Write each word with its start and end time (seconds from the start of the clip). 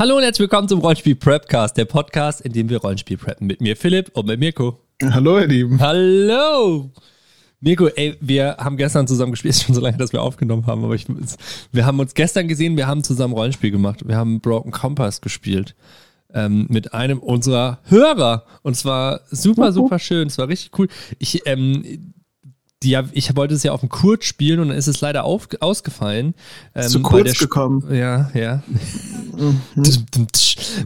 Hallo 0.00 0.16
und 0.16 0.22
herzlich 0.22 0.44
willkommen 0.44 0.66
zum 0.66 0.80
Rollenspiel 0.80 1.14
Prepcast, 1.14 1.76
der 1.76 1.84
Podcast, 1.84 2.40
in 2.40 2.54
dem 2.54 2.70
wir 2.70 2.78
Rollenspiel 2.78 3.18
preppen. 3.18 3.46
Mit 3.46 3.60
mir 3.60 3.76
Philipp 3.76 4.10
und 4.14 4.26
mit 4.26 4.40
Mirko. 4.40 4.80
Hallo, 5.02 5.38
ihr 5.38 5.46
Lieben. 5.46 5.78
Hallo! 5.78 6.90
Mirko, 7.60 7.88
ey, 7.88 8.16
wir 8.18 8.56
haben 8.56 8.78
gestern 8.78 9.06
zusammen 9.06 9.32
gespielt, 9.32 9.54
ist 9.56 9.64
schon 9.64 9.74
so 9.74 9.82
lange, 9.82 9.98
dass 9.98 10.14
wir 10.14 10.22
aufgenommen 10.22 10.66
haben, 10.66 10.84
aber 10.84 10.94
ich, 10.94 11.04
wir 11.72 11.84
haben 11.84 12.00
uns 12.00 12.14
gestern 12.14 12.48
gesehen, 12.48 12.78
wir 12.78 12.86
haben 12.86 13.04
zusammen 13.04 13.34
Rollenspiel 13.34 13.72
gemacht. 13.72 14.08
Wir 14.08 14.16
haben 14.16 14.40
Broken 14.40 14.72
Compass 14.72 15.20
gespielt. 15.20 15.74
Ähm, 16.32 16.64
mit 16.70 16.94
einem 16.94 17.18
unserer 17.18 17.80
Hörer. 17.84 18.46
Und 18.62 18.78
zwar 18.78 19.20
super, 19.30 19.70
super 19.70 19.98
schön. 19.98 20.28
Es 20.28 20.38
war 20.38 20.48
richtig 20.48 20.78
cool. 20.78 20.88
Ich, 21.18 21.42
ähm, 21.44 22.14
die, 22.82 22.98
ich 23.12 23.36
wollte 23.36 23.54
es 23.54 23.62
ja 23.62 23.72
auf 23.72 23.80
dem 23.80 23.90
Kurz 23.90 24.24
spielen 24.24 24.60
und 24.60 24.68
dann 24.68 24.76
ist 24.76 24.86
es 24.86 25.00
leider 25.00 25.24
auf, 25.24 25.48
ausgefallen. 25.60 26.34
Ähm, 26.74 26.88
Zu 26.88 27.02
kurz 27.02 27.38
gekommen. 27.38 27.86
Ja, 27.94 28.30
ja. 28.32 28.62
Mhm. 29.36 29.60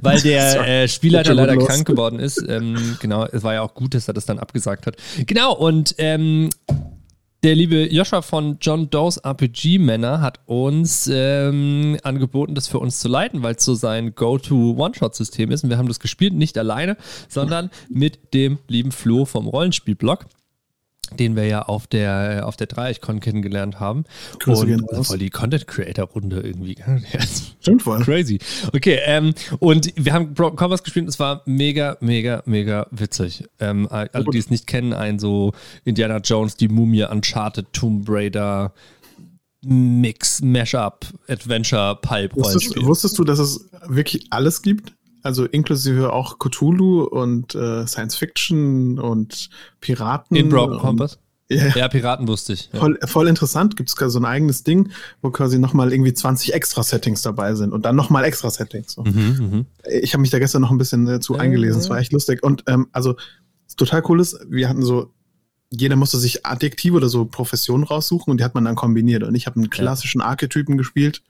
weil 0.01 0.21
der 0.21 0.67
äh, 0.83 0.89
Spielleiter 0.89 1.35
leider 1.35 1.55
los. 1.55 1.69
krank 1.69 1.87
geworden 1.87 2.19
ist. 2.19 2.45
Ähm, 2.49 2.97
genau, 3.01 3.27
es 3.27 3.45
war 3.45 3.55
ja 3.55 3.63
auch 3.63 3.75
gut, 3.75 3.95
dass 3.95 4.09
er 4.09 4.15
das 4.15 4.27
dann 4.27 4.41
abgesagt 4.41 4.87
hat. 4.87 4.97
Genau, 5.27 5.55
und 5.55 5.95
ähm, 5.99 6.51
der 7.45 7.55
liebe 7.55 7.93
Joshua 7.93 8.23
von 8.23 8.57
John 8.61 8.89
Doe's 8.91 9.19
RPG 9.19 9.79
Männer 9.79 10.21
hat 10.21 10.41
uns 10.47 11.09
ähm, 11.13 11.99
angeboten, 12.03 12.55
das 12.55 12.69
für 12.69 12.79
uns 12.79 12.99
zu 12.99 13.07
leiten, 13.07 13.43
weil 13.43 13.55
es 13.55 13.65
so 13.65 13.75
sein 13.75 14.15
Go-To-One-Shot-System 14.15 15.51
ist. 15.51 15.63
Und 15.63 15.71
wir 15.71 15.77
haben 15.77 15.89
das 15.89 16.01
gespielt, 16.01 16.33
nicht 16.33 16.57
alleine, 16.57 16.97
sondern 17.29 17.71
mit 17.91 18.33
dem 18.33 18.59
lieben 18.67 18.93
Flo 18.93 19.27
vom 19.27 19.47
Rollenspielblog 19.47 20.25
den 21.17 21.37
wir 21.37 21.47
ja 21.47 21.63
auf 21.63 21.87
der 21.87 22.43
auf 22.47 22.57
der 22.57 22.67
Dreieichkon 22.67 23.21
kennengelernt 23.21 23.81
haben. 23.81 24.05
Grüße 24.39 24.67
und 24.67 25.05
voll 25.05 25.19
die 25.19 25.31
Content 25.31 25.67
Creator 25.67 26.07
Runde 26.07 26.41
irgendwie. 26.41 26.77
Stimmt 27.61 27.83
voll. 27.83 28.03
Crazy. 28.03 28.39
Okay, 28.73 28.99
ähm, 29.05 29.35
und 29.59 29.93
wir 29.97 30.13
haben 30.13 30.35
Broken 30.35 30.59
Commerce 30.59 30.83
gespielt 30.83 31.05
und 31.05 31.09
es 31.11 31.19
war 31.19 31.43
mega, 31.47 31.97
mega, 32.01 32.43
mega 32.47 32.87
witzig. 32.91 33.45
Ähm, 33.61 33.89
alle, 33.91 34.25
die 34.33 34.39
es 34.39 34.51
nicht 34.51 34.67
kennen, 34.67 34.93
ein 34.93 35.19
so 35.19 35.53
Indiana 35.85 36.19
Jones, 36.19 36.57
die 36.57 36.69
Mumie, 36.69 37.05
Uncharted, 37.05 37.73
Tomb 37.73 38.07
Raider, 38.09 38.73
Mix, 39.65 40.43
Mashup, 40.43 41.07
Adventure, 41.29 41.99
Pipe, 42.01 42.37
wusstest, 42.37 42.83
wusstest 42.83 43.19
du, 43.19 43.25
dass 43.25 43.39
es 43.39 43.69
wirklich 43.87 44.27
alles 44.31 44.63
gibt? 44.63 44.94
Also 45.25 45.47
inklusive 45.47 46.13
auch 46.13 46.39
Cthulhu 46.39 47.03
und 47.03 47.55
äh, 47.55 47.87
Science 47.87 48.15
Fiction 48.17 48.99
und 48.99 49.49
Piraten. 49.81 50.37
In 50.37 50.51
Broken 50.51 50.79
Compass? 50.79 51.19
Ja, 51.49 51.69
ja, 51.75 51.89
Piraten 51.89 52.29
wusste 52.29 52.53
ich. 52.53 52.71
Ja. 52.73 52.79
Voll, 52.79 52.99
voll 53.07 53.29
interessant. 53.29 53.77
Gibt 53.77 53.89
es 53.89 54.13
so 54.13 54.19
ein 54.19 54.25
eigenes 54.25 54.65
Ding, 54.65 54.91
wo 55.23 55.31
quasi 55.31 55.59
nochmal 55.59 55.93
irgendwie 55.93 56.15
20 56.15 56.55
extra 56.55 56.83
Settings 56.83 57.23
dabei 57.23 57.55
sind 57.55 57.73
und 57.73 57.85
dann 57.85 57.97
nochmal 57.97 58.25
extra 58.25 58.51
Settings. 58.51 58.93
So. 58.93 59.03
Mhm, 59.03 59.51
mh. 59.51 59.65
Ich 60.03 60.13
habe 60.13 60.21
mich 60.21 60.31
da 60.31 60.39
gestern 60.39 60.63
noch 60.63 60.71
ein 60.71 60.79
bisschen 60.79 61.09
äh, 61.09 61.21
zu 61.21 61.37
eingelesen. 61.37 61.81
Es 61.81 61.91
war 61.91 61.99
echt 61.99 62.13
lustig. 62.13 62.43
Und 62.43 62.65
ähm, 62.67 62.89
also, 62.93 63.17
total 63.77 64.03
cool 64.09 64.21
ist, 64.21 64.39
wir 64.49 64.69
hatten 64.69 64.83
so 64.83 65.11
jeder 65.71 65.97
musste 65.97 66.19
sich 66.19 66.47
Adjektive 66.47 66.97
oder 66.97 67.09
so 67.09 67.25
Professionen 67.25 67.85
raussuchen 67.85 68.31
und 68.31 68.39
die 68.39 68.45
hat 68.45 68.55
man 68.55 68.65
dann 68.65 68.77
kombiniert. 68.77 69.23
Und 69.23 69.35
ich 69.35 69.47
habe 69.47 69.57
einen 69.57 69.71
klassischen 69.71 70.21
Archetypen 70.21 70.79
gespielt, 70.79 71.23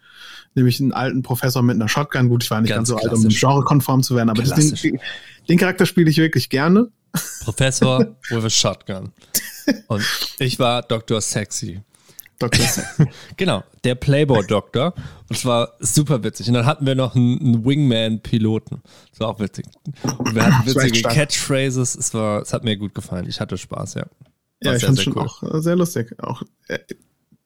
nämlich 0.54 0.80
einen 0.80 0.92
alten 0.92 1.22
Professor 1.22 1.62
mit 1.62 1.76
einer 1.76 1.88
Shotgun. 1.88 2.28
Gut, 2.28 2.44
ich 2.44 2.50
war 2.50 2.60
nicht 2.60 2.70
ganz, 2.70 2.88
ganz 2.90 3.02
so 3.02 3.08
alt, 3.08 3.12
um 3.12 3.28
genrekonform 3.28 4.02
zu 4.02 4.16
werden, 4.16 4.30
aber 4.30 4.42
den, 4.42 5.00
den, 5.48 5.58
Charakter 5.58 5.86
spiele 5.86 6.10
ich 6.10 6.18
wirklich 6.18 6.48
gerne. 6.48 6.90
Professor 7.42 8.00
with 8.30 8.44
a 8.44 8.50
Shotgun. 8.50 9.12
Und 9.88 10.04
ich 10.38 10.58
war 10.58 10.82
Dr. 10.82 11.20
Sexy. 11.20 11.80
Dr. 12.38 12.66
Sexy. 12.66 13.06
genau, 13.36 13.62
der 13.84 13.94
Playboy-Doktor. 13.94 14.94
Und 15.28 15.36
es 15.36 15.44
war 15.44 15.72
super 15.80 16.22
witzig. 16.22 16.48
Und 16.48 16.54
dann 16.54 16.66
hatten 16.66 16.86
wir 16.86 16.94
noch 16.94 17.14
einen, 17.14 17.40
einen 17.40 17.64
Wingman-Piloten. 17.64 18.82
Das 19.10 19.20
war 19.20 19.28
auch 19.28 19.40
witzig. 19.40 19.66
Und 20.18 20.34
wir 20.34 20.44
hatten 20.44 20.66
witzige 20.66 21.02
Catchphrases. 21.02 21.94
Es, 21.94 22.12
war, 22.14 22.42
es 22.42 22.52
hat 22.52 22.64
mir 22.64 22.76
gut 22.76 22.94
gefallen. 22.94 23.26
Ich 23.28 23.40
hatte 23.40 23.56
Spaß, 23.56 23.94
ja. 23.94 24.06
Ja, 24.62 24.74
ich 24.74 24.84
finde 24.84 24.94
es 24.94 25.02
schon 25.02 25.16
cool. 25.16 25.22
auch 25.22 25.42
sehr 25.60 25.76
lustig. 25.76 26.14
Auch 26.22 26.42
äh, 26.68 26.78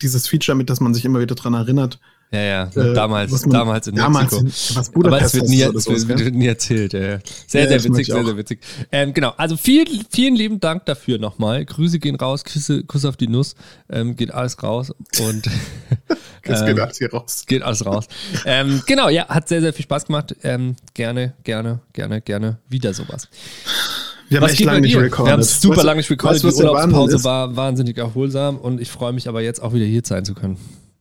dieses 0.00 0.28
Feature, 0.28 0.56
mit 0.56 0.70
das 0.70 0.80
man 0.80 0.94
sich 0.94 1.04
immer 1.04 1.20
wieder 1.20 1.34
dran 1.34 1.54
erinnert. 1.54 1.98
Ja, 2.30 2.40
ja, 2.40 2.62
äh, 2.64 2.92
damals, 2.92 3.30
man, 3.46 3.50
damals 3.50 3.86
in 3.86 3.94
damals 3.94 4.32
Mexiko. 4.32 4.40
In, 4.40 4.76
was 4.76 4.94
Aber 4.94 5.22
es 5.22 5.34
wird 5.34 5.48
nie, 5.48 5.62
es 5.62 5.86
wird, 5.88 6.18
wird 6.18 6.34
nie 6.34 6.46
erzählt. 6.46 6.92
Ja, 6.92 7.00
ja. 7.00 7.18
Sehr, 7.46 7.62
ja, 7.62 7.68
sehr 7.68 7.84
witzig, 7.84 8.06
sehr, 8.06 8.24
sehr 8.24 8.36
witzig. 8.36 8.60
Ähm, 8.92 9.14
genau, 9.14 9.32
also 9.38 9.56
vielen, 9.56 10.04
vielen 10.10 10.36
lieben 10.36 10.60
Dank 10.60 10.84
dafür 10.84 11.18
nochmal. 11.18 11.64
Grüße 11.64 11.98
gehen 11.98 12.16
raus, 12.16 12.44
Küsse, 12.44 12.84
Kuss 12.84 13.06
auf 13.06 13.16
die 13.16 13.28
Nuss, 13.28 13.54
ähm, 13.88 14.14
geht 14.14 14.32
alles 14.34 14.62
raus 14.62 14.90
und 15.20 15.46
es 16.42 16.60
geht 16.60 16.76
ähm, 16.76 16.80
alles 16.80 16.98
hier 16.98 17.10
raus. 17.10 17.44
Geht 17.46 17.62
alles 17.62 17.86
raus. 17.86 18.06
ähm, 18.44 18.82
genau, 18.86 19.08
ja, 19.08 19.26
hat 19.28 19.48
sehr, 19.48 19.62
sehr 19.62 19.72
viel 19.72 19.84
Spaß 19.84 20.04
gemacht. 20.06 20.36
Ähm, 20.42 20.76
gerne, 20.92 21.32
gerne, 21.44 21.80
gerne, 21.94 22.20
gerne 22.20 22.58
wieder 22.68 22.92
sowas. 22.92 23.28
Wir 24.28 24.36
haben 24.36 24.44
was 24.44 24.52
echt 24.52 24.64
lange 24.64 24.82
nicht 24.82 24.96
recorded. 24.96 25.26
Wir 25.26 25.32
haben 25.32 25.42
super 25.42 25.82
lange 25.82 25.98
nicht 25.98 26.10
recorded. 26.10 26.42
Die 26.42 26.46
Urlaubspause 26.46 27.24
war 27.24 27.56
wahnsinnig 27.56 27.96
erholsam 27.96 28.58
und 28.58 28.82
ich 28.82 28.90
freue 28.90 29.14
mich 29.14 29.28
aber 29.28 29.40
jetzt 29.40 29.62
auch 29.62 29.72
wieder 29.72 29.86
hier 29.86 30.02
sein 30.04 30.26
zu 30.26 30.34
können. 30.34 30.58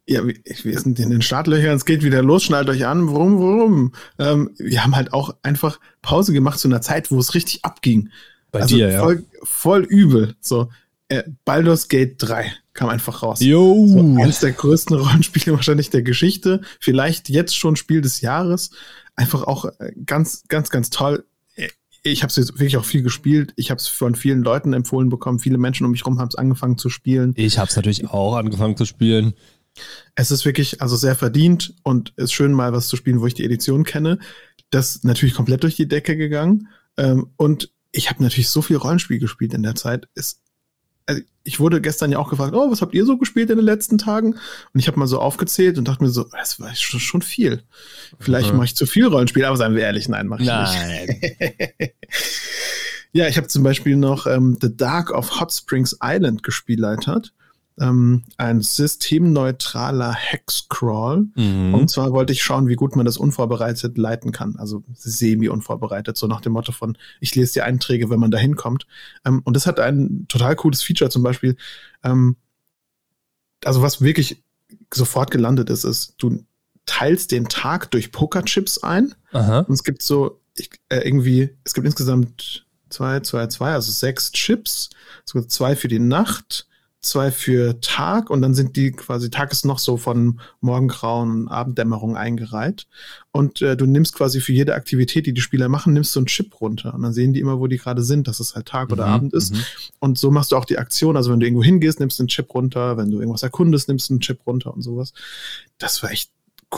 Ja, 0.09 0.22
wir, 0.25 0.79
sind 0.79 1.00
in 1.00 1.09
den 1.09 1.22
Startlöchern, 1.22 1.75
es 1.75 1.84
geht 1.84 2.01
wieder 2.01 2.23
los, 2.23 2.44
schnallt 2.44 2.69
euch 2.69 2.85
an, 2.85 3.07
warum, 3.07 3.40
warum? 3.40 3.91
Ähm, 4.18 4.51
wir 4.57 4.84
haben 4.84 4.95
halt 4.95 5.12
auch 5.12 5.35
einfach 5.44 5.81
Pause 6.01 6.31
gemacht 6.31 6.59
zu 6.59 6.69
einer 6.69 6.81
Zeit, 6.81 7.12
wo 7.12 7.19
es 7.19 7.34
richtig 7.34 7.66
abging. 7.66 8.09
Bei 8.51 8.62
also 8.62 8.75
dir, 8.78 8.90
ja. 8.90 9.00
Voll, 9.01 9.25
voll 9.44 9.84
übel. 9.84 10.35
So, 10.40 10.69
äh, 11.09 11.23
Baldur's 11.44 11.90
Gate 11.90 12.16
3 12.19 12.53
kam 12.73 12.88
einfach 12.88 13.22
raus. 13.22 13.41
Jo. 13.41 13.85
So, 13.88 14.00
eines 14.00 14.40
der 14.40 14.53
größten 14.53 14.95
Rollenspiele 14.97 15.53
wahrscheinlich 15.53 15.90
der 15.90 16.03
Geschichte. 16.03 16.62
Vielleicht 16.79 17.28
jetzt 17.28 17.57
schon 17.57 17.75
Spiel 17.75 18.00
des 18.00 18.22
Jahres. 18.22 18.72
Einfach 19.16 19.44
auch 19.44 19.66
äh, 19.66 19.91
ganz, 20.06 20.44
ganz, 20.47 20.69
ganz 20.69 20.89
toll 20.89 21.25
ich 22.12 22.24
habe 22.24 22.29
es 22.29 22.35
jetzt 22.35 22.53
wirklich 22.53 22.78
auch 22.78 22.85
viel 22.85 23.01
gespielt. 23.01 23.53
Ich 23.56 23.69
habe 23.69 23.79
es 23.79 23.88
von 23.88 24.16
vielen 24.16 24.44
Leuten 24.44 24.74
empfohlen 24.74 25.09
bekommen. 25.09 25.39
Viele 25.39 25.57
Menschen 25.57 25.85
um 25.85 25.91
mich 25.91 26.01
herum 26.01 26.19
haben 26.19 26.29
es 26.29 26.35
angefangen 26.35 26.78
zu 26.78 26.89
spielen. 26.89 27.34
Ich 27.35 27.57
habe 27.57 27.69
es 27.69 27.75
natürlich 27.75 28.09
auch 28.09 28.35
angefangen 28.35 28.78
zu 28.78 28.85
spielen. 28.85 29.34
Es 30.16 30.32
ist 30.32 30.46
wirklich 30.46 30.82
also 30.82 30.96
sehr 30.96 31.16
verdient 31.16 31.76
und 31.84 32.14
ist 32.18 32.34
schön 32.34 32.54
mal 32.54 32.74
was 32.74 32.88
zu 32.88 32.96
spielen, 32.96 33.22
wo 33.22 33.28
ich 33.28 33.34
die 33.34 33.46
Edition 33.46 33.84
kenne. 33.84 34.20
Das 34.70 35.04
natürlich 35.04 35.36
komplett 35.36 35.64
durch 35.64 35.76
die 35.76 35.88
Decke 35.88 36.18
gegangen. 36.18 36.68
Ähm, 36.98 37.32
und 37.38 37.72
ich 37.92 38.10
habe 38.10 38.24
natürlich 38.24 38.50
so 38.50 38.62
viel 38.62 38.78
Rollenspiel 38.78 39.20
gespielt 39.20 39.54
in 39.54 39.64
der 39.64 39.76
Zeit. 39.76 40.08
Es 40.16 40.42
also 41.08 41.22
ich 41.44 41.60
wurde 41.62 41.80
gestern 41.80 42.12
ja 42.12 42.20
auch 42.20 42.30
gefragt, 42.30 42.54
oh, 42.54 42.70
was 42.70 42.82
habt 42.82 42.94
ihr 42.94 43.06
so 43.06 43.18
gespielt 43.18 43.50
in 43.50 43.56
den 43.56 43.66
letzten 43.66 43.98
Tagen? 43.98 44.34
Und 44.34 44.80
ich 44.80 44.88
habe 44.88 45.00
mal 45.00 45.08
so 45.08 45.20
aufgezählt 45.20 45.78
und 45.78 45.88
dachte 45.88 46.04
mir 46.04 46.10
so, 46.10 46.26
das 46.26 46.60
war 46.60 46.76
schon, 46.76 47.00
schon 47.00 47.22
viel. 47.22 47.64
Vielleicht 48.20 48.52
mhm. 48.52 48.58
mache 48.58 48.66
ich 48.66 48.76
zu 48.76 48.86
viel 48.86 49.08
Rollenspiel, 49.08 49.46
aber 49.46 49.56
seien 49.56 49.74
wir 49.74 49.84
ehrlich, 49.84 50.10
nein, 50.10 50.28
mache 50.28 50.42
ich 50.42 50.48
nein. 50.50 51.08
nicht. 51.08 51.94
ja, 53.14 53.30
ich 53.30 53.38
habe 53.38 53.48
zum 53.48 53.64
Beispiel 53.64 53.96
noch 53.96 54.28
ähm, 54.28 54.58
The 54.62 54.76
Dark 54.76 55.12
of 55.12 55.40
Hot 55.40 55.54
Springs 55.54 55.98
Island 56.04 56.44
gespieltert 56.44 57.34
ähm, 57.80 58.24
ein 58.38 58.62
systemneutraler 58.62 60.14
Hexcrawl. 60.14 61.28
Mhm. 61.36 61.74
Und 61.74 61.90
zwar 61.90 62.12
wollte 62.12 62.34
ich 62.34 62.44
schauen, 62.44 62.68
wie 62.68 62.76
gut 62.76 62.96
man 62.96 63.06
das 63.06 63.18
unvorbereitet 63.18 63.98
leiten 63.98 64.32
kann. 64.32 64.56
Also 64.58 64.84
semi-unvorbereitet, 64.94 66.18
so 66.18 66.28
nach 66.28 66.42
dem 66.42 66.54
Motto 66.54 66.72
von, 66.72 66.98
ich 67.20 67.36
lese 67.36 67.54
die 67.54 67.62
Einträge, 67.62 68.10
wenn 68.10 68.20
man 68.20 68.32
da 68.32 68.38
hinkommt. 68.38 68.88
Ähm, 69.26 69.42
und 69.44 69.56
das 69.56 69.68
hat 69.68 69.80
ein 69.80 70.26
total 70.28 70.56
cooles 70.56 70.82
Feature 70.82 71.10
zum 71.10 71.24
Beispiel. 71.24 71.56
Ähm, 72.04 72.38
also 73.64 73.82
was 73.82 74.02
wirklich 74.02 74.44
sofort 74.94 75.32
gelandet 75.32 75.70
ist, 75.70 75.84
ist, 75.84 76.16
du 76.18 76.44
teilst 76.86 77.32
den 77.32 77.48
Tag 77.48 77.92
durch 77.92 78.12
Pokerchips 78.12 78.78
ein. 78.84 79.14
Aha. 79.32 79.60
Und 79.60 79.74
es 79.74 79.84
gibt 79.84 80.02
so 80.02 80.40
ich, 80.60 80.70
äh, 80.90 81.00
irgendwie, 81.00 81.56
es 81.64 81.74
gibt 81.74 81.86
insgesamt 81.86 82.66
zwei, 82.90 83.19
zwei, 83.22 83.48
zwei, 83.48 83.74
also 83.74 83.92
sechs 83.92 84.31
Chips. 84.31 84.90
Es 85.25 85.34
gibt 85.34 85.51
zwei 85.51 85.75
für 85.75 85.88
die 85.88 86.00
Nacht, 86.00 86.68
zwei 87.07 87.31
für 87.31 87.80
Tag 87.81 88.30
und 88.30 88.42
dann 88.42 88.54
sind 88.54 88.75
die 88.75 88.92
quasi, 88.92 89.30
Tag 89.30 89.51
ist 89.51 89.65
noch 89.65 89.80
so 89.80 89.98
von 89.98 90.39
Morgengrauen 90.62 91.31
und 91.31 91.48
Abenddämmerung 91.48 92.15
eingereiht. 92.15 92.88
Und 93.31 93.62
äh, 93.62 93.77
du 93.77 93.86
nimmst 93.86 94.13
quasi 94.13 94.42
für 94.42 94.54
jede 94.54 94.75
Aktivität, 94.75 95.25
die 95.25 95.33
die 95.33 95.42
Spieler 95.42 95.69
machen, 95.69 95.94
nimmst 95.94 96.15
du 96.15 96.19
einen 96.19 96.27
Chip 96.27 96.59
runter. 96.59 96.94
Und 96.94 97.04
dann 97.04 97.13
sehen 97.13 97.33
die 97.33 97.39
immer, 97.39 97.59
wo 97.59 97.68
die 97.68 97.77
gerade 97.77 98.04
sind, 98.04 98.27
dass 98.27 98.39
es 98.39 98.56
halt 98.56 98.68
Tag 98.68 98.92
oder 98.92 99.07
mhm, 99.07 99.13
Abend 99.13 99.33
ist. 99.33 99.54
Mhm. 99.54 99.62
Und 100.00 100.18
so 100.18 100.31
machst 100.31 100.51
du 100.51 100.57
auch 100.57 100.65
die 100.65 100.77
Aktion. 100.77 101.18
Also 101.18 101.31
wenn 101.31 101.39
du 101.39 101.45
irgendwo 101.45 101.63
hingehst, 101.63 102.00
nimmst 102.00 102.19
du 102.19 102.24
einen 102.24 102.30
Chip 102.30 102.54
runter. 102.54 102.98
Wenn 102.98 103.12
du 103.12 103.19
irgendwas 103.19 103.44
erkundest, 103.44 103.88
nimmst 103.88 104.10
du 104.10 104.13
einen 104.13 104.21
Chip 104.21 104.39
runter 104.45 104.74
und 104.74 104.81
sowas. 104.81 105.13
Das 105.77 106.01
war 106.03 106.12
echt 106.12 106.31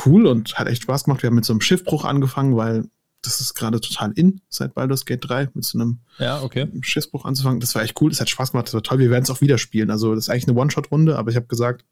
cool 0.05 0.27
und 0.27 0.59
hat 0.59 0.67
echt 0.67 0.83
Spaß 0.83 1.05
gemacht. 1.05 1.23
Wir 1.23 1.27
haben 1.27 1.35
mit 1.35 1.45
so 1.45 1.53
einem 1.53 1.61
Schiffbruch 1.61 2.05
angefangen, 2.05 2.55
weil 2.55 2.85
das 3.21 3.41
ist 3.41 3.53
gerade 3.53 3.81
total 3.81 4.11
in 4.13 4.41
seit 4.49 4.73
Baldur's 4.73 5.05
Gate 5.05 5.27
3 5.27 5.49
mit 5.53 5.65
so 5.65 5.77
einem 5.77 5.99
ja, 6.19 6.41
okay. 6.41 6.67
Schiffsbruch 6.81 7.25
anzufangen. 7.25 7.59
Das 7.59 7.75
war 7.75 7.83
echt 7.83 7.99
cool, 8.01 8.09
das 8.09 8.21
hat 8.21 8.29
Spaß 8.29 8.51
gemacht, 8.51 8.67
das 8.67 8.73
war 8.73 8.83
toll. 8.83 8.99
Wir 8.99 9.09
werden 9.09 9.23
es 9.23 9.29
auch 9.29 9.41
wieder 9.41 9.57
spielen. 9.57 9.91
Also, 9.91 10.15
das 10.15 10.25
ist 10.25 10.29
eigentlich 10.29 10.47
eine 10.47 10.57
One-Shot-Runde, 10.57 11.17
aber 11.17 11.29
ich 11.29 11.35
habe 11.35 11.47
gesagt, 11.47 11.85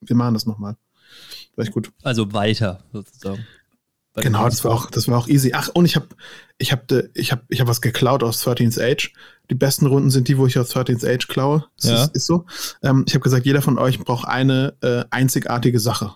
wir 0.00 0.16
machen 0.16 0.34
das 0.34 0.46
nochmal. 0.46 0.76
War 1.56 1.64
echt 1.64 1.72
gut. 1.72 1.92
Also 2.02 2.32
weiter 2.32 2.84
sozusagen. 2.92 3.44
Genau, 4.14 4.44
das 4.44 4.62
war 4.62 4.72
auch, 4.72 4.90
das 4.90 5.08
war 5.08 5.18
auch 5.18 5.28
easy. 5.28 5.52
Ach, 5.54 5.68
und 5.72 5.86
ich 5.86 5.96
habe, 5.96 6.08
ich 6.58 6.70
habe, 6.70 7.10
ich 7.14 7.32
habe, 7.32 7.42
ich 7.48 7.60
habe 7.60 7.70
was 7.70 7.80
geklaut 7.80 8.22
aus 8.22 8.46
13th 8.46 8.78
Age. 8.78 9.12
Die 9.50 9.54
besten 9.54 9.86
Runden 9.86 10.10
sind 10.10 10.28
die, 10.28 10.36
wo 10.36 10.46
ich 10.46 10.58
aus 10.58 10.74
13th 10.76 11.06
Age 11.08 11.28
klaue. 11.28 11.64
Das 11.76 11.90
ja. 11.90 12.04
ist, 12.04 12.16
ist 12.16 12.26
so. 12.26 12.44
Ähm, 12.82 13.04
ich 13.08 13.14
habe 13.14 13.22
gesagt, 13.22 13.46
jeder 13.46 13.62
von 13.62 13.78
euch 13.78 13.98
braucht 13.98 14.28
eine 14.28 14.74
äh, 14.82 15.04
einzigartige 15.10 15.80
Sache. 15.80 16.14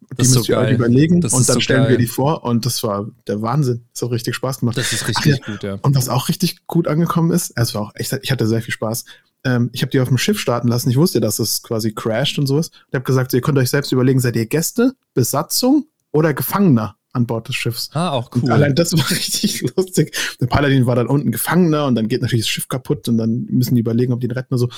Die 0.00 0.22
müsst 0.22 0.32
so 0.32 0.42
ihr 0.44 0.58
euch 0.58 0.72
überlegen 0.72 1.20
das 1.20 1.32
und 1.32 1.48
dann 1.48 1.54
so 1.54 1.60
stellen 1.60 1.82
geil. 1.82 1.90
wir 1.92 1.98
die 1.98 2.06
vor 2.06 2.44
und 2.44 2.66
das 2.66 2.82
war 2.82 3.08
der 3.26 3.42
Wahnsinn. 3.42 3.84
Das 3.92 4.02
hat 4.02 4.10
richtig 4.10 4.34
Spaß 4.34 4.60
gemacht. 4.60 4.76
Das 4.76 4.92
ist 4.92 5.06
richtig 5.06 5.40
Ach, 5.42 5.46
gut, 5.46 5.62
ja. 5.62 5.78
Und 5.82 5.96
was 5.96 6.08
auch 6.08 6.28
richtig 6.28 6.66
gut 6.66 6.88
angekommen 6.88 7.30
ist, 7.30 7.52
es 7.56 7.74
war 7.74 7.82
auch 7.82 7.92
echt, 7.94 8.18
ich 8.22 8.32
hatte 8.32 8.46
sehr 8.46 8.62
viel 8.62 8.72
Spaß. 8.72 9.04
Ähm, 9.44 9.70
ich 9.72 9.82
habe 9.82 9.90
die 9.90 10.00
auf 10.00 10.08
dem 10.08 10.18
Schiff 10.18 10.38
starten 10.38 10.68
lassen. 10.68 10.90
Ich 10.90 10.96
wusste, 10.96 11.20
dass 11.20 11.38
es 11.38 11.62
quasi 11.62 11.92
crasht 11.92 12.38
und 12.38 12.46
sowas. 12.46 12.70
Ich 12.88 12.94
habe 12.94 13.04
gesagt, 13.04 13.32
ihr 13.32 13.40
könnt 13.40 13.58
euch 13.58 13.70
selbst 13.70 13.92
überlegen, 13.92 14.20
seid 14.20 14.36
ihr 14.36 14.46
Gäste, 14.46 14.94
Besatzung 15.14 15.86
oder 16.12 16.34
Gefangener? 16.34 16.96
an 17.12 17.26
Bord 17.26 17.48
des 17.48 17.56
Schiffs. 17.56 17.90
Ah, 17.92 18.10
auch 18.10 18.30
cool. 18.34 18.44
Und 18.44 18.50
allein 18.50 18.74
das 18.74 18.92
war 18.96 19.10
richtig 19.10 19.62
lustig. 19.76 20.16
Der 20.40 20.46
Paladin 20.46 20.86
war 20.86 20.94
dann 20.94 21.08
unten 21.08 21.32
Gefangener 21.32 21.86
und 21.86 21.94
dann 21.94 22.08
geht 22.08 22.22
natürlich 22.22 22.44
das 22.44 22.48
Schiff 22.48 22.68
kaputt 22.68 23.08
und 23.08 23.18
dann 23.18 23.46
müssen 23.50 23.74
die 23.74 23.80
überlegen, 23.80 24.12
ob 24.12 24.20
die 24.20 24.26
ihn 24.28 24.32
retten 24.32 24.54
oder 24.54 24.58
so. 24.58 24.68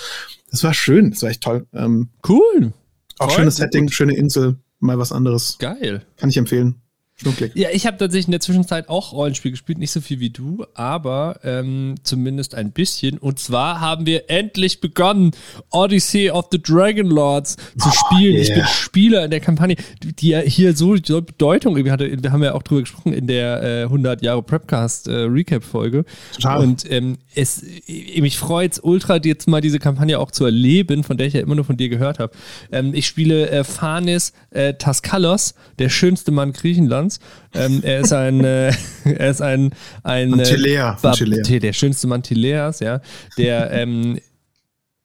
Das 0.51 0.65
war 0.65 0.73
schön, 0.73 1.11
das 1.11 1.23
war 1.23 1.31
echt 1.31 1.43
toll. 1.43 1.67
Ähm, 1.75 2.09
cool. 2.29 2.73
Auch 3.19 3.27
Voll, 3.29 3.41
schönes 3.41 3.57
Setting, 3.57 3.87
gut. 3.87 3.95
schöne 3.95 4.17
Insel, 4.17 4.57
mal 4.83 4.99
was 4.99 5.13
anderes. 5.13 5.57
Geil. 5.59 6.05
Kann 6.17 6.29
ich 6.29 6.37
empfehlen. 6.37 6.82
Schnucklig. 7.23 7.53
Ja, 7.55 7.69
ich 7.73 7.87
habe 7.87 7.97
tatsächlich 7.97 8.27
in 8.27 8.33
der 8.33 8.41
Zwischenzeit 8.41 8.89
auch 8.89 9.13
Rollenspiel 9.13 9.53
gespielt, 9.53 9.79
nicht 9.79 9.93
so 9.93 10.01
viel 10.01 10.21
wie 10.21 10.31
du, 10.31 10.65
aber 10.75 11.39
ähm, 11.45 11.95
zumindest 12.03 12.55
ein 12.55 12.73
bisschen. 12.73 13.19
Und 13.19 13.39
zwar 13.39 13.81
haben 13.81 14.07
wir 14.07 14.29
endlich 14.29 14.81
begonnen, 14.81 15.31
Odyssey 15.71 16.31
of 16.31 16.47
the 16.51 16.61
Dragon 16.61 17.07
Lords 17.07 17.57
zu 17.79 17.89
oh, 17.89 17.93
spielen. 17.93 18.35
Yeah. 18.35 18.43
Ich 18.43 18.55
bin 18.55 18.65
Spieler 18.65 19.25
in 19.25 19.31
der 19.31 19.41
Kampagne, 19.41 19.77
die 20.03 20.29
ja 20.29 20.41
hier 20.41 20.77
so, 20.77 20.97
so 20.97 21.23
Bedeutung 21.23 21.77
irgendwie 21.77 21.93
hatte. 21.93 22.23
Wir 22.23 22.33
haben 22.33 22.43
ja 22.43 22.55
auch 22.55 22.63
drüber 22.63 22.83
gesprochen 22.83 23.13
in 23.13 23.27
der 23.27 23.63
äh, 23.63 23.83
100 23.85 24.23
Jahre 24.23 24.43
Prepcast 24.43 25.09
äh, 25.09 25.13
Recap 25.13 25.63
Folge. 25.63 26.05
Total. 26.35 26.61
Und 26.61 26.91
ähm, 26.91 27.19
es, 27.35 27.65
mich 27.87 28.39
freut 28.39 28.73
es 28.73 28.81
ultra, 28.81 29.17
jetzt 29.23 29.49
mal 29.49 29.61
diese 29.61 29.79
Kampagne 29.79 30.19
auch 30.19 30.31
zu 30.31 30.45
erleben, 30.45 31.05
von 31.05 31.17
der 31.17 31.27
ich 31.27 31.35
ja 31.35 31.41
immer 31.41 31.55
nur 31.55 31.65
von 31.65 31.77
dir 31.77 31.89
gehört 31.89 32.19
habe. 32.19 32.33
Ähm, 32.71 32.93
ich 32.95 33.07
spiele 33.07 33.49
äh, 33.49 33.65
Phanes 33.65 34.33
äh, 34.51 34.75
Taskalos, 34.75 35.55
der 35.79 35.89
schönste 35.89 36.33
Mann 36.33 36.53
Griechenlands. 36.53 37.12
Ähm, 37.55 37.81
er 37.83 38.01
ist 38.01 38.13
ein, 38.13 38.45
äh, 38.45 38.73
er 39.05 39.31
ist 39.31 39.43
ein, 39.43 39.71
ein 40.03 40.43
Tilea, 40.43 40.97
äh, 41.03 41.59
der 41.61 41.73
schönste 41.73 42.07
Mann 42.07 42.23
Tileas, 42.23 42.81
ja, 42.81 43.01
der 43.37 43.71
ähm, 43.73 44.19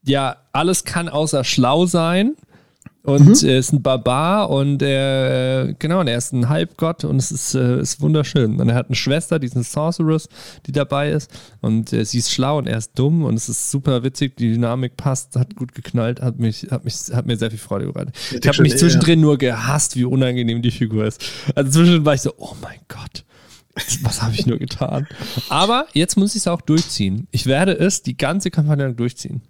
ja 0.03 0.37
alles 0.53 0.83
kann 0.83 1.09
außer 1.09 1.43
schlau 1.43 1.85
sein 1.85 2.35
und 3.07 3.41
mhm. 3.41 3.47
er 3.47 3.57
ist 3.57 3.71
ein 3.71 3.81
Barbar 3.81 4.49
und 4.49 4.81
er, 4.81 5.73
genau, 5.79 6.01
und 6.01 6.09
er 6.09 6.17
ist 6.17 6.33
ein 6.33 6.49
Halbgott 6.49 7.05
und 7.05 7.15
es 7.15 7.31
ist, 7.31 7.55
äh, 7.55 7.79
ist 7.79 8.01
wunderschön. 8.01 8.59
Und 8.59 8.67
er 8.67 8.75
hat 8.75 8.87
eine 8.87 8.97
Schwester, 8.97 9.39
die 9.39 9.47
ist 9.47 9.55
eine 9.55 9.63
Sorceress, 9.63 10.27
die 10.65 10.73
dabei 10.73 11.11
ist. 11.11 11.31
Und 11.61 11.93
äh, 11.93 12.03
sie 12.03 12.17
ist 12.17 12.33
schlau 12.33 12.57
und 12.57 12.67
er 12.67 12.77
ist 12.77 12.99
dumm 12.99 13.23
und 13.23 13.35
es 13.35 13.47
ist 13.47 13.71
super 13.71 14.03
witzig. 14.03 14.35
Die 14.35 14.51
Dynamik 14.51 14.97
passt, 14.97 15.37
hat 15.37 15.55
gut 15.55 15.73
geknallt, 15.73 16.21
hat 16.21 16.37
mich, 16.37 16.67
hat 16.69 16.83
mich, 16.83 16.95
hat 17.13 17.25
mir 17.25 17.37
sehr 17.37 17.49
viel 17.49 17.59
Freude 17.59 17.85
bereitet. 17.85 18.13
Ich 18.41 18.45
habe 18.45 18.61
mich 18.61 18.77
zwischendrin 18.77 19.21
nur 19.21 19.37
gehasst, 19.37 19.95
wie 19.95 20.03
unangenehm 20.03 20.61
die 20.61 20.71
Figur 20.71 21.05
ist. 21.05 21.23
Also 21.55 21.71
zwischendrin 21.71 22.05
war 22.05 22.13
ich 22.13 22.21
so, 22.21 22.33
oh 22.35 22.55
mein 22.61 22.79
Gott. 22.89 23.23
Was 24.01 24.21
habe 24.21 24.33
ich 24.33 24.45
nur 24.45 24.57
getan? 24.57 25.07
Aber 25.47 25.87
jetzt 25.93 26.17
muss 26.17 26.31
ich 26.31 26.41
es 26.41 26.47
auch 26.47 26.59
durchziehen. 26.59 27.29
Ich 27.31 27.45
werde 27.45 27.71
es 27.71 28.01
die 28.01 28.17
ganze 28.17 28.51
Kampagne 28.51 28.93
durchziehen 28.93 29.43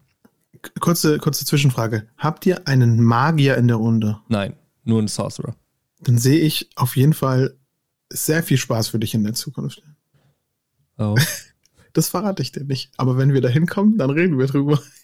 kurze, 0.79 1.17
kurze 1.17 1.45
Zwischenfrage. 1.45 2.07
Habt 2.17 2.45
ihr 2.45 2.67
einen 2.67 3.01
Magier 3.03 3.57
in 3.57 3.67
der 3.67 3.77
Runde? 3.77 4.19
Nein, 4.27 4.53
nur 4.83 4.99
einen 4.99 5.07
Sorcerer. 5.07 5.55
Dann 6.01 6.17
sehe 6.17 6.39
ich 6.39 6.69
auf 6.75 6.95
jeden 6.95 7.13
Fall 7.13 7.57
sehr 8.09 8.43
viel 8.43 8.57
Spaß 8.57 8.89
für 8.89 8.99
dich 8.99 9.13
in 9.13 9.23
der 9.23 9.33
Zukunft. 9.33 9.83
Oh. 10.97 11.15
Das 11.93 12.09
verrate 12.09 12.43
ich 12.43 12.51
dir 12.51 12.63
nicht. 12.63 12.91
Aber 12.97 13.17
wenn 13.17 13.33
wir 13.33 13.41
da 13.41 13.49
hinkommen, 13.49 13.97
dann 13.97 14.11
reden 14.11 14.37
wir 14.37 14.45
drüber. 14.45 14.79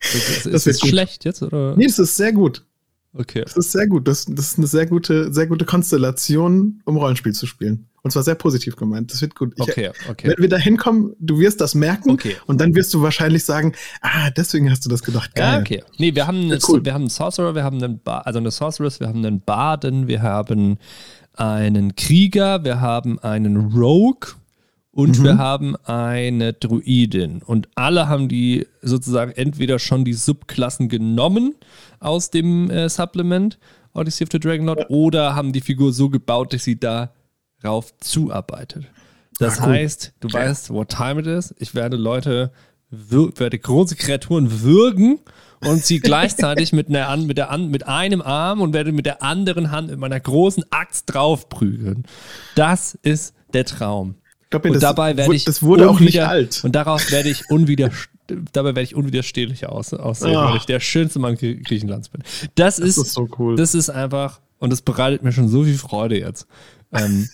das, 0.00 0.44
ist 0.44 0.66
das 0.66 0.80
schlecht 0.80 1.24
jetzt, 1.24 1.42
oder? 1.42 1.74
Nee, 1.76 1.86
das 1.86 1.98
ist 1.98 2.16
sehr 2.16 2.34
gut. 2.34 2.66
Okay. 3.14 3.40
Das 3.42 3.56
ist 3.56 3.72
sehr 3.72 3.86
gut. 3.86 4.06
Das, 4.06 4.26
das 4.26 4.48
ist 4.48 4.58
eine 4.58 4.66
sehr 4.66 4.84
gute, 4.84 5.32
sehr 5.32 5.46
gute 5.46 5.64
Konstellation, 5.64 6.82
um 6.84 6.98
Rollenspiel 6.98 7.32
zu 7.32 7.46
spielen. 7.46 7.88
Und 8.04 8.10
zwar 8.10 8.22
sehr 8.22 8.34
positiv 8.34 8.76
gemeint. 8.76 9.10
Das 9.10 9.22
wird 9.22 9.34
gut. 9.34 9.54
Ich, 9.56 9.62
okay, 9.62 9.90
okay. 10.10 10.28
Wenn 10.28 10.42
wir 10.42 10.50
da 10.50 10.58
hinkommen, 10.58 11.16
du 11.18 11.38
wirst 11.38 11.62
das 11.62 11.74
merken 11.74 12.10
okay. 12.10 12.36
und 12.46 12.60
dann 12.60 12.74
wirst 12.74 12.92
du 12.92 13.00
wahrscheinlich 13.00 13.46
sagen, 13.46 13.72
ah, 14.02 14.28
deswegen 14.30 14.70
hast 14.70 14.84
du 14.84 14.90
das 14.90 15.02
gedacht. 15.02 15.34
Geil. 15.34 15.54
Ja, 15.54 15.58
okay. 15.60 15.82
Nee, 15.96 16.14
wir 16.14 16.26
haben, 16.26 16.42
eine, 16.42 16.58
cool. 16.68 16.84
wir 16.84 16.92
haben 16.92 17.04
einen 17.04 17.10
Sorcerer, 17.10 17.54
wir 17.54 17.64
haben 17.64 17.82
einen, 17.82 18.00
ba 18.00 18.18
also 18.18 18.38
eine 18.38 18.50
Sorceress, 18.50 19.00
wir 19.00 19.08
haben 19.08 19.24
einen 19.24 19.40
Baden, 19.40 20.06
wir 20.06 20.20
haben 20.20 20.76
einen 21.32 21.96
Krieger, 21.96 22.62
wir 22.62 22.82
haben 22.82 23.18
einen 23.20 23.72
Rogue 23.72 24.34
und 24.90 25.18
mhm. 25.18 25.24
wir 25.24 25.38
haben 25.38 25.74
eine 25.84 26.52
Druidin. 26.52 27.40
Und 27.42 27.68
alle 27.74 28.06
haben 28.06 28.28
die 28.28 28.66
sozusagen 28.82 29.32
entweder 29.32 29.78
schon 29.78 30.04
die 30.04 30.12
Subklassen 30.12 30.90
genommen 30.90 31.54
aus 32.00 32.30
dem 32.30 32.70
äh, 32.70 32.90
Supplement 32.90 33.58
Odyssey 33.94 34.24
of 34.24 34.28
the 34.30 34.40
Dragon 34.40 34.66
Lord 34.66 34.80
ja. 34.80 34.86
oder 34.90 35.34
haben 35.34 35.54
die 35.54 35.62
Figur 35.62 35.92
so 35.94 36.10
gebaut, 36.10 36.52
dass 36.52 36.64
sie 36.64 36.78
da 36.78 37.14
drauf 37.64 37.94
zuarbeitet. 37.98 38.84
Das 39.38 39.60
Ach, 39.60 39.66
heißt, 39.66 40.12
du 40.20 40.28
okay. 40.28 40.36
weißt, 40.38 40.70
what 40.70 40.88
time 40.90 41.20
it 41.20 41.26
is. 41.26 41.54
Ich 41.58 41.74
werde 41.74 41.96
Leute, 41.96 42.52
werde 42.90 43.58
große 43.58 43.96
Kreaturen 43.96 44.62
würgen 44.62 45.18
und 45.60 45.84
sie 45.84 45.98
gleichzeitig 45.98 46.72
mit, 46.72 46.88
einer, 46.88 47.16
mit, 47.16 47.38
der, 47.38 47.56
mit 47.58 47.86
einem 47.86 48.22
Arm 48.22 48.60
und 48.60 48.72
werde 48.72 48.92
mit 48.92 49.06
der 49.06 49.22
anderen 49.22 49.70
Hand 49.70 49.90
mit 49.90 49.98
meiner 49.98 50.20
großen 50.20 50.64
Axt 50.70 51.12
draufprügeln. 51.12 52.04
Das 52.54 52.96
ist 53.02 53.34
der 53.52 53.64
Traum. 53.64 54.16
Mir, 54.52 54.62
und 54.62 54.74
das 54.74 54.82
dabei 54.82 55.16
werde 55.16 55.34
ich 55.34 55.44
das 55.44 55.64
wurde 55.64 55.90
auch 55.90 55.98
nicht 55.98 56.22
alt. 56.22 56.62
Und 56.62 56.76
darauf 56.76 57.10
werde 57.10 57.28
ich 57.28 57.50
unwiderstehlich 57.50 58.14
dabei 58.52 58.68
werde 58.68 58.82
ich 58.82 58.94
unwiderstehlich 58.94 59.66
aus, 59.66 59.92
aussehen, 59.92 60.36
oh. 60.36 60.44
weil 60.44 60.56
ich 60.56 60.64
der 60.64 60.80
schönste 60.80 61.18
Mann 61.18 61.36
Griechenlands 61.36 62.08
bin. 62.08 62.22
Das, 62.54 62.76
das 62.76 62.78
ist, 62.78 62.96
ist 62.96 63.12
so 63.12 63.28
cool. 63.38 63.56
Das 63.56 63.74
ist 63.74 63.90
einfach, 63.90 64.40
und 64.58 64.70
das 64.70 64.80
bereitet 64.80 65.22
mir 65.22 65.32
schon 65.32 65.48
so 65.48 65.64
viel 65.64 65.76
Freude 65.76 66.18
jetzt. 66.18 66.46
Ähm, 66.92 67.28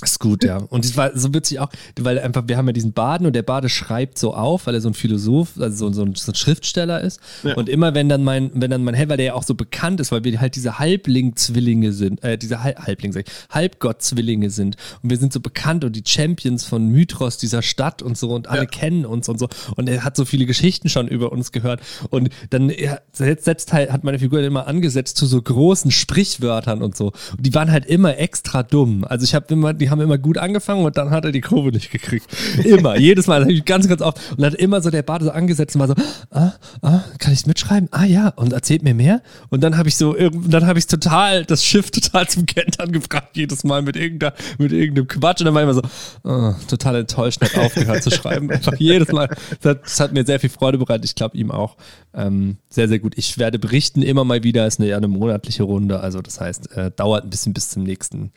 ist 0.00 0.20
gut, 0.20 0.44
ja. 0.44 0.58
Und 0.58 0.84
es 0.84 0.96
war 0.96 1.16
so 1.18 1.34
witzig 1.34 1.58
auch, 1.58 1.70
weil 1.98 2.20
einfach, 2.20 2.44
wir 2.46 2.56
haben 2.56 2.68
ja 2.68 2.72
diesen 2.72 2.92
Baden 2.92 3.26
und 3.26 3.32
der 3.34 3.42
Bade 3.42 3.68
schreibt 3.68 4.16
so 4.16 4.32
auf, 4.32 4.68
weil 4.68 4.74
er 4.74 4.80
so 4.80 4.88
ein 4.88 4.94
Philosoph, 4.94 5.58
also 5.58 5.88
so, 5.88 5.92
so, 5.92 6.02
ein, 6.02 6.14
so 6.14 6.30
ein 6.30 6.36
Schriftsteller 6.36 7.00
ist. 7.00 7.18
Ja. 7.42 7.54
Und 7.54 7.68
immer 7.68 7.94
wenn 7.94 8.08
dann 8.08 8.22
mein, 8.22 8.52
wenn 8.54 8.70
dann 8.70 8.84
mein 8.84 8.94
Hell, 8.94 9.08
weil 9.08 9.16
der 9.16 9.26
ja 9.26 9.34
auch 9.34 9.42
so 9.42 9.56
bekannt 9.56 9.98
ist, 9.98 10.12
weil 10.12 10.22
wir 10.22 10.40
halt 10.40 10.54
diese 10.54 10.78
Halbling-Zwillinge 10.78 11.92
sind, 11.92 12.22
äh, 12.22 12.38
diese 12.38 12.62
Halb 12.62 12.78
Halbling, 12.78 13.12
sag 13.12 13.26
ich, 13.26 13.34
Halbgott-Zwillinge 13.50 14.50
sind. 14.50 14.76
Und 15.02 15.10
wir 15.10 15.16
sind 15.16 15.32
so 15.32 15.40
bekannt 15.40 15.82
und 15.82 15.96
die 15.96 16.04
Champions 16.06 16.64
von 16.64 16.86
Mythros, 16.86 17.36
dieser 17.36 17.62
Stadt 17.62 18.00
und 18.00 18.16
so 18.16 18.30
und 18.30 18.46
alle 18.46 18.60
ja. 18.62 18.66
kennen 18.66 19.04
uns 19.04 19.28
und 19.28 19.40
so. 19.40 19.48
Und 19.74 19.88
er 19.88 20.04
hat 20.04 20.16
so 20.16 20.24
viele 20.24 20.46
Geschichten 20.46 20.88
schon 20.88 21.08
über 21.08 21.32
uns 21.32 21.50
gehört. 21.50 21.80
Und 22.10 22.28
dann 22.50 22.70
ja, 22.70 22.98
setzt 23.12 23.72
halt, 23.72 23.90
hat 23.90 24.04
meine 24.04 24.20
Figur 24.20 24.40
immer 24.42 24.68
angesetzt 24.68 25.16
zu 25.16 25.26
so 25.26 25.42
großen 25.42 25.90
Sprichwörtern 25.90 26.82
und 26.82 26.96
so. 26.96 27.06
Und 27.36 27.44
die 27.44 27.52
waren 27.54 27.72
halt 27.72 27.86
immer 27.86 28.16
extra 28.18 28.62
dumm. 28.62 29.04
Also 29.04 29.24
ich 29.24 29.34
habe 29.34 29.52
immer, 29.52 29.74
die 29.74 29.87
die 29.88 29.90
haben 29.90 30.02
immer 30.02 30.18
gut 30.18 30.36
angefangen 30.36 30.84
und 30.84 30.98
dann 30.98 31.10
hat 31.10 31.24
er 31.24 31.32
die 31.32 31.40
Kurve 31.40 31.70
nicht 31.70 31.90
gekriegt. 31.90 32.26
Immer, 32.62 32.96
jedes 32.98 33.26
Mal, 33.26 33.46
ganz, 33.62 33.88
ganz 33.88 34.02
oft. 34.02 34.18
Und 34.32 34.42
dann 34.42 34.52
hat 34.52 34.58
immer 34.58 34.82
so 34.82 34.90
der 34.90 35.02
Bade 35.02 35.24
so 35.24 35.30
angesetzt 35.30 35.76
und 35.76 35.80
war 35.80 35.88
so, 35.88 35.94
ah, 36.30 36.52
ah, 36.82 37.00
kann 37.18 37.32
ich 37.32 37.46
mitschreiben? 37.46 37.88
Ah 37.90 38.04
ja, 38.04 38.28
und 38.36 38.52
erzählt 38.52 38.82
mir 38.82 38.92
mehr. 38.92 39.22
Und 39.48 39.62
dann 39.62 39.78
habe 39.78 39.88
ich 39.88 39.96
so, 39.96 40.14
dann 40.14 40.66
habe 40.66 40.78
ich 40.78 40.86
total, 40.86 41.46
das 41.46 41.64
Schiff 41.64 41.90
total 41.90 42.28
zum 42.28 42.44
Kentern 42.44 42.92
gefragt, 42.92 43.36
jedes 43.36 43.64
Mal 43.64 43.80
mit, 43.80 43.96
irgendeiner, 43.96 44.34
mit 44.58 44.72
irgendeinem 44.72 45.08
Quatsch. 45.08 45.40
Und 45.40 45.46
dann 45.46 45.54
war 45.54 45.62
ich 45.62 45.68
immer 45.70 45.74
so, 45.74 45.82
oh, 46.24 46.54
total 46.68 46.96
enttäuscht, 46.96 47.40
hat 47.40 47.56
aufgehört 47.56 48.02
zu 48.02 48.10
schreiben. 48.10 48.50
Einfach 48.50 48.74
jedes 48.78 49.10
Mal. 49.10 49.28
Das 49.60 49.70
hat, 49.70 49.84
das 49.84 50.00
hat, 50.00 50.12
mir 50.12 50.26
sehr 50.26 50.38
viel 50.38 50.50
Freude 50.50 50.76
bereitet, 50.76 51.06
ich 51.06 51.14
glaube 51.14 51.36
ihm 51.38 51.50
auch. 51.50 51.76
Ähm, 52.12 52.58
sehr, 52.68 52.88
sehr 52.88 52.98
gut. 52.98 53.14
Ich 53.16 53.38
werde 53.38 53.58
berichten 53.58 54.02
immer 54.02 54.24
mal 54.24 54.42
wieder, 54.42 54.66
ist 54.66 54.80
eine, 54.80 54.94
eine 54.94 55.08
monatliche 55.08 55.62
Runde. 55.62 56.00
Also 56.00 56.20
das 56.20 56.40
heißt, 56.40 56.72
äh, 56.76 56.90
dauert 56.94 57.24
ein 57.24 57.30
bisschen 57.30 57.54
bis 57.54 57.70
zum 57.70 57.84
nächsten 57.84 58.32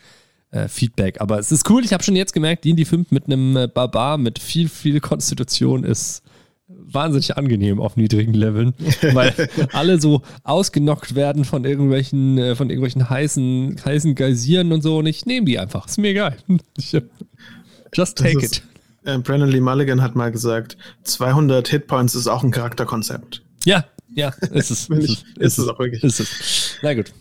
äh, 0.52 0.68
Feedback. 0.68 1.20
Aber 1.20 1.38
es 1.38 1.50
ist 1.50 1.68
cool, 1.68 1.84
ich 1.84 1.92
habe 1.92 2.02
schon 2.02 2.16
jetzt 2.16 2.32
gemerkt, 2.32 2.64
D&D 2.64 2.84
5 2.84 3.10
mit 3.10 3.26
einem 3.26 3.56
äh, 3.56 3.66
Barbar 3.66 4.18
mit 4.18 4.38
viel, 4.38 4.68
viel 4.68 5.00
Konstitution 5.00 5.84
ist 5.84 6.22
wahnsinnig 6.68 7.36
angenehm 7.36 7.80
auf 7.80 7.96
niedrigen 7.96 8.34
Leveln, 8.34 8.74
weil 9.12 9.34
alle 9.72 10.00
so 10.00 10.22
ausgenockt 10.44 11.14
werden 11.14 11.44
von 11.44 11.64
irgendwelchen, 11.64 12.38
äh, 12.38 12.54
von 12.54 12.70
irgendwelchen 12.70 13.08
heißen, 13.08 13.80
heißen 13.84 14.14
Geysiren 14.14 14.72
und 14.72 14.82
so 14.82 14.98
und 14.98 15.06
ich 15.06 15.26
nehme 15.26 15.46
die 15.46 15.58
einfach. 15.58 15.86
Ist 15.86 15.98
mir 15.98 16.10
egal. 16.10 16.36
Ich, 16.78 16.96
just 17.94 18.16
take 18.16 18.38
ist, 18.38 18.56
it. 18.56 18.62
Äh, 19.04 19.18
Brandon 19.18 19.50
Lee 19.50 19.60
Mulligan 19.60 20.00
hat 20.00 20.14
mal 20.14 20.30
gesagt, 20.30 20.78
200 21.02 21.68
Hitpoints 21.68 22.14
ist 22.14 22.26
auch 22.26 22.42
ein 22.42 22.50
Charakterkonzept. 22.50 23.42
Ja, 23.64 23.84
ja, 24.14 24.28
ist 24.52 24.70
es. 24.70 24.88
ist, 24.88 24.90
es, 24.90 25.24
ist 25.38 25.58
es 25.58 25.68
auch 25.68 25.78
wirklich. 25.78 26.02
Ist 26.02 26.20
es. 26.20 26.76
Na 26.82 26.94
gut. 26.94 27.12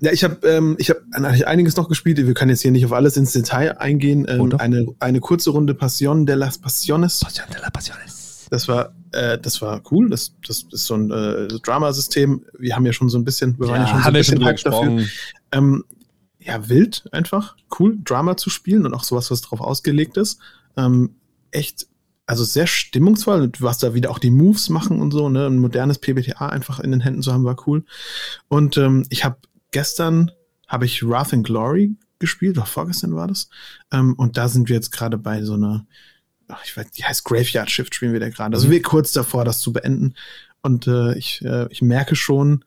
Ja, 0.00 0.12
ich 0.12 0.24
habe 0.24 0.46
ähm, 0.46 0.76
ich 0.78 0.90
hab 0.90 0.98
einiges 1.12 1.76
noch 1.76 1.88
gespielt. 1.88 2.18
Wir 2.18 2.34
können 2.34 2.50
jetzt 2.50 2.62
hier 2.62 2.70
nicht 2.70 2.84
auf 2.84 2.92
alles 2.92 3.16
ins 3.16 3.32
Detail 3.32 3.78
eingehen. 3.78 4.26
Ähm, 4.28 4.40
oh, 4.52 4.56
eine, 4.56 4.86
eine 4.98 5.20
kurze 5.20 5.50
Runde 5.50 5.74
Passion 5.74 6.26
de 6.26 6.34
las 6.34 6.58
Pasiones. 6.58 7.20
Passion 7.20 7.46
de 7.50 7.60
las 7.60 7.70
Pasiones. 7.70 8.46
Das 8.50 8.68
war, 8.68 8.94
äh, 9.12 9.38
das 9.38 9.62
war 9.62 9.82
cool. 9.90 10.10
Das, 10.10 10.34
das 10.46 10.66
ist 10.70 10.84
so 10.84 10.94
ein 10.94 11.10
äh, 11.10 11.48
Dramasystem. 11.48 12.44
Wir 12.58 12.76
haben 12.76 12.86
ja 12.86 12.92
schon 12.92 13.08
so 13.08 13.18
ein 13.18 13.24
bisschen, 13.24 13.58
wir 13.58 13.68
waren 13.68 13.82
ja, 13.82 13.88
schon 13.88 14.02
so 14.02 14.08
ein 14.08 14.12
bisschen 14.14 14.40
wir 14.40 14.52
dafür. 14.52 15.04
Ähm, 15.52 15.84
ja, 16.40 16.68
wild 16.68 17.04
einfach. 17.12 17.56
Cool, 17.78 17.98
Drama 18.04 18.36
zu 18.36 18.50
spielen 18.50 18.84
und 18.84 18.94
auch 18.94 19.04
sowas, 19.04 19.30
was 19.30 19.40
darauf 19.40 19.60
ausgelegt 19.60 20.16
ist. 20.16 20.38
Ähm, 20.76 21.16
echt 21.50 21.86
also 22.26 22.44
sehr 22.44 22.66
stimmungsvoll. 22.66 23.48
Du 23.48 23.68
hast 23.68 23.82
da 23.82 23.94
wieder 23.94 24.10
auch 24.10 24.18
die 24.18 24.30
Moves 24.30 24.70
machen 24.70 25.00
und 25.00 25.10
so, 25.10 25.28
ne? 25.28 25.46
Ein 25.46 25.58
modernes 25.58 25.98
PBTA 25.98 26.48
einfach 26.48 26.80
in 26.80 26.90
den 26.90 27.00
Händen 27.00 27.22
zu 27.22 27.32
haben, 27.32 27.44
war 27.44 27.56
cool. 27.66 27.84
Und 28.48 28.76
ähm, 28.76 29.04
ich 29.10 29.24
habe 29.24 29.36
gestern 29.74 30.30
habe 30.68 30.86
ich 30.86 31.06
Wrath 31.06 31.34
and 31.34 31.44
Glory 31.44 31.96
gespielt, 32.20 32.56
oder 32.56 32.66
vorgestern 32.66 33.14
war 33.14 33.26
das. 33.26 33.48
Ähm, 33.92 34.14
und 34.14 34.36
da 34.36 34.48
sind 34.48 34.68
wir 34.68 34.76
jetzt 34.76 34.92
gerade 34.92 35.18
bei 35.18 35.42
so 35.42 35.54
einer, 35.54 35.84
ach, 36.46 36.64
ich 36.64 36.76
weiß, 36.76 36.92
die 36.92 37.04
heißt 37.04 37.24
Graveyard 37.24 37.70
Shift 37.70 37.94
spielen 37.94 38.12
wir 38.12 38.20
da 38.20 38.30
gerade. 38.30 38.54
Also 38.54 38.68
mhm. 38.68 38.72
wir 38.72 38.82
kurz 38.82 39.10
davor, 39.10 39.44
das 39.44 39.58
zu 39.58 39.72
beenden. 39.72 40.14
Und 40.62 40.86
äh, 40.86 41.18
ich, 41.18 41.44
äh, 41.44 41.66
ich 41.70 41.82
merke 41.82 42.14
schon, 42.14 42.64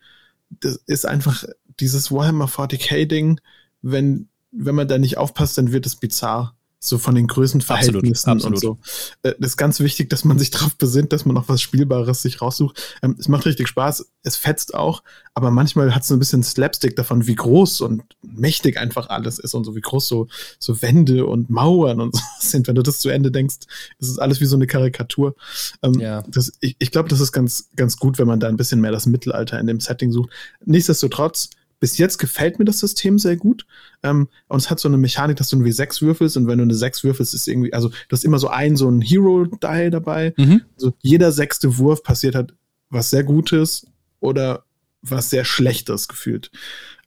das 0.49 0.75
ist 0.85 1.05
einfach 1.05 1.45
dieses 1.79 2.11
Warhammer 2.11 2.47
40k-Ding, 2.47 3.39
wenn, 3.81 4.27
wenn 4.51 4.75
man 4.75 4.89
da 4.89 4.97
nicht 4.97 5.17
aufpasst, 5.17 5.57
dann 5.57 5.71
wird 5.71 5.85
es 5.85 5.95
bizarr 5.95 6.56
so 6.79 6.97
von 6.97 7.15
den 7.15 7.27
Größenverhältnissen 7.27 8.31
absolut, 8.31 8.57
absolut. 8.57 8.79
und 8.79 8.81
so. 9.23 9.29
Äh, 9.29 9.33
das 9.39 9.51
ist 9.51 9.57
ganz 9.57 9.79
wichtig, 9.79 10.09
dass 10.09 10.23
man 10.25 10.37
sich 10.37 10.51
darauf 10.51 10.75
besinnt, 10.75 11.11
dass 11.13 11.25
man 11.25 11.35
noch 11.35 11.49
was 11.49 11.61
Spielbares 11.61 12.21
sich 12.21 12.41
raussucht. 12.41 12.97
Ähm, 13.01 13.15
es 13.19 13.27
macht 13.27 13.45
richtig 13.45 13.67
Spaß, 13.67 14.05
es 14.23 14.35
fetzt 14.35 14.75
auch, 14.75 15.03
aber 15.33 15.51
manchmal 15.51 15.93
hat 15.95 16.03
es 16.03 16.07
so 16.07 16.15
ein 16.15 16.19
bisschen 16.19 16.43
Slapstick 16.43 16.95
davon, 16.95 17.27
wie 17.27 17.35
groß 17.35 17.81
und 17.81 18.03
mächtig 18.21 18.77
einfach 18.77 19.09
alles 19.09 19.39
ist 19.39 19.53
und 19.53 19.63
so 19.63 19.75
wie 19.75 19.81
groß 19.81 20.07
so, 20.07 20.27
so 20.59 20.81
Wände 20.81 21.25
und 21.25 21.49
Mauern 21.49 21.99
und 21.99 22.15
so 22.15 22.21
sind. 22.39 22.67
Wenn 22.67 22.75
du 22.75 22.83
das 22.83 22.99
zu 22.99 23.09
Ende 23.09 23.31
denkst, 23.31 23.57
ist 23.99 24.09
es 24.09 24.19
alles 24.19 24.39
wie 24.39 24.45
so 24.45 24.55
eine 24.55 24.67
Karikatur. 24.67 25.35
Ähm, 25.81 25.99
ja. 25.99 26.23
Das, 26.27 26.53
ich 26.61 26.75
ich 26.79 26.91
glaube, 26.91 27.09
das 27.09 27.19
ist 27.19 27.31
ganz, 27.31 27.69
ganz 27.75 27.97
gut, 27.97 28.17
wenn 28.17 28.27
man 28.27 28.39
da 28.39 28.47
ein 28.47 28.57
bisschen 28.57 28.81
mehr 28.81 28.91
das 28.91 29.05
Mittelalter 29.05 29.59
in 29.59 29.67
dem 29.67 29.79
Setting 29.79 30.11
sucht. 30.11 30.29
Nichtsdestotrotz, 30.65 31.49
bis 31.79 31.97
jetzt 31.97 32.17
gefällt 32.17 32.59
mir 32.59 32.65
das 32.65 32.79
System 32.79 33.19
sehr 33.19 33.37
gut. 33.37 33.65
Ähm, 34.03 34.27
und 34.47 34.57
es 34.57 34.69
hat 34.69 34.79
so 34.79 34.87
eine 34.87 34.97
Mechanik, 34.97 35.37
dass 35.37 35.49
du 35.49 35.57
eine 35.57 35.65
W6 35.65 36.01
würfelst 36.01 36.37
und 36.37 36.47
wenn 36.47 36.57
du 36.57 36.63
eine 36.63 36.73
6 36.73 37.03
würfelst, 37.03 37.33
ist 37.33 37.47
irgendwie, 37.47 37.73
also 37.73 37.89
du 37.89 38.11
hast 38.11 38.25
immer 38.25 38.39
so 38.39 38.47
ein, 38.47 38.75
so 38.75 38.89
ein 38.89 39.01
Hero-Die 39.01 39.89
dabei. 39.91 40.33
Mhm. 40.37 40.61
Also 40.75 40.93
jeder 41.01 41.31
sechste 41.31 41.77
Wurf 41.77 42.03
passiert 42.03 42.35
hat 42.35 42.53
was 42.89 43.09
sehr 43.09 43.23
Gutes 43.23 43.85
oder 44.19 44.63
was 45.01 45.29
sehr 45.29 45.45
Schlechtes 45.45 46.07
gefühlt. 46.07 46.51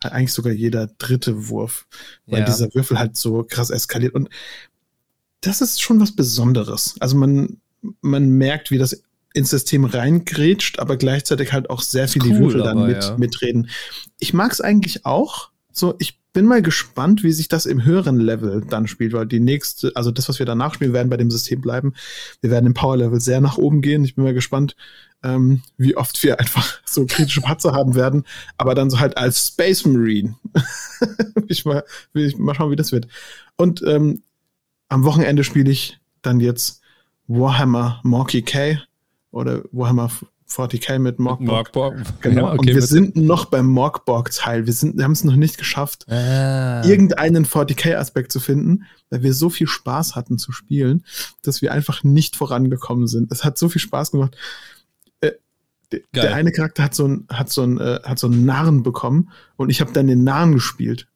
Eigentlich 0.00 0.32
sogar 0.32 0.52
jeder 0.52 0.86
dritte 0.98 1.48
Wurf, 1.48 1.86
weil 2.26 2.40
ja. 2.40 2.46
dieser 2.46 2.72
Würfel 2.74 2.98
halt 2.98 3.16
so 3.16 3.44
krass 3.44 3.70
eskaliert. 3.70 4.14
Und 4.14 4.28
das 5.40 5.60
ist 5.60 5.82
schon 5.82 6.00
was 6.00 6.12
Besonderes. 6.12 6.96
Also 7.00 7.16
man, 7.16 7.60
man 8.00 8.28
merkt, 8.30 8.70
wie 8.70 8.78
das 8.78 9.02
ins 9.32 9.50
System 9.50 9.84
reingrätscht, 9.84 10.78
aber 10.78 10.96
gleichzeitig 10.96 11.52
halt 11.52 11.70
auch 11.70 11.82
sehr 11.82 12.08
viele 12.08 12.30
cool, 12.30 12.38
Würfel 12.38 12.62
dann 12.62 12.86
mit, 12.86 13.04
ja. 13.04 13.16
mitreden. 13.16 13.70
Ich 14.18 14.34
mag 14.34 14.52
es 14.52 14.60
eigentlich 14.60 15.06
auch. 15.06 15.50
So, 15.72 15.94
ich 15.98 16.20
bin 16.32 16.46
mal 16.46 16.62
gespannt, 16.62 17.22
wie 17.22 17.32
sich 17.32 17.48
das 17.48 17.66
im 17.66 17.84
höheren 17.84 18.18
Level 18.18 18.64
dann 18.68 18.86
spielt, 18.86 19.12
weil 19.12 19.26
die 19.26 19.40
nächste, 19.40 19.92
also 19.94 20.10
das, 20.10 20.28
was 20.28 20.38
wir 20.38 20.46
danach 20.46 20.74
spielen, 20.74 20.92
werden 20.92 21.10
bei 21.10 21.16
dem 21.16 21.30
System 21.30 21.60
bleiben. 21.60 21.94
Wir 22.40 22.50
werden 22.50 22.66
im 22.66 22.74
Power 22.74 22.96
Level 22.96 23.20
sehr 23.20 23.40
nach 23.40 23.58
oben 23.58 23.82
gehen. 23.82 24.04
Ich 24.04 24.14
bin 24.14 24.24
mal 24.24 24.34
gespannt, 24.34 24.76
ähm, 25.22 25.62
wie 25.76 25.96
oft 25.96 26.22
wir 26.22 26.38
einfach 26.38 26.80
so 26.84 27.06
kritische 27.06 27.40
Patzer 27.40 27.72
haben 27.72 27.94
werden, 27.94 28.24
aber 28.58 28.74
dann 28.74 28.90
so 28.90 29.00
halt 29.00 29.16
als 29.16 29.48
Space 29.48 29.84
Marine. 29.84 30.36
ich 31.48 31.64
mal, 31.64 31.84
will 32.12 32.26
ich 32.26 32.36
mal 32.36 32.54
schauen, 32.54 32.70
wie 32.70 32.76
das 32.76 32.92
wird. 32.92 33.08
Und 33.56 33.82
ähm, 33.86 34.22
am 34.88 35.04
Wochenende 35.04 35.44
spiele 35.44 35.70
ich 35.70 35.98
dann 36.22 36.40
jetzt 36.40 36.80
Warhammer 37.26 38.00
Monkey 38.02 38.42
K 38.42 38.80
oder 39.30 39.62
Warhammer 39.72 40.10
40k 40.50 40.98
mit 40.98 41.18
Morgborg. 41.18 41.74
Morgborg. 41.74 42.22
Genau. 42.22 42.48
Ja, 42.48 42.52
okay, 42.54 42.58
und 42.58 42.66
wir 42.66 42.82
sind 42.82 43.16
noch 43.16 43.46
beim 43.46 43.66
Morgborg-Teil. 43.66 44.66
Wir, 44.66 44.74
wir 44.74 45.04
haben 45.04 45.12
es 45.12 45.24
noch 45.24 45.36
nicht 45.36 45.58
geschafft, 45.58 46.10
ah. 46.10 46.82
irgendeinen 46.84 47.46
40k-Aspekt 47.46 48.32
zu 48.32 48.40
finden, 48.40 48.84
weil 49.10 49.22
wir 49.22 49.32
so 49.32 49.48
viel 49.48 49.68
Spaß 49.68 50.16
hatten 50.16 50.38
zu 50.38 50.52
spielen, 50.52 51.04
dass 51.42 51.62
wir 51.62 51.72
einfach 51.72 52.02
nicht 52.02 52.36
vorangekommen 52.36 53.06
sind. 53.06 53.30
Es 53.30 53.44
hat 53.44 53.58
so 53.58 53.68
viel 53.68 53.80
Spaß 53.80 54.10
gemacht. 54.10 54.36
Äh, 55.20 55.32
der 56.14 56.34
eine 56.34 56.52
Charakter 56.52 56.82
hat 56.82 56.94
so 56.94 57.04
einen 57.04 57.26
hat 57.30 57.50
so 57.50 57.64
äh, 57.64 58.00
hat 58.02 58.18
so 58.18 58.28
Narren 58.28 58.82
bekommen 58.82 59.30
und 59.56 59.70
ich 59.70 59.80
habe 59.80 59.92
dann 59.92 60.08
den 60.08 60.24
Narren 60.24 60.52
gespielt. 60.52 61.06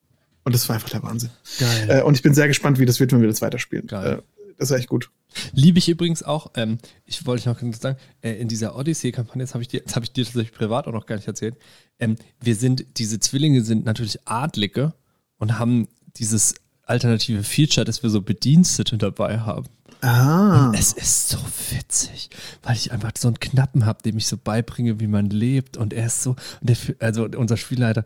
Und 0.45 0.55
das 0.55 0.69
war 0.69 0.75
einfach 0.75 0.91
der 0.91 1.03
Wahnsinn. 1.03 1.31
Geil. 1.59 1.89
Äh, 1.89 2.03
und 2.03 2.15
ich 2.15 2.23
bin 2.23 2.35
sehr 2.35 2.49
gespannt, 2.49 2.79
wie 2.79 2.85
das 2.85 3.01
wird, 3.01 3.13
wenn 3.13 3.23
wir 3.23 3.29
das 3.29 3.41
weiterspielen. 3.41 3.87
Geil. 3.87 4.23
Das 4.59 4.71
ist 4.71 4.79
echt 4.79 4.89
gut. 4.89 5.11
Liebe 5.53 5.79
ich 5.79 5.89
übrigens 5.89 6.23
auch, 6.23 6.53
ähm, 6.55 6.79
ich 7.05 7.27
wollte 7.27 7.49
noch 7.49 7.59
kurz 7.59 7.81
sagen, 7.81 7.99
äh, 8.23 8.33
in 8.35 8.49
dieser 8.49 8.77
Odyssey-Kampagne, 8.77 9.43
das 9.43 9.55
habe 9.55 9.63
ich 9.63 9.69
dir, 9.69 9.83
habe 9.95 10.05
ich 10.05 10.13
dir 10.13 10.25
tatsächlich 10.25 10.53
privat 10.53 10.87
auch 10.87 10.93
noch 10.93 11.07
gar 11.07 11.17
nicht 11.17 11.27
erzählt. 11.27 11.57
Ähm, 11.99 12.17
wir 12.41 12.55
sind, 12.55 12.99
diese 12.99 13.19
Zwillinge 13.19 13.63
sind 13.63 13.85
natürlich 13.85 14.27
Adlige 14.27 14.95
und 15.39 15.59
haben 15.59 15.89
dieses 16.17 16.55
alternative 16.83 17.43
Feature, 17.43 17.85
dass 17.85 18.03
wir 18.03 18.11
so 18.11 18.23
Bedienstete 18.23 18.99
dabei 18.99 19.41
haben. 19.41 19.67
Ah. 20.05 20.67
Und 20.67 20.79
es 20.79 20.93
ist 20.93 21.31
so 21.31 21.39
witzig, 21.71 22.29
weil 22.63 22.77
ich 22.77 22.93
einfach 22.93 23.13
so 23.17 23.29
einen 23.29 23.41
Knappen 23.41 23.87
habe, 23.87 24.03
dem 24.03 24.19
ich 24.19 24.27
so 24.27 24.37
beibringe, 24.37 25.01
wie 25.01 25.07
man 25.07 25.31
lebt. 25.31 25.79
Und 25.79 25.95
er 25.95 26.07
ist 26.07 26.23
so, 26.23 26.37
der, 26.61 26.77
also 26.99 27.25
unser 27.25 27.57
Spielleiter 27.57 28.05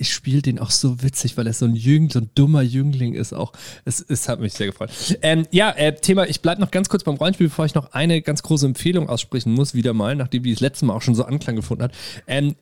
spielt 0.00 0.46
den 0.46 0.58
auch 0.58 0.72
so 0.72 1.04
witzig, 1.04 1.36
weil 1.36 1.46
er 1.46 1.52
so 1.52 1.64
ein 1.64 1.76
Jüngling, 1.76 2.10
so 2.10 2.18
ein 2.18 2.30
dummer 2.34 2.62
Jüngling 2.62 3.14
ist 3.14 3.32
auch. 3.32 3.52
Es, 3.84 4.00
es 4.00 4.28
hat 4.28 4.40
mich 4.40 4.54
sehr 4.54 4.66
gefreut. 4.66 4.90
Ähm, 5.22 5.46
ja, 5.52 5.70
äh, 5.70 5.94
Thema, 5.94 6.26
ich 6.26 6.40
bleibe 6.40 6.60
noch 6.60 6.72
ganz 6.72 6.88
kurz 6.88 7.04
beim 7.04 7.14
Rollenspiel, 7.14 7.46
bevor 7.46 7.64
ich 7.64 7.76
noch 7.76 7.92
eine 7.92 8.22
ganz 8.22 8.42
große 8.42 8.66
Empfehlung 8.66 9.08
aussprechen 9.08 9.52
muss, 9.52 9.72
wieder 9.72 9.94
mal, 9.94 10.16
nachdem 10.16 10.42
die 10.42 10.50
das 10.50 10.60
letzte 10.60 10.84
Mal 10.84 10.94
auch 10.94 11.02
schon 11.02 11.14
so 11.14 11.24
Anklang 11.24 11.54
gefunden 11.54 11.84
hat. 11.84 11.94
Ähm, 12.26 12.56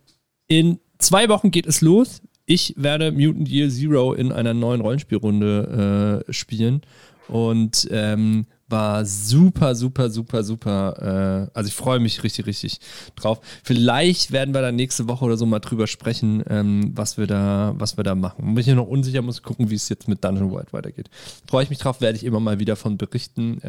in 0.46 0.78
zwei 0.98 1.30
Wochen 1.30 1.50
geht 1.50 1.66
es 1.66 1.80
los. 1.80 2.20
Ich 2.44 2.74
werde 2.76 3.12
Mutant 3.12 3.48
Year 3.48 3.70
Zero 3.70 4.12
in 4.12 4.30
einer 4.30 4.52
neuen 4.52 4.82
Rollenspielrunde 4.82 6.24
äh, 6.28 6.32
spielen. 6.34 6.82
Und 7.28 7.88
ähm, 7.90 8.44
war 8.68 9.04
super, 9.04 9.74
super, 9.74 10.08
super, 10.10 10.42
super. 10.42 11.48
Äh, 11.52 11.56
also 11.56 11.68
ich 11.68 11.74
freue 11.74 12.00
mich 12.00 12.22
richtig, 12.22 12.46
richtig 12.46 12.78
drauf. 13.16 13.40
Vielleicht 13.62 14.32
werden 14.32 14.54
wir 14.54 14.62
dann 14.62 14.76
nächste 14.76 15.08
Woche 15.08 15.24
oder 15.24 15.36
so 15.36 15.46
mal 15.46 15.60
drüber 15.60 15.86
sprechen, 15.86 16.42
ähm, 16.48 16.92
was 16.94 17.18
wir 17.18 17.26
da, 17.26 17.74
was 17.76 17.96
wir 17.96 18.04
da 18.04 18.14
machen. 18.14 18.54
Bin 18.54 18.58
ich 18.58 18.66
noch 18.74 18.86
unsicher, 18.86 19.22
muss 19.22 19.42
gucken, 19.42 19.70
wie 19.70 19.74
es 19.74 19.88
jetzt 19.88 20.08
mit 20.08 20.24
Dungeon 20.24 20.50
World 20.50 20.72
weitergeht. 20.72 21.10
Freue 21.48 21.64
ich 21.64 21.70
mich 21.70 21.78
drauf, 21.78 22.00
werde 22.00 22.16
ich 22.16 22.24
immer 22.24 22.40
mal 22.40 22.58
wieder 22.58 22.76
von 22.76 22.96
berichten. 22.96 23.60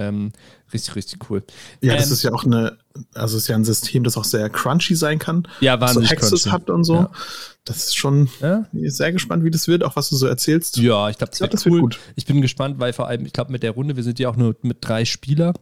Richtig, 0.76 0.96
richtig 0.96 1.30
cool. 1.30 1.44
Ja, 1.82 1.94
ähm, 1.94 2.00
das 2.00 2.12
ist 2.12 2.24
ja 2.24 2.32
auch 2.32 2.44
eine, 2.44 2.78
also 3.14 3.38
es 3.38 3.44
ist 3.44 3.48
ja 3.48 3.56
ein 3.56 3.66
System, 3.66 4.04
das 4.04 4.18
auch 4.18 4.24
sehr 4.24 4.50
crunchy 4.50 4.96
sein 4.96 5.20
kann. 5.20 5.48
Ja, 5.62 5.80
wahnsinnig 5.80 6.10
so 6.10 6.16
Hexes 6.16 6.52
hat 6.52 6.70
und 6.70 6.84
so. 6.84 6.96
Ja. 6.96 7.12
Das 7.64 7.78
ist 7.78 7.98
schon 7.98 8.30
ja? 8.42 8.66
sehr 8.74 9.12
gespannt, 9.12 9.44
wie 9.44 9.52
das 9.52 9.68
wird, 9.68 9.84
auch 9.84 9.96
was 9.96 10.10
du 10.10 10.16
so 10.16 10.28
erzählst. 10.28 10.78
Ja, 10.78 11.10
ich 11.10 11.18
glaube, 11.18 11.32
das, 11.32 11.42
wird, 11.42 11.54
cool. 11.66 11.72
wird 11.72 11.82
gut. 11.82 12.00
Ich 12.16 12.26
bin 12.26 12.42
gespannt, 12.42 12.80
weil 12.80 12.94
vor 12.94 13.08
allem, 13.08 13.26
ich 13.26 13.34
glaube, 13.34 13.52
mit 13.52 13.64
der 13.64 13.72
Runde, 13.72 13.96
wir 13.96 14.04
sind 14.04 14.20
ja 14.20 14.30
auch 14.30 14.36
nur 14.36 14.56
mit 14.62 14.78
drei 14.82 15.06
Spieler 15.06 15.54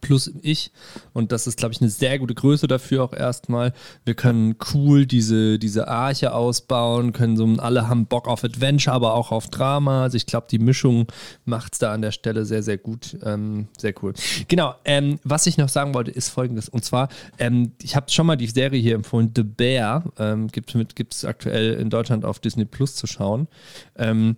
plus 0.00 0.32
ich. 0.42 0.72
Und 1.12 1.32
das 1.32 1.46
ist, 1.46 1.58
glaube 1.58 1.72
ich, 1.72 1.80
eine 1.80 1.90
sehr 1.90 2.18
gute 2.18 2.34
Größe 2.34 2.66
dafür 2.66 3.04
auch 3.04 3.12
erstmal. 3.12 3.72
Wir 4.04 4.14
können 4.14 4.56
cool 4.72 5.06
diese, 5.06 5.58
diese 5.58 5.88
Arche 5.88 6.34
ausbauen, 6.34 7.12
können 7.12 7.36
so, 7.36 7.46
alle 7.58 7.88
haben 7.88 8.06
Bock 8.06 8.28
auf 8.28 8.44
Adventure, 8.44 8.94
aber 8.94 9.14
auch 9.14 9.32
auf 9.32 9.48
Drama. 9.48 10.02
Also 10.02 10.16
ich 10.16 10.26
glaube, 10.26 10.46
die 10.50 10.58
Mischung 10.58 11.06
macht 11.44 11.74
es 11.74 11.78
da 11.78 11.92
an 11.92 12.02
der 12.02 12.12
Stelle 12.12 12.44
sehr, 12.44 12.62
sehr 12.62 12.78
gut. 12.78 13.16
Ähm, 13.24 13.68
sehr 13.78 13.94
cool. 14.02 14.14
Genau, 14.48 14.74
ähm, 14.84 15.18
was 15.24 15.46
ich 15.46 15.58
noch 15.58 15.68
sagen 15.68 15.94
wollte, 15.94 16.10
ist 16.10 16.28
folgendes. 16.28 16.68
Und 16.68 16.84
zwar, 16.84 17.08
ähm, 17.38 17.72
ich 17.82 17.96
habe 17.96 18.10
schon 18.10 18.26
mal 18.26 18.36
die 18.36 18.46
Serie 18.46 18.80
hier 18.80 18.94
empfohlen, 18.94 19.32
The 19.34 19.42
Bear, 19.42 20.04
ähm, 20.18 20.48
gibt 20.48 20.74
es 21.14 21.24
aktuell 21.24 21.74
in 21.74 21.90
Deutschland 21.90 22.24
auf 22.24 22.38
Disney 22.38 22.64
Plus 22.64 22.94
zu 22.94 23.06
schauen. 23.06 23.48
Ähm, 23.96 24.36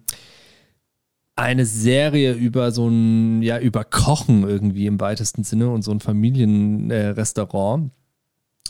eine 1.37 1.67
Serie 1.67 2.33
über 2.33 2.73
so 2.73 2.89
ein, 2.89 3.43
ja, 3.43 3.59
über 3.59 3.85
Kochen 3.85 4.43
irgendwie 4.49 4.87
im 4.87 4.99
weitesten 5.01 5.45
Sinne 5.45 5.71
und 5.71 5.83
so 5.83 5.93
ein 5.93 6.01
Familienrestaurant. 6.01 7.91
Äh, 7.91 7.97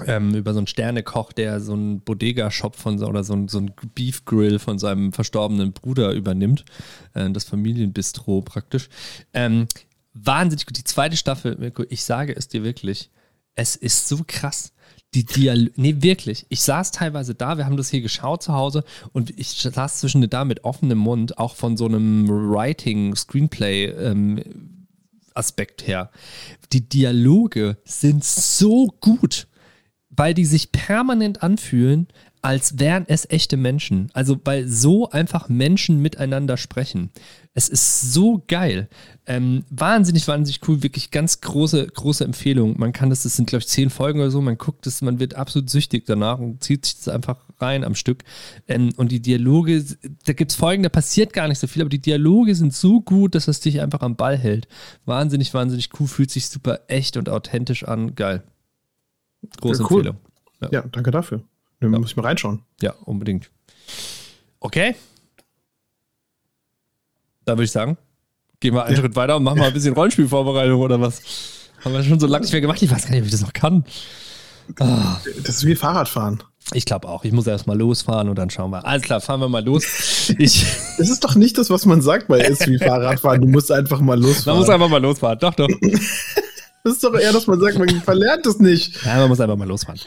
ähm, 0.04 0.34
über 0.34 0.52
so 0.52 0.58
einen 0.58 0.66
Sternekoch, 0.66 1.32
der 1.32 1.58
so 1.60 1.72
einen 1.72 2.00
Bodega-Shop 2.00 2.76
von 2.76 3.02
oder 3.02 3.24
so 3.24 3.32
ein, 3.32 3.48
so 3.48 3.58
ein 3.58 3.72
Beef-Grill 3.94 4.58
von 4.58 4.78
seinem 4.78 5.14
verstorbenen 5.14 5.72
Bruder 5.72 6.12
übernimmt. 6.12 6.66
Äh, 7.14 7.30
das 7.30 7.44
Familienbistro 7.44 8.42
praktisch. 8.42 8.90
Ähm, 9.32 9.66
wahnsinnig 10.12 10.66
gut. 10.66 10.76
Die 10.76 10.84
zweite 10.84 11.16
Staffel, 11.16 11.56
Mirko, 11.56 11.84
ich 11.88 12.04
sage 12.04 12.36
es 12.36 12.48
dir 12.48 12.62
wirklich, 12.62 13.10
es 13.54 13.74
ist 13.74 14.06
so 14.06 14.22
krass 14.26 14.72
die 15.16 15.24
Dialoge, 15.24 15.72
nee, 15.76 15.96
wirklich. 16.00 16.44
Ich 16.50 16.60
saß 16.60 16.90
teilweise 16.90 17.34
da, 17.34 17.56
wir 17.56 17.64
haben 17.64 17.78
das 17.78 17.88
hier 17.88 18.02
geschaut 18.02 18.42
zu 18.42 18.52
Hause 18.52 18.84
und 19.14 19.30
ich 19.38 19.48
saß 19.48 20.00
zwischen 20.00 20.28
da 20.28 20.44
mit 20.44 20.64
offenem 20.64 20.98
Mund, 20.98 21.38
auch 21.38 21.56
von 21.56 21.78
so 21.78 21.86
einem 21.86 22.28
Writing, 22.28 23.16
Screenplay, 23.16 23.86
ähm, 23.86 24.42
Aspekt 25.34 25.86
her. 25.86 26.10
Die 26.72 26.86
Dialoge 26.86 27.78
sind 27.84 28.24
so 28.24 28.88
gut, 29.00 29.46
weil 30.10 30.34
die 30.34 30.44
sich 30.44 30.70
permanent 30.70 31.42
anfühlen, 31.42 32.08
als 32.42 32.78
wären 32.78 33.04
es 33.08 33.28
echte 33.28 33.56
Menschen. 33.56 34.10
Also, 34.12 34.38
weil 34.44 34.68
so 34.68 35.10
einfach 35.10 35.48
Menschen 35.48 36.00
miteinander 36.00 36.58
sprechen. 36.58 37.10
Es 37.58 37.70
ist 37.70 38.12
so 38.12 38.44
geil. 38.48 38.86
Ähm, 39.24 39.64
wahnsinnig, 39.70 40.28
wahnsinnig 40.28 40.60
cool. 40.68 40.82
Wirklich 40.82 41.10
ganz 41.10 41.40
große, 41.40 41.86
große 41.86 42.22
Empfehlung. 42.22 42.78
Man 42.78 42.92
kann 42.92 43.08
das, 43.08 43.22
das 43.22 43.34
sind, 43.34 43.48
glaube 43.48 43.62
ich, 43.62 43.68
zehn 43.68 43.88
Folgen 43.88 44.20
oder 44.20 44.30
so. 44.30 44.42
Man 44.42 44.58
guckt 44.58 44.86
es, 44.86 45.00
man 45.00 45.20
wird 45.20 45.36
absolut 45.36 45.70
süchtig 45.70 46.04
danach 46.04 46.38
und 46.38 46.62
zieht 46.62 46.84
sich 46.84 46.96
das 46.96 47.08
einfach 47.08 47.38
rein 47.58 47.82
am 47.82 47.94
Stück. 47.94 48.24
Ähm, 48.68 48.92
und 48.98 49.10
die 49.10 49.20
Dialoge, 49.20 49.82
da 50.26 50.34
gibt 50.34 50.50
es 50.50 50.56
Folgen, 50.58 50.82
da 50.82 50.90
passiert 50.90 51.32
gar 51.32 51.48
nicht 51.48 51.58
so 51.58 51.66
viel, 51.66 51.80
aber 51.80 51.88
die 51.88 51.98
Dialoge 51.98 52.54
sind 52.54 52.74
so 52.74 53.00
gut, 53.00 53.34
dass 53.34 53.48
es 53.48 53.60
dich 53.60 53.80
einfach 53.80 54.02
am 54.02 54.16
Ball 54.16 54.36
hält. 54.36 54.68
Wahnsinnig, 55.06 55.54
wahnsinnig 55.54 55.88
cool. 55.98 56.08
Fühlt 56.08 56.30
sich 56.30 56.48
super 56.50 56.80
echt 56.88 57.16
und 57.16 57.30
authentisch 57.30 57.84
an. 57.84 58.14
Geil. 58.16 58.42
Große 59.62 59.82
ja, 59.82 59.88
cool. 59.90 60.06
Empfehlung. 60.06 60.20
Ja. 60.60 60.68
ja, 60.72 60.84
danke 60.92 61.10
dafür. 61.10 61.42
Da 61.80 61.88
ja. 61.88 61.98
muss 61.98 62.10
ich 62.10 62.16
mal 62.16 62.26
reinschauen. 62.26 62.60
Ja, 62.82 62.92
unbedingt. 63.06 63.50
Okay. 64.60 64.94
Da 67.46 67.52
würde 67.52 67.64
ich 67.64 67.70
sagen, 67.70 67.96
gehen 68.60 68.74
wir 68.74 68.84
einen 68.84 68.96
ja. 68.96 69.00
Schritt 69.00 69.16
weiter 69.16 69.36
und 69.36 69.44
machen 69.44 69.58
mal 69.58 69.68
ein 69.68 69.72
bisschen 69.72 69.94
Rollenspielvorbereitung 69.94 70.80
oder 70.80 71.00
was. 71.00 71.22
Haben 71.84 71.94
wir 71.94 72.02
schon 72.02 72.18
so 72.18 72.26
lange 72.26 72.42
nicht 72.42 72.52
mehr 72.52 72.60
gemacht. 72.60 72.82
Ich 72.82 72.90
weiß 72.90 73.04
gar 73.04 73.12
nicht, 73.12 73.20
ob 73.20 73.26
ich 73.26 73.30
das 73.30 73.40
noch 73.40 73.52
kann. 73.52 73.84
Ah. 74.80 75.20
Das 75.44 75.56
ist 75.56 75.64
wie 75.64 75.76
Fahrradfahren. 75.76 76.42
Ich 76.72 76.84
glaube 76.84 77.06
auch. 77.06 77.22
Ich 77.22 77.30
muss 77.30 77.46
erst 77.46 77.68
mal 77.68 77.78
losfahren 77.78 78.28
und 78.28 78.36
dann 78.36 78.50
schauen 78.50 78.72
wir. 78.72 78.84
Alles 78.84 79.02
klar, 79.02 79.20
fahren 79.20 79.38
wir 79.38 79.48
mal 79.48 79.64
los. 79.64 80.32
Ich 80.38 80.66
das 80.98 81.08
ist 81.08 81.22
doch 81.22 81.36
nicht 81.36 81.56
das, 81.56 81.70
was 81.70 81.86
man 81.86 82.02
sagt 82.02 82.26
bei 82.26 82.40
ist 82.40 82.66
wie 82.66 82.78
Fahrradfahren. 82.78 83.42
Du 83.42 83.46
musst 83.46 83.70
einfach 83.70 84.00
mal 84.00 84.20
losfahren. 84.20 84.58
Man 84.58 84.66
muss 84.66 84.74
einfach 84.74 84.88
mal 84.88 85.00
losfahren. 85.00 85.38
Doch, 85.38 85.54
doch. 85.54 85.68
Das 86.82 86.94
ist 86.94 87.02
doch 87.02 87.14
eher, 87.18 87.32
dass 87.32 87.48
man 87.48 87.58
sagt, 87.58 87.80
man 87.80 87.88
verlernt 87.88 88.46
es 88.46 88.60
nicht. 88.60 89.04
Ja, 89.04 89.16
man 89.16 89.28
muss 89.28 89.40
einfach 89.40 89.56
mal 89.56 89.66
losfahren. 89.66 90.00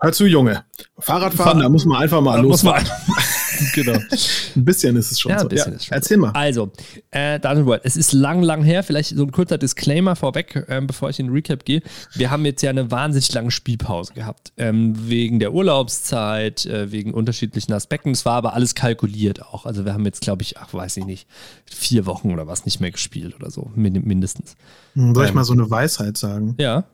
Hör 0.00 0.10
zu, 0.10 0.24
Junge. 0.24 0.64
Fahrradfahren, 0.98 1.52
Fahr 1.52 1.62
da 1.62 1.68
muss 1.68 1.84
man 1.84 2.00
einfach 2.00 2.22
mal 2.22 2.40
losfahren. 2.40 2.88
genau. 3.72 3.98
Ein 4.56 4.64
bisschen 4.64 4.96
ist 4.96 5.12
es 5.12 5.20
schon 5.20 5.30
ja, 5.30 5.38
so. 5.38 5.44
Ein 5.46 5.48
bisschen 5.48 5.72
ja, 5.72 5.76
ist 5.76 5.86
schon 5.86 5.94
erzähl 5.94 6.16
so. 6.16 6.20
mal. 6.20 6.30
Also, 6.30 6.72
äh, 7.10 7.38
Dungeon 7.40 7.66
World. 7.66 7.82
Es 7.84 7.96
ist 7.96 8.12
lang, 8.12 8.42
lang 8.42 8.62
her. 8.62 8.82
Vielleicht 8.82 9.16
so 9.16 9.22
ein 9.22 9.32
kurzer 9.32 9.58
Disclaimer 9.58 10.16
vorweg, 10.16 10.64
ähm, 10.68 10.86
bevor 10.86 11.10
ich 11.10 11.18
in 11.20 11.26
den 11.26 11.32
Recap 11.32 11.64
gehe. 11.64 11.82
Wir 12.14 12.30
haben 12.30 12.44
jetzt 12.44 12.62
ja 12.62 12.70
eine 12.70 12.90
wahnsinnig 12.90 13.32
lange 13.32 13.50
Spielpause 13.50 14.14
gehabt. 14.14 14.52
Ähm, 14.56 14.94
wegen 15.08 15.38
der 15.38 15.52
Urlaubszeit, 15.52 16.66
äh, 16.66 16.90
wegen 16.90 17.14
unterschiedlichen 17.14 17.72
Aspekten. 17.72 18.10
Es 18.10 18.24
war 18.24 18.34
aber 18.34 18.54
alles 18.54 18.74
kalkuliert 18.74 19.42
auch. 19.42 19.66
Also 19.66 19.84
wir 19.84 19.94
haben 19.94 20.04
jetzt, 20.04 20.20
glaube 20.20 20.42
ich, 20.42 20.58
ach, 20.58 20.72
weiß 20.72 20.96
ich 20.98 21.04
nicht, 21.04 21.28
vier 21.64 22.06
Wochen 22.06 22.32
oder 22.32 22.46
was 22.46 22.64
nicht 22.64 22.80
mehr 22.80 22.90
gespielt 22.90 23.34
oder 23.34 23.50
so, 23.50 23.70
mindestens. 23.74 24.56
Hm, 24.94 25.14
soll 25.14 25.24
ich 25.24 25.30
ähm, 25.30 25.36
mal 25.36 25.44
so 25.44 25.52
eine 25.52 25.70
Weisheit 25.70 26.16
sagen? 26.16 26.54
Ja. 26.58 26.84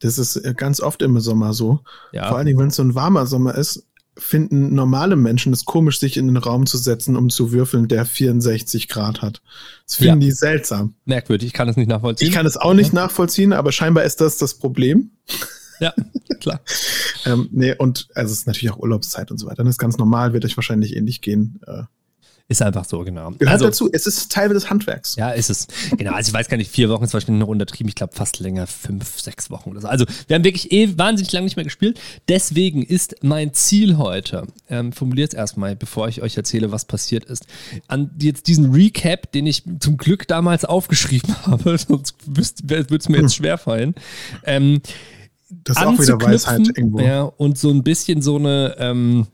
Das 0.00 0.18
ist 0.18 0.36
äh, 0.36 0.54
ganz 0.54 0.80
oft 0.80 1.02
im 1.02 1.18
Sommer 1.20 1.52
so. 1.52 1.80
Ja. 2.12 2.28
Vor 2.28 2.36
allen 2.36 2.46
Dingen, 2.46 2.58
wenn 2.58 2.68
es 2.68 2.76
so 2.76 2.82
ein 2.82 2.94
warmer 2.94 3.26
Sommer 3.26 3.54
ist, 3.54 3.85
finden 4.18 4.74
normale 4.74 5.16
Menschen 5.16 5.52
es 5.52 5.64
komisch, 5.64 5.98
sich 5.98 6.16
in 6.16 6.26
den 6.26 6.36
Raum 6.36 6.66
zu 6.66 6.78
setzen, 6.78 7.16
um 7.16 7.28
zu 7.28 7.52
würfeln, 7.52 7.88
der 7.88 8.06
64 8.06 8.88
Grad 8.88 9.22
hat. 9.22 9.42
Das 9.86 9.96
finden 9.96 10.20
ja. 10.20 10.26
die 10.28 10.32
seltsam. 10.32 10.94
Merkwürdig, 11.04 11.48
ich 11.48 11.52
kann 11.52 11.68
es 11.68 11.76
nicht 11.76 11.88
nachvollziehen. 11.88 12.28
Ich 12.28 12.34
kann 12.34 12.46
es 12.46 12.56
auch 12.56 12.74
nicht 12.74 12.92
nachvollziehen, 12.92 13.52
aber 13.52 13.72
scheinbar 13.72 14.04
ist 14.04 14.20
das 14.20 14.38
das 14.38 14.54
Problem. 14.54 15.10
Ja, 15.80 15.92
klar. 16.40 16.60
ähm, 17.26 17.48
nee, 17.52 17.74
und 17.76 18.08
also 18.14 18.32
es 18.32 18.40
ist 18.40 18.46
natürlich 18.46 18.70
auch 18.70 18.78
Urlaubszeit 18.78 19.30
und 19.30 19.38
so 19.38 19.46
weiter. 19.46 19.62
Das 19.62 19.74
ist 19.74 19.78
ganz 19.78 19.98
normal, 19.98 20.32
wird 20.32 20.44
euch 20.44 20.56
wahrscheinlich 20.56 20.96
ähnlich 20.96 21.20
gehen. 21.20 21.60
Äh, 21.66 21.82
ist 22.48 22.62
einfach 22.62 22.84
so, 22.84 23.00
genau. 23.02 23.32
Gehört 23.32 23.54
also, 23.54 23.64
dazu, 23.64 23.90
es 23.92 24.06
ist 24.06 24.30
Teil 24.30 24.48
des 24.50 24.70
Handwerks. 24.70 25.16
Ja, 25.16 25.30
ist 25.30 25.50
es. 25.50 25.66
Genau, 25.96 26.12
also 26.12 26.28
ich 26.28 26.34
weiß 26.34 26.48
gar 26.48 26.56
nicht, 26.56 26.70
vier 26.70 26.88
Wochen 26.88 27.02
ist 27.02 27.12
wahrscheinlich 27.12 27.40
noch 27.40 27.48
untertrieben. 27.48 27.88
Ich 27.88 27.96
glaube 27.96 28.14
fast 28.14 28.38
länger, 28.38 28.68
fünf, 28.68 29.18
sechs 29.18 29.50
Wochen 29.50 29.70
oder 29.70 29.80
so. 29.80 29.88
Also 29.88 30.04
wir 30.28 30.36
haben 30.36 30.44
wirklich 30.44 30.70
eh 30.70 30.96
wahnsinnig 30.96 31.32
lange 31.32 31.44
nicht 31.44 31.56
mehr 31.56 31.64
gespielt. 31.64 31.98
Deswegen 32.28 32.84
ist 32.84 33.16
mein 33.22 33.52
Ziel 33.52 33.96
heute, 33.96 34.46
ähm, 34.70 34.92
formuliert 34.92 35.32
es 35.32 35.34
erstmal, 35.36 35.74
bevor 35.74 36.06
ich 36.06 36.22
euch 36.22 36.36
erzähle, 36.36 36.70
was 36.70 36.84
passiert 36.84 37.24
ist, 37.24 37.46
an 37.88 38.12
jetzt 38.20 38.46
diesen 38.46 38.72
Recap, 38.72 39.32
den 39.32 39.46
ich 39.46 39.64
zum 39.80 39.96
Glück 39.96 40.28
damals 40.28 40.64
aufgeschrieben 40.64 41.34
habe, 41.46 41.76
sonst 41.76 42.14
würde 42.26 42.96
es 42.96 43.08
mir 43.08 43.16
jetzt 43.16 43.32
hm. 43.32 43.42
schwerfallen. 43.42 43.94
Ähm, 44.44 44.82
das 45.48 45.76
ist 45.76 45.82
auch 45.82 45.98
wieder 45.98 46.20
Weisheit 46.20 46.60
irgendwo. 46.68 47.00
Ja, 47.00 47.22
und 47.22 47.58
so 47.58 47.70
ein 47.70 47.82
bisschen 47.82 48.22
so 48.22 48.36
eine, 48.36 48.76
ähm, 48.78 49.26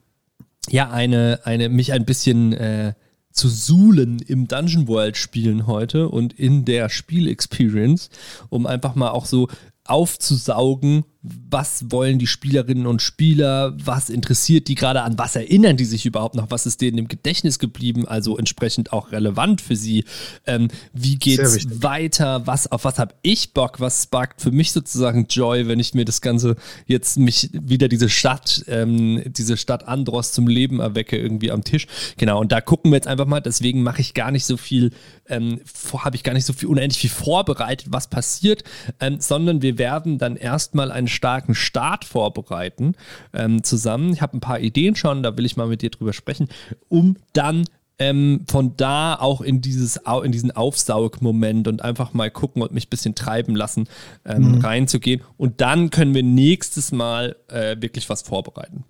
ja, 0.72 0.90
eine, 0.90 1.40
eine, 1.44 1.68
mich 1.68 1.92
ein 1.92 2.06
bisschen 2.06 2.54
äh, 2.54 2.94
zu 3.30 3.48
suhlen 3.48 4.20
im 4.20 4.48
Dungeon 4.48 4.88
World 4.88 5.18
spielen 5.18 5.66
heute 5.66 6.08
und 6.08 6.32
in 6.32 6.64
der 6.64 6.88
Spielexperience, 6.88 8.08
um 8.48 8.66
einfach 8.66 8.94
mal 8.94 9.10
auch 9.10 9.26
so 9.26 9.48
aufzusaugen, 9.84 11.04
was 11.22 11.84
wollen 11.90 12.18
die 12.18 12.26
Spielerinnen 12.26 12.86
und 12.86 13.00
Spieler, 13.00 13.74
was 13.78 14.10
interessiert 14.10 14.66
die 14.66 14.74
gerade 14.74 15.02
an, 15.02 15.18
was 15.18 15.36
erinnern 15.36 15.76
die 15.76 15.84
sich 15.84 16.04
überhaupt 16.04 16.34
noch, 16.34 16.50
was 16.50 16.66
ist 16.66 16.80
denen 16.80 16.98
im 16.98 17.06
Gedächtnis 17.06 17.60
geblieben, 17.60 18.08
also 18.08 18.36
entsprechend 18.36 18.92
auch 18.92 19.12
relevant 19.12 19.60
für 19.60 19.76
sie, 19.76 20.04
ähm, 20.46 20.68
wie 20.92 21.16
geht's 21.16 21.68
weiter, 21.80 22.46
was, 22.46 22.70
auf 22.72 22.84
was 22.84 22.98
habe 22.98 23.14
ich 23.22 23.52
Bock, 23.54 23.78
was 23.78 24.02
sparkt 24.02 24.42
für 24.42 24.50
mich 24.50 24.72
sozusagen 24.72 25.26
Joy, 25.28 25.68
wenn 25.68 25.78
ich 25.78 25.94
mir 25.94 26.04
das 26.04 26.22
Ganze 26.22 26.56
jetzt 26.86 27.18
mich 27.18 27.50
wieder 27.52 27.86
diese 27.86 28.08
Stadt, 28.08 28.64
ähm, 28.66 29.22
diese 29.26 29.56
Stadt 29.56 29.86
Andros 29.86 30.32
zum 30.32 30.48
Leben 30.48 30.80
erwecke 30.80 31.16
irgendwie 31.16 31.52
am 31.52 31.62
Tisch, 31.62 31.86
genau, 32.16 32.40
und 32.40 32.50
da 32.50 32.60
gucken 32.60 32.90
wir 32.90 32.96
jetzt 32.96 33.06
einfach 33.06 33.26
mal, 33.26 33.40
deswegen 33.40 33.84
mache 33.84 34.00
ich 34.00 34.14
gar 34.14 34.32
nicht 34.32 34.44
so 34.44 34.56
viel, 34.56 34.90
ähm, 35.28 35.60
habe 35.98 36.16
ich 36.16 36.24
gar 36.24 36.32
nicht 36.32 36.46
so 36.46 36.52
viel, 36.52 36.68
unendlich 36.68 37.00
viel 37.00 37.10
vorbereitet, 37.10 37.88
was 37.90 38.08
passiert, 38.08 38.64
ähm, 38.98 39.20
sondern 39.20 39.62
wir 39.62 39.71
werden 39.78 40.18
dann 40.18 40.36
erstmal 40.36 40.90
einen 40.90 41.08
starken 41.08 41.54
Start 41.54 42.04
vorbereiten 42.04 42.94
ähm, 43.32 43.62
zusammen. 43.62 44.12
Ich 44.12 44.22
habe 44.22 44.36
ein 44.36 44.40
paar 44.40 44.60
Ideen 44.60 44.96
schon, 44.96 45.22
da 45.22 45.36
will 45.36 45.46
ich 45.46 45.56
mal 45.56 45.68
mit 45.68 45.82
dir 45.82 45.90
drüber 45.90 46.12
sprechen, 46.12 46.48
um 46.88 47.16
dann 47.32 47.64
ähm, 47.98 48.44
von 48.48 48.76
da 48.76 49.14
auch 49.14 49.40
in, 49.40 49.60
dieses, 49.60 50.00
in 50.24 50.32
diesen 50.32 50.50
Aufsaugmoment 50.50 51.68
und 51.68 51.82
einfach 51.82 52.14
mal 52.14 52.30
gucken 52.30 52.62
und 52.62 52.72
mich 52.72 52.86
ein 52.86 52.90
bisschen 52.90 53.14
treiben 53.14 53.54
lassen, 53.54 53.88
ähm, 54.24 54.52
mhm. 54.52 54.60
reinzugehen. 54.60 55.22
Und 55.36 55.60
dann 55.60 55.90
können 55.90 56.14
wir 56.14 56.22
nächstes 56.22 56.90
Mal 56.92 57.36
äh, 57.48 57.76
wirklich 57.80 58.08
was 58.08 58.22
vorbereiten. 58.22 58.84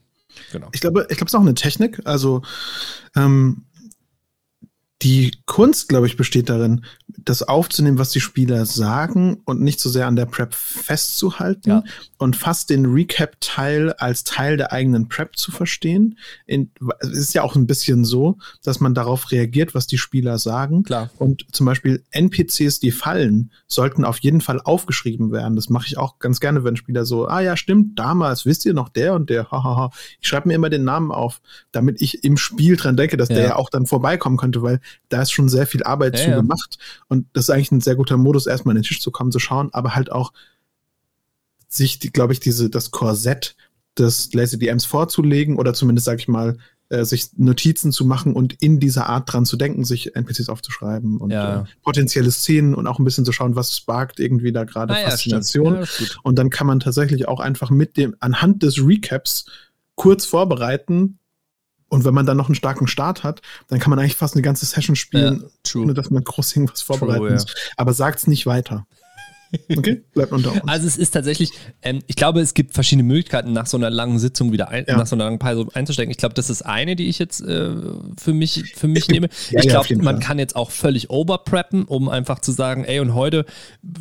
Genau. 0.50 0.68
Ich 0.72 0.80
glaube, 0.80 1.06
ich 1.10 1.16
glaube, 1.16 1.26
es 1.26 1.34
ist 1.34 1.38
auch 1.38 1.42
eine 1.42 1.54
Technik. 1.54 2.00
Also 2.04 2.42
ähm, 3.14 3.64
die 5.02 5.32
Kunst, 5.46 5.88
glaube 5.88 6.06
ich, 6.06 6.16
besteht 6.16 6.48
darin, 6.48 6.84
das 7.08 7.42
aufzunehmen, 7.42 7.98
was 7.98 8.10
die 8.10 8.20
Spieler 8.20 8.66
sagen 8.66 9.40
und 9.44 9.60
nicht 9.60 9.80
so 9.80 9.90
sehr 9.90 10.06
an 10.06 10.16
der 10.16 10.26
Prep 10.26 10.54
festzuhalten 10.54 11.68
ja. 11.68 11.84
und 12.18 12.36
fast 12.36 12.70
den 12.70 12.86
Recap-Teil 12.86 13.92
als 13.94 14.22
Teil 14.22 14.56
der 14.56 14.72
eigenen 14.72 15.08
Prep 15.08 15.36
zu 15.36 15.50
verstehen. 15.50 16.18
In, 16.46 16.70
es 17.00 17.10
ist 17.10 17.34
ja 17.34 17.42
auch 17.42 17.56
ein 17.56 17.66
bisschen 17.66 18.04
so, 18.04 18.38
dass 18.62 18.80
man 18.80 18.94
darauf 18.94 19.32
reagiert, 19.32 19.74
was 19.74 19.86
die 19.86 19.98
Spieler 19.98 20.38
sagen. 20.38 20.84
Klar. 20.84 21.10
Und 21.18 21.46
zum 21.52 21.66
Beispiel 21.66 22.04
NPCs, 22.12 22.78
die 22.78 22.92
fallen, 22.92 23.50
sollten 23.66 24.04
auf 24.04 24.18
jeden 24.18 24.40
Fall 24.40 24.60
aufgeschrieben 24.60 25.32
werden. 25.32 25.56
Das 25.56 25.68
mache 25.68 25.86
ich 25.86 25.98
auch 25.98 26.20
ganz 26.20 26.38
gerne, 26.38 26.62
wenn 26.62 26.76
Spieler 26.76 27.04
so, 27.04 27.26
ah 27.26 27.40
ja, 27.40 27.56
stimmt, 27.56 27.98
damals, 27.98 28.46
wisst 28.46 28.64
ihr 28.66 28.74
noch 28.74 28.88
der 28.88 29.14
und 29.14 29.30
der, 29.30 29.50
hahaha. 29.50 29.90
Ich 30.20 30.28
schreibe 30.28 30.48
mir 30.48 30.54
immer 30.54 30.70
den 30.70 30.84
Namen 30.84 31.10
auf, 31.10 31.40
damit 31.72 32.00
ich 32.00 32.22
im 32.22 32.36
Spiel 32.36 32.76
dran 32.76 32.96
denke, 32.96 33.16
dass 33.16 33.28
ja. 33.30 33.34
der 33.34 33.44
ja 33.44 33.56
auch 33.56 33.68
dann 33.68 33.86
vorbeikommen 33.86 34.36
könnte, 34.36 34.62
weil 34.62 34.80
da 35.08 35.22
ist 35.22 35.32
schon 35.32 35.48
sehr 35.48 35.66
viel 35.66 35.82
Arbeit 35.82 36.18
ja, 36.18 36.24
zu 36.24 36.30
ja. 36.30 36.36
gemacht. 36.36 36.78
Und 37.08 37.26
das 37.32 37.44
ist 37.44 37.50
eigentlich 37.50 37.72
ein 37.72 37.80
sehr 37.80 37.96
guter 37.96 38.16
Modus, 38.16 38.46
erstmal 38.46 38.72
an 38.72 38.82
den 38.82 38.86
Tisch 38.86 39.00
zu 39.00 39.10
kommen, 39.10 39.32
zu 39.32 39.38
schauen, 39.38 39.70
aber 39.72 39.94
halt 39.94 40.10
auch 40.12 40.32
sich, 41.68 42.00
glaube 42.12 42.32
ich, 42.32 42.40
diese, 42.40 42.68
das 42.70 42.90
Korsett 42.90 43.56
des 43.98 44.32
Lazy 44.32 44.58
DMs 44.58 44.84
vorzulegen 44.84 45.58
oder 45.58 45.74
zumindest, 45.74 46.06
sag 46.06 46.18
ich 46.18 46.28
mal, 46.28 46.56
äh, 46.88 47.04
sich 47.04 47.30
Notizen 47.36 47.92
zu 47.92 48.04
machen 48.04 48.34
und 48.34 48.54
in 48.60 48.78
dieser 48.78 49.06
Art 49.08 49.32
dran 49.32 49.46
zu 49.46 49.56
denken, 49.56 49.84
sich 49.84 50.14
NPCs 50.14 50.50
aufzuschreiben 50.50 51.18
und 51.18 51.30
ja. 51.30 51.62
äh, 51.62 51.64
potenzielle 51.82 52.30
Szenen 52.30 52.74
und 52.74 52.86
auch 52.86 52.98
ein 52.98 53.04
bisschen 53.04 53.24
zu 53.24 53.32
schauen, 53.32 53.56
was 53.56 53.76
sparkt 53.76 54.20
irgendwie 54.20 54.52
da 54.52 54.64
gerade 54.64 54.94
ah, 54.94 55.08
Faszination. 55.08 55.76
Ja, 55.76 55.86
und 56.22 56.38
dann 56.38 56.50
kann 56.50 56.66
man 56.66 56.80
tatsächlich 56.80 57.28
auch 57.28 57.40
einfach 57.40 57.70
mit 57.70 57.96
dem, 57.96 58.14
anhand 58.20 58.62
des 58.62 58.78
Recaps 58.78 59.46
kurz 59.94 60.26
vorbereiten, 60.26 61.18
und 61.92 62.06
wenn 62.06 62.14
man 62.14 62.24
dann 62.24 62.38
noch 62.38 62.46
einen 62.46 62.54
starken 62.54 62.86
Start 62.86 63.22
hat, 63.22 63.42
dann 63.68 63.78
kann 63.78 63.90
man 63.90 63.98
eigentlich 63.98 64.16
fast 64.16 64.34
eine 64.34 64.40
ganze 64.40 64.64
Session 64.64 64.96
spielen, 64.96 65.44
ja, 65.66 65.78
ohne 65.78 65.92
dass 65.92 66.08
man 66.08 66.24
groß 66.24 66.56
irgendwas 66.56 66.80
vorbereiten 66.80 67.18
true, 67.18 67.32
muss. 67.32 67.44
Ja. 67.44 67.54
Aber 67.76 67.92
sagt's 67.92 68.26
nicht 68.26 68.46
weiter. 68.46 68.86
Okay, 69.76 70.02
bleibt 70.14 70.32
unter 70.32 70.52
uns. 70.52 70.62
Also 70.66 70.86
es 70.86 70.96
ist 70.96 71.10
tatsächlich, 71.10 71.50
ähm, 71.82 72.00
ich 72.06 72.16
glaube, 72.16 72.40
es 72.40 72.54
gibt 72.54 72.74
verschiedene 72.74 73.06
Möglichkeiten, 73.06 73.52
nach 73.52 73.66
so 73.66 73.76
einer 73.76 73.90
langen 73.90 74.18
Sitzung 74.18 74.52
wieder 74.52 74.68
ein, 74.68 74.84
ja. 74.86 74.96
nach 74.96 75.06
so 75.06 75.16
einer 75.16 75.24
langen 75.24 75.38
Pause 75.38 75.66
einzusteigen. 75.74 76.10
Ich 76.10 76.18
glaube, 76.18 76.34
das 76.34 76.50
ist 76.50 76.62
eine, 76.62 76.96
die 76.96 77.08
ich 77.08 77.18
jetzt 77.18 77.40
äh, 77.40 77.70
für 78.18 78.32
mich, 78.32 78.74
für 78.76 78.88
mich 78.88 79.08
nehme. 79.08 79.28
Ja, 79.50 79.60
ich 79.60 79.68
glaube, 79.68 79.96
man 79.96 80.16
Fall. 80.16 80.24
kann 80.24 80.38
jetzt 80.38 80.56
auch 80.56 80.70
völlig 80.70 81.10
overpreppen, 81.10 81.84
um 81.84 82.08
einfach 82.08 82.40
zu 82.40 82.52
sagen, 82.52 82.84
ey, 82.84 83.00
und 83.00 83.14
heute 83.14 83.44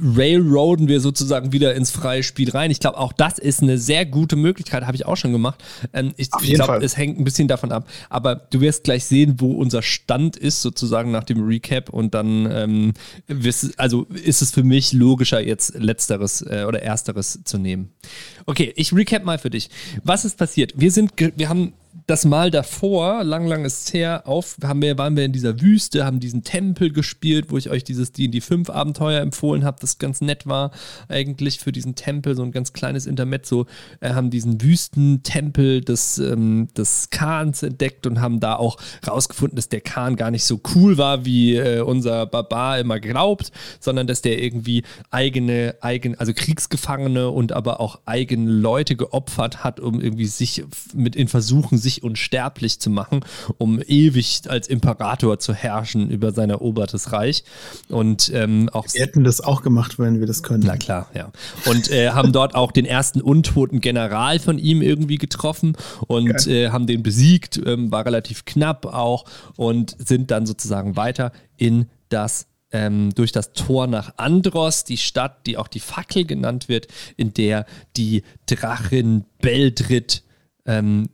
railroaden 0.01 0.87
wir 0.87 0.99
sozusagen 0.99 1.51
wieder 1.51 1.75
ins 1.75 1.91
freie 1.91 2.23
Spiel 2.23 2.49
rein. 2.49 2.71
Ich 2.71 2.79
glaube, 2.79 2.97
auch 2.97 3.13
das 3.13 3.39
ist 3.39 3.61
eine 3.61 3.77
sehr 3.77 4.05
gute 4.05 4.35
Möglichkeit, 4.35 4.85
habe 4.85 4.95
ich 4.95 5.05
auch 5.05 5.17
schon 5.17 5.31
gemacht. 5.31 5.63
Ähm, 5.93 6.13
ich 6.17 6.29
ich 6.41 6.53
glaube, 6.53 6.83
es 6.83 6.97
hängt 6.97 7.19
ein 7.19 7.23
bisschen 7.23 7.47
davon 7.47 7.71
ab. 7.71 7.87
Aber 8.09 8.35
du 8.35 8.61
wirst 8.61 8.83
gleich 8.83 9.05
sehen, 9.05 9.35
wo 9.39 9.53
unser 9.53 9.81
Stand 9.81 10.37
ist, 10.37 10.61
sozusagen 10.61 11.11
nach 11.11 11.23
dem 11.23 11.43
Recap. 11.43 11.89
Und 11.89 12.13
dann 12.13 12.49
ähm, 12.51 12.93
wirst, 13.27 13.79
also 13.79 14.05
ist 14.05 14.41
es 14.41 14.51
für 14.51 14.63
mich 14.63 14.93
logischer, 14.93 15.40
jetzt 15.45 15.75
letzteres 15.75 16.41
äh, 16.41 16.65
oder 16.67 16.81
ersteres 16.81 17.41
zu 17.43 17.57
nehmen. 17.57 17.91
Okay, 18.45 18.73
ich 18.75 18.93
recap 18.93 19.23
mal 19.23 19.37
für 19.37 19.49
dich. 19.49 19.69
Was 20.03 20.25
ist 20.25 20.37
passiert? 20.37 20.73
Wir 20.75 20.91
sind, 20.91 21.13
wir 21.17 21.49
haben 21.49 21.73
das 22.07 22.25
Mal 22.25 22.51
davor, 22.51 23.23
lang, 23.23 23.47
lang 23.47 23.65
ist 23.65 23.93
her, 23.93 24.27
auf, 24.27 24.57
haben 24.63 24.81
wir, 24.81 24.97
waren 24.97 25.15
wir 25.15 25.25
in 25.25 25.31
dieser 25.31 25.61
Wüste, 25.61 26.05
haben 26.05 26.19
diesen 26.19 26.43
Tempel 26.43 26.91
gespielt, 26.91 27.47
wo 27.49 27.57
ich 27.57 27.69
euch 27.69 27.83
dieses 27.83 28.11
D&D 28.11 28.41
5 28.41 28.69
Abenteuer 28.69 29.21
empfohlen 29.21 29.63
habe, 29.63 29.77
das 29.79 29.97
ganz 29.97 30.21
nett 30.21 30.47
war 30.47 30.71
eigentlich 31.07 31.59
für 31.59 31.71
diesen 31.71 31.95
Tempel, 31.95 32.35
so 32.35 32.43
ein 32.43 32.51
ganz 32.51 32.73
kleines 32.73 33.05
Intermezzo, 33.05 33.65
äh, 33.99 34.11
haben 34.11 34.29
diesen 34.29 34.61
Wüstentempel 34.61 35.81
des, 35.81 36.17
ähm, 36.17 36.67
des 36.75 37.09
Khans 37.09 37.63
entdeckt 37.63 38.07
und 38.07 38.21
haben 38.21 38.39
da 38.39 38.55
auch 38.55 38.77
rausgefunden, 39.07 39.55
dass 39.55 39.69
der 39.69 39.81
Khan 39.81 40.15
gar 40.15 40.31
nicht 40.31 40.43
so 40.43 40.59
cool 40.75 40.97
war, 40.97 41.25
wie 41.25 41.55
äh, 41.55 41.81
unser 41.81 42.25
Barbar 42.25 42.79
immer 42.79 42.99
glaubt, 42.99 43.51
sondern 43.79 44.07
dass 44.07 44.21
der 44.21 44.41
irgendwie 44.41 44.83
eigene, 45.09 45.75
eigen, 45.81 46.15
also 46.15 46.33
Kriegsgefangene 46.33 47.29
und 47.29 47.51
aber 47.51 47.79
auch 47.79 47.99
eigene 48.05 48.51
Leute 48.51 48.95
geopfert 48.95 49.63
hat, 49.63 49.79
um 49.79 50.01
irgendwie 50.01 50.25
sich 50.25 50.63
mit 50.93 51.15
in 51.15 51.27
Versuchen, 51.27 51.77
sich 51.77 52.00
sich 52.01 52.03
unsterblich 52.03 52.79
zu 52.79 52.89
machen, 52.89 53.21
um 53.57 53.81
ewig 53.85 54.41
als 54.47 54.67
Imperator 54.67 55.39
zu 55.39 55.53
herrschen 55.53 56.09
über 56.09 56.31
sein 56.31 56.49
erobertes 56.49 57.11
Reich. 57.11 57.43
Und 57.89 58.31
ähm, 58.33 58.69
auch. 58.69 58.85
Wir 58.91 59.01
hätten 59.01 59.23
das 59.23 59.41
auch 59.41 59.61
gemacht, 59.61 59.99
wenn 59.99 60.19
wir 60.19 60.27
das 60.27 60.43
können. 60.43 60.63
Na 60.65 60.77
klar, 60.77 61.09
ja. 61.13 61.31
Und 61.65 61.91
äh, 61.91 62.09
haben 62.09 62.31
dort 62.31 62.55
auch 62.55 62.71
den 62.71 62.85
ersten 62.85 63.21
untoten 63.21 63.81
General 63.81 64.39
von 64.39 64.57
ihm 64.57 64.81
irgendwie 64.81 65.17
getroffen 65.17 65.77
und 66.07 66.47
äh, 66.47 66.69
haben 66.69 66.87
den 66.87 67.03
besiegt, 67.03 67.61
ähm, 67.65 67.91
war 67.91 68.05
relativ 68.05 68.45
knapp 68.45 68.85
auch 68.85 69.25
und 69.55 69.95
sind 69.99 70.31
dann 70.31 70.45
sozusagen 70.45 70.95
weiter 70.95 71.31
in 71.57 71.87
das 72.09 72.47
ähm, 72.73 73.09
durch 73.15 73.31
das 73.31 73.51
Tor 73.53 73.87
nach 73.87 74.13
Andros, 74.17 74.85
die 74.85 74.97
Stadt, 74.97 75.45
die 75.45 75.57
auch 75.57 75.67
die 75.67 75.81
Fackel 75.81 76.25
genannt 76.25 76.69
wird, 76.69 76.87
in 77.17 77.33
der 77.33 77.65
die 77.97 78.23
Drachin 78.45 79.25
Beldrit 79.41 80.23
ähm, 80.65 81.09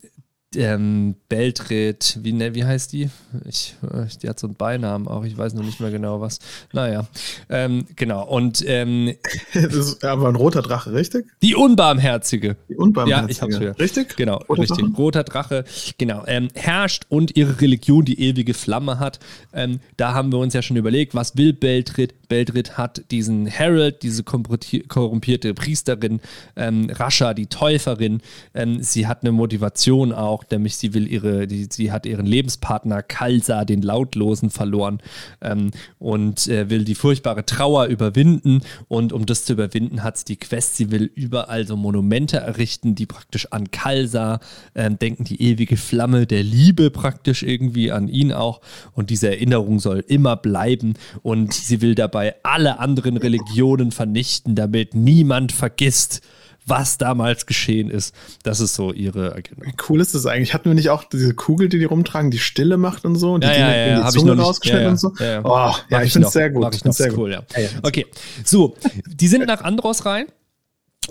ähm, 0.55 1.15
Beltred, 1.27 2.19
wie, 2.21 2.31
ne, 2.31 2.55
wie 2.55 2.63
heißt 2.63 2.93
die? 2.93 3.09
Ich, 3.45 3.75
äh, 3.83 4.05
die 4.21 4.29
hat 4.29 4.39
so 4.39 4.47
einen 4.47 4.55
Beinamen 4.55 5.07
auch, 5.07 5.25
ich 5.25 5.37
weiß 5.37 5.53
noch 5.53 5.63
nicht 5.63 5.79
mehr 5.79 5.91
genau 5.91 6.21
was. 6.21 6.39
Naja, 6.71 7.07
ähm, 7.49 7.85
genau. 7.95 8.25
Und 8.25 8.63
ähm, 8.65 9.13
das 9.53 9.75
ist 9.75 10.05
aber 10.05 10.29
ein 10.29 10.35
roter 10.35 10.61
Drache, 10.61 10.93
richtig? 10.93 11.27
Die 11.41 11.55
Unbarmherzige. 11.55 12.55
Die 12.69 12.75
Unbarmherzige. 12.75 13.51
Ja, 13.51 13.59
ich 13.59 13.67
hab's. 13.67 13.79
Richtig? 13.79 14.15
Genau, 14.15 14.37
roter 14.47 14.61
richtig. 14.61 14.85
Drache? 14.85 14.97
Roter 14.97 15.23
Drache, 15.23 15.63
genau. 15.97 16.23
Ähm, 16.27 16.47
herrscht 16.55 17.05
und 17.09 17.35
ihre 17.35 17.59
Religion 17.59 18.05
die 18.05 18.19
ewige 18.21 18.53
Flamme 18.53 18.99
hat. 18.99 19.19
Ähm, 19.53 19.79
da 19.97 20.13
haben 20.13 20.31
wir 20.31 20.39
uns 20.39 20.53
ja 20.53 20.61
schon 20.61 20.77
überlegt, 20.77 21.13
was 21.13 21.35
will 21.35 21.53
Beltred? 21.53 22.13
Beltred 22.27 22.77
hat 22.77 23.03
diesen 23.11 23.49
Harold, 23.49 24.03
diese 24.03 24.23
korrumpierte 24.23 25.53
Priesterin, 25.53 26.19
ähm, 26.55 26.89
Rascha, 26.91 27.33
die 27.33 27.47
Täuferin. 27.47 28.21
Ähm, 28.53 28.81
sie 28.81 29.07
hat 29.07 29.21
eine 29.21 29.31
Motivation 29.31 30.11
auch, 30.11 30.36
nämlich 30.51 30.77
sie 30.77 30.93
will 30.93 31.07
ihre, 31.11 31.47
die, 31.47 31.67
sie 31.71 31.91
hat 31.91 32.05
ihren 32.05 32.25
Lebenspartner 32.25 33.03
Kalsa, 33.03 33.65
den 33.65 33.81
Lautlosen, 33.81 34.49
verloren 34.49 34.99
ähm, 35.41 35.71
und 35.99 36.47
äh, 36.47 36.69
will 36.69 36.83
die 36.83 36.95
furchtbare 36.95 37.45
Trauer 37.45 37.85
überwinden. 37.85 38.61
Und 38.87 39.13
um 39.13 39.25
das 39.25 39.45
zu 39.45 39.53
überwinden, 39.53 40.03
hat 40.03 40.17
sie 40.17 40.25
die 40.25 40.35
Quest, 40.37 40.77
sie 40.77 40.91
will 40.91 41.11
überall 41.15 41.65
so 41.67 41.75
Monumente 41.75 42.37
errichten, 42.37 42.95
die 42.95 43.05
praktisch 43.05 43.51
an 43.51 43.71
Kalsa 43.71 44.39
ähm, 44.75 44.99
denken, 44.99 45.23
die 45.23 45.41
ewige 45.41 45.77
Flamme 45.77 46.25
der 46.25 46.43
Liebe 46.43 46.91
praktisch 46.91 47.43
irgendwie 47.43 47.91
an 47.91 48.07
ihn 48.07 48.31
auch. 48.31 48.61
Und 48.93 49.09
diese 49.09 49.29
Erinnerung 49.29 49.79
soll 49.79 50.03
immer 50.07 50.35
bleiben. 50.35 50.95
Und 51.23 51.53
sie 51.53 51.81
will 51.81 51.95
dabei 51.95 52.35
alle 52.43 52.79
anderen 52.79 53.17
Religionen 53.17 53.91
vernichten, 53.91 54.55
damit 54.55 54.95
niemand 54.95 55.51
vergisst, 55.51 56.21
was 56.67 56.97
damals 56.97 57.45
geschehen 57.45 57.89
ist. 57.89 58.13
Das 58.43 58.59
ist 58.59 58.75
so 58.75 58.93
ihre 58.93 59.33
Agenda. 59.33 59.65
Wie 59.65 59.73
cool 59.89 60.01
ist 60.01 60.13
das 60.13 60.25
eigentlich? 60.25 60.53
Hatten 60.53 60.69
wir 60.69 60.75
nicht 60.75 60.89
auch 60.89 61.03
diese 61.03 61.33
Kugel, 61.33 61.69
die 61.69 61.79
die 61.79 61.85
rumtragen, 61.85 62.29
die 62.29 62.39
Stille 62.39 62.77
macht 62.77 63.05
und 63.05 63.15
so? 63.15 63.33
Und 63.33 63.43
ja, 63.43 63.53
die 63.53 63.59
ja, 63.59 63.75
ja, 63.75 63.87
ja. 63.87 64.11
die 64.11 64.17
Zunge 64.17 64.37
rausgeschnitten 64.37 64.85
ja, 64.85 64.91
und 64.91 64.99
so? 64.99 65.13
Ja, 65.19 65.25
ja. 65.25 65.41
Oh, 65.43 65.75
ja 65.89 66.01
ich, 66.01 66.07
ich 66.07 66.13
finde 66.13 66.27
es 66.27 66.33
sehr 66.33 66.49
gut. 66.49 66.63
Mach 66.63 66.73
ich 66.73 66.83
noch. 66.83 66.93
Sehr 66.93 67.17
cool, 67.17 67.31
ja. 67.31 67.43
Okay, 67.83 68.05
so, 68.43 68.75
die 69.05 69.27
sind 69.27 69.45
nach 69.45 69.61
Andros 69.61 70.05
rein. 70.05 70.27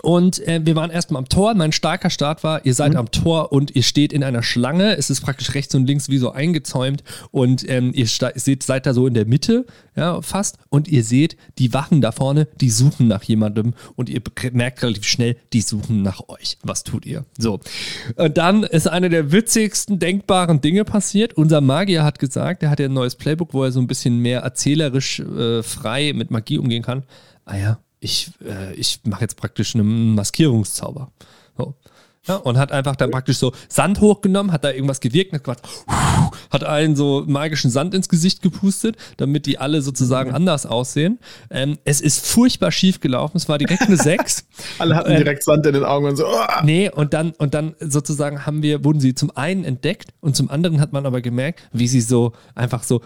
Und 0.01 0.45
äh, 0.47 0.61
wir 0.63 0.75
waren 0.75 0.91
erstmal 0.91 1.19
am 1.19 1.29
Tor. 1.29 1.53
Mein 1.55 1.71
starker 1.71 2.09
Start 2.09 2.43
war, 2.43 2.65
ihr 2.65 2.73
seid 2.73 2.93
mhm. 2.93 2.99
am 2.99 3.11
Tor 3.11 3.51
und 3.51 3.75
ihr 3.75 3.83
steht 3.83 4.13
in 4.13 4.23
einer 4.23 4.43
Schlange. 4.43 4.95
Es 4.97 5.09
ist 5.09 5.21
praktisch 5.21 5.53
rechts 5.53 5.73
und 5.75 5.87
links 5.87 6.09
wie 6.09 6.17
so 6.17 6.31
eingezäumt. 6.31 7.03
Und 7.31 7.67
ähm, 7.69 7.91
ihr 7.93 8.07
seht, 8.07 8.63
seid 8.63 8.85
da 8.85 8.93
so 8.93 9.07
in 9.07 9.13
der 9.13 9.25
Mitte, 9.25 9.65
ja, 9.95 10.21
fast. 10.21 10.57
Und 10.69 10.87
ihr 10.87 11.03
seht, 11.03 11.37
die 11.57 11.73
Wachen 11.73 12.01
da 12.01 12.11
vorne, 12.11 12.47
die 12.61 12.69
suchen 12.69 13.07
nach 13.07 13.23
jemandem. 13.23 13.73
Und 13.95 14.09
ihr 14.09 14.21
merkt 14.51 14.83
relativ 14.83 15.05
schnell, 15.05 15.37
die 15.53 15.61
suchen 15.61 16.01
nach 16.01 16.27
euch. 16.27 16.57
Was 16.63 16.83
tut 16.83 17.05
ihr? 17.05 17.25
So. 17.37 17.59
Und 18.15 18.37
dann 18.37 18.63
ist 18.63 18.87
eine 18.87 19.09
der 19.09 19.31
witzigsten 19.31 19.99
denkbaren 19.99 20.61
Dinge 20.61 20.85
passiert. 20.85 21.33
Unser 21.33 21.61
Magier 21.61 22.03
hat 22.03 22.19
gesagt, 22.19 22.63
er 22.63 22.69
hat 22.69 22.79
ja 22.79 22.85
ein 22.85 22.93
neues 22.93 23.15
Playbook, 23.15 23.53
wo 23.53 23.63
er 23.63 23.71
so 23.71 23.79
ein 23.79 23.87
bisschen 23.87 24.19
mehr 24.19 24.41
erzählerisch 24.41 25.19
äh, 25.19 25.63
frei 25.63 26.13
mit 26.13 26.31
Magie 26.31 26.57
umgehen 26.57 26.83
kann. 26.83 27.03
Ah 27.45 27.57
ja, 27.57 27.79
ich, 27.99 28.31
äh, 28.45 28.73
ich 28.73 29.01
mache 29.05 29.21
jetzt 29.21 29.37
praktisch 29.37 29.75
einen 29.75 30.15
Maskierungszauber. 30.15 31.11
So. 31.57 31.75
Ja, 32.27 32.35
und 32.35 32.57
hat 32.57 32.73
einfach 32.73 32.95
dann 32.97 33.09
praktisch 33.09 33.37
so 33.37 33.53
Sand 33.69 34.01
hochgenommen, 34.01 34.51
hat 34.51 34.65
da 34.65 34.71
irgendwas 34.71 34.99
gewirkt, 34.99 35.31
hat, 35.31 35.43
gemacht, 35.43 35.61
hat 36.51 36.63
einen 36.65 36.95
so 36.95 37.23
magischen 37.25 37.71
Sand 37.71 37.93
ins 37.93 38.09
Gesicht 38.09 38.41
gepustet, 38.41 38.97
damit 39.15 39.45
die 39.45 39.59
alle 39.59 39.81
sozusagen 39.81 40.33
anders 40.33 40.65
aussehen. 40.65 41.19
Ähm, 41.49 41.77
es 41.85 42.01
ist 42.01 42.27
furchtbar 42.27 42.71
schief 42.71 42.99
gelaufen, 42.99 43.37
es 43.37 43.47
war 43.47 43.57
direkt 43.57 43.83
eine 43.83 43.95
6. 43.95 44.45
alle 44.79 44.95
hatten 44.95 45.11
ähm, 45.11 45.17
direkt 45.17 45.43
Sand 45.43 45.65
in 45.67 45.73
den 45.73 45.85
Augen 45.85 46.05
und 46.05 46.17
so. 46.17 46.27
Oh. 46.27 46.45
Nee, 46.63 46.89
und 46.89 47.13
dann, 47.13 47.31
und 47.31 47.53
dann 47.53 47.75
sozusagen 47.79 48.45
haben 48.45 48.61
wir, 48.61 48.83
wurden 48.83 48.99
sie 48.99 49.15
zum 49.15 49.31
einen 49.35 49.63
entdeckt 49.63 50.09
und 50.19 50.35
zum 50.35 50.49
anderen 50.49 50.81
hat 50.81 50.91
man 50.91 51.05
aber 51.05 51.21
gemerkt, 51.21 51.61
wie 51.71 51.87
sie 51.87 52.01
so 52.01 52.33
einfach 52.55 52.83
so 52.83 53.01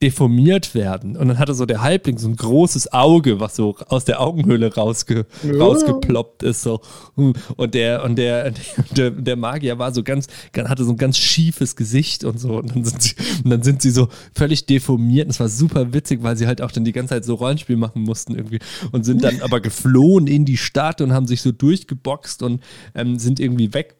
deformiert 0.00 0.76
werden. 0.76 1.16
Und 1.16 1.26
dann 1.26 1.38
hatte 1.38 1.54
so 1.54 1.66
der 1.66 1.82
Halbling 1.82 2.18
so 2.18 2.28
ein 2.28 2.36
großes 2.36 2.92
Auge, 2.92 3.40
was 3.40 3.56
so 3.56 3.76
aus 3.88 4.04
der 4.04 4.20
Augenhöhle 4.20 4.72
rausge, 4.72 5.26
ja. 5.42 5.58
rausgeploppt 5.58 6.44
ist. 6.44 6.62
So. 6.62 6.80
Und 7.16 7.74
der, 7.74 8.04
und 8.04 8.16
der, 8.16 8.52
der, 8.96 9.10
der 9.10 9.36
Magier 9.36 9.78
war 9.80 9.92
so 9.92 10.04
ganz, 10.04 10.28
hatte 10.56 10.84
so 10.84 10.92
ein 10.92 10.96
ganz 10.96 11.18
schiefes 11.18 11.74
Gesicht 11.74 12.22
und 12.22 12.38
so. 12.38 12.58
Und 12.58 12.76
dann 12.76 12.84
sind 12.84 13.02
sie, 13.02 13.14
und 13.42 13.50
dann 13.50 13.62
sind 13.64 13.82
sie 13.82 13.90
so 13.90 14.08
völlig 14.34 14.66
deformiert. 14.66 15.26
Und 15.26 15.30
es 15.30 15.40
war 15.40 15.48
super 15.48 15.92
witzig, 15.92 16.22
weil 16.22 16.36
sie 16.36 16.46
halt 16.46 16.62
auch 16.62 16.70
dann 16.70 16.84
die 16.84 16.92
ganze 16.92 17.14
Zeit 17.14 17.24
so 17.24 17.34
Rollenspiel 17.34 17.76
machen 17.76 18.02
mussten 18.02 18.36
irgendwie. 18.36 18.60
Und 18.92 19.04
sind 19.04 19.24
dann 19.24 19.42
aber 19.42 19.60
geflohen 19.60 20.28
in 20.28 20.44
die 20.44 20.56
Stadt 20.56 21.00
und 21.00 21.12
haben 21.12 21.26
sich 21.26 21.42
so 21.42 21.50
durchgeboxt 21.50 22.44
und 22.44 22.62
ähm, 22.94 23.18
sind 23.18 23.40
irgendwie 23.40 23.74
weg 23.74 23.96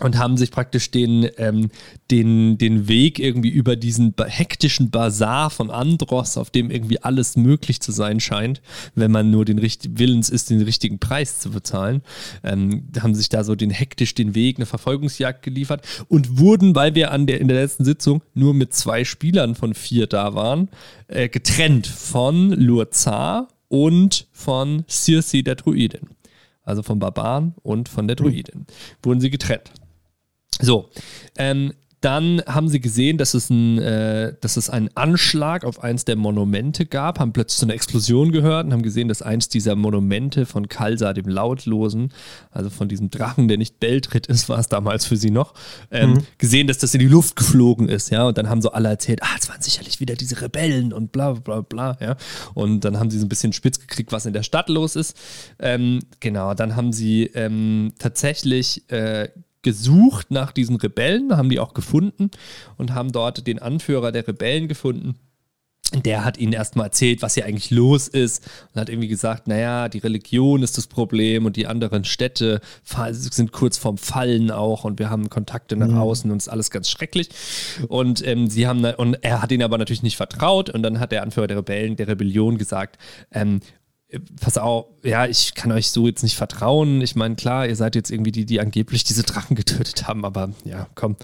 und 0.00 0.18
haben 0.18 0.36
sich 0.36 0.50
praktisch 0.50 0.90
den, 0.90 1.28
ähm, 1.38 1.70
den, 2.10 2.58
den 2.58 2.88
Weg 2.88 3.20
irgendwie 3.20 3.50
über 3.50 3.76
diesen 3.76 4.12
hektischen 4.26 4.90
Bazar 4.90 5.50
von 5.50 5.70
Andros, 5.70 6.36
auf 6.36 6.50
dem 6.50 6.70
irgendwie 6.70 7.00
alles 7.02 7.36
möglich 7.36 7.80
zu 7.80 7.92
sein 7.92 8.18
scheint, 8.18 8.60
wenn 8.96 9.12
man 9.12 9.30
nur 9.30 9.44
den 9.44 9.58
richtigen 9.58 9.98
Willens 9.98 10.30
ist, 10.30 10.50
den 10.50 10.62
richtigen 10.62 10.98
Preis 10.98 11.38
zu 11.38 11.50
bezahlen, 11.50 12.02
ähm, 12.42 12.88
haben 13.00 13.14
sich 13.14 13.28
da 13.28 13.44
so 13.44 13.54
den 13.54 13.70
hektisch 13.70 14.14
den 14.14 14.34
Weg, 14.34 14.56
eine 14.56 14.66
Verfolgungsjagd 14.66 15.42
geliefert 15.42 15.86
und 16.08 16.38
wurden, 16.38 16.74
weil 16.74 16.96
wir 16.96 17.12
an 17.12 17.26
der, 17.26 17.40
in 17.40 17.46
der 17.46 17.60
letzten 17.60 17.84
Sitzung 17.84 18.22
nur 18.34 18.52
mit 18.52 18.72
zwei 18.74 19.04
Spielern 19.04 19.54
von 19.54 19.74
vier 19.74 20.08
da 20.08 20.34
waren, 20.34 20.70
äh, 21.06 21.28
getrennt 21.28 21.86
von 21.86 22.50
Lurzar 22.50 23.48
und 23.68 24.26
von 24.32 24.84
Circe 24.88 25.42
der 25.44 25.54
Druidin. 25.54 26.08
Also 26.64 26.82
vom 26.82 26.98
Barbaren 26.98 27.54
und 27.62 27.88
von 27.88 28.08
der 28.08 28.16
Druidin, 28.16 28.66
wurden 29.02 29.20
sie 29.20 29.30
getrennt. 29.30 29.70
So, 30.60 30.90
ähm, 31.36 31.72
dann 32.04 32.42
haben 32.46 32.68
sie 32.68 32.80
gesehen, 32.80 33.16
dass 33.16 33.32
es, 33.32 33.48
ein, 33.48 33.78
äh, 33.78 34.34
dass 34.42 34.58
es 34.58 34.68
einen 34.68 34.90
Anschlag 34.94 35.64
auf 35.64 35.82
eins 35.82 36.04
der 36.04 36.16
Monumente 36.16 36.84
gab, 36.84 37.18
haben 37.18 37.32
plötzlich 37.32 37.58
so 37.58 37.64
eine 37.64 37.72
Explosion 37.72 38.30
gehört 38.30 38.66
und 38.66 38.74
haben 38.74 38.82
gesehen, 38.82 39.08
dass 39.08 39.22
eins 39.22 39.48
dieser 39.48 39.74
Monumente 39.74 40.44
von 40.44 40.68
Kalsa, 40.68 41.14
dem 41.14 41.26
Lautlosen, 41.26 42.12
also 42.50 42.68
von 42.68 42.88
diesem 42.88 43.08
Drachen, 43.08 43.48
der 43.48 43.56
nicht 43.56 43.80
Beltritt 43.80 44.26
ist, 44.26 44.48
war 44.50 44.58
es 44.58 44.68
damals 44.68 45.06
für 45.06 45.16
sie 45.16 45.30
noch, 45.30 45.54
ähm, 45.90 46.10
mhm. 46.10 46.26
gesehen, 46.36 46.66
dass 46.66 46.76
das 46.76 46.92
in 46.92 47.00
die 47.00 47.08
Luft 47.08 47.36
geflogen 47.36 47.88
ist, 47.88 48.10
ja. 48.10 48.26
Und 48.26 48.36
dann 48.36 48.50
haben 48.50 48.60
so 48.60 48.72
alle 48.72 48.90
erzählt, 48.90 49.22
ah, 49.22 49.36
es 49.40 49.48
waren 49.48 49.62
sicherlich 49.62 49.98
wieder 49.98 50.14
diese 50.14 50.42
Rebellen 50.42 50.92
und 50.92 51.10
bla 51.10 51.32
bla 51.32 51.62
bla, 51.62 51.96
ja. 52.02 52.16
Und 52.52 52.84
dann 52.84 52.98
haben 52.98 53.10
sie 53.10 53.18
so 53.18 53.24
ein 53.24 53.30
bisschen 53.30 53.54
spitz 53.54 53.80
gekriegt, 53.80 54.12
was 54.12 54.26
in 54.26 54.34
der 54.34 54.42
Stadt 54.42 54.68
los 54.68 54.94
ist. 54.94 55.16
Ähm, 55.58 56.00
genau, 56.20 56.52
dann 56.52 56.76
haben 56.76 56.92
sie 56.92 57.30
ähm, 57.34 57.94
tatsächlich 57.98 58.90
äh, 58.90 59.30
gesucht 59.64 60.30
nach 60.30 60.52
diesen 60.52 60.76
Rebellen, 60.76 61.36
haben 61.36 61.50
die 61.50 61.58
auch 61.58 61.74
gefunden 61.74 62.30
und 62.76 62.94
haben 62.94 63.10
dort 63.10 63.46
den 63.48 63.58
Anführer 63.58 64.12
der 64.12 64.28
Rebellen 64.28 64.68
gefunden. 64.68 65.16
Der 65.92 66.24
hat 66.24 66.38
ihnen 66.38 66.52
erstmal 66.52 66.86
erzählt, 66.86 67.22
was 67.22 67.34
hier 67.34 67.44
eigentlich 67.44 67.70
los 67.70 68.08
ist 68.08 68.44
und 68.72 68.80
hat 68.80 68.88
irgendwie 68.88 69.08
gesagt, 69.08 69.46
naja, 69.46 69.88
die 69.88 69.98
Religion 69.98 70.62
ist 70.62 70.76
das 70.76 70.86
Problem 70.86 71.46
und 71.46 71.56
die 71.56 71.66
anderen 71.66 72.04
Städte 72.04 72.60
sind 73.10 73.52
kurz 73.52 73.78
vorm 73.78 73.98
Fallen 73.98 74.50
auch 74.50 74.84
und 74.84 74.98
wir 74.98 75.10
haben 75.10 75.30
Kontakte 75.30 75.76
nach 75.76 75.88
mhm. 75.88 75.98
außen 75.98 76.30
und 76.30 76.38
es 76.38 76.46
ist 76.46 76.52
alles 76.52 76.70
ganz 76.70 76.90
schrecklich. 76.90 77.28
Und 77.88 78.26
ähm, 78.26 78.48
sie 78.48 78.66
haben 78.66 78.84
und 78.84 79.18
er 79.22 79.42
hat 79.42 79.52
ihnen 79.52 79.62
aber 79.62 79.78
natürlich 79.78 80.02
nicht 80.02 80.16
vertraut 80.16 80.70
und 80.70 80.82
dann 80.82 80.98
hat 80.98 81.12
der 81.12 81.22
Anführer 81.22 81.46
der 81.46 81.58
Rebellen, 81.58 81.96
der 81.96 82.08
Rebellion 82.08 82.58
gesagt, 82.58 82.98
ähm, 83.30 83.60
pass 84.40 84.58
auf, 84.58 84.86
ja, 85.02 85.26
ich 85.26 85.54
kann 85.54 85.72
euch 85.72 85.90
so 85.90 86.06
jetzt 86.06 86.22
nicht 86.22 86.36
vertrauen. 86.36 87.00
Ich 87.00 87.14
meine, 87.14 87.36
klar, 87.36 87.66
ihr 87.66 87.76
seid 87.76 87.94
jetzt 87.94 88.10
irgendwie 88.10 88.32
die, 88.32 88.46
die 88.46 88.60
angeblich 88.60 89.04
diese 89.04 89.22
Drachen 89.22 89.56
getötet 89.56 90.08
haben, 90.08 90.24
aber 90.24 90.50
ja, 90.64 90.88
komm, 90.94 91.16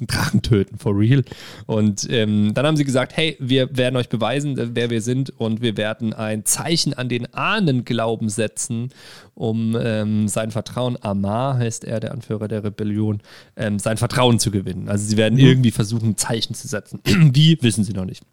Drachen 0.00 0.42
töten, 0.42 0.78
for 0.78 0.96
real. 0.96 1.24
Und 1.66 2.06
ähm, 2.10 2.52
dann 2.54 2.66
haben 2.66 2.76
sie 2.76 2.84
gesagt, 2.84 3.16
hey, 3.16 3.36
wir 3.40 3.76
werden 3.76 3.96
euch 3.96 4.08
beweisen, 4.08 4.56
wer 4.74 4.90
wir 4.90 5.00
sind 5.02 5.30
und 5.30 5.60
wir 5.60 5.76
werden 5.76 6.12
ein 6.12 6.44
Zeichen 6.44 6.94
an 6.94 7.08
den 7.08 7.32
Ahnenglauben 7.34 8.28
setzen, 8.28 8.90
um 9.34 9.76
ähm, 9.80 10.28
sein 10.28 10.50
Vertrauen, 10.50 10.96
Amar 11.00 11.58
heißt 11.58 11.84
er, 11.84 12.00
der 12.00 12.12
Anführer 12.12 12.48
der 12.48 12.64
Rebellion, 12.64 13.22
ähm, 13.56 13.78
sein 13.78 13.96
Vertrauen 13.96 14.38
zu 14.38 14.50
gewinnen. 14.50 14.88
Also 14.88 15.06
sie 15.06 15.16
werden 15.16 15.34
mhm. 15.34 15.46
irgendwie 15.46 15.70
versuchen, 15.70 16.10
ein 16.10 16.16
Zeichen 16.16 16.54
zu 16.54 16.68
setzen. 16.68 17.00
Wie, 17.04 17.58
wissen 17.62 17.84
sie 17.84 17.92
noch 17.92 18.04
nicht. 18.04 18.24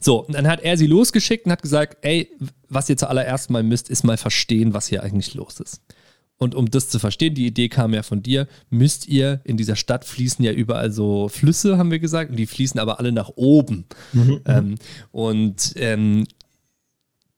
So, 0.00 0.24
und 0.24 0.34
dann 0.34 0.48
hat 0.48 0.60
er 0.60 0.76
sie 0.76 0.86
losgeschickt 0.86 1.46
und 1.46 1.52
hat 1.52 1.62
gesagt, 1.62 1.98
ey, 2.02 2.30
was 2.68 2.88
ihr 2.88 2.96
zuallererst 2.96 3.50
mal 3.50 3.62
müsst, 3.62 3.88
ist 3.90 4.04
mal 4.04 4.16
verstehen, 4.16 4.74
was 4.74 4.88
hier 4.88 5.02
eigentlich 5.02 5.34
los 5.34 5.60
ist. 5.60 5.80
und 6.38 6.56
um 6.56 6.70
das 6.70 6.88
zu 6.88 6.98
verstehen, 6.98 7.34
die 7.34 7.46
Idee 7.46 7.68
kam 7.68 7.94
ja 7.94 8.02
von 8.02 8.22
dir, 8.22 8.48
müsst 8.68 9.06
ihr 9.06 9.40
in 9.44 9.56
dieser 9.56 9.76
Stadt 9.76 10.04
fließen 10.04 10.44
ja 10.44 10.52
überall 10.52 10.90
so 10.90 11.28
Flüsse, 11.28 11.78
haben 11.78 11.92
wir 11.92 12.00
gesagt, 12.00 12.30
und 12.30 12.36
die 12.36 12.46
fließen 12.46 12.80
aber 12.80 12.98
alle 12.98 13.12
nach 13.12 13.30
oben. 13.36 13.84
Mhm. 14.12 14.40
Ähm, 14.46 14.74
und 15.12 15.72
ähm, 15.76 16.26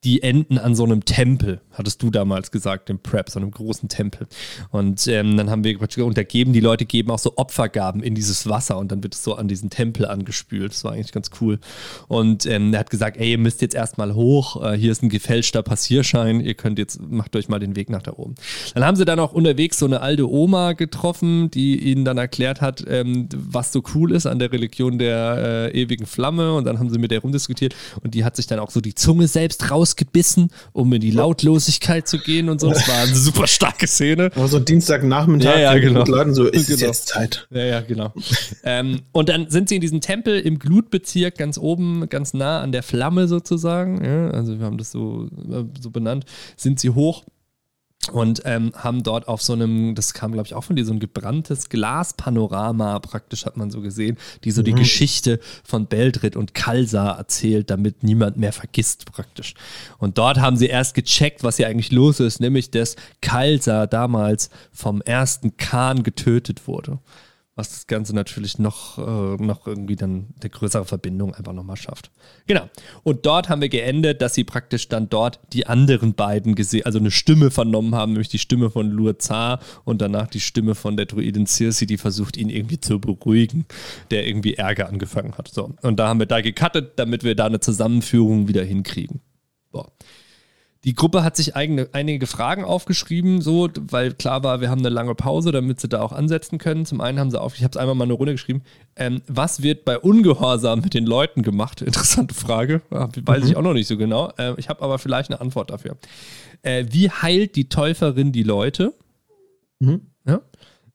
die 0.04 0.22
enden 0.22 0.58
an 0.58 0.74
so 0.74 0.84
einem 0.84 1.04
Tempel, 1.04 1.60
hattest 1.74 2.02
du 2.02 2.10
damals 2.10 2.50
gesagt, 2.50 2.90
im 2.90 2.98
Prep, 2.98 3.30
so 3.30 3.38
einem 3.38 3.50
großen 3.50 3.88
Tempel. 3.88 4.26
Und 4.70 5.06
ähm, 5.06 5.36
dann 5.36 5.50
haben 5.50 5.64
wir 5.64 5.78
untergeben, 6.04 6.52
die 6.52 6.60
Leute 6.60 6.84
geben 6.84 7.10
auch 7.10 7.18
so 7.18 7.34
Opfergaben 7.36 8.02
in 8.02 8.14
dieses 8.14 8.48
Wasser 8.48 8.78
und 8.78 8.90
dann 8.90 9.02
wird 9.02 9.14
es 9.14 9.22
so 9.22 9.34
an 9.34 9.48
diesen 9.48 9.70
Tempel 9.70 10.06
angespült. 10.06 10.72
Das 10.72 10.84
war 10.84 10.92
eigentlich 10.92 11.12
ganz 11.12 11.30
cool. 11.40 11.58
Und 12.08 12.46
ähm, 12.46 12.72
er 12.74 12.80
hat 12.80 12.90
gesagt, 12.90 13.16
ey, 13.16 13.32
ihr 13.32 13.38
müsst 13.38 13.62
jetzt 13.62 13.74
erstmal 13.74 14.14
hoch, 14.14 14.62
äh, 14.62 14.76
hier 14.76 14.92
ist 14.92 15.02
ein 15.02 15.08
gefälschter 15.08 15.62
Passierschein, 15.62 16.40
ihr 16.40 16.54
könnt 16.54 16.78
jetzt, 16.78 17.00
macht 17.00 17.36
euch 17.36 17.48
mal 17.48 17.60
den 17.60 17.76
Weg 17.76 17.90
nach 17.90 18.02
da 18.02 18.12
oben. 18.12 18.34
Dann 18.74 18.84
haben 18.84 18.96
sie 18.96 19.04
dann 19.04 19.18
auch 19.18 19.32
unterwegs 19.32 19.78
so 19.78 19.86
eine 19.86 20.00
alte 20.00 20.30
Oma 20.30 20.72
getroffen, 20.72 21.50
die 21.50 21.78
ihnen 21.90 22.04
dann 22.04 22.18
erklärt 22.18 22.60
hat, 22.60 22.84
ähm, 22.88 23.28
was 23.34 23.72
so 23.72 23.82
cool 23.94 24.12
ist 24.12 24.26
an 24.26 24.38
der 24.38 24.52
Religion 24.52 24.98
der 24.98 25.70
äh, 25.72 25.80
ewigen 25.80 26.06
Flamme 26.06 26.54
und 26.54 26.64
dann 26.64 26.78
haben 26.78 26.90
sie 26.90 26.98
mit 26.98 27.10
der 27.10 27.20
rumdiskutiert 27.20 27.74
und 28.02 28.14
die 28.14 28.24
hat 28.24 28.36
sich 28.36 28.46
dann 28.46 28.58
auch 28.58 28.70
so 28.70 28.80
die 28.80 28.94
Zunge 28.94 29.28
selbst 29.28 29.70
raus 29.70 29.84
rausgebissen, 29.84 30.48
um 30.72 30.92
in 30.92 31.00
die 31.00 31.10
Lautlosigkeit 31.64 32.08
zu 32.08 32.18
gehen 32.18 32.48
und 32.48 32.60
so. 32.60 32.70
Das 32.70 32.88
war 32.88 33.02
eine 33.02 33.14
super 33.14 33.46
starke 33.46 33.86
Szene. 33.86 34.30
Aber 34.34 34.48
so 34.48 34.58
Dienstagnachmittag 34.58 35.56
ja, 35.56 35.74
ja, 35.74 35.78
genau. 35.78 36.04
Leuten 36.04 36.34
so, 36.34 36.46
ist 36.46 36.68
genau. 36.68 36.86
jetzt 36.86 37.08
Zeit. 37.08 37.46
Ja, 37.50 37.64
ja, 37.64 37.80
genau. 37.80 38.12
ähm, 38.64 39.00
und 39.12 39.28
dann 39.28 39.50
sind 39.50 39.68
sie 39.68 39.76
in 39.76 39.80
diesem 39.80 40.00
Tempel 40.00 40.40
im 40.40 40.58
Glutbezirk 40.58 41.36
ganz 41.36 41.58
oben, 41.58 42.08
ganz 42.08 42.34
nah 42.34 42.60
an 42.60 42.72
der 42.72 42.82
Flamme 42.82 43.28
sozusagen. 43.28 44.04
Ja, 44.04 44.30
also 44.30 44.58
wir 44.58 44.66
haben 44.66 44.78
das 44.78 44.90
so, 44.90 45.28
äh, 45.50 45.64
so 45.80 45.90
benannt. 45.90 46.24
Sind 46.56 46.80
sie 46.80 46.90
hoch 46.90 47.24
und 48.08 48.42
ähm, 48.44 48.72
haben 48.74 49.02
dort 49.02 49.28
auf 49.28 49.42
so 49.42 49.52
einem, 49.52 49.94
das 49.94 50.14
kam 50.14 50.32
glaube 50.32 50.46
ich 50.46 50.54
auch 50.54 50.64
von 50.64 50.76
dir, 50.76 50.84
so 50.84 50.92
ein 50.92 51.00
gebranntes 51.00 51.68
Glaspanorama 51.68 52.98
praktisch 53.00 53.46
hat 53.46 53.56
man 53.56 53.70
so 53.70 53.80
gesehen, 53.80 54.16
die 54.44 54.50
so 54.50 54.60
mhm. 54.60 54.66
die 54.66 54.74
Geschichte 54.74 55.40
von 55.64 55.86
Beldrit 55.86 56.36
und 56.36 56.54
Kalsa 56.54 57.12
erzählt, 57.12 57.70
damit 57.70 58.02
niemand 58.02 58.36
mehr 58.36 58.52
vergisst 58.52 59.06
praktisch. 59.10 59.54
Und 59.98 60.18
dort 60.18 60.38
haben 60.40 60.56
sie 60.56 60.66
erst 60.66 60.94
gecheckt, 60.94 61.42
was 61.42 61.56
hier 61.56 61.68
eigentlich 61.68 61.92
los 61.92 62.20
ist, 62.20 62.40
nämlich 62.40 62.70
dass 62.70 62.96
Kalsa 63.20 63.86
damals 63.86 64.50
vom 64.72 65.00
ersten 65.02 65.56
Khan 65.56 66.02
getötet 66.02 66.66
wurde 66.66 66.98
was 67.56 67.70
das 67.70 67.86
Ganze 67.86 68.14
natürlich 68.14 68.58
noch, 68.58 68.98
äh, 68.98 69.42
noch 69.42 69.66
irgendwie 69.66 69.94
dann 69.94 70.34
eine 70.40 70.50
größere 70.50 70.84
Verbindung 70.84 71.34
einfach 71.34 71.52
nochmal 71.52 71.76
schafft. 71.76 72.10
Genau. 72.46 72.68
Und 73.04 73.26
dort 73.26 73.48
haben 73.48 73.60
wir 73.60 73.68
geendet, 73.68 74.20
dass 74.22 74.34
sie 74.34 74.42
praktisch 74.42 74.88
dann 74.88 75.08
dort 75.08 75.38
die 75.52 75.66
anderen 75.66 76.14
beiden 76.14 76.56
gesehen, 76.56 76.84
also 76.84 76.98
eine 76.98 77.12
Stimme 77.12 77.52
vernommen 77.52 77.94
haben, 77.94 78.12
nämlich 78.12 78.28
die 78.28 78.40
Stimme 78.40 78.70
von 78.70 78.90
Lurzar 78.90 79.60
und 79.84 80.02
danach 80.02 80.26
die 80.26 80.40
Stimme 80.40 80.74
von 80.74 80.96
der 80.96 81.06
Druidin 81.06 81.46
Circe, 81.46 81.86
die 81.86 81.96
versucht, 81.96 82.36
ihn 82.36 82.50
irgendwie 82.50 82.80
zu 82.80 82.98
beruhigen, 82.98 83.66
der 84.10 84.26
irgendwie 84.26 84.54
Ärger 84.54 84.88
angefangen 84.88 85.38
hat. 85.38 85.48
So. 85.48 85.74
Und 85.82 85.98
da 85.98 86.08
haben 86.08 86.18
wir 86.18 86.26
da 86.26 86.40
gecuttet, 86.40 86.94
damit 86.96 87.22
wir 87.22 87.36
da 87.36 87.46
eine 87.46 87.60
Zusammenführung 87.60 88.48
wieder 88.48 88.64
hinkriegen. 88.64 89.20
Boah. 89.70 89.92
Die 90.84 90.94
Gruppe 90.94 91.24
hat 91.24 91.34
sich 91.34 91.56
eigene, 91.56 91.88
einige 91.92 92.26
Fragen 92.26 92.62
aufgeschrieben, 92.62 93.40
so, 93.40 93.70
weil 93.88 94.12
klar 94.12 94.42
war, 94.42 94.60
wir 94.60 94.68
haben 94.68 94.80
eine 94.80 94.90
lange 94.90 95.14
Pause, 95.14 95.50
damit 95.50 95.80
sie 95.80 95.88
da 95.88 96.02
auch 96.02 96.12
ansetzen 96.12 96.58
können. 96.58 96.84
Zum 96.84 97.00
einen 97.00 97.18
haben 97.18 97.30
sie 97.30 97.40
auf, 97.40 97.56
ich 97.56 97.64
habe 97.64 97.70
es 97.70 97.78
einmal 97.78 97.94
mal 97.94 98.04
eine 98.04 98.12
Runde 98.12 98.32
geschrieben, 98.32 98.62
ähm, 98.96 99.22
was 99.26 99.62
wird 99.62 99.86
bei 99.86 99.98
Ungehorsam 99.98 100.80
mit 100.80 100.92
den 100.92 101.06
Leuten 101.06 101.42
gemacht? 101.42 101.80
Interessante 101.82 102.34
Frage, 102.34 102.82
weiß 102.90 103.44
mhm. 103.44 103.50
ich 103.50 103.56
auch 103.56 103.62
noch 103.62 103.72
nicht 103.72 103.86
so 103.86 103.96
genau. 103.96 104.30
Äh, 104.36 104.54
ich 104.58 104.68
habe 104.68 104.82
aber 104.82 104.98
vielleicht 104.98 105.30
eine 105.30 105.40
Antwort 105.40 105.70
dafür. 105.70 105.96
Äh, 106.60 106.84
wie 106.90 107.10
heilt 107.10 107.56
die 107.56 107.70
Täuferin 107.70 108.32
die 108.32 108.42
Leute? 108.42 108.92
Mhm. 109.80 110.02
Ja? 110.26 110.42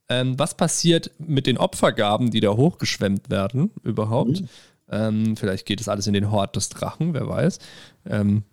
Ähm, 0.07 0.37
was 0.37 0.55
passiert 0.55 1.11
mit 1.17 1.47
den 1.47 1.57
Opfergaben, 1.57 2.29
die 2.29 2.41
da 2.41 2.51
hochgeschwemmt 2.51 3.31
werden 3.31 3.71
überhaupt? 3.83 4.41
Mhm. 4.41 4.49
Ähm, 4.91 5.37
vielleicht 5.37 5.65
geht 5.65 5.81
es 5.81 5.87
alles 5.87 6.05
in 6.05 6.13
den 6.13 6.31
Hort 6.31 6.55
des 6.55 6.69
Drachen, 6.69 7.13
wer 7.15 7.27
weiß. 7.27 7.59
Ähm, 8.07 8.43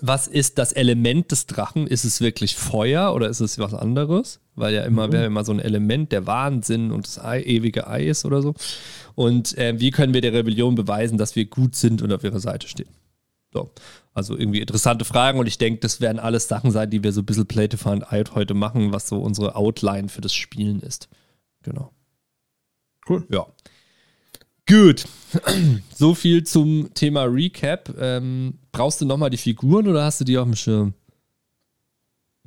was 0.00 0.26
ist 0.26 0.58
das 0.58 0.72
Element 0.72 1.30
des 1.30 1.46
Drachen? 1.46 1.86
Ist 1.86 2.04
es 2.04 2.20
wirklich 2.20 2.56
Feuer 2.56 3.14
oder 3.14 3.28
ist 3.28 3.40
es 3.40 3.58
was 3.58 3.74
anderes? 3.74 4.40
Weil 4.54 4.74
ja 4.74 4.82
immer, 4.82 5.08
mhm. 5.08 5.12
wäre 5.12 5.24
immer 5.26 5.44
so 5.44 5.52
ein 5.52 5.60
Element, 5.60 6.12
der 6.12 6.26
Wahnsinn 6.26 6.90
und 6.90 7.06
das 7.06 7.18
Ei, 7.18 7.42
ewige 7.42 7.86
Ei 7.86 8.06
ist 8.06 8.24
oder 8.24 8.42
so. 8.42 8.54
Und 9.14 9.56
äh, 9.58 9.78
wie 9.78 9.90
können 9.90 10.14
wir 10.14 10.20
der 10.20 10.32
Rebellion 10.32 10.74
beweisen, 10.74 11.18
dass 11.18 11.36
wir 11.36 11.46
gut 11.46 11.74
sind 11.74 12.02
und 12.02 12.12
auf 12.12 12.24
ihrer 12.24 12.40
Seite 12.40 12.68
stehen? 12.68 12.88
So. 13.52 13.70
Also 14.14 14.36
irgendwie 14.36 14.60
interessante 14.60 15.04
Fragen 15.04 15.38
und 15.38 15.46
ich 15.46 15.58
denke, 15.58 15.80
das 15.80 16.00
werden 16.00 16.18
alles 16.18 16.48
Sachen 16.48 16.70
sein, 16.70 16.90
die 16.90 17.02
wir 17.02 17.12
so 17.12 17.22
ein 17.22 17.26
bisschen 17.26 17.46
Play 17.46 17.68
to 17.68 17.76
Find 17.76 18.12
Out 18.12 18.34
heute 18.34 18.54
machen, 18.54 18.92
was 18.92 19.08
so 19.08 19.18
unsere 19.20 19.56
Outline 19.56 20.08
für 20.08 20.20
das 20.20 20.34
Spielen 20.34 20.80
ist. 20.80 21.08
Genau. 21.62 21.92
Cool. 23.08 23.26
Ja. 23.30 23.46
Gut. 24.68 25.04
so 25.94 26.14
viel 26.14 26.44
zum 26.44 26.92
Thema 26.94 27.24
Recap. 27.24 27.94
Ähm, 27.98 28.58
brauchst 28.70 29.00
du 29.00 29.04
nochmal 29.04 29.30
die 29.30 29.36
Figuren 29.36 29.88
oder 29.88 30.04
hast 30.04 30.20
du 30.20 30.24
die 30.24 30.38
auf 30.38 30.44
dem 30.44 30.56
Schirm? 30.56 30.94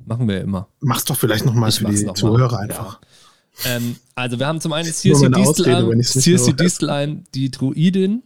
Machen 0.04 0.28
wir 0.28 0.36
ja 0.36 0.42
immer. 0.42 0.68
Mach's 0.80 1.04
doch 1.04 1.16
vielleicht 1.16 1.44
nochmal 1.44 1.72
für 1.72 1.86
die 1.86 2.12
Zuhörer 2.14 2.58
einfach. 2.58 3.00
Ja. 3.64 3.76
Ähm, 3.76 3.96
also 4.14 4.38
wir 4.38 4.46
haben 4.46 4.60
zum 4.60 4.72
einen 4.72 4.92
Circe 4.92 5.30
Distelheim, 6.54 7.24
die 7.34 7.50
Druidin, 7.50 8.22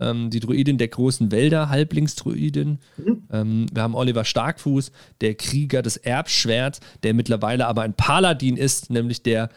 ähm, 0.00 0.30
die 0.30 0.40
Druidin 0.40 0.78
der 0.78 0.88
großen 0.88 1.30
Wälder, 1.30 1.68
Halblingsdruidin. 1.68 2.78
Mhm. 2.96 3.22
Ähm, 3.30 3.66
wir 3.72 3.82
haben 3.82 3.94
Oliver 3.94 4.24
Starkfuß, 4.24 4.90
der 5.20 5.34
Krieger 5.34 5.82
des 5.82 5.98
Erbschwerts, 5.98 6.80
der 7.02 7.12
mittlerweile 7.12 7.66
aber 7.66 7.82
ein 7.82 7.94
Paladin 7.94 8.56
ist, 8.56 8.90
nämlich 8.90 9.22
der 9.22 9.50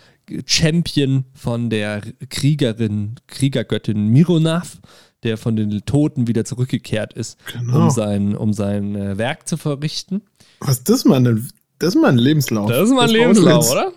Champion 0.46 1.26
von 1.34 1.70
der 1.70 2.02
Kriegerin, 2.30 3.16
Kriegergöttin 3.28 4.08
Mironav, 4.08 4.80
der 5.24 5.38
von 5.38 5.56
den 5.56 5.86
Toten 5.86 6.28
wieder 6.28 6.46
zurückgekehrt 6.46 7.14
ist, 7.14 7.38
genau. 7.52 7.86
um 7.86 7.90
sein, 7.90 8.36
um 8.36 8.54
sein 8.54 8.96
äh, 8.96 9.18
Werk 9.18 9.48
zu 9.48 9.58
verrichten. 9.58 10.22
Was 10.60 10.78
ist 10.78 10.90
das, 10.90 11.06
Mann? 11.06 11.50
Das 11.80 11.90
ist 11.90 12.02
mein 12.02 12.18
Lebenslauf. 12.18 12.70
Das 12.70 12.88
ist 12.88 12.96
mein 12.96 13.10
Lebenslauf, 13.10 13.70
oder? 13.70 13.92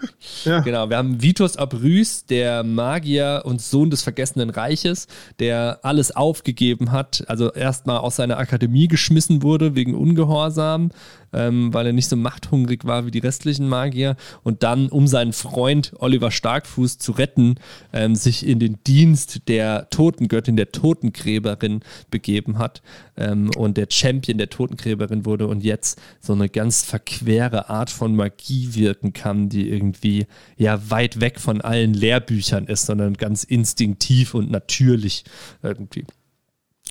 Ja. 0.44 0.60
Genau, 0.60 0.90
wir 0.90 0.96
haben 0.96 1.22
Vitus 1.22 1.56
Abrys, 1.56 2.26
der 2.26 2.64
Magier 2.64 3.42
und 3.44 3.62
Sohn 3.62 3.88
des 3.88 4.02
vergessenen 4.02 4.50
Reiches, 4.50 5.06
der 5.38 5.78
alles 5.82 6.14
aufgegeben 6.14 6.90
hat, 6.90 7.22
also 7.28 7.52
erstmal 7.52 7.98
aus 7.98 8.16
seiner 8.16 8.38
Akademie 8.38 8.88
geschmissen 8.88 9.42
wurde 9.44 9.76
wegen 9.76 9.94
Ungehorsam, 9.94 10.90
ähm, 11.32 11.72
weil 11.72 11.86
er 11.86 11.92
nicht 11.92 12.08
so 12.08 12.16
machthungrig 12.16 12.84
war 12.84 13.06
wie 13.06 13.10
die 13.10 13.18
restlichen 13.18 13.68
Magier 13.68 14.16
und 14.42 14.62
dann, 14.62 14.88
um 14.88 15.06
seinen 15.06 15.32
Freund 15.32 15.92
Oliver 15.98 16.30
Starkfuß 16.30 16.98
zu 16.98 17.12
retten, 17.12 17.56
ähm, 17.92 18.14
sich 18.14 18.46
in 18.46 18.58
den 18.58 18.78
Dienst 18.86 19.48
der 19.48 19.88
Totengöttin, 19.90 20.56
der 20.56 20.72
Totengräberin 20.72 21.80
begeben 22.10 22.58
hat 22.58 22.82
ähm, 23.16 23.50
und 23.56 23.76
der 23.76 23.88
Champion 23.90 24.38
der 24.38 24.50
Totengräberin 24.50 25.24
wurde 25.24 25.46
und 25.46 25.62
jetzt 25.62 26.00
so 26.20 26.32
eine 26.32 26.48
ganz 26.48 26.82
verquere 26.84 27.68
Art 27.68 27.90
von 27.90 28.16
Magie 28.16 28.74
wirken 28.74 29.12
kann, 29.12 29.48
die 29.48 29.68
irgendwie 29.68 30.26
ja 30.56 30.90
weit 30.90 31.20
weg 31.20 31.40
von 31.40 31.60
allen 31.60 31.94
Lehrbüchern 31.94 32.66
ist, 32.66 32.86
sondern 32.86 33.14
ganz 33.14 33.44
instinktiv 33.44 34.34
und 34.34 34.50
natürlich 34.50 35.24
irgendwie. 35.62 36.04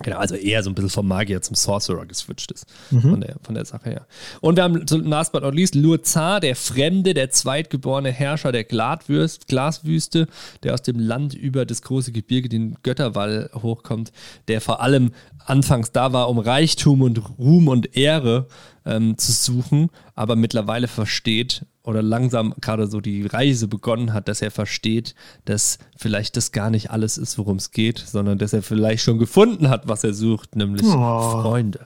Genau, 0.04 0.18
also 0.18 0.36
eher 0.36 0.62
so 0.62 0.70
ein 0.70 0.76
bisschen 0.76 0.92
vom 0.92 1.08
Magier 1.08 1.42
zum 1.42 1.56
Sorcerer 1.56 2.06
geswitcht 2.06 2.52
ist. 2.52 2.66
Mhm. 2.92 3.02
Von, 3.02 3.22
der, 3.22 3.36
von 3.42 3.56
der 3.56 3.66
Sache 3.66 3.90
her. 3.90 4.08
Und 4.42 4.58
wir 4.58 4.64
haben 4.64 4.86
last 5.06 5.32
but 5.32 5.42
not 5.42 5.56
least 5.56 5.76
Lurzar, 5.76 6.40
der 6.40 6.56
Fremde, 6.56 7.14
der 7.14 7.32
zweitgeborene 7.32 8.12
Herrscher 8.12 8.52
der 8.52 8.64
Gladwürst, 8.64 9.48
Glaswüste, 9.48 10.28
der 10.64 10.74
aus 10.74 10.84
dem 10.84 11.00
Land 11.00 11.34
über 11.34 11.66
das 11.66 11.82
große 11.82 12.12
Gebirge, 12.12 12.50
den 12.50 12.78
Götterwall, 12.84 13.50
hochkommt, 13.54 14.12
der 14.48 14.62
vor 14.62 14.82
allem 14.82 15.12
anfangs 15.46 15.92
da 15.92 16.14
war, 16.14 16.30
um 16.30 16.40
Reichtum 16.40 17.02
und 17.02 17.22
Ruhm 17.40 17.68
und 17.68 17.96
Ehre 17.96 18.48
ähm, 18.86 19.18
zu 19.18 19.32
suchen, 19.32 19.90
aber 20.16 20.36
mittlerweile 20.36 20.88
versteht 20.88 21.66
oder 21.88 22.02
langsam 22.02 22.54
gerade 22.60 22.88
so 22.88 23.00
die 23.00 23.26
Reise 23.26 23.70
begonnen 23.70 24.12
hat, 24.14 24.28
dass 24.28 24.42
er 24.42 24.52
versteht, 24.52 25.16
dass 25.46 25.80
vielleicht 25.96 26.36
das 26.36 26.52
gar 26.52 26.70
nicht 26.70 26.92
alles 26.92 27.18
ist, 27.18 27.38
worum 27.38 27.56
es 27.56 27.72
geht, 27.72 27.98
sondern 28.00 28.38
dass 28.38 28.52
er 28.52 28.62
vielleicht 28.62 29.04
schon 29.04 29.20
gefunden 29.20 29.70
hat, 29.70 29.88
was 29.88 30.04
er 30.04 30.14
sucht, 30.14 30.58
nämlich 30.58 30.86
oh. 30.86 31.42
Freunde. 31.42 31.86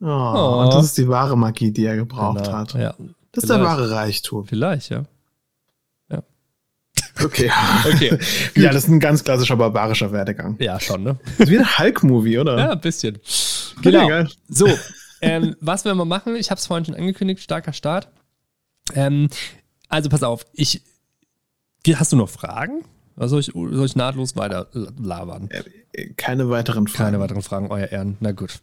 Oh, 0.00 0.06
oh. 0.06 0.62
Und 0.62 0.72
das 0.72 0.86
ist 0.86 0.98
die 0.98 1.08
wahre 1.08 1.36
Magie, 1.36 1.70
die 1.72 1.84
er 1.84 1.96
gebraucht 1.96 2.44
genau. 2.44 2.56
hat. 2.56 2.72
Ja. 2.72 2.94
Das 3.32 3.44
ist 3.44 3.50
der 3.50 3.60
wahre 3.60 3.90
Reichtum. 3.90 4.46
Vielleicht, 4.46 4.88
ja. 4.88 5.04
Ja. 6.10 6.22
Okay. 7.22 7.52
okay. 7.92 8.18
ja, 8.56 8.72
das 8.72 8.84
ist 8.84 8.88
ein 8.88 9.00
ganz 9.00 9.22
klassischer 9.22 9.56
barbarischer 9.56 10.10
Werdegang. 10.10 10.56
Ja, 10.58 10.80
schon, 10.80 11.02
ne? 11.02 11.18
Das 11.36 11.48
ist 11.48 11.50
wie 11.50 11.58
ein 11.58 11.78
Hulk-Movie, 11.78 12.38
oder? 12.38 12.58
Ja, 12.58 12.70
ein 12.70 12.80
bisschen. 12.80 13.18
Genau. 13.82 14.04
Okay, 14.04 14.26
so, 14.48 14.66
ähm, 15.20 15.54
was 15.60 15.84
werden 15.84 15.98
wir 15.98 16.06
machen? 16.06 16.34
Ich 16.36 16.50
habe 16.50 16.58
es 16.58 16.66
vorhin 16.66 16.86
schon 16.86 16.94
angekündigt, 16.94 17.42
starker 17.42 17.74
Start. 17.74 18.08
Ähm, 18.94 19.28
also 19.88 20.08
pass 20.08 20.22
auf, 20.22 20.46
ich. 20.52 20.82
Hast 21.94 22.12
du 22.12 22.16
noch 22.16 22.28
Fragen? 22.28 22.84
Oder 23.16 23.28
soll 23.28 23.40
ich, 23.40 23.52
soll 23.54 23.86
ich 23.86 23.96
nahtlos 23.96 24.36
weiter 24.36 24.68
labern? 25.00 25.48
Keine 26.16 26.50
weiteren 26.50 26.88
Fragen. 26.88 27.12
Keine 27.12 27.20
weiteren 27.20 27.42
Fragen, 27.42 27.70
euer 27.70 27.86
Ehren. 27.86 28.16
Na 28.20 28.32
gut. 28.32 28.58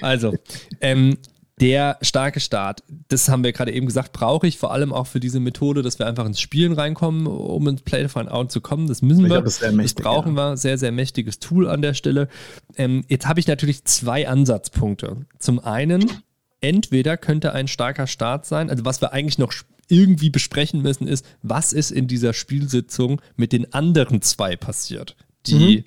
Also, 0.00 0.34
ähm, 0.80 1.18
der 1.60 1.98
starke 2.00 2.40
Start, 2.40 2.82
das 3.08 3.28
haben 3.28 3.44
wir 3.44 3.52
gerade 3.52 3.72
eben 3.72 3.84
gesagt, 3.84 4.12
brauche 4.14 4.46
ich 4.46 4.56
vor 4.56 4.72
allem 4.72 4.94
auch 4.94 5.06
für 5.06 5.20
diese 5.20 5.40
Methode, 5.40 5.82
dass 5.82 5.98
wir 5.98 6.06
einfach 6.06 6.24
ins 6.24 6.40
Spielen 6.40 6.72
reinkommen, 6.72 7.26
um 7.26 7.68
ins 7.68 7.82
Play 7.82 8.08
Find 8.08 8.30
Out 8.30 8.50
zu 8.50 8.62
kommen. 8.62 8.86
Das 8.86 9.02
müssen 9.02 9.28
wir. 9.28 9.42
Das, 9.42 9.60
mächtig, 9.60 9.96
das, 9.96 10.04
brauchen 10.04 10.36
ja. 10.36 10.52
wir. 10.52 10.56
Sehr, 10.56 10.78
sehr 10.78 10.90
mächtiges 10.90 11.38
Tool 11.38 11.68
an 11.68 11.82
der 11.82 11.92
Stelle. 11.92 12.28
Ähm, 12.76 13.04
jetzt 13.08 13.28
habe 13.28 13.40
ich 13.40 13.46
natürlich 13.46 13.84
zwei 13.84 14.26
Ansatzpunkte. 14.26 15.26
Zum 15.38 15.58
einen, 15.58 16.10
entweder 16.60 17.16
könnte 17.16 17.52
ein 17.52 17.68
starker 17.68 18.06
Start 18.06 18.46
sein, 18.46 18.70
also 18.70 18.84
was 18.84 19.00
wir 19.00 19.12
eigentlich 19.12 19.38
noch 19.38 19.52
irgendwie 19.88 20.30
besprechen 20.30 20.82
müssen, 20.82 21.08
ist, 21.08 21.26
was 21.42 21.72
ist 21.72 21.90
in 21.90 22.06
dieser 22.06 22.32
Spielsitzung 22.32 23.20
mit 23.36 23.52
den 23.52 23.72
anderen 23.72 24.22
zwei 24.22 24.56
passiert, 24.56 25.16
die 25.46 25.78
mhm. 25.78 25.84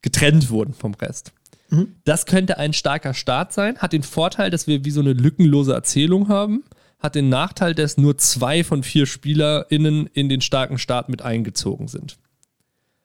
getrennt 0.00 0.50
wurden 0.50 0.72
vom 0.74 0.94
Rest. 0.94 1.32
Mhm. 1.68 1.96
Das 2.04 2.26
könnte 2.26 2.58
ein 2.58 2.72
starker 2.72 3.14
Start 3.14 3.52
sein, 3.52 3.78
hat 3.78 3.92
den 3.92 4.02
Vorteil, 4.02 4.50
dass 4.50 4.66
wir 4.66 4.84
wie 4.84 4.90
so 4.90 5.00
eine 5.00 5.12
lückenlose 5.12 5.74
Erzählung 5.74 6.28
haben, 6.28 6.64
hat 6.98 7.14
den 7.14 7.28
Nachteil, 7.28 7.74
dass 7.74 7.98
nur 7.98 8.16
zwei 8.16 8.64
von 8.64 8.82
vier 8.82 9.06
SpielerInnen 9.06 10.06
in 10.06 10.28
den 10.28 10.40
starken 10.40 10.78
Start 10.78 11.08
mit 11.08 11.22
eingezogen 11.22 11.88
sind. 11.88 12.16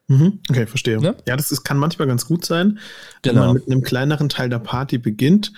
Mhm. 0.07 0.39
Okay, 0.49 0.67
verstehe. 0.67 1.01
Ne? 1.01 1.15
Ja, 1.27 1.35
das 1.35 1.51
ist, 1.51 1.63
kann 1.63 1.77
manchmal 1.77 2.07
ganz 2.07 2.25
gut 2.25 2.45
sein, 2.45 2.79
wenn 3.23 3.33
genau. 3.33 3.47
man 3.47 3.55
mit 3.55 3.67
einem 3.67 3.81
kleineren 3.81 4.29
Teil 4.29 4.49
der 4.49 4.59
Party 4.59 4.97
beginnt 4.97 5.51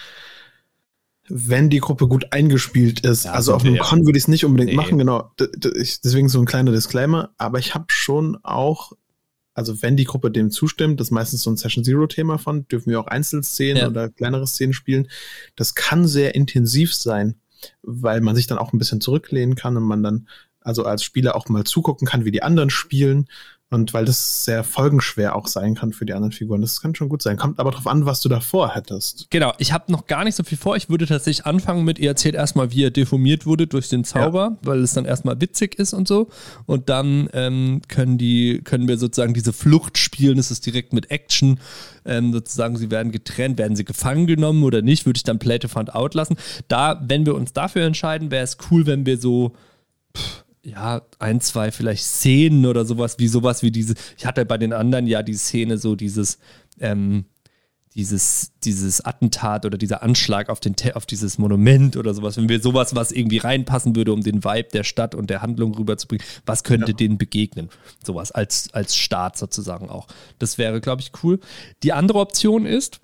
wenn 1.29 1.69
die 1.69 1.79
Gruppe 1.79 2.07
gut 2.07 2.31
eingespielt 2.31 3.01
ist. 3.01 3.25
Ja, 3.25 3.33
also 3.33 3.53
auf 3.53 3.63
einem 3.63 3.77
Con 3.77 4.05
würde 4.05 4.17
ich 4.17 4.23
es 4.23 4.27
nicht 4.27 4.45
unbedingt 4.45 4.71
nee. 4.71 4.75
machen, 4.75 4.97
genau. 4.97 5.31
deswegen 5.39 6.27
so 6.27 6.39
ein 6.39 6.45
kleiner 6.45 6.71
Disclaimer. 6.71 7.31
Aber 7.37 7.59
ich 7.59 7.75
habe 7.75 7.85
schon 7.89 8.37
auch, 8.43 8.93
also 9.53 9.81
wenn 9.81 9.95
die 9.95 10.05
Gruppe 10.05 10.31
dem 10.31 10.49
zustimmt, 10.49 10.99
das 10.99 11.07
ist 11.07 11.11
meistens 11.11 11.43
so 11.43 11.51
ein 11.51 11.57
Session 11.57 11.83
Zero-Thema 11.83 12.39
von, 12.39 12.67
dürfen 12.67 12.89
wir 12.89 12.99
auch 12.99 13.07
Einzelszenen 13.07 13.77
ja. 13.77 13.87
oder 13.87 14.09
kleinere 14.09 14.47
Szenen 14.47 14.73
spielen. 14.73 15.07
Das 15.55 15.75
kann 15.75 16.07
sehr 16.07 16.33
intensiv 16.33 16.93
sein, 16.95 17.35
weil 17.83 18.21
man 18.21 18.35
sich 18.35 18.47
dann 18.47 18.57
auch 18.57 18.73
ein 18.73 18.79
bisschen 18.79 19.01
zurücklehnen 19.01 19.55
kann 19.55 19.77
und 19.77 19.83
man 19.83 20.01
dann 20.01 20.27
also 20.61 20.83
als 20.83 21.03
Spieler 21.03 21.35
auch 21.35 21.47
mal 21.49 21.63
zugucken 21.63 22.07
kann, 22.07 22.25
wie 22.25 22.31
die 22.31 22.43
anderen 22.43 22.69
spielen 22.69 23.27
und 23.71 23.93
weil 23.93 24.05
das 24.05 24.45
sehr 24.45 24.63
folgenschwer 24.63 25.35
auch 25.35 25.47
sein 25.47 25.75
kann 25.75 25.93
für 25.93 26.05
die 26.05 26.13
anderen 26.13 26.31
Figuren. 26.31 26.61
Das 26.61 26.81
kann 26.81 26.95
schon 26.95 27.07
gut 27.07 27.21
sein. 27.21 27.37
Kommt 27.37 27.59
aber 27.59 27.69
drauf 27.69 27.85
an, 27.85 28.05
was 28.05 28.19
du 28.19 28.27
davor 28.27 28.73
hättest. 28.73 29.27
Genau, 29.29 29.53
ich 29.59 29.71
habe 29.73 29.91
noch 29.91 30.07
gar 30.07 30.23
nicht 30.23 30.35
so 30.35 30.43
viel 30.43 30.57
vor. 30.57 30.75
Ich 30.75 30.89
würde 30.89 31.05
tatsächlich 31.05 31.45
anfangen 31.45 31.85
mit, 31.85 31.99
ihr 31.99 32.09
erzählt 32.09 32.33
erstmal, 32.33 32.71
wie 32.71 32.83
er 32.83 32.89
deformiert 32.89 33.45
wurde 33.45 33.67
durch 33.67 33.87
den 33.87 34.03
Zauber, 34.03 34.57
ja. 34.59 34.67
weil 34.67 34.79
es 34.79 34.93
dann 34.93 35.05
erstmal 35.05 35.39
witzig 35.39 35.77
ist 35.77 35.93
und 35.93 36.07
so. 36.07 36.29
Und 36.65 36.89
dann 36.89 37.29
ähm, 37.33 37.81
können 37.87 38.17
die, 38.17 38.61
können 38.63 38.87
wir 38.87 38.97
sozusagen 38.97 39.35
diese 39.35 39.53
Flucht 39.53 39.99
spielen. 39.99 40.39
Es 40.39 40.49
ist 40.49 40.65
direkt 40.65 40.91
mit 40.93 41.11
Action. 41.11 41.59
Ähm, 42.05 42.33
sozusagen, 42.33 42.75
sie 42.75 42.89
werden 42.89 43.11
getrennt, 43.11 43.59
werden 43.59 43.75
sie 43.75 43.85
gefangen 43.85 44.25
genommen 44.25 44.63
oder 44.63 44.81
nicht, 44.81 45.05
würde 45.05 45.17
ich 45.17 45.23
dann 45.23 45.37
Play 45.37 45.59
to 45.59 45.67
Find 45.67 45.93
Out 45.93 46.15
lassen. 46.15 46.37
Da, 46.69 47.03
wenn 47.07 47.27
wir 47.27 47.35
uns 47.35 47.53
dafür 47.53 47.83
entscheiden, 47.83 48.31
wäre 48.31 48.43
es 48.43 48.57
cool, 48.71 48.87
wenn 48.87 49.05
wir 49.05 49.19
so. 49.19 49.53
Pff, 50.17 50.43
ja, 50.69 51.01
ein, 51.19 51.41
zwei 51.41 51.71
vielleicht 51.71 52.03
Szenen 52.03 52.65
oder 52.65 52.85
sowas, 52.85 53.19
wie 53.19 53.27
sowas 53.27 53.63
wie 53.63 53.71
diese, 53.71 53.95
ich 54.17 54.25
hatte 54.25 54.45
bei 54.45 54.57
den 54.57 54.73
anderen 54.73 55.07
ja 55.07 55.23
die 55.23 55.33
Szene 55.33 55.77
so 55.77 55.95
dieses, 55.95 56.39
ähm, 56.79 57.25
dieses, 57.95 58.51
dieses 58.63 59.01
Attentat 59.03 59.65
oder 59.65 59.77
dieser 59.77 60.03
Anschlag 60.03 60.49
auf, 60.49 60.59
den, 60.59 60.75
auf 60.93 61.05
dieses 61.05 61.37
Monument 61.37 61.97
oder 61.97 62.13
sowas, 62.13 62.37
wenn 62.37 62.47
wir 62.47 62.61
sowas, 62.61 62.95
was 62.95 63.11
irgendwie 63.11 63.39
reinpassen 63.39 63.95
würde, 63.95 64.13
um 64.13 64.21
den 64.21 64.43
Vibe 64.43 64.69
der 64.71 64.83
Stadt 64.83 65.15
und 65.15 65.29
der 65.29 65.41
Handlung 65.41 65.73
rüberzubringen, 65.73 66.25
was 66.45 66.63
könnte 66.63 66.91
ja. 66.91 66.97
denen 66.97 67.17
begegnen? 67.17 67.69
Sowas 68.03 68.31
als, 68.31 68.73
als 68.73 68.95
Start 68.95 69.37
sozusagen 69.37 69.89
auch. 69.89 70.07
Das 70.37 70.57
wäre, 70.57 70.81
glaube 70.81 71.01
ich, 71.01 71.11
cool. 71.23 71.39
Die 71.81 71.91
andere 71.91 72.19
Option 72.19 72.65
ist, 72.65 73.01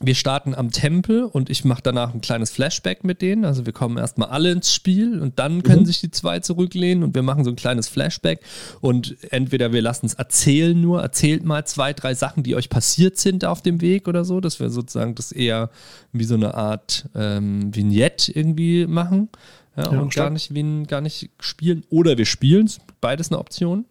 wir 0.00 0.14
starten 0.14 0.54
am 0.54 0.70
Tempel 0.70 1.24
und 1.24 1.50
ich 1.50 1.64
mache 1.64 1.82
danach 1.82 2.14
ein 2.14 2.20
kleines 2.20 2.50
Flashback 2.50 3.04
mit 3.04 3.22
denen. 3.22 3.44
Also 3.44 3.66
wir 3.66 3.72
kommen 3.72 3.96
erstmal 3.96 4.28
alle 4.28 4.50
ins 4.50 4.72
Spiel 4.72 5.20
und 5.20 5.38
dann 5.38 5.62
können 5.62 5.82
mhm. 5.82 5.86
sich 5.86 6.00
die 6.00 6.10
zwei 6.10 6.40
zurücklehnen 6.40 7.04
und 7.04 7.14
wir 7.14 7.22
machen 7.22 7.44
so 7.44 7.50
ein 7.50 7.56
kleines 7.56 7.88
Flashback 7.88 8.40
und 8.80 9.16
entweder 9.30 9.72
wir 9.72 9.82
lassen 9.82 10.06
es 10.06 10.14
erzählen 10.14 10.78
nur, 10.80 11.02
erzählt 11.02 11.44
mal 11.44 11.64
zwei, 11.66 11.92
drei 11.92 12.14
Sachen, 12.14 12.42
die 12.42 12.56
euch 12.56 12.70
passiert 12.70 13.18
sind 13.18 13.44
auf 13.44 13.62
dem 13.62 13.80
Weg 13.80 14.08
oder 14.08 14.24
so, 14.24 14.40
dass 14.40 14.58
wir 14.58 14.70
sozusagen 14.70 15.14
das 15.14 15.32
eher 15.32 15.70
wie 16.12 16.24
so 16.24 16.34
eine 16.34 16.54
Art 16.54 17.08
ähm, 17.14 17.74
Vignette 17.74 18.32
irgendwie 18.32 18.86
machen 18.86 19.28
ja, 19.76 19.92
ja, 19.92 20.00
und 20.00 20.14
gar 20.14 20.30
nicht, 20.30 20.54
wie, 20.54 20.84
gar 20.84 21.00
nicht 21.00 21.30
spielen. 21.40 21.84
Oder 21.90 22.16
wir 22.18 22.26
spielen 22.26 22.66
es, 22.66 22.80
beides 23.00 23.30
eine 23.30 23.38
Option 23.38 23.84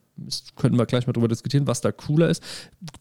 können 0.56 0.78
wir 0.78 0.86
gleich 0.86 1.08
mal 1.08 1.14
drüber 1.14 1.28
diskutieren, 1.28 1.68
was 1.68 1.82
da 1.82 1.92
cooler 1.92 2.30
ist. 2.30 2.44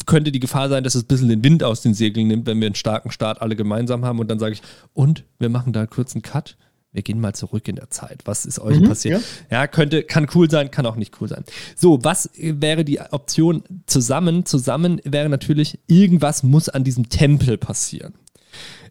Könnte 0.07 0.33
die 0.33 0.40
Gefahr 0.40 0.68
sein, 0.68 0.85
dass 0.85 0.94
es 0.94 1.05
ein 1.05 1.09
bisschen 1.09 1.29
den 1.29 1.44
Wind 1.44 1.62
aus 1.62 1.83
den 1.83 1.94
Segeln 1.94 2.29
nimmt, 2.29 2.46
wenn 2.46 2.61
wir 2.61 2.66
einen 2.66 2.75
starken 2.75 3.11
Start 3.11 3.42
alle 3.42 3.57
gemeinsam 3.57 4.05
haben 4.05 4.18
und 4.18 4.31
dann 4.31 4.38
sage 4.38 4.55
ich, 4.55 4.62
und 4.94 5.25
wir 5.38 5.48
machen 5.48 5.72
da 5.72 5.81
einen 5.81 6.22
Cut. 6.22 6.57
Wir 6.94 7.03
gehen 7.03 7.20
mal 7.20 7.35
zurück 7.35 7.68
in 7.68 7.77
der 7.77 7.88
Zeit. 7.88 8.20
Was 8.27 8.44
ist 8.44 8.59
euch 8.59 8.79
mhm, 8.79 8.88
passiert? 8.88 9.22
Ja. 9.51 9.61
ja, 9.61 9.66
könnte, 9.66 10.03
kann 10.03 10.27
cool 10.35 10.51
sein, 10.51 10.70
kann 10.70 10.85
auch 10.85 10.96
nicht 10.96 11.20
cool 11.20 11.29
sein. 11.29 11.42
So, 11.75 12.05
was 12.05 12.29
wäre 12.37 12.85
die 12.85 13.01
Option 13.01 13.62
zusammen? 13.87 14.44
Zusammen 14.44 15.01
wäre 15.05 15.31
natürlich, 15.31 15.79
irgendwas 15.87 16.42
muss 16.42 16.68
an 16.68 16.85
diesem 16.85 17.09
Tempel 17.09 17.57
passieren. 17.57 18.12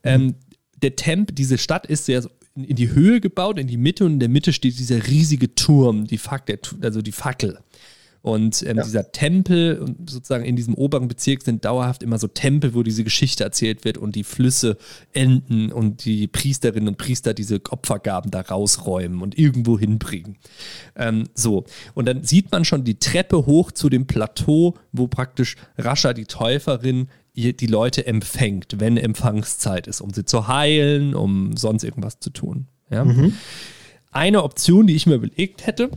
Mhm. 0.04 0.10
Ähm, 0.10 0.36
der 0.82 0.96
Tempel, 0.96 1.36
diese 1.36 1.60
Stadt 1.60 1.86
ist 1.86 2.06
sehr 2.06 2.24
in 2.56 2.76
die 2.76 2.90
Höhe 2.90 3.22
gebaut, 3.22 3.60
in 3.60 3.68
die 3.68 3.78
Mitte 3.78 4.06
und 4.06 4.14
in 4.14 4.20
der 4.20 4.30
Mitte 4.30 4.52
steht 4.52 4.78
dieser 4.78 5.08
riesige 5.08 5.56
Turm, 5.56 6.06
die 6.06 6.18
Fackel, 6.18 6.60
also 6.82 7.02
die 7.02 7.12
Fackel. 7.12 7.60
Und 8.22 8.62
ähm, 8.64 8.78
ja. 8.78 8.84
dieser 8.84 9.12
Tempel 9.12 9.80
und 9.80 10.10
sozusagen 10.10 10.46
in 10.46 10.56
diesem 10.56 10.76
oberen 10.76 11.08
Bezirk 11.08 11.42
sind 11.42 11.66
dauerhaft 11.66 12.04
immer 12.04 12.20
so 12.20 12.28
Tempel, 12.28 12.76
wo 12.76 12.84
diese 12.84 13.04
Geschichte 13.04 13.44
erzählt 13.44 13.84
wird 13.84 13.98
und 13.98 14.16
die 14.16 14.24
Flüsse 14.24 14.78
enden 15.12 15.72
und 15.72 16.06
die 16.06 16.28
Priesterinnen 16.28 16.90
und 16.90 16.98
Priester 16.98 17.34
diese 17.34 17.60
Opfergaben 17.70 18.30
da 18.30 18.42
rausräumen 18.42 19.22
und 19.22 19.40
irgendwo 19.40 19.80
hinbringen. 19.80 20.38
Ähm, 20.96 21.30
so. 21.34 21.66
Und 21.96 22.06
dann 22.06 22.24
sieht 22.24 22.52
man 22.52 22.64
schon 22.64 22.84
die 22.84 23.00
Treppe 23.00 23.48
hoch 23.48 23.72
zu 23.72 23.90
dem 23.90 24.06
Plateau, 24.06 24.76
wo 24.92 25.08
praktisch 25.08 25.56
Rascha, 25.78 26.14
die 26.14 26.26
Täuferin, 26.26 27.08
die 27.34 27.68
Leute 27.68 28.06
empfängt, 28.06 28.80
wenn 28.80 28.98
Empfangszeit 28.98 29.88
ist, 29.88 30.02
um 30.02 30.14
sie 30.14 30.26
zu 30.26 30.48
heilen, 30.48 31.16
um 31.16 31.56
sonst 31.56 31.84
irgendwas 31.84 32.20
zu 32.20 32.30
tun. 32.30 32.68
Ja? 32.90 33.06
Mhm. 33.06 33.34
Eine 34.12 34.44
Option, 34.44 34.86
die 34.86 34.96
ich 34.96 35.08
mir 35.08 35.16
überlegt 35.16 35.66
hätte, 35.66 35.90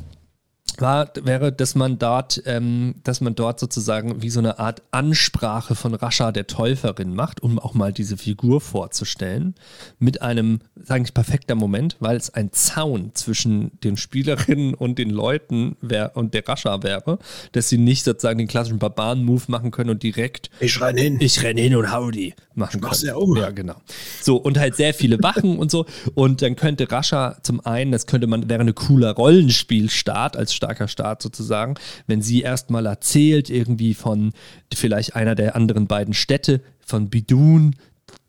war, 0.79 1.11
wäre, 1.23 1.53
dass 1.53 1.75
man 1.75 1.99
dort, 1.99 2.43
ähm, 2.47 2.97
dass 3.05 3.21
man 3.21 3.35
dort 3.35 3.61
sozusagen 3.61 4.23
wie 4.23 4.31
so 4.31 4.41
eine 4.41 4.59
Art 4.59 4.83
Ansprache 4.91 5.75
von 5.75 5.95
Rascha 5.95 6.33
der 6.33 6.47
Täuferin 6.47 7.15
macht, 7.15 7.43
um 7.43 7.59
auch 7.59 7.75
mal 7.75 7.93
diese 7.93 8.17
Figur 8.17 8.61
vorzustellen, 8.61 9.55
mit 9.99 10.23
einem, 10.23 10.61
sage 10.75 11.05
ich, 11.05 11.15
perfekter 11.15 11.55
Moment, 11.55 11.97
weil 12.01 12.17
es 12.17 12.31
ein 12.31 12.53
Zaun 12.53 13.13
zwischen 13.15 13.79
den 13.83 13.97
Spielerinnen 13.97 14.75
und 14.75 14.99
den 14.99 15.11
Leuten 15.11 15.77
wär, 15.81 16.17
und 16.17 16.35
der 16.35 16.47
Rascha 16.47 16.83
wäre, 16.83 17.19
dass 17.53 17.69
sie 17.69 17.79
nicht 17.79 18.05
sozusagen 18.05 18.39
den 18.39 18.49
klassischen 18.49 18.79
Barbaren-Move 18.79 19.45
machen 19.49 19.71
können 19.71 19.91
und 19.91 20.03
direkt 20.03 20.51
Ich 20.61 20.81
renn 20.81 20.97
hin. 20.97 21.19
Ich 21.21 21.43
renn 21.43 21.57
hin 21.57 21.77
und 21.77 21.93
hau 21.93 22.11
die 22.11 22.35
machen 22.55 22.81
können. 22.81 23.01
Ja, 23.05 23.15
um. 23.17 23.37
ja, 23.37 23.51
genau. 23.51 23.77
So, 24.21 24.37
und 24.37 24.59
halt 24.59 24.77
sehr 24.77 24.95
viele 24.95 25.23
Wachen 25.23 25.59
und 25.59 25.71
so. 25.71 25.87
Und 26.15 26.43
dann 26.43 26.57
könnte 26.57 26.91
Rascha 26.91 27.37
zum 27.43 27.65
einen, 27.65 27.93
das 27.93 28.07
könnte 28.07 28.27
man, 28.27 28.49
wäre 28.49 28.61
eine 28.61 28.73
cooler 28.73 29.13
Rollenspielstart 29.13 30.37
als 30.37 30.54
starker 30.55 30.89
Start 30.89 31.23
sozusagen, 31.23 31.75
wenn 32.07 32.23
sie 32.23 32.43
erstmal 32.43 32.87
erzählt 32.87 33.51
irgendwie 33.51 33.95
von 33.95 34.33
vielleicht 34.73 35.17
einer 35.17 35.35
der 35.35 35.57
anderen 35.57 35.87
beiden 35.87 36.15
Städte, 36.15 36.61
von 36.81 37.09
Bidun, 37.11 37.77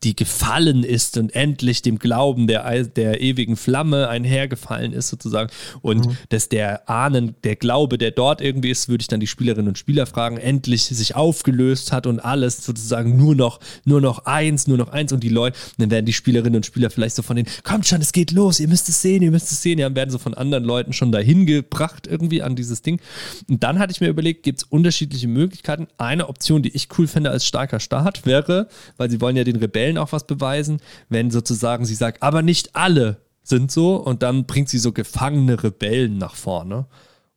die 0.06 0.16
gefallen 0.16 0.84
ist 0.84 1.18
und 1.18 1.36
endlich 1.36 1.82
dem 1.82 2.00
Glauben 2.00 2.48
der, 2.48 2.84
der 2.84 3.22
ewigen 3.22 3.58
Flamme 3.58 4.08
einhergefallen 4.08 4.94
ist, 4.94 5.10
sozusagen. 5.10 5.50
Und 5.82 6.06
mhm. 6.06 6.18
dass 6.30 6.48
der 6.48 6.88
Ahnen, 6.90 7.36
der 7.44 7.56
Glaube, 7.56 7.98
der 7.98 8.12
dort 8.12 8.40
irgendwie 8.40 8.70
ist, 8.70 8.88
würde 8.88 9.02
ich 9.02 9.08
dann 9.08 9.20
die 9.20 9.28
Spielerinnen 9.28 9.68
und 9.68 9.78
Spieler 9.78 10.06
fragen, 10.06 10.38
endlich 10.38 10.84
sich 10.86 11.16
aufgelöst 11.16 11.92
hat 11.92 12.06
und 12.06 12.20
alles 12.20 12.64
sozusagen 12.64 13.18
nur 13.18 13.36
noch, 13.36 13.60
nur 13.84 14.00
noch 14.00 14.26
eins, 14.26 14.68
nur 14.68 14.78
noch 14.78 14.90
eins 14.90 15.12
und 15.12 15.24
die 15.24 15.30
Leute, 15.30 15.58
dann 15.80 15.90
werden 15.90 16.06
die 16.06 16.14
Spielerinnen 16.14 16.58
und 16.58 16.66
Spieler 16.66 16.92
vielleicht 16.92 17.16
so 17.16 17.24
von 17.24 17.36
denen, 17.36 17.50
kommt 17.64 17.88
schon, 17.88 18.00
es 18.02 18.12
geht 18.12 18.32
los, 18.32 18.60
ihr 18.60 18.68
müsst 18.68 18.88
es 18.88 19.02
sehen, 19.02 19.24
ihr 19.24 19.32
müsst 19.32 19.52
es 19.52 19.62
sehen, 19.62 19.80
ja, 19.80 19.94
werden 19.96 20.12
so 20.12 20.20
von 20.20 20.36
anderen 20.36 20.64
Leuten 20.64 20.94
schon 20.94 21.12
dahin 21.12 21.48
gebracht 21.48 22.06
irgendwie 22.06 22.44
an 22.44 22.56
dieses 22.56 22.84
Ding. 22.84 23.02
Und 23.50 23.64
dann 23.64 23.80
hatte 23.80 23.92
ich 23.92 24.02
mir 24.02 24.10
überlegt, 24.10 24.44
gibt 24.44 24.60
es 24.60 24.64
unterschiedliche 24.66 25.28
Möglichkeiten. 25.28 25.88
Eine 25.98 26.30
Option, 26.30 26.62
die 26.62 26.76
ich 26.76 26.90
cool 26.98 27.08
finde 27.08 27.32
als 27.32 27.46
starker 27.46 27.80
Start 27.80 28.26
wäre, 28.28 28.68
weil 28.98 29.10
sie 29.10 29.20
wollen 29.20 29.36
ja 29.36 29.44
den 29.44 29.56
Rebellen 29.56 29.95
Rebellen 29.96 29.98
auch 29.98 30.12
was 30.12 30.28
beweisen, 30.28 30.80
wenn 31.10 31.32
sozusagen 31.32 31.86
sie 31.86 31.96
sagt, 31.96 32.22
aber 32.22 32.42
nicht 32.42 32.76
alle 32.76 33.18
sind 33.44 33.72
so 33.72 33.96
und 33.96 34.24
dann 34.24 34.46
bringt 34.46 34.70
sie 34.70 34.80
so 34.80 34.92
gefangene 34.92 35.62
Rebellen 35.64 36.18
nach 36.18 36.36
vorne 36.36 36.88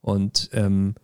und 0.01 0.49
ähm, 0.53 0.95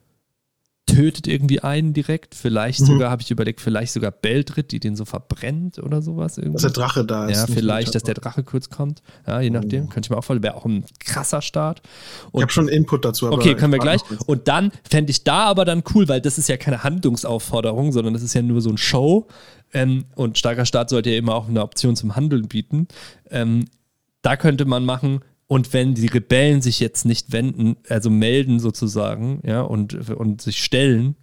tötet 0.87 1.27
irgendwie 1.27 1.61
einen 1.61 1.93
direkt. 1.93 2.35
Vielleicht 2.35 2.81
mhm. 2.81 2.87
sogar, 2.87 3.11
habe 3.11 3.23
ich 3.23 3.31
überlegt, 3.31 3.61
vielleicht 3.61 3.93
sogar 3.93 4.11
Beldrit, 4.11 4.71
die 4.71 4.81
den 4.81 4.97
so 4.97 5.05
verbrennt 5.05 5.79
oder 5.79 6.03
sowas. 6.03 6.37
Irgendwie. 6.39 6.55
Dass 6.55 6.63
der 6.63 6.71
Drache 6.73 7.05
da 7.05 7.27
ist. 7.27 7.37
Ja, 7.37 7.55
vielleicht, 7.55 7.95
dass 7.95 8.03
der 8.03 8.15
Drache 8.15 8.43
kurz 8.45 8.69
kommt. 8.71 9.03
Ja, 9.27 9.41
je 9.41 9.51
nachdem. 9.51 9.85
Oh. 9.85 9.89
Könnte 9.89 10.07
ich 10.07 10.11
mir 10.11 10.17
auch 10.17 10.25
vorstellen, 10.25 10.43
wäre 10.43 10.57
auch 10.57 10.67
ein 10.67 10.85
krasser 11.01 11.43
Start. 11.43 11.83
Und, 12.33 12.41
ich 12.41 12.43
habe 12.43 12.53
schon 12.53 12.69
Input 12.69 13.05
dazu. 13.05 13.31
okay, 13.31 13.55
können 13.55 13.73
wir 13.73 13.79
gleich. 13.79 14.01
Und 14.27 14.49
dann 14.49 14.73
fände 14.89 15.11
ich 15.11 15.25
da 15.25 15.45
aber 15.45 15.65
dann 15.65 15.83
cool, 15.95 16.09
weil 16.09 16.21
das 16.21 16.39
ist 16.39 16.49
ja 16.49 16.57
keine 16.57 16.83
Handlungsaufforderung, 16.83 17.93
sondern 17.93 18.15
das 18.15 18.23
ist 18.23 18.35
ja 18.35 18.43
nur 18.43 18.61
so 18.61 18.71
ein 18.71 18.79
Show. 18.79 19.27
Ähm, 19.75 20.07
und 20.15 20.39
starker 20.39 20.65
Start 20.65 20.89
sollte 20.89 21.11
ja 21.11 21.19
immer 21.19 21.35
auch 21.35 21.49
eine 21.49 21.63
Option 21.63 21.97
zum 21.97 22.17
Handeln 22.17 22.49
bieten. 22.49 22.89
Ähm, 23.31 23.67
da 24.23 24.37
könnte 24.37 24.65
man 24.65 24.85
machen, 24.85 25.21
und 25.47 25.73
wenn 25.73 25.95
die 25.95 26.07
Rebellen 26.07 26.63
sich 26.63 26.81
jetzt 26.81 27.05
nicht 27.05 27.33
wenden, 27.33 27.77
also 27.89 28.09
melden 28.09 28.61
sozusagen, 28.61 29.43
ja, 29.45 29.61
und, 29.61 30.11
und 30.11 30.41
sich 30.41 30.65
stellen, 30.65 31.17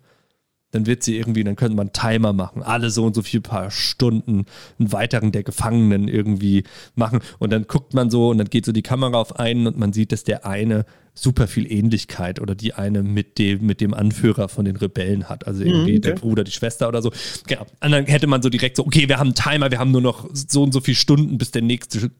dann 0.71 0.85
wird 0.85 1.03
sie 1.03 1.17
irgendwie, 1.17 1.43
dann 1.43 1.55
könnte 1.55 1.75
man 1.75 1.93
Timer 1.93 2.33
machen, 2.33 2.63
alle 2.63 2.89
so 2.89 3.05
und 3.05 3.15
so 3.15 3.21
viel 3.21 3.41
paar 3.41 3.71
Stunden 3.71 4.45
einen 4.79 4.91
weiteren 4.91 5.31
der 5.31 5.43
Gefangenen 5.43 6.07
irgendwie 6.07 6.63
machen 6.95 7.19
und 7.39 7.51
dann 7.51 7.67
guckt 7.67 7.93
man 7.93 8.09
so 8.09 8.29
und 8.29 8.37
dann 8.37 8.49
geht 8.49 8.65
so 8.65 8.71
die 8.71 8.81
Kamera 8.81 9.17
auf 9.17 9.39
einen 9.39 9.67
und 9.67 9.77
man 9.77 9.93
sieht, 9.93 10.11
dass 10.11 10.23
der 10.23 10.45
eine 10.45 10.85
super 11.13 11.47
viel 11.47 11.69
Ähnlichkeit 11.71 12.39
oder 12.39 12.55
die 12.55 12.73
eine 12.73 13.03
mit 13.03 13.37
dem, 13.37 13.65
mit 13.65 13.81
dem 13.81 13.93
Anführer 13.93 14.47
von 14.47 14.65
den 14.65 14.77
Rebellen 14.77 15.29
hat, 15.29 15.45
also 15.45 15.61
irgendwie 15.61 15.91
mhm, 15.91 15.97
okay. 15.97 15.99
der 15.99 16.13
Bruder, 16.15 16.43
die 16.43 16.51
Schwester 16.51 16.87
oder 16.87 17.01
so. 17.01 17.11
Genau. 17.47 17.65
Und 17.83 17.91
dann 17.91 18.05
hätte 18.05 18.27
man 18.27 18.41
so 18.41 18.49
direkt 18.49 18.77
so, 18.77 18.85
okay, 18.85 19.09
wir 19.09 19.19
haben 19.19 19.27
einen 19.27 19.35
Timer, 19.35 19.71
wir 19.71 19.79
haben 19.79 19.91
nur 19.91 20.01
noch 20.01 20.29
so 20.33 20.63
und 20.63 20.73
so 20.73 20.79
viele 20.79 20.95
Stunden, 20.95 21.37
bis 21.37 21.51
der 21.51 21.61
nächste 21.61 22.11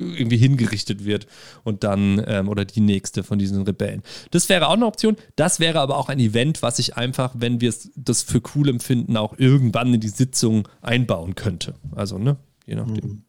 irgendwie 0.00 0.36
hingerichtet 0.36 1.04
wird 1.04 1.26
und 1.62 1.84
dann 1.84 2.22
ähm, 2.26 2.48
oder 2.48 2.64
die 2.64 2.80
nächste 2.80 3.22
von 3.22 3.38
diesen 3.38 3.62
Rebellen. 3.62 4.02
Das 4.30 4.48
wäre 4.48 4.68
auch 4.68 4.74
eine 4.74 4.86
Option. 4.86 5.16
Das 5.36 5.60
wäre 5.60 5.80
aber 5.80 5.98
auch 5.98 6.08
ein 6.08 6.18
Event, 6.18 6.62
was 6.62 6.78
ich 6.78 6.96
einfach, 6.96 7.34
wenn 7.36 7.60
wir 7.60 7.68
es 7.68 7.90
das 7.94 8.22
für 8.22 8.40
cool 8.54 8.68
empfinden, 8.68 9.16
auch 9.16 9.38
irgendwann 9.38 9.94
in 9.94 10.00
die 10.00 10.08
Sitzung 10.08 10.68
einbauen 10.80 11.34
könnte. 11.34 11.74
Also, 11.94 12.18
ne? 12.18 12.36
Je 12.66 12.74
nachdem. 12.74 13.10
Mhm. 13.10 13.22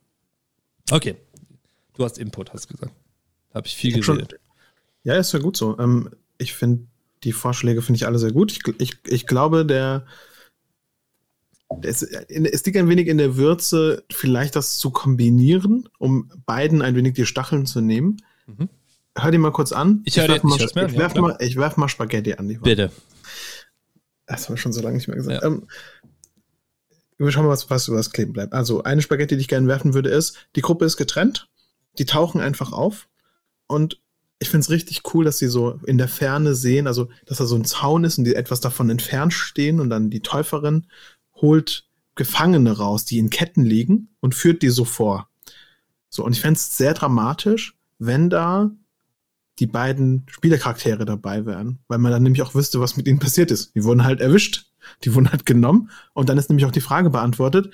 Okay. 0.89 1.15
Du 1.93 2.03
hast 2.03 2.17
Input, 2.17 2.53
hast 2.53 2.67
gesagt. 2.67 2.93
Habe 3.53 3.67
ich 3.67 3.75
viel 3.75 3.97
ich 3.97 4.05
geredet. 4.05 4.31
Schon, 4.31 4.39
ja, 5.03 5.15
ist 5.15 5.33
ja 5.33 5.39
gut 5.39 5.57
so. 5.57 5.77
Ähm, 5.79 6.09
ich 6.37 6.53
finde, 6.53 6.85
die 7.23 7.33
Vorschläge 7.33 7.81
finde 7.81 7.97
ich 7.97 8.07
alle 8.07 8.19
sehr 8.19 8.31
gut. 8.31 8.51
Ich, 8.51 8.61
ich, 8.79 8.97
ich 9.07 9.27
glaube, 9.27 9.65
der 9.65 10.05
es, 11.81 12.01
es 12.03 12.65
liegt 12.65 12.77
ein 12.77 12.89
wenig 12.89 13.07
in 13.07 13.17
der 13.17 13.37
Würze, 13.37 14.03
vielleicht 14.11 14.55
das 14.55 14.77
zu 14.77 14.91
kombinieren, 14.91 15.89
um 15.97 16.31
beiden 16.45 16.81
ein 16.81 16.95
wenig 16.95 17.13
die 17.13 17.25
Stacheln 17.25 17.65
zu 17.65 17.81
nehmen. 17.81 18.17
Mhm. 18.47 18.69
Hör 19.17 19.31
dir 19.31 19.39
mal 19.39 19.51
kurz 19.51 19.71
an. 19.71 20.01
Ich, 20.05 20.17
ich, 20.17 20.27
werf, 20.27 20.43
mal, 20.43 20.55
ich, 20.55 20.63
ich, 20.63 20.75
werf 20.75 21.15
mal, 21.15 21.37
ich 21.39 21.57
werf 21.57 21.77
mal 21.77 21.89
Spaghetti 21.89 22.33
an 22.33 22.47
die 22.47 22.55
Wand. 22.55 22.63
Bitte. 22.63 22.91
Das 24.25 24.45
haben 24.45 24.55
wir 24.55 24.57
schon 24.57 24.73
so 24.73 24.81
lange 24.81 24.95
nicht 24.95 25.07
mehr 25.07 25.17
gesagt. 25.17 25.41
Ja. 25.41 25.47
Ähm, 25.47 25.67
wir 27.17 27.31
schauen 27.31 27.45
mal, 27.45 27.51
was, 27.51 27.69
was 27.69 27.87
über 27.87 27.97
das 27.97 28.11
Kleben 28.11 28.33
bleibt. 28.33 28.53
Also, 28.53 28.83
eine 28.83 29.01
Spaghetti, 29.01 29.35
die 29.35 29.41
ich 29.41 29.47
gerne 29.47 29.67
werfen 29.67 29.93
würde, 29.93 30.09
ist, 30.09 30.47
die 30.55 30.61
Gruppe 30.61 30.85
ist 30.85 30.97
getrennt, 30.97 31.49
die 31.97 32.05
tauchen 32.05 32.41
einfach 32.41 32.71
auf 32.71 33.09
und 33.67 34.01
ich 34.39 34.49
finde 34.49 34.63
es 34.63 34.69
richtig 34.71 35.01
cool, 35.13 35.23
dass 35.23 35.37
sie 35.37 35.47
so 35.47 35.79
in 35.85 35.99
der 35.99 36.07
Ferne 36.07 36.55
sehen, 36.55 36.87
also 36.87 37.09
dass 37.27 37.37
da 37.37 37.45
so 37.45 37.55
ein 37.55 37.63
Zaun 37.63 38.03
ist 38.03 38.17
und 38.17 38.23
die 38.23 38.33
etwas 38.33 38.59
davon 38.59 38.89
entfernt 38.89 39.33
stehen 39.33 39.79
und 39.79 39.91
dann 39.91 40.09
die 40.09 40.21
Täuferin 40.21 40.87
holt 41.41 41.85
Gefangene 42.15 42.77
raus, 42.77 43.05
die 43.05 43.17
in 43.17 43.29
Ketten 43.29 43.63
liegen 43.63 44.09
und 44.19 44.35
führt 44.35 44.61
die 44.61 44.69
so 44.69 44.85
vor. 44.85 45.29
So, 46.09 46.25
und 46.25 46.33
ich 46.33 46.41
fände 46.41 46.57
es 46.57 46.77
sehr 46.77 46.93
dramatisch, 46.93 47.77
wenn 47.99 48.29
da 48.29 48.71
die 49.59 49.67
beiden 49.67 50.25
Spielercharaktere 50.29 51.05
dabei 51.05 51.45
wären, 51.45 51.79
weil 51.87 51.99
man 51.99 52.11
dann 52.11 52.23
nämlich 52.23 52.41
auch 52.41 52.55
wüsste, 52.55 52.79
was 52.79 52.97
mit 52.97 53.07
ihnen 53.07 53.19
passiert 53.19 53.51
ist. 53.51 53.73
Die 53.75 53.83
wurden 53.83 54.03
halt 54.03 54.19
erwischt, 54.19 54.65
die 55.03 55.13
wurden 55.13 55.31
halt 55.31 55.45
genommen 55.45 55.89
und 56.13 56.29
dann 56.29 56.37
ist 56.37 56.49
nämlich 56.49 56.65
auch 56.65 56.71
die 56.71 56.81
Frage 56.81 57.09
beantwortet, 57.09 57.71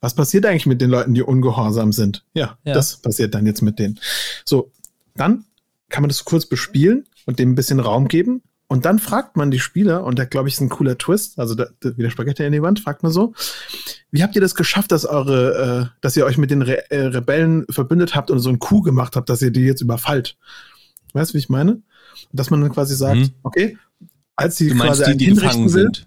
was 0.00 0.14
passiert 0.14 0.44
eigentlich 0.44 0.66
mit 0.66 0.82
den 0.82 0.90
Leuten, 0.90 1.14
die 1.14 1.22
ungehorsam 1.22 1.92
sind? 1.92 2.26
Ja, 2.34 2.58
ja. 2.64 2.74
das 2.74 2.98
passiert 2.98 3.34
dann 3.34 3.46
jetzt 3.46 3.62
mit 3.62 3.78
denen. 3.78 3.98
So, 4.44 4.70
dann 5.14 5.46
kann 5.88 6.02
man 6.02 6.10
das 6.10 6.24
kurz 6.24 6.46
bespielen 6.46 7.06
und 7.24 7.38
dem 7.38 7.52
ein 7.52 7.54
bisschen 7.54 7.80
Raum 7.80 8.08
geben 8.08 8.42
und 8.66 8.84
dann 8.84 8.98
fragt 8.98 9.36
man 9.36 9.50
die 9.50 9.58
Spieler, 9.58 10.04
und 10.04 10.18
da 10.18 10.24
glaube 10.24 10.48
ich 10.48 10.54
ist 10.54 10.60
ein 10.60 10.68
cooler 10.68 10.96
Twist, 10.96 11.38
also 11.38 11.54
da, 11.54 11.66
da, 11.80 11.96
wie 11.96 12.02
der 12.02 12.10
Spaghetti 12.10 12.44
in 12.44 12.52
die 12.52 12.62
Wand, 12.62 12.80
fragt 12.80 13.02
man 13.02 13.12
so, 13.12 13.34
wie 14.10 14.22
habt 14.22 14.34
ihr 14.34 14.40
das 14.40 14.54
geschafft, 14.54 14.90
dass 14.92 15.04
eure, 15.04 15.90
äh, 15.92 15.98
dass 16.00 16.16
ihr 16.16 16.24
euch 16.24 16.38
mit 16.38 16.50
den 16.50 16.62
Re 16.62 16.90
äh, 16.90 17.06
Rebellen 17.06 17.66
verbündet 17.68 18.14
habt 18.14 18.30
und 18.30 18.38
so 18.38 18.48
ein 18.48 18.58
Coup 18.58 18.82
gemacht 18.82 19.16
habt, 19.16 19.28
dass 19.28 19.42
ihr 19.42 19.50
die 19.50 19.62
jetzt 19.62 19.82
überfallt? 19.82 20.36
Weißt 21.12 21.30
du, 21.30 21.34
wie 21.34 21.38
ich 21.38 21.48
meine? 21.48 21.82
Dass 22.32 22.50
man 22.50 22.60
dann 22.60 22.72
quasi 22.72 22.96
sagt, 22.96 23.16
mhm. 23.16 23.30
okay, 23.42 23.78
als 24.36 24.56
sie 24.56 24.70
quasi 24.70 25.04
die, 25.12 25.16
die 25.16 25.34
gefangen 25.34 25.72
will, 25.72 25.84
sind. 25.84 26.06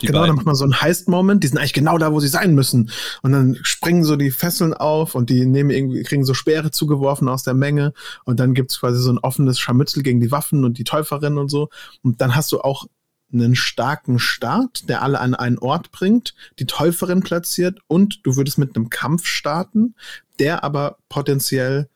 Die 0.00 0.06
genau, 0.06 0.20
beiden. 0.20 0.30
dann 0.30 0.36
macht 0.36 0.46
man 0.46 0.54
so 0.54 0.64
einen 0.64 0.80
Heist-Moment, 0.80 1.42
die 1.42 1.48
sind 1.48 1.58
eigentlich 1.58 1.72
genau 1.72 1.98
da, 1.98 2.12
wo 2.12 2.20
sie 2.20 2.28
sein 2.28 2.54
müssen. 2.54 2.90
Und 3.22 3.32
dann 3.32 3.58
springen 3.62 4.04
so 4.04 4.16
die 4.16 4.30
Fesseln 4.30 4.74
auf 4.74 5.14
und 5.14 5.30
die 5.30 5.46
nehmen 5.46 5.70
irgendwie, 5.70 6.02
kriegen 6.02 6.24
so 6.24 6.34
Speere 6.34 6.70
zugeworfen 6.70 7.28
aus 7.28 7.42
der 7.42 7.54
Menge. 7.54 7.92
Und 8.24 8.40
dann 8.40 8.54
gibt's 8.54 8.80
quasi 8.80 9.00
so 9.00 9.12
ein 9.12 9.18
offenes 9.18 9.58
Scharmützel 9.58 10.02
gegen 10.02 10.20
die 10.20 10.30
Waffen 10.30 10.64
und 10.64 10.78
die 10.78 10.84
Täuferin 10.84 11.38
und 11.38 11.50
so. 11.50 11.68
Und 12.02 12.20
dann 12.20 12.34
hast 12.34 12.52
du 12.52 12.60
auch 12.60 12.86
einen 13.32 13.54
starken 13.54 14.18
Start, 14.18 14.88
der 14.88 15.02
alle 15.02 15.20
an 15.20 15.34
einen 15.34 15.58
Ort 15.58 15.92
bringt, 15.92 16.34
die 16.58 16.66
Täuferin 16.66 17.20
platziert 17.20 17.78
und 17.86 18.20
du 18.24 18.36
würdest 18.36 18.58
mit 18.58 18.74
einem 18.74 18.90
Kampf 18.90 19.26
starten, 19.26 19.94
der 20.38 20.64
aber 20.64 20.96
potenziell 21.08 21.88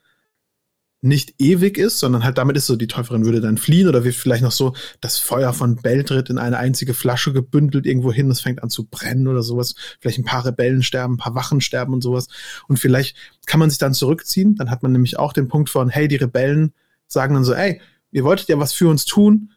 nicht 1.05 1.35
ewig 1.39 1.77
ist, 1.77 1.99
sondern 1.99 2.25
halt 2.25 2.39
damit 2.39 2.57
ist 2.57 2.67
so, 2.67 2.77
die 2.77 2.87
Täuferin 2.87 3.27
würde 3.27 3.43
dann 3.43 3.59
fliehen 3.59 3.89
oder 3.89 4.05
wird 4.05 4.15
vielleicht 4.15 4.43
noch 4.43 4.53
so 4.53 4.75
das 5.03 5.19
Feuer 5.19 5.53
von 5.53 5.77
Beltrit 5.77 6.31
in 6.31 6.39
eine 6.39 6.57
einzige 6.57 6.95
Flasche 6.95 7.35
gebündelt 7.35 7.85
irgendwo 7.85 8.11
hin, 8.11 8.31
es 8.31 8.41
fängt 8.41 8.63
an 8.63 8.71
zu 8.71 8.87
brennen 8.87 9.29
oder 9.29 9.43
sowas. 9.43 9.75
Vielleicht 10.01 10.19
ein 10.19 10.25
paar 10.25 10.47
Rebellen 10.47 10.83
sterben, 10.83 11.15
ein 11.15 11.19
paar 11.19 11.35
Wachen 11.35 11.61
sterben 11.61 11.93
und 11.93 12.01
sowas. 12.01 12.29
Und 12.69 12.79
vielleicht 12.79 13.17
kann 13.45 13.61
man 13.61 13.69
sich 13.69 13.79
dann 13.79 13.93
zurückziehen, 13.93 14.57
dann 14.57 14.71
hat 14.71 14.83
man 14.83 14.93
nämlich 14.93 15.19
auch 15.19 15.35
den 15.35 15.47
Punkt 15.47 15.69
von, 15.69 15.91
hey, 15.91 16.09
die 16.09 16.17
Rebellen 16.17 16.73
sagen 17.07 17.35
dann 17.35 17.45
so, 17.45 17.53
ey, 17.53 17.83
ihr 18.11 18.25
wolltet 18.25 18.49
ja 18.49 18.59
was 18.59 18.73
für 18.73 18.89
uns 18.89 19.05
tun, 19.05 19.51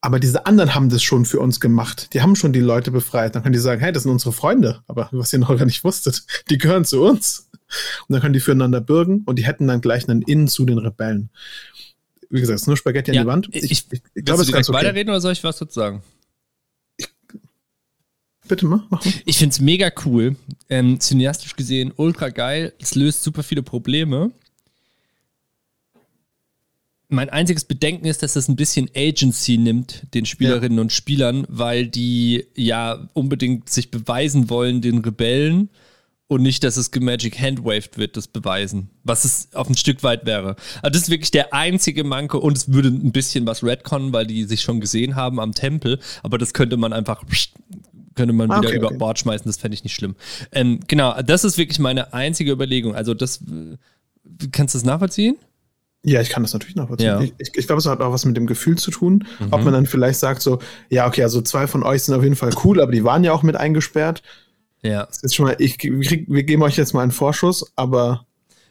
aber 0.00 0.20
diese 0.20 0.46
anderen 0.46 0.76
haben 0.76 0.90
das 0.90 1.02
schon 1.02 1.24
für 1.24 1.40
uns 1.40 1.58
gemacht. 1.58 2.12
Die 2.12 2.22
haben 2.22 2.36
schon 2.36 2.52
die 2.52 2.60
Leute 2.60 2.90
befreit. 2.90 3.34
Dann 3.34 3.42
können 3.42 3.54
die 3.54 3.58
sagen, 3.58 3.80
hey, 3.80 3.90
das 3.90 4.02
sind 4.02 4.12
unsere 4.12 4.32
Freunde. 4.34 4.82
Aber 4.86 5.08
was 5.12 5.32
ihr 5.32 5.38
noch 5.38 5.56
gar 5.56 5.64
nicht 5.64 5.82
wusstet, 5.82 6.24
die 6.50 6.58
gehören 6.58 6.84
zu 6.84 7.02
uns. 7.02 7.43
Und 8.08 8.12
dann 8.12 8.20
können 8.20 8.34
die 8.34 8.40
füreinander 8.40 8.80
bürgen 8.80 9.22
und 9.26 9.38
die 9.38 9.46
hätten 9.46 9.66
dann 9.66 9.80
gleich 9.80 10.08
einen 10.08 10.22
Innen 10.22 10.48
zu 10.48 10.64
den 10.64 10.78
Rebellen. 10.78 11.30
Wie 12.30 12.40
gesagt, 12.40 12.56
es 12.56 12.62
ist 12.62 12.66
nur 12.66 12.76
Spaghetti 12.76 13.12
ja, 13.12 13.20
an 13.20 13.26
die 13.26 13.30
Wand. 13.30 13.48
Ich, 13.52 13.64
ich, 13.64 13.86
ich, 13.90 14.02
ich 14.14 14.24
glaube, 14.24 14.42
es 14.42 14.48
ist 14.48 14.54
ganz 14.54 14.68
okay. 14.68 14.78
weiterreden 14.78 15.10
oder 15.10 15.20
soll 15.20 15.32
ich 15.32 15.44
was 15.44 15.58
dazu 15.58 15.74
sagen? 15.74 16.02
Bitte 18.46 18.66
mach, 18.66 18.84
mach. 18.90 19.04
Ich 19.24 19.38
finde 19.38 19.52
es 19.52 19.60
mega 19.60 19.90
cool. 20.04 20.36
Ähm, 20.68 21.00
cineastisch 21.00 21.56
gesehen 21.56 21.92
ultra 21.96 22.28
geil. 22.28 22.74
Es 22.78 22.94
löst 22.94 23.22
super 23.22 23.42
viele 23.42 23.62
Probleme. 23.62 24.32
Mein 27.08 27.30
einziges 27.30 27.64
Bedenken 27.64 28.06
ist, 28.06 28.22
dass 28.22 28.36
es 28.36 28.48
ein 28.48 28.56
bisschen 28.56 28.90
Agency 28.94 29.56
nimmt, 29.56 30.02
den 30.14 30.26
Spielerinnen 30.26 30.78
ja. 30.78 30.82
und 30.82 30.92
Spielern, 30.92 31.46
weil 31.48 31.86
die 31.86 32.46
ja 32.54 33.08
unbedingt 33.12 33.70
sich 33.70 33.90
beweisen 33.90 34.50
wollen, 34.50 34.80
den 34.80 34.98
Rebellen 34.98 35.70
und 36.26 36.42
nicht, 36.42 36.64
dass 36.64 36.76
es 36.76 36.90
gemagic 36.90 37.38
handwaved 37.38 37.98
wird, 37.98 38.16
das 38.16 38.28
beweisen. 38.28 38.90
Was 39.02 39.24
es 39.24 39.48
auf 39.52 39.68
ein 39.68 39.76
Stück 39.76 40.02
weit 40.02 40.24
wäre. 40.24 40.56
Also 40.82 40.92
das 40.92 41.02
ist 41.02 41.10
wirklich 41.10 41.30
der 41.30 41.52
einzige 41.52 42.02
Manko 42.02 42.38
und 42.38 42.56
es 42.56 42.72
würde 42.72 42.88
ein 42.88 43.12
bisschen 43.12 43.46
was 43.46 43.62
retconnen, 43.62 44.12
weil 44.12 44.26
die 44.26 44.44
sich 44.44 44.62
schon 44.62 44.80
gesehen 44.80 45.16
haben 45.16 45.38
am 45.38 45.52
Tempel, 45.52 45.98
aber 46.22 46.38
das 46.38 46.54
könnte 46.54 46.76
man 46.76 46.92
einfach 46.92 47.22
könnte 48.14 48.32
man 48.32 48.50
ah, 48.50 48.58
wieder 48.58 48.68
okay, 48.68 48.78
über 48.78 48.86
okay. 48.88 48.96
Bord 48.96 49.18
schmeißen, 49.18 49.46
das 49.46 49.56
fände 49.56 49.74
ich 49.74 49.82
nicht 49.82 49.94
schlimm. 49.94 50.14
Ähm, 50.52 50.80
genau, 50.86 51.20
das 51.22 51.44
ist 51.44 51.58
wirklich 51.58 51.78
meine 51.80 52.14
einzige 52.14 52.52
Überlegung. 52.52 52.94
Also 52.94 53.12
das 53.12 53.40
kannst 54.52 54.74
du 54.74 54.78
das 54.78 54.84
nachvollziehen? 54.84 55.36
Ja, 56.04 56.20
ich 56.20 56.28
kann 56.28 56.42
das 56.42 56.52
natürlich 56.52 56.76
nachvollziehen. 56.76 57.08
Ja. 57.08 57.20
Ich, 57.20 57.32
ich, 57.38 57.50
ich 57.54 57.66
glaube, 57.66 57.80
es 57.80 57.86
hat 57.86 58.00
auch 58.00 58.12
was 58.12 58.24
mit 58.24 58.36
dem 58.36 58.46
Gefühl 58.46 58.76
zu 58.76 58.90
tun. 58.90 59.24
Mhm. 59.40 59.48
Ob 59.50 59.64
man 59.64 59.72
dann 59.72 59.86
vielleicht 59.86 60.20
sagt 60.20 60.42
so, 60.42 60.58
ja, 60.90 61.06
okay, 61.06 61.22
also 61.22 61.40
zwei 61.40 61.66
von 61.66 61.82
euch 61.82 62.02
sind 62.02 62.14
auf 62.14 62.22
jeden 62.22 62.36
Fall 62.36 62.52
cool, 62.62 62.80
aber 62.80 62.92
die 62.92 63.04
waren 63.04 63.24
ja 63.24 63.32
auch 63.32 63.42
mit 63.42 63.56
eingesperrt. 63.56 64.22
Ja. 64.84 65.06
Das 65.06 65.22
ist 65.22 65.34
schon 65.34 65.46
mal, 65.46 65.56
ich, 65.58 65.78
krieg, 65.78 66.24
wir 66.28 66.42
geben 66.44 66.62
euch 66.62 66.76
jetzt 66.76 66.92
mal 66.92 67.02
einen 67.02 67.10
Vorschuss, 67.10 67.72
aber 67.74 68.26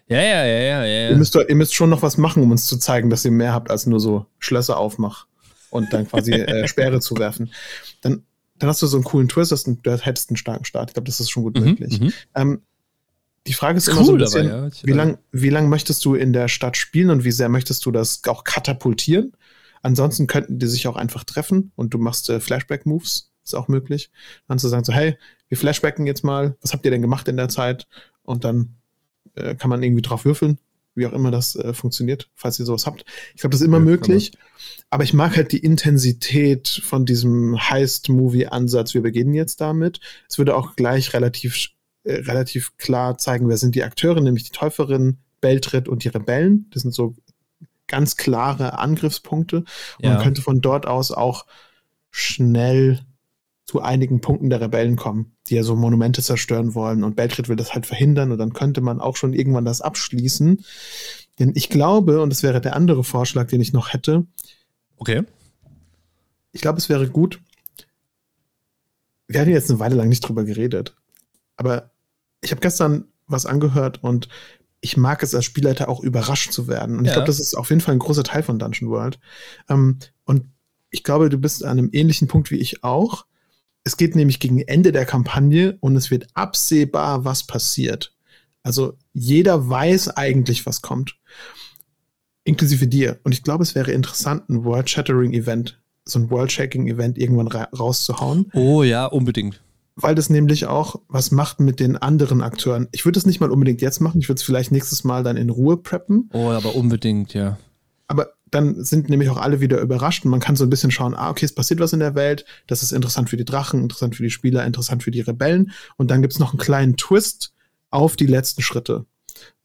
ja, 0.07 0.21
ja, 0.21 0.45
ja, 0.45 0.59
ja, 0.59 0.85
ja. 0.85 1.09
Ihr 1.09 1.15
müsst, 1.17 1.35
ihr 1.35 1.55
müsst 1.55 1.73
schon 1.73 1.89
noch 1.89 2.01
was 2.01 2.17
machen, 2.17 2.43
um 2.43 2.51
uns 2.51 2.67
zu 2.67 2.77
zeigen, 2.77 3.09
dass 3.09 3.25
ihr 3.25 3.31
mehr 3.31 3.53
habt 3.53 3.71
als 3.71 3.87
nur 3.87 3.99
so 3.99 4.27
Schlösser 4.37 4.77
aufmach 4.77 5.25
und 5.71 5.91
dann 5.91 6.07
quasi 6.07 6.31
äh, 6.33 6.67
Sperre 6.67 6.99
zu 6.99 7.17
werfen. 7.17 7.51
Dann, 8.01 8.23
dann 8.59 8.69
hast 8.69 8.81
du 8.81 8.87
so 8.87 8.97
einen 8.97 9.05
coolen 9.05 9.27
Twist, 9.27 9.51
dass 9.51 9.63
du, 9.63 9.75
du 9.81 9.97
hättest 9.97 10.29
einen 10.29 10.37
starken 10.37 10.65
Start. 10.65 10.91
Ich 10.91 10.93
glaube, 10.93 11.07
das 11.07 11.19
ist 11.19 11.31
schon 11.31 11.43
gut 11.43 11.57
mhm, 11.57 11.65
möglich. 11.65 11.99
Mhm. 11.99 12.13
Ähm, 12.35 12.61
die 13.47 13.53
Frage 13.53 13.77
ist 13.77 13.87
cool, 13.87 13.95
immer 13.95 14.05
so 14.05 14.11
ein 14.13 14.17
bisschen, 14.19 14.51
aber, 14.51 14.67
ja, 14.67 14.71
wie 14.83 14.91
lange 14.91 15.17
wie 15.31 15.49
lang 15.49 15.67
möchtest 15.67 16.05
du 16.05 16.15
in 16.15 16.31
der 16.31 16.47
Stadt 16.47 16.77
spielen 16.77 17.09
und 17.09 17.23
wie 17.23 17.31
sehr 17.31 17.49
möchtest 17.49 17.85
du 17.85 17.91
das 17.91 18.21
auch 18.27 18.43
katapultieren? 18.43 19.33
Ansonsten 19.81 20.27
könnten 20.27 20.59
die 20.59 20.67
sich 20.67 20.87
auch 20.87 20.95
einfach 20.95 21.23
treffen 21.23 21.71
und 21.75 21.93
du 21.93 21.97
machst 21.97 22.29
äh, 22.29 22.39
Flashback-Moves, 22.39 23.31
ist 23.43 23.55
auch 23.55 23.67
möglich. 23.67 24.11
Dann 24.47 24.59
zu 24.59 24.69
sagen 24.69 24.85
so, 24.85 24.93
hey, 24.93 25.17
wir 25.53 25.57
flashbacken 25.57 26.07
jetzt 26.07 26.23
mal, 26.23 26.57
was 26.63 26.73
habt 26.73 26.83
ihr 26.83 26.89
denn 26.89 27.03
gemacht 27.03 27.27
in 27.27 27.37
der 27.37 27.47
Zeit? 27.47 27.85
Und 28.23 28.43
dann 28.43 28.73
äh, 29.35 29.53
kann 29.53 29.69
man 29.69 29.83
irgendwie 29.83 30.01
drauf 30.01 30.25
würfeln, 30.25 30.57
wie 30.95 31.05
auch 31.05 31.13
immer 31.13 31.29
das 31.29 31.55
äh, 31.55 31.75
funktioniert, 31.75 32.27
falls 32.33 32.59
ihr 32.59 32.65
sowas 32.65 32.87
habt. 32.87 33.05
Ich 33.35 33.41
glaube, 33.41 33.51
das 33.51 33.61
ist 33.61 33.67
immer 33.67 33.77
ja, 33.77 33.83
möglich. 33.83 34.31
Aber 34.89 35.03
ich 35.03 35.13
mag 35.13 35.37
halt 35.37 35.51
die 35.51 35.59
Intensität 35.59 36.81
von 36.83 37.05
diesem 37.05 37.69
Heist-Movie-Ansatz. 37.69 38.95
Wir 38.95 39.03
beginnen 39.03 39.35
jetzt 39.35 39.61
damit. 39.61 39.99
Es 40.27 40.39
würde 40.39 40.55
auch 40.55 40.75
gleich 40.75 41.13
relativ, 41.13 41.67
äh, 42.03 42.15
relativ 42.15 42.75
klar 42.77 43.19
zeigen, 43.19 43.47
wer 43.47 43.57
sind 43.57 43.75
die 43.75 43.83
Akteure, 43.83 44.21
nämlich 44.21 44.45
die 44.45 44.57
Täuferin, 44.57 45.19
Beltritt 45.39 45.87
und 45.87 46.03
die 46.03 46.09
Rebellen. 46.09 46.65
Das 46.71 46.81
sind 46.81 46.95
so 46.95 47.15
ganz 47.85 48.17
klare 48.17 48.79
Angriffspunkte. 48.79 49.57
Und 49.57 49.67
ja. 49.99 50.15
man 50.15 50.23
könnte 50.23 50.41
von 50.41 50.61
dort 50.61 50.87
aus 50.87 51.11
auch 51.11 51.45
schnell 52.09 53.05
zu 53.65 53.81
einigen 53.81 54.19
Punkten 54.19 54.49
der 54.49 54.61
Rebellen 54.61 54.95
kommen, 54.95 55.35
die 55.47 55.55
ja 55.55 55.63
so 55.63 55.75
Monumente 55.75 56.21
zerstören 56.21 56.75
wollen 56.75 57.03
und 57.03 57.15
Beltrit 57.15 57.47
will 57.47 57.55
das 57.55 57.73
halt 57.73 57.85
verhindern 57.85 58.31
und 58.31 58.37
dann 58.37 58.53
könnte 58.53 58.81
man 58.81 58.99
auch 58.99 59.15
schon 59.15 59.33
irgendwann 59.33 59.65
das 59.65 59.81
abschließen. 59.81 60.63
Denn 61.39 61.53
ich 61.55 61.69
glaube, 61.69 62.21
und 62.21 62.29
das 62.29 62.43
wäre 62.43 62.61
der 62.61 62.75
andere 62.75 63.03
Vorschlag, 63.03 63.47
den 63.47 63.61
ich 63.61 63.73
noch 63.73 63.93
hätte. 63.93 64.25
Okay. 64.97 65.23
Ich 66.51 66.61
glaube, 66.61 66.77
es 66.77 66.89
wäre 66.89 67.07
gut. 67.09 67.39
Wir 69.27 69.39
hatten 69.39 69.49
jetzt 69.49 69.69
eine 69.69 69.79
Weile 69.79 69.95
lang 69.95 70.09
nicht 70.09 70.21
drüber 70.21 70.43
geredet. 70.43 70.95
Aber 71.55 71.91
ich 72.41 72.51
habe 72.51 72.61
gestern 72.61 73.05
was 73.27 73.45
angehört 73.45 74.03
und 74.03 74.27
ich 74.81 74.97
mag 74.97 75.23
es 75.23 75.33
als 75.33 75.45
Spielleiter 75.45 75.87
auch 75.87 76.01
überrascht 76.01 76.51
zu 76.51 76.67
werden. 76.67 76.97
Und 76.97 77.05
ja. 77.05 77.11
ich 77.11 77.13
glaube, 77.15 77.27
das 77.27 77.39
ist 77.39 77.55
auf 77.55 77.69
jeden 77.69 77.81
Fall 77.81 77.95
ein 77.95 77.99
großer 77.99 78.23
Teil 78.23 78.43
von 78.43 78.59
Dungeon 78.59 78.91
World. 78.91 79.17
Ähm, 79.69 79.97
und 80.25 80.45
ich 80.89 81.03
glaube, 81.03 81.29
du 81.29 81.37
bist 81.37 81.63
an 81.63 81.79
einem 81.79 81.89
ähnlichen 81.93 82.27
Punkt 82.27 82.51
wie 82.51 82.57
ich 82.57 82.83
auch. 82.83 83.25
Es 83.83 83.97
geht 83.97 84.15
nämlich 84.15 84.39
gegen 84.39 84.59
Ende 84.59 84.91
der 84.91 85.05
Kampagne 85.05 85.77
und 85.81 85.95
es 85.95 86.09
wird 86.09 86.27
absehbar, 86.33 87.25
was 87.25 87.43
passiert. 87.43 88.15
Also 88.63 88.97
jeder 89.13 89.69
weiß 89.69 90.09
eigentlich, 90.09 90.65
was 90.65 90.81
kommt. 90.81 91.17
Inklusive 92.45 92.87
dir. 92.87 93.19
Und 93.23 93.33
ich 93.33 93.43
glaube, 93.43 93.63
es 93.63 93.75
wäre 93.75 93.91
interessant, 93.91 94.49
ein 94.49 94.63
World-Shattering-Event, 94.63 95.81
so 96.05 96.19
ein 96.19 96.29
World-Shaking-Event 96.29 97.17
irgendwann 97.17 97.47
ra 97.47 97.67
rauszuhauen. 97.77 98.49
Oh 98.53 98.83
ja, 98.83 99.05
unbedingt. 99.05 99.61
Weil 99.95 100.15
das 100.15 100.29
nämlich 100.29 100.65
auch 100.65 101.01
was 101.07 101.31
macht 101.31 101.59
mit 101.59 101.79
den 101.79 101.97
anderen 101.97 102.41
Akteuren. 102.41 102.87
Ich 102.91 103.05
würde 103.05 103.19
es 103.19 103.25
nicht 103.25 103.39
mal 103.39 103.51
unbedingt 103.51 103.81
jetzt 103.81 103.99
machen, 103.99 104.19
ich 104.19 104.27
würde 104.27 104.39
es 104.39 104.43
vielleicht 104.43 104.71
nächstes 104.71 105.03
Mal 105.03 105.23
dann 105.23 105.37
in 105.37 105.49
Ruhe 105.49 105.77
preppen. 105.77 106.29
Oh, 106.33 106.49
aber 106.49 106.75
unbedingt, 106.75 107.33
ja. 107.33 107.57
Dann 108.53 108.83
sind 108.83 109.09
nämlich 109.09 109.29
auch 109.29 109.37
alle 109.37 109.61
wieder 109.61 109.79
überrascht 109.79 110.25
und 110.25 110.31
man 110.31 110.39
kann 110.39 110.55
so 110.55 110.63
ein 110.63 110.69
bisschen 110.69 110.91
schauen, 110.91 111.15
ah, 111.15 111.31
okay, 111.31 111.45
es 111.45 111.55
passiert 111.55 111.79
was 111.79 111.91
in 111.91 111.99
der 111.99 112.13
Welt, 112.13 112.45
das 112.67 112.83
ist 112.83 112.91
interessant 112.91 113.29
für 113.29 113.37
die 113.37 113.45
Drachen, 113.45 113.81
interessant 113.81 114.15
für 114.15 114.21
die 114.21 114.29
Spieler, 114.29 114.63
interessant 114.63 115.01
für 115.01 115.09
die 115.09 115.21
Rebellen 115.21 115.71
und 115.97 116.11
dann 116.11 116.21
gibt 116.21 116.33
es 116.33 116.39
noch 116.39 116.51
einen 116.51 116.59
kleinen 116.59 116.95
Twist 116.95 117.53
auf 117.89 118.15
die 118.15 118.27
letzten 118.27 118.61
Schritte. 118.61 119.05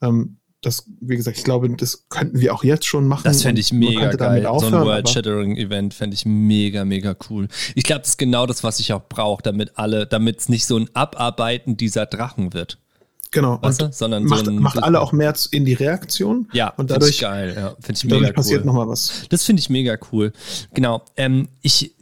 Ähm, 0.00 0.38
das, 0.62 0.84
wie 1.00 1.16
gesagt, 1.16 1.36
ich 1.36 1.44
glaube, 1.44 1.68
das 1.76 2.06
könnten 2.08 2.40
wir 2.40 2.54
auch 2.54 2.64
jetzt 2.64 2.86
schon 2.86 3.06
machen. 3.06 3.24
Das 3.24 3.42
fände 3.42 3.60
ich 3.60 3.72
mega 3.72 4.10
geil. 4.12 4.44
Aufhören, 4.46 4.72
so 4.72 4.78
ein 4.78 4.86
World-Shattering-Event 4.86 5.94
fände 5.94 6.14
ich 6.14 6.24
mega, 6.24 6.84
mega 6.84 7.14
cool. 7.28 7.48
Ich 7.74 7.84
glaube, 7.84 8.00
das 8.00 8.10
ist 8.10 8.18
genau 8.18 8.46
das, 8.46 8.64
was 8.64 8.80
ich 8.80 8.92
auch 8.92 9.06
brauche, 9.08 9.42
damit 9.42 9.78
alle, 9.78 10.06
damit 10.06 10.40
es 10.40 10.48
nicht 10.48 10.66
so 10.66 10.76
ein 10.76 10.88
Abarbeiten 10.94 11.76
dieser 11.76 12.06
Drachen 12.06 12.54
wird. 12.54 12.78
Genau. 13.30 13.58
Weißt 13.60 13.80
du? 13.80 13.92
Sondern 13.92 14.24
macht, 14.24 14.46
so 14.46 14.50
ein, 14.50 14.58
macht 14.58 14.82
alle 14.82 15.00
auch 15.00 15.12
mehr 15.12 15.34
in 15.50 15.64
die 15.64 15.74
Reaktion. 15.74 16.48
Ja, 16.52 16.68
und 16.76 16.90
dadurch 16.90 17.10
ich 17.10 17.20
geil. 17.20 17.54
Ja, 17.56 17.76
ich 17.88 18.04
mega 18.04 18.16
dadurch 18.16 18.34
passiert 18.34 18.64
nochmal 18.64 18.88
was. 18.88 19.24
Das 19.28 19.44
finde 19.44 19.60
ich 19.60 19.70
mega 19.70 19.96
cool. 20.12 20.32
Genau. 20.74 21.02
Ähm, 21.16 21.48
ich, 21.62 21.94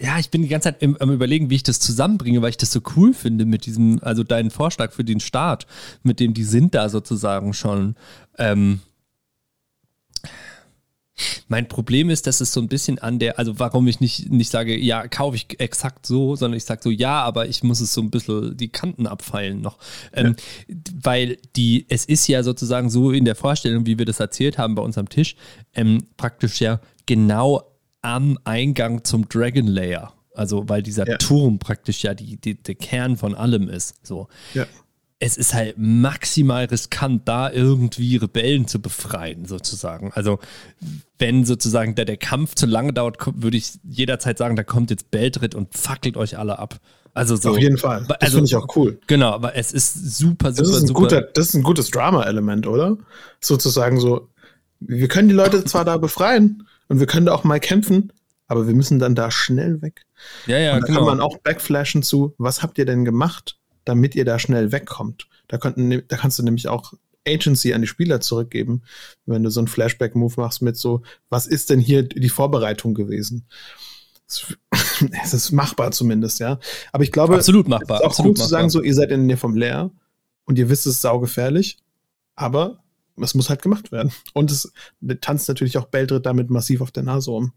ja, 0.00 0.18
ich 0.18 0.30
bin 0.30 0.42
die 0.42 0.48
ganze 0.48 0.70
Zeit 0.70 0.82
im, 0.82 0.96
am 0.98 1.10
überlegen, 1.10 1.50
wie 1.50 1.56
ich 1.56 1.62
das 1.62 1.80
zusammenbringe, 1.80 2.42
weil 2.42 2.50
ich 2.50 2.56
das 2.56 2.72
so 2.72 2.80
cool 2.96 3.14
finde 3.14 3.44
mit 3.44 3.66
diesem, 3.66 4.00
also 4.02 4.24
deinen 4.24 4.50
Vorschlag 4.50 4.92
für 4.92 5.04
den 5.04 5.20
Start, 5.20 5.66
mit 6.02 6.20
dem 6.20 6.34
die 6.34 6.44
sind 6.44 6.74
da 6.74 6.88
sozusagen 6.88 7.52
schon. 7.54 7.96
Ähm, 8.38 8.80
mein 11.48 11.68
Problem 11.68 12.10
ist, 12.10 12.26
dass 12.26 12.40
es 12.40 12.52
so 12.52 12.60
ein 12.60 12.68
bisschen 12.68 12.98
an 12.98 13.18
der, 13.18 13.38
also 13.38 13.58
warum 13.58 13.86
ich 13.86 14.00
nicht, 14.00 14.30
nicht 14.30 14.50
sage, 14.50 14.76
ja, 14.76 15.06
kaufe 15.08 15.36
ich 15.36 15.60
exakt 15.60 16.06
so, 16.06 16.36
sondern 16.36 16.56
ich 16.56 16.64
sage 16.64 16.80
so, 16.82 16.90
ja, 16.90 17.20
aber 17.22 17.48
ich 17.48 17.62
muss 17.62 17.80
es 17.80 17.92
so 17.92 18.00
ein 18.00 18.10
bisschen 18.10 18.56
die 18.56 18.68
Kanten 18.68 19.06
abfeilen 19.06 19.60
noch. 19.60 19.78
Ähm, 20.12 20.36
ja. 20.68 20.76
Weil 21.02 21.38
die, 21.56 21.86
es 21.88 22.04
ist 22.04 22.26
ja 22.28 22.42
sozusagen 22.42 22.90
so 22.90 23.10
in 23.10 23.24
der 23.24 23.34
Vorstellung, 23.34 23.86
wie 23.86 23.98
wir 23.98 24.06
das 24.06 24.20
erzählt 24.20 24.58
haben 24.58 24.74
bei 24.74 24.82
uns 24.82 24.98
am 24.98 25.08
Tisch, 25.08 25.36
ähm, 25.74 26.06
praktisch 26.16 26.60
ja 26.60 26.80
genau 27.06 27.62
am 28.00 28.38
Eingang 28.44 29.04
zum 29.04 29.28
Dragon 29.28 29.66
Layer. 29.66 30.14
Also, 30.34 30.66
weil 30.66 30.82
dieser 30.82 31.06
ja. 31.06 31.18
Turm 31.18 31.58
praktisch 31.58 32.02
ja 32.04 32.14
die, 32.14 32.38
die, 32.38 32.54
der 32.54 32.74
Kern 32.74 33.18
von 33.18 33.34
allem 33.34 33.68
ist. 33.68 33.94
So. 34.02 34.28
Ja 34.54 34.66
es 35.22 35.36
ist 35.36 35.54
halt 35.54 35.76
maximal 35.78 36.64
riskant, 36.64 37.28
da 37.28 37.48
irgendwie 37.48 38.16
Rebellen 38.16 38.66
zu 38.66 38.82
befreien, 38.82 39.46
sozusagen. 39.46 40.10
Also, 40.14 40.40
wenn 41.16 41.44
sozusagen 41.44 41.94
der, 41.94 42.06
der 42.06 42.16
Kampf 42.16 42.56
zu 42.56 42.66
lange 42.66 42.92
dauert, 42.92 43.18
würde 43.36 43.56
ich 43.56 43.78
jederzeit 43.84 44.36
sagen, 44.36 44.56
da 44.56 44.64
kommt 44.64 44.90
jetzt 44.90 45.12
Beltrit 45.12 45.54
und 45.54 45.78
fackelt 45.78 46.16
euch 46.16 46.38
alle 46.38 46.58
ab. 46.58 46.80
Also 47.14 47.36
so. 47.36 47.50
Auf 47.50 47.58
jeden 47.58 47.78
Fall. 47.78 48.04
Das 48.08 48.20
also, 48.20 48.38
finde 48.38 48.46
ich 48.46 48.56
auch 48.56 48.66
cool. 48.74 48.98
Genau, 49.06 49.30
aber 49.30 49.54
es 49.54 49.70
ist 49.70 49.94
super, 50.18 50.52
super, 50.52 50.62
das 50.62 50.68
ist 50.70 50.82
ein 50.82 50.86
super. 50.88 51.00
Guter, 51.00 51.20
das 51.20 51.48
ist 51.48 51.54
ein 51.54 51.62
gutes 51.62 51.92
Drama-Element, 51.92 52.66
oder? 52.66 52.98
Sozusagen 53.40 54.00
so, 54.00 54.28
wir 54.80 55.06
können 55.06 55.28
die 55.28 55.34
Leute 55.34 55.64
zwar 55.64 55.84
da 55.84 55.98
befreien 55.98 56.66
und 56.88 56.98
wir 56.98 57.06
können 57.06 57.26
da 57.26 57.32
auch 57.32 57.44
mal 57.44 57.60
kämpfen, 57.60 58.12
aber 58.48 58.66
wir 58.66 58.74
müssen 58.74 58.98
dann 58.98 59.14
da 59.14 59.30
schnell 59.30 59.80
weg. 59.82 60.02
Ja, 60.46 60.58
ja, 60.58 60.74
und 60.74 60.80
da 60.80 60.86
genau. 60.86 60.98
kann 60.98 61.06
man 61.06 61.20
auch 61.20 61.38
backflashen 61.38 62.02
zu, 62.02 62.34
was 62.38 62.64
habt 62.64 62.76
ihr 62.78 62.86
denn 62.86 63.04
gemacht? 63.04 63.56
Damit 63.84 64.14
ihr 64.14 64.24
da 64.24 64.38
schnell 64.38 64.72
wegkommt. 64.72 65.28
Da, 65.48 65.58
könnten, 65.58 65.88
ne, 65.88 66.02
da 66.02 66.16
kannst 66.16 66.38
du 66.38 66.42
nämlich 66.42 66.68
auch 66.68 66.94
Agency 67.26 67.72
an 67.72 67.82
die 67.82 67.86
Spieler 67.86 68.20
zurückgeben, 68.20 68.82
wenn 69.26 69.42
du 69.42 69.50
so 69.50 69.60
einen 69.60 69.68
Flashback-Move 69.68 70.34
machst 70.36 70.62
mit 70.62 70.76
so, 70.76 71.02
was 71.28 71.46
ist 71.46 71.70
denn 71.70 71.80
hier 71.80 72.02
die 72.02 72.28
Vorbereitung 72.28 72.94
gewesen? 72.94 73.46
Es 74.26 74.46
ist 75.32 75.52
machbar 75.52 75.92
zumindest, 75.92 76.40
ja. 76.40 76.58
Aber 76.92 77.04
ich 77.04 77.12
glaube, 77.12 77.34
absolut 77.36 77.68
machbar. 77.68 77.98
Es 77.98 78.00
ist 78.00 78.04
auch 78.04 78.10
absolut 78.10 78.30
gut 78.30 78.38
machbar. 78.38 78.48
zu 78.48 78.50
sagen, 78.50 78.70
so, 78.70 78.82
ihr 78.82 78.94
seid 78.94 79.10
in 79.10 79.20
der 79.20 79.26
Nähe 79.26 79.36
vom 79.36 79.56
Leer 79.56 79.90
und 80.44 80.58
ihr 80.58 80.68
wisst, 80.68 80.86
es 80.86 80.94
ist 80.94 81.02
saugefährlich, 81.02 81.78
aber 82.34 82.82
es 83.20 83.34
muss 83.34 83.50
halt 83.50 83.62
gemacht 83.62 83.92
werden. 83.92 84.12
Und 84.32 84.50
es 84.50 84.72
tanzt 85.20 85.48
natürlich 85.48 85.78
auch 85.78 85.86
Beldrit 85.86 86.26
damit 86.26 86.50
massiv 86.50 86.80
auf 86.80 86.90
der 86.90 87.02
Nase 87.02 87.30
um. 87.30 87.52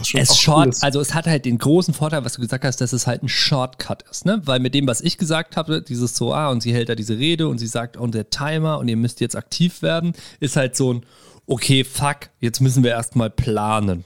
Es 0.00 0.38
short, 0.38 0.76
also 0.82 1.00
es 1.00 1.14
hat 1.14 1.26
halt 1.26 1.44
den 1.44 1.58
großen 1.58 1.94
Vorteil, 1.94 2.24
was 2.24 2.34
du 2.34 2.40
gesagt 2.40 2.64
hast, 2.64 2.80
dass 2.80 2.92
es 2.92 3.06
halt 3.06 3.22
ein 3.22 3.28
Shortcut 3.28 4.02
ist, 4.10 4.26
ne? 4.26 4.40
Weil 4.44 4.60
mit 4.60 4.74
dem, 4.74 4.86
was 4.86 5.00
ich 5.00 5.18
gesagt 5.18 5.56
habe, 5.56 5.82
dieses 5.82 6.16
so, 6.16 6.32
ah, 6.32 6.50
und 6.50 6.62
sie 6.62 6.72
hält 6.72 6.88
da 6.88 6.94
diese 6.94 7.18
Rede 7.18 7.48
und 7.48 7.58
sie 7.58 7.66
sagt, 7.66 7.96
und 7.96 8.14
der 8.14 8.30
Timer 8.30 8.78
und 8.78 8.88
ihr 8.88 8.96
müsst 8.96 9.20
jetzt 9.20 9.36
aktiv 9.36 9.82
werden, 9.82 10.12
ist 10.40 10.56
halt 10.56 10.76
so 10.76 10.94
ein, 10.94 11.06
okay, 11.46 11.84
fuck, 11.84 12.30
jetzt 12.40 12.60
müssen 12.60 12.82
wir 12.82 12.90
erstmal 12.90 13.30
planen. 13.30 14.04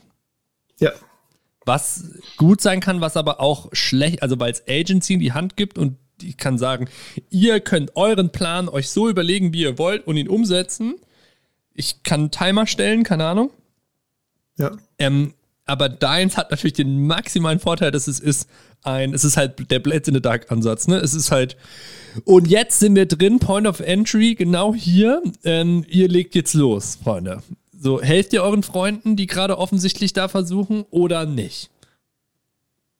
Ja. 0.78 0.92
Was 1.64 2.04
gut 2.36 2.60
sein 2.60 2.80
kann, 2.80 3.00
was 3.00 3.16
aber 3.16 3.40
auch 3.40 3.68
schlecht, 3.72 4.22
also 4.22 4.38
weil 4.40 4.52
es 4.52 4.62
Agency 4.68 5.14
in 5.14 5.20
die 5.20 5.32
Hand 5.32 5.56
gibt 5.56 5.78
und 5.78 5.96
ich 6.22 6.36
kann 6.36 6.58
sagen, 6.58 6.88
ihr 7.30 7.60
könnt 7.60 7.96
euren 7.96 8.30
Plan 8.30 8.68
euch 8.68 8.90
so 8.90 9.08
überlegen, 9.08 9.52
wie 9.52 9.62
ihr 9.62 9.78
wollt 9.78 10.06
und 10.06 10.16
ihn 10.16 10.28
umsetzen. 10.28 10.94
Ich 11.74 12.02
kann 12.02 12.20
einen 12.20 12.30
Timer 12.30 12.66
stellen, 12.66 13.02
keine 13.02 13.26
Ahnung. 13.26 13.50
Ja. 14.56 14.76
Ähm, 14.98 15.34
aber 15.66 15.88
deins 15.88 16.36
hat 16.36 16.50
natürlich 16.50 16.74
den 16.74 17.06
maximalen 17.06 17.60
Vorteil, 17.60 17.90
dass 17.90 18.08
es 18.08 18.18
ist 18.18 18.48
ein, 18.82 19.14
es 19.14 19.24
ist 19.24 19.36
halt 19.36 19.70
der 19.70 19.78
Blades 19.78 20.08
in 20.08 20.14
the 20.14 20.20
Dark 20.20 20.50
Ansatz, 20.50 20.88
ne? 20.88 20.96
Es 20.96 21.14
ist 21.14 21.30
halt, 21.30 21.56
und 22.24 22.48
jetzt 22.48 22.80
sind 22.80 22.96
wir 22.96 23.06
drin, 23.06 23.38
Point 23.38 23.66
of 23.66 23.80
Entry, 23.80 24.34
genau 24.34 24.74
hier. 24.74 25.22
Ähm, 25.44 25.84
ihr 25.88 26.08
legt 26.08 26.34
jetzt 26.34 26.54
los, 26.54 26.98
Freunde. 27.02 27.42
So, 27.78 28.00
helft 28.00 28.32
ihr 28.32 28.42
euren 28.42 28.62
Freunden, 28.62 29.16
die 29.16 29.26
gerade 29.26 29.58
offensichtlich 29.58 30.12
da 30.12 30.28
versuchen, 30.28 30.84
oder 30.90 31.26
nicht? 31.26 31.70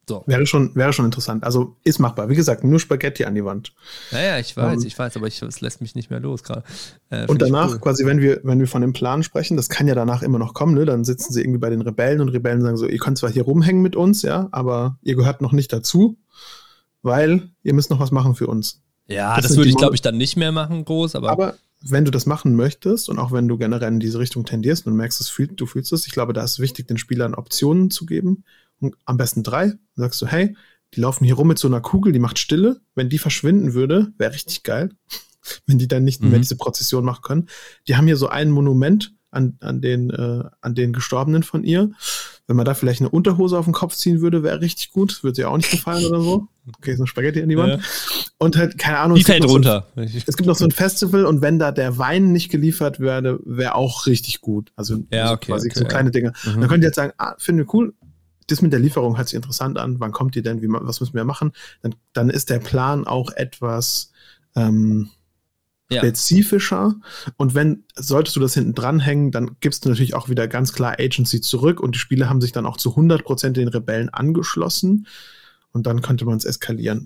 So. 0.09 0.25
Wäre 0.27 0.47
schon, 0.47 0.75
wäre 0.75 0.93
schon 0.93 1.05
interessant. 1.05 1.45
Also 1.45 1.77
ist 1.85 2.01
machbar. 2.01 2.29
Wie 2.29 2.35
gesagt, 2.35 2.65
nur 2.65 2.81
Spaghetti 2.81 3.25
an 3.25 3.37
die 3.37 3.45
Wand. 3.45 3.73
Naja, 4.11 4.39
ich 4.39 4.57
weiß, 4.57 4.77
um, 4.77 4.81
ähm, 4.81 4.87
ich 4.87 4.99
weiß, 4.99 5.17
aber 5.17 5.29
es 5.29 5.61
lässt 5.61 5.81
mich 5.81 5.95
nicht 5.95 6.11
mehr 6.11 6.19
los 6.19 6.43
gerade. 6.43 6.65
Äh, 7.11 7.27
und 7.27 7.41
danach, 7.41 7.71
cool. 7.71 7.79
quasi, 7.79 8.05
wenn 8.05 8.21
wir, 8.21 8.41
wenn 8.43 8.59
wir 8.59 8.67
von 8.67 8.83
dem 8.83 8.93
Plan 8.93 9.23
sprechen, 9.23 9.57
das 9.57 9.69
kann 9.69 9.87
ja 9.87 9.95
danach 9.95 10.23
immer 10.23 10.41
noch 10.41 10.55
kommen, 10.55 10.75
ne? 10.75 10.87
Dann 10.87 11.05
sitzen 11.05 11.33
sie 11.33 11.41
irgendwie 11.41 11.61
bei 11.61 11.71
den 11.71 11.83
Rebellen 11.83 12.21
und 12.21 12.31
Rebellen 12.31 12.63
sagen 12.63 12.77
so, 12.77 12.87
ihr 12.87 12.99
könnt 12.99 13.19
zwar 13.19 13.31
hier 13.31 13.45
rumhängen 13.45 13.81
mit 13.81 13.95
uns, 13.95 14.23
ja, 14.23 14.49
aber 14.51 14.99
ihr 15.03 15.15
gehört 15.15 15.41
noch 15.41 15.53
nicht 15.53 15.73
dazu, 15.73 16.19
weil 17.03 17.51
ihr 17.63 17.75
müsst 17.75 17.91
noch 17.91 18.01
was 18.01 18.11
machen 18.11 18.35
für 18.35 18.49
uns. 18.49 18.83
Ja, 19.07 19.37
das, 19.37 19.49
das 19.49 19.57
würde 19.57 19.71
ich, 19.71 19.77
glaube 19.77 19.95
ich, 19.95 20.03
dann 20.03 20.17
nicht 20.17 20.37
mehr 20.37 20.51
machen, 20.51 20.85
groß, 20.85 21.15
aber. 21.15 21.31
Aber 21.31 21.55
wenn 21.81 22.05
du 22.05 22.11
das 22.11 22.27
machen 22.27 22.57
möchtest 22.57 23.09
und 23.09 23.19
auch 23.19 23.31
wenn 23.31 23.47
du 23.47 23.57
generell 23.57 23.93
in 23.93 24.01
diese 24.01 24.19
Richtung 24.19 24.45
tendierst 24.45 24.87
und 24.87 24.97
merkst, 24.97 25.33
du 25.57 25.67
fühlst 25.67 25.93
es, 25.93 26.07
ich 26.07 26.13
glaube, 26.13 26.33
da 26.33 26.43
ist 26.43 26.59
wichtig, 26.59 26.89
den 26.89 26.99
Spielern 26.99 27.35
Optionen 27.35 27.91
zu 27.91 28.07
geben 28.07 28.45
am 29.05 29.17
besten 29.17 29.43
drei. 29.43 29.67
Dann 29.67 29.79
sagst 29.97 30.21
du, 30.23 30.27
hey, 30.27 30.57
die 30.95 31.01
laufen 31.01 31.25
hier 31.25 31.35
rum 31.35 31.49
mit 31.49 31.59
so 31.59 31.69
einer 31.69 31.81
Kugel, 31.81 32.13
die 32.13 32.19
macht 32.19 32.39
Stille. 32.39 32.81
Wenn 32.95 33.09
die 33.09 33.19
verschwinden 33.19 33.75
würde, 33.75 34.13
wäre 34.19 34.33
richtig 34.33 34.63
geil. 34.63 34.91
Wenn 35.67 35.79
die 35.79 35.89
dann 35.89 36.05
nicht 36.05 36.23
mhm. 36.23 36.31
mehr 36.31 36.39
diese 36.39 36.57
Prozession 36.57 37.05
machen 37.05 37.23
können. 37.23 37.49
Die 37.89 37.97
haben 37.97 38.07
hier 38.07 38.17
so 38.17 38.29
ein 38.29 38.51
Monument 38.51 39.13
an, 39.33 39.57
an, 39.61 39.81
den, 39.81 40.11
äh, 40.11 40.45
an 40.61 40.75
den 40.75 40.93
Gestorbenen 40.93 41.43
von 41.43 41.65
ihr. 41.65 41.91
Wenn 42.47 42.57
man 42.57 42.67
da 42.67 42.75
vielleicht 42.75 43.01
eine 43.01 43.09
Unterhose 43.09 43.59
auf 43.59 43.65
den 43.65 43.73
Kopf 43.73 43.95
ziehen 43.95 44.21
würde, 44.21 44.43
wäre 44.43 44.61
richtig 44.61 44.91
gut. 44.91 45.25
Würde 45.25 45.41
ihr 45.41 45.51
auch 45.51 45.57
nicht 45.57 45.71
gefallen 45.71 46.05
oder 46.05 46.21
so. 46.21 46.49
Okay, 46.77 46.95
so 46.95 47.05
ein 47.05 47.07
Spaghetti 47.07 47.43
an 47.43 47.49
die 47.49 47.57
Wand. 47.57 47.83
Ja. 47.83 47.89
Und 48.39 48.57
halt, 48.57 48.79
keine 48.79 48.99
Ahnung. 48.99 49.17
Die 49.17 49.25
fällt 49.25 49.45
runter. 49.45 49.87
So 49.95 50.03
ein, 50.03 50.23
es 50.27 50.37
gibt 50.37 50.47
noch 50.47 50.55
so 50.55 50.65
ein 50.65 50.71
Festival 50.71 51.25
und 51.25 51.41
wenn 51.41 51.59
da 51.59 51.73
der 51.73 51.99
Wein 51.99 52.33
nicht 52.33 52.51
geliefert 52.51 53.01
werde, 53.01 53.41
wäre 53.45 53.75
auch 53.75 54.07
richtig 54.07 54.43
gut. 54.43 54.71
Also, 54.77 55.03
ja, 55.11 55.33
okay, 55.33 55.47
quasi 55.47 55.71
okay, 55.71 55.79
so 55.79 55.85
kleine 55.87 56.09
ja. 56.09 56.13
Dinge. 56.13 56.33
Mhm. 56.45 56.61
Dann 56.61 56.69
könnt 56.69 56.85
ihr 56.85 56.89
jetzt 56.89 56.97
sagen, 56.97 57.13
ah, 57.17 57.35
finden 57.39 57.61
wir 57.67 57.75
cool, 57.75 57.95
das 58.47 58.63
mit 58.63 58.73
der 58.73 58.81
Lieferung 58.81 59.17
hört 59.17 59.29
sich 59.29 59.37
interessant 59.37 59.79
an. 59.79 60.01
Wann 60.01 60.13
kommt 60.13 60.35
die 60.35 60.43
denn? 60.43 60.63
Wie, 60.63 60.69
was 60.69 61.01
müssen 61.01 61.15
wir 61.15 61.25
machen? 61.25 61.53
Dann, 61.83 61.95
dann 62.13 62.31
ist 62.31 62.51
der 62.51 62.59
Plan 62.59 63.07
auch 63.07 63.31
etwas 63.31 64.13
ähm, 64.55 65.11
ja. 65.91 66.01
spezifischer. 66.01 66.95
Und 67.37 67.55
wenn, 67.55 67.85
solltest 67.95 68.37
du 68.37 68.41
das 68.41 68.55
hinten 68.55 68.75
dranhängen, 68.75 69.31
dann 69.31 69.57
gibst 69.61 69.85
du 69.85 69.89
natürlich 69.89 70.15
auch 70.15 70.29
wieder 70.29 70.49
ganz 70.49 70.73
klar 70.73 70.97
Agency 70.99 71.41
zurück 71.41 71.81
und 71.81 71.95
die 71.95 71.99
Spieler 71.99 72.29
haben 72.29 72.41
sich 72.41 72.53
dann 72.53 72.67
auch 72.67 72.77
zu 72.77 72.91
100% 72.97 73.51
den 73.51 73.69
Rebellen 73.69 74.09
angeschlossen. 74.09 75.07
und 75.73 75.87
dann 75.87 76.03
könnte 76.03 76.25
man 76.25 76.37
es 76.37 76.45
eskalieren. 76.45 77.05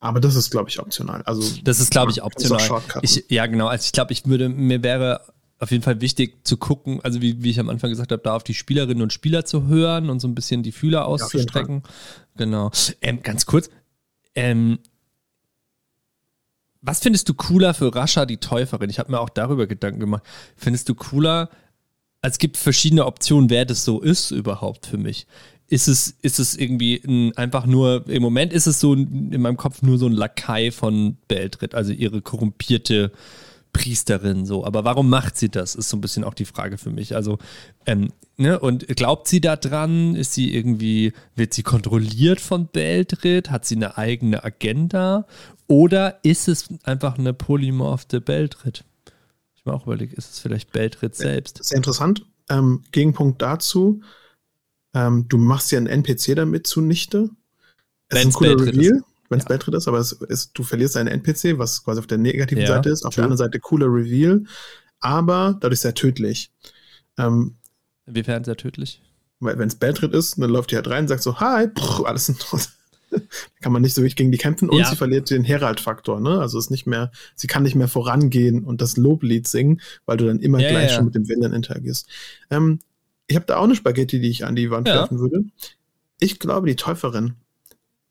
Aber 0.00 0.20
das 0.20 0.36
ist, 0.36 0.50
glaube 0.50 0.68
ich, 0.68 0.78
optional. 0.78 1.22
Also 1.22 1.42
das 1.64 1.80
ist, 1.80 1.90
glaube 1.90 2.10
ich, 2.10 2.22
optional. 2.22 2.82
Ich, 3.02 3.24
ja, 3.28 3.46
genau. 3.46 3.66
Also 3.66 3.86
ich 3.86 3.92
glaube, 3.92 4.12
ich 4.12 4.26
würde, 4.26 4.48
mir 4.48 4.82
wäre 4.82 5.20
auf 5.58 5.70
jeden 5.70 5.82
Fall 5.82 6.00
wichtig 6.00 6.44
zu 6.44 6.56
gucken, 6.56 7.00
also 7.02 7.22
wie, 7.22 7.42
wie 7.42 7.50
ich 7.50 7.60
am 7.60 7.70
Anfang 7.70 7.90
gesagt 7.90 8.12
habe, 8.12 8.22
da 8.22 8.34
auf 8.36 8.44
die 8.44 8.54
Spielerinnen 8.54 9.02
und 9.02 9.12
Spieler 9.12 9.44
zu 9.44 9.66
hören 9.66 10.10
und 10.10 10.20
so 10.20 10.28
ein 10.28 10.34
bisschen 10.34 10.62
die 10.62 10.72
Fühler 10.72 11.06
auszustrecken. 11.06 11.82
Ja, 11.84 11.90
genau. 12.36 12.70
Ähm, 13.00 13.22
ganz 13.22 13.46
kurz, 13.46 13.70
ähm, 14.34 14.78
was 16.82 17.00
findest 17.00 17.28
du 17.28 17.34
cooler 17.34 17.74
für 17.74 17.94
Rascha 17.94 18.26
die 18.26 18.36
Täuferin? 18.36 18.90
Ich 18.90 18.98
habe 18.98 19.10
mir 19.10 19.18
auch 19.18 19.30
darüber 19.30 19.66
Gedanken 19.66 19.98
gemacht. 19.98 20.22
Findest 20.56 20.88
du 20.88 20.94
cooler? 20.94 21.48
Also 22.20 22.34
es 22.34 22.38
gibt 22.38 22.56
verschiedene 22.56 23.06
Optionen, 23.06 23.50
wer 23.50 23.64
das 23.64 23.84
so 23.84 24.00
ist 24.00 24.30
überhaupt 24.30 24.86
für 24.86 24.98
mich. 24.98 25.26
Ist 25.68 25.88
es, 25.88 26.16
ist 26.22 26.38
es 26.38 26.56
irgendwie 26.56 27.02
ein, 27.04 27.36
einfach 27.36 27.66
nur, 27.66 28.08
im 28.08 28.22
Moment 28.22 28.52
ist 28.52 28.66
es 28.66 28.78
so 28.78 28.94
in 28.94 29.40
meinem 29.40 29.56
Kopf 29.56 29.82
nur 29.82 29.98
so 29.98 30.06
ein 30.06 30.12
Lakai 30.12 30.70
von 30.70 31.16
Beltrit, 31.26 31.74
also 31.74 31.92
ihre 31.92 32.20
korrumpierte 32.20 33.10
Priesterin 33.76 34.46
so. 34.46 34.64
Aber 34.64 34.84
warum 34.84 35.10
macht 35.10 35.36
sie 35.36 35.50
das? 35.50 35.74
Ist 35.74 35.90
so 35.90 35.96
ein 35.96 36.00
bisschen 36.00 36.24
auch 36.24 36.32
die 36.32 36.46
Frage 36.46 36.78
für 36.78 36.90
mich. 36.90 37.14
Also, 37.14 37.38
ähm, 37.84 38.10
ne, 38.38 38.58
und 38.58 38.86
glaubt 38.88 39.28
sie 39.28 39.42
da 39.42 39.56
dran? 39.56 40.14
Ist 40.14 40.32
sie 40.32 40.54
irgendwie, 40.54 41.12
wird 41.34 41.52
sie 41.52 41.62
kontrolliert 41.62 42.40
von 42.40 42.68
Beltrit? 42.68 43.50
Hat 43.50 43.66
sie 43.66 43.76
eine 43.76 43.98
eigene 43.98 44.44
Agenda? 44.44 45.26
Oder 45.66 46.20
ist 46.22 46.48
es 46.48 46.68
einfach 46.84 47.18
eine 47.18 47.34
polymorphe 47.34 48.20
Beltrit? 48.22 48.84
Ich 49.56 49.66
mir 49.66 49.74
auch 49.74 49.86
überlegt, 49.86 50.14
ist 50.14 50.30
es 50.30 50.38
vielleicht 50.38 50.72
Beltrit 50.72 51.14
selbst? 51.14 51.62
Sehr 51.62 51.76
interessant. 51.76 52.24
Ähm, 52.48 52.82
Gegenpunkt 52.92 53.42
dazu, 53.42 54.00
ähm, 54.94 55.26
du 55.28 55.36
machst 55.36 55.70
ja 55.70 55.78
einen 55.78 55.88
NPC 55.88 56.34
damit 56.34 56.66
zunichte. 56.66 57.28
Es 58.08 58.20
ist 58.20 58.26
ein 58.26 58.32
cooler 58.32 58.58
Reveal. 58.58 58.96
Ist 58.96 59.04
wenn 59.28 59.38
es 59.38 59.44
ja. 59.44 59.48
Beitritt 59.48 59.74
ist, 59.74 59.88
aber 59.88 59.98
es 59.98 60.12
ist, 60.12 60.52
du 60.54 60.62
verlierst 60.62 60.96
einen 60.96 61.08
NPC, 61.08 61.58
was 61.58 61.84
quasi 61.84 61.98
auf 61.98 62.06
der 62.06 62.18
negativen 62.18 62.62
ja, 62.62 62.68
Seite 62.68 62.90
ist, 62.90 63.04
auf 63.04 63.14
klar. 63.14 63.22
der 63.22 63.32
anderen 63.32 63.50
Seite 63.50 63.60
cooler 63.60 63.86
Reveal, 63.86 64.44
aber 65.00 65.56
dadurch 65.60 65.80
sehr 65.80 65.94
tödlich. 65.94 66.50
Ähm, 67.18 67.56
Inwiefern 68.06 68.44
sehr 68.44 68.56
tödlich? 68.56 69.02
Weil 69.40 69.58
wenn 69.58 69.68
es 69.68 69.74
Beitritt 69.74 70.14
ist, 70.14 70.40
dann 70.40 70.50
läuft 70.50 70.70
die 70.70 70.76
halt 70.76 70.88
rein 70.88 71.04
und 71.04 71.08
sagt 71.08 71.22
so, 71.22 71.40
hi, 71.40 71.68
pff, 71.68 72.04
alles 72.04 72.28
in 72.28 72.36
da 73.10 73.20
kann 73.60 73.72
man 73.72 73.82
nicht 73.82 73.94
so 73.94 74.02
wirklich 74.02 74.16
gegen 74.16 74.32
die 74.32 74.38
kämpfen 74.38 74.68
und 74.68 74.78
ja. 74.78 74.86
sie 74.86 74.96
verliert 74.96 75.30
den 75.30 75.44
Herald-Faktor, 75.44 76.20
ne? 76.20 76.40
Also 76.40 76.58
ist 76.58 76.70
nicht 76.70 76.86
mehr, 76.86 77.12
sie 77.34 77.46
kann 77.46 77.62
nicht 77.62 77.74
mehr 77.76 77.88
vorangehen 77.88 78.64
und 78.64 78.80
das 78.80 78.96
Loblied 78.96 79.46
singen, 79.46 79.80
weil 80.06 80.16
du 80.16 80.26
dann 80.26 80.40
immer 80.40 80.58
ja, 80.58 80.70
gleich 80.70 80.90
ja. 80.90 80.96
schon 80.96 81.04
mit 81.04 81.14
dem 81.14 81.28
Villain 81.28 81.52
interagierst. 81.52 82.08
Ähm, 82.50 82.80
ich 83.26 83.36
habe 83.36 83.46
da 83.46 83.56
auch 83.56 83.64
eine 83.64 83.76
Spaghetti, 83.76 84.20
die 84.20 84.30
ich 84.30 84.44
an 84.44 84.56
die 84.56 84.70
Wand 84.70 84.88
werfen 84.88 85.18
würde. 85.18 85.44
Ich 86.18 86.38
glaube, 86.38 86.68
die 86.68 86.76
Täuferin 86.76 87.34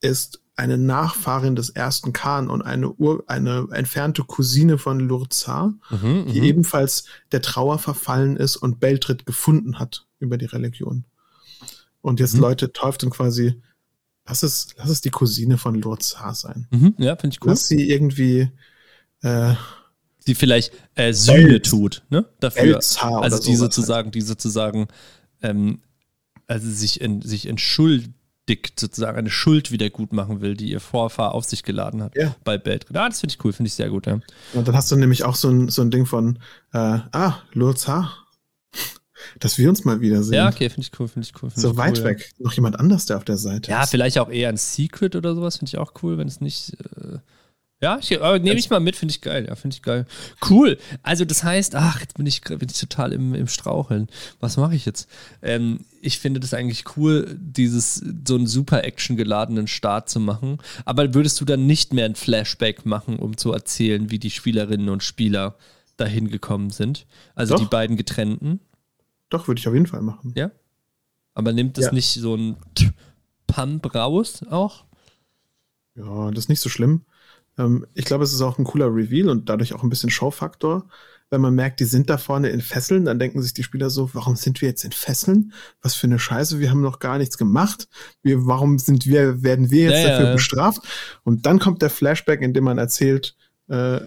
ist 0.01 0.41
eine 0.55 0.77
Nachfahrin 0.77 1.55
des 1.55 1.69
ersten 1.69 2.13
Khan 2.13 2.49
und 2.49 2.61
eine, 2.61 2.91
Ur 2.93 3.23
eine 3.27 3.67
entfernte 3.71 4.23
Cousine 4.23 4.77
von 4.77 4.99
Lurzar, 4.99 5.73
mhm, 5.89 6.27
die 6.31 6.39
mhm. 6.39 6.45
ebenfalls 6.45 7.05
der 7.31 7.41
Trauer 7.41 7.77
verfallen 7.77 8.37
ist 8.37 8.55
und 8.55 8.79
Beltrit 8.79 9.25
gefunden 9.25 9.79
hat 9.79 10.05
über 10.19 10.37
die 10.37 10.45
Religion. 10.45 11.05
Und 12.01 12.19
jetzt 12.19 12.35
mhm. 12.35 12.41
Leute 12.41 12.71
täuft 12.71 13.03
und 13.03 13.09
quasi, 13.09 13.61
lass 14.25 14.43
es, 14.43 14.69
lass 14.77 14.89
es 14.89 15.01
die 15.01 15.09
Cousine 15.09 15.57
von 15.57 15.75
Lurzar 15.75 16.33
sein. 16.35 16.67
Mhm, 16.71 16.95
ja, 16.99 17.15
finde 17.17 17.33
ich 17.33 17.41
cool. 17.43 17.49
Lass 17.49 17.67
sie 17.67 17.89
irgendwie 17.89 18.49
äh, 19.21 19.55
die 20.27 20.35
vielleicht 20.35 20.73
äh, 20.95 21.13
Sühne 21.13 21.61
tut, 21.61 22.03
ne? 22.09 22.25
Dafür. 22.39 22.79
also 23.01 23.39
die 23.39 23.55
sozusagen, 23.55 24.11
die 24.11 24.21
sozusagen 24.21 24.87
ähm, 25.41 25.81
also 26.47 26.69
sich, 26.69 27.01
in, 27.01 27.21
sich 27.21 27.47
entschuldigt 27.47 28.11
Dick 28.47 28.73
sozusagen 28.79 29.17
eine 29.17 29.29
Schuld 29.29 29.71
wieder 29.71 29.89
gut 29.89 30.13
machen 30.13 30.41
will, 30.41 30.55
die 30.55 30.69
ihr 30.69 30.79
Vorfahr 30.79 31.33
auf 31.33 31.45
sich 31.45 31.63
geladen 31.63 32.03
hat 32.03 32.15
ja. 32.15 32.35
bei 32.43 32.57
Beltrin. 32.57 32.95
Ah, 32.97 33.09
das 33.09 33.19
finde 33.19 33.33
ich 33.33 33.43
cool, 33.43 33.53
finde 33.53 33.67
ich 33.67 33.73
sehr 33.73 33.89
gut, 33.89 34.05
ja. 34.05 34.19
Und 34.53 34.67
dann 34.67 34.75
hast 34.75 34.91
du 34.91 34.95
nämlich 34.95 35.23
auch 35.23 35.35
so 35.35 35.49
ein, 35.49 35.69
so 35.69 35.81
ein 35.81 35.91
Ding 35.91 36.05
von, 36.05 36.37
äh, 36.73 36.77
ah, 36.77 37.39
Lurza, 37.53 38.13
dass 39.39 39.57
wir 39.57 39.67
uns 39.69 39.83
mal 39.83 39.99
wiedersehen. 40.01 40.35
Ja, 40.35 40.47
okay, 40.47 40.69
finde 40.69 40.87
ich 40.87 40.99
cool, 40.99 41.07
finde 41.07 41.27
ich 41.27 41.41
cool. 41.41 41.49
Find 41.49 41.61
so 41.61 41.71
ich 41.71 41.77
weit 41.77 41.99
cool, 41.99 42.03
weg. 42.05 42.33
Ja. 42.37 42.45
Noch 42.45 42.53
jemand 42.53 42.79
anders, 42.79 43.07
der 43.07 43.17
auf 43.17 43.25
der 43.25 43.37
Seite 43.37 43.71
ja, 43.71 43.81
ist. 43.81 43.87
Ja, 43.87 43.91
vielleicht 43.91 44.19
auch 44.19 44.29
eher 44.29 44.49
ein 44.49 44.57
Secret 44.57 45.15
oder 45.15 45.33
sowas, 45.33 45.57
finde 45.57 45.69
ich 45.69 45.77
auch 45.77 45.93
cool, 46.03 46.17
wenn 46.17 46.27
es 46.27 46.41
nicht. 46.41 46.73
Äh 46.97 47.17
ja, 47.81 47.99
ich, 47.99 48.21
aber 48.21 48.39
nehme 48.39 48.57
ich 48.57 48.69
mal 48.69 48.79
mit, 48.79 48.95
finde 48.95 49.11
ich 49.11 49.21
geil. 49.21 49.45
Ja, 49.47 49.55
finde 49.55 49.75
ich 49.75 49.81
geil. 49.81 50.05
Cool. 50.49 50.77
Also 51.03 51.25
das 51.25 51.43
heißt, 51.43 51.75
ach, 51.75 51.99
jetzt 51.99 52.15
bin 52.15 52.25
ich, 52.25 52.41
bin 52.41 52.69
ich 52.69 52.79
total 52.79 53.11
im, 53.11 53.35
im 53.35 53.47
Straucheln. 53.47 54.07
Was 54.39 54.55
mache 54.55 54.75
ich 54.75 54.85
jetzt? 54.85 55.09
Ähm, 55.41 55.81
ich 56.01 56.19
finde 56.19 56.39
das 56.39 56.53
eigentlich 56.53 56.85
cool, 56.95 57.37
dieses 57.37 57.95
so 58.25 58.35
einen 58.35 58.47
super 58.47 58.85
Action 58.85 59.17
geladenen 59.17 59.67
Start 59.67 60.09
zu 60.09 60.21
machen. 60.21 60.59
Aber 60.85 61.13
würdest 61.13 61.39
du 61.41 61.45
dann 61.45 61.67
nicht 61.67 61.93
mehr 61.93 62.05
ein 62.05 62.15
Flashback 62.15 62.85
machen, 62.85 63.17
um 63.19 63.35
zu 63.35 63.51
erzählen, 63.51 64.09
wie 64.09 64.19
die 64.19 64.31
Spielerinnen 64.31 64.87
und 64.87 65.03
Spieler 65.03 65.57
dahin 65.97 66.29
gekommen 66.29 66.69
sind? 66.69 67.05
Also 67.35 67.55
Doch. 67.55 67.61
die 67.61 67.69
beiden 67.69 67.97
getrennten? 67.97 68.61
Doch, 69.29 69.49
würde 69.49 69.59
ich 69.59 69.67
auf 69.67 69.73
jeden 69.73 69.87
Fall 69.87 70.01
machen. 70.01 70.33
Ja. 70.35 70.49
Aber 71.33 71.51
nimmt 71.51 71.77
das 71.77 71.85
ja. 71.85 71.91
nicht 71.91 72.13
so 72.13 72.35
ein 72.35 72.55
Pump 73.47 73.93
raus 73.93 74.43
auch? 74.49 74.85
Ja, 75.95 76.31
das 76.31 76.45
ist 76.45 76.49
nicht 76.49 76.61
so 76.61 76.69
schlimm. 76.69 77.05
Ähm, 77.57 77.85
ich 77.93 78.05
glaube, 78.05 78.23
es 78.23 78.33
ist 78.33 78.41
auch 78.41 78.57
ein 78.57 78.65
cooler 78.65 78.93
Reveal 78.93 79.29
und 79.29 79.49
dadurch 79.49 79.73
auch 79.73 79.83
ein 79.83 79.89
bisschen 79.89 80.09
Showfaktor. 80.09 80.87
Wenn 81.31 81.41
man 81.41 81.55
merkt, 81.55 81.79
die 81.79 81.85
sind 81.85 82.09
da 82.09 82.17
vorne 82.17 82.49
in 82.49 82.61
Fesseln, 82.61 83.05
dann 83.05 83.17
denken 83.17 83.41
sich 83.41 83.53
die 83.53 83.63
Spieler 83.63 83.89
so, 83.89 84.11
warum 84.13 84.35
sind 84.35 84.61
wir 84.61 84.69
jetzt 84.69 84.85
in 84.85 84.91
Fesseln? 84.91 85.53
Was 85.81 85.95
für 85.95 86.05
eine 86.07 86.19
Scheiße, 86.19 86.59
wir 86.59 86.69
haben 86.69 86.81
noch 86.81 86.99
gar 86.99 87.17
nichts 87.17 87.37
gemacht. 87.37 87.87
Wir, 88.21 88.45
warum 88.45 88.77
sind 88.77 89.07
wir, 89.07 89.41
werden 89.41 89.71
wir 89.71 89.89
jetzt 89.89 90.03
ja, 90.03 90.09
dafür 90.09 90.27
ja. 90.27 90.33
bestraft? 90.33 90.81
Und 91.23 91.45
dann 91.47 91.59
kommt 91.59 91.81
der 91.81 91.89
Flashback, 91.89 92.41
in 92.41 92.53
dem 92.53 92.63
man 92.63 92.77
erzählt, 92.77 93.35
äh, 93.69 94.01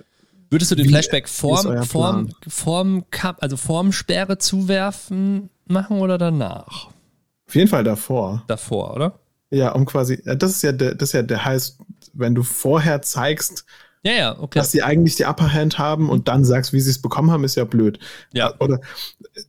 Würdest 0.51 0.70
du 0.70 0.76
den 0.76 0.88
Flashback 0.88 1.28
vorm, 1.28 1.84
vorm, 1.84 2.30
vorm 2.46 3.05
Cup, 3.11 3.36
also 3.40 3.59
vorm 3.59 3.92
Sperre 3.92 4.38
zuwerfen 4.38 5.51
machen 5.66 5.99
oder 5.99 6.16
danach? 6.16 6.88
Auf 7.46 7.55
jeden 7.55 7.68
Fall 7.68 7.84
davor. 7.84 8.44
Davor, 8.46 8.94
oder? 8.94 9.20
Ja, 9.51 9.72
um 9.72 9.86
quasi, 9.86 10.22
das 10.24 10.51
ist 10.53 10.62
ja 10.62 10.72
der, 10.72 10.94
das 10.94 11.11
ist 11.11 11.12
ja 11.14 11.22
der 11.22 11.44
heißt, 11.44 11.78
wenn 12.12 12.34
du 12.34 12.42
vorher 12.42 13.03
zeigst, 13.03 13.64
ja, 14.05 14.12
ja, 14.12 14.38
okay. 14.38 14.59
dass 14.59 14.70
sie 14.70 14.82
eigentlich 14.82 15.16
die 15.16 15.24
Upper 15.24 15.53
Hand 15.53 15.78
haben 15.78 16.09
und 16.09 16.28
dann 16.28 16.44
sagst, 16.44 16.72
wie 16.72 16.80
sie 16.80 16.90
es 16.90 17.03
bekommen 17.03 17.30
haben, 17.30 17.42
ist 17.42 17.57
ja 17.57 17.64
blöd. 17.64 17.99
Ja. 18.32 18.55
Oder 18.61 18.80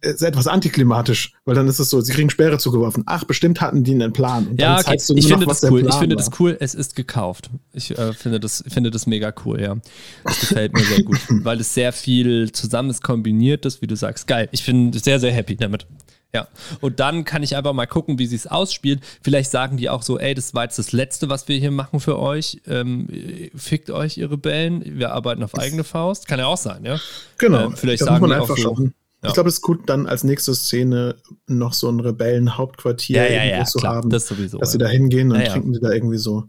ist 0.01 0.23
etwas 0.23 0.47
antiklimatisch, 0.47 1.33
weil 1.45 1.53
dann 1.53 1.67
ist 1.67 1.79
es 1.79 1.89
so, 1.89 2.01
sie 2.01 2.13
kriegen 2.13 2.29
Sperre 2.31 2.57
zugeworfen. 2.57 3.03
Ach, 3.05 3.23
bestimmt 3.25 3.61
hatten 3.61 3.83
die 3.83 3.93
einen 3.93 4.11
Plan. 4.11 4.47
Und 4.47 4.59
ja, 4.59 4.79
okay. 4.79 4.95
ich 4.95 5.27
finde 5.27 5.45
das 5.45 5.63
cool. 5.63 5.87
Ich 5.87 5.95
finde 5.95 6.15
das 6.15 6.31
cool. 6.39 6.57
Es 6.59 6.73
ist 6.73 6.95
gekauft. 6.95 7.51
Ich 7.73 7.97
äh, 7.97 8.13
finde 8.13 8.39
das, 8.39 8.63
finde 8.67 8.89
das 8.89 9.05
mega 9.05 9.33
cool, 9.45 9.61
ja. 9.61 9.77
Das 10.23 10.39
gefällt 10.39 10.73
mir 10.73 10.83
sehr 10.83 11.03
gut, 11.03 11.19
weil 11.29 11.59
es 11.59 11.73
sehr 11.73 11.93
viel 11.93 12.51
zusammen 12.51 12.89
ist, 12.89 13.03
kombiniert 13.03 13.65
ist, 13.65 13.81
wie 13.81 13.87
du 13.87 13.95
sagst. 13.95 14.27
Geil. 14.27 14.49
Ich 14.51 14.65
bin 14.65 14.91
sehr, 14.93 15.19
sehr 15.19 15.31
happy 15.31 15.55
damit. 15.55 15.85
Ja, 16.33 16.47
und 16.79 16.99
dann 16.99 17.25
kann 17.25 17.41
ich 17.41 17.55
einfach 17.55 17.73
mal 17.73 17.87
gucken, 17.87 18.19
wie 18.19 18.27
sie 18.27 18.35
es 18.35 18.45
ausspielt. 18.45 19.01
Vielleicht 19.23 19.49
sagen 19.49 19.77
die 19.77 19.89
auch 19.89 20.03
so, 20.03 20.19
ey, 20.19 20.35
das 20.35 20.53
war 20.53 20.63
jetzt 20.63 20.77
das 20.77 20.91
Letzte, 20.91 21.27
was 21.27 21.47
wir 21.47 21.57
hier 21.57 21.71
machen 21.71 21.99
für 21.99 22.19
euch. 22.19 22.61
Ähm, 22.67 23.07
fickt 23.55 23.89
euch, 23.89 24.17
ihr 24.17 24.29
Rebellen. 24.29 24.99
Wir 24.99 25.11
arbeiten 25.11 25.41
auf 25.41 25.57
eigene 25.57 25.83
Faust. 25.83 26.27
Kann 26.27 26.37
ja 26.37 26.45
auch 26.45 26.57
sein, 26.57 26.85
ja? 26.85 26.99
Genau. 27.39 27.65
Ähm, 27.65 27.75
vielleicht 27.75 28.03
sagen 28.03 28.27
die 28.27 28.35
auch 28.35 28.47
so. 28.47 28.55
Schauen. 28.55 28.93
Ja. 29.23 29.29
Ich 29.29 29.33
glaube, 29.33 29.49
es 29.49 29.55
ist 29.55 29.61
gut, 29.61 29.89
dann 29.89 30.05
als 30.05 30.23
nächste 30.23 30.53
Szene 30.53 31.15
noch 31.47 31.73
so 31.73 31.89
ein 31.89 31.99
Rebellenhauptquartier 31.99 33.23
ja, 33.23 33.43
ja, 33.43 33.57
ja, 33.57 33.65
zu 33.65 33.79
klar, 33.79 33.95
haben. 33.95 34.09
Das 34.09 34.27
sowieso. 34.27 34.59
Dass 34.59 34.71
sie 34.71 34.77
da 34.77 34.87
hingehen 34.87 35.31
und 35.31 35.43
trinken 35.43 35.73
sie 35.73 35.81
da 35.81 35.91
irgendwie 35.91 36.19
so. 36.19 36.45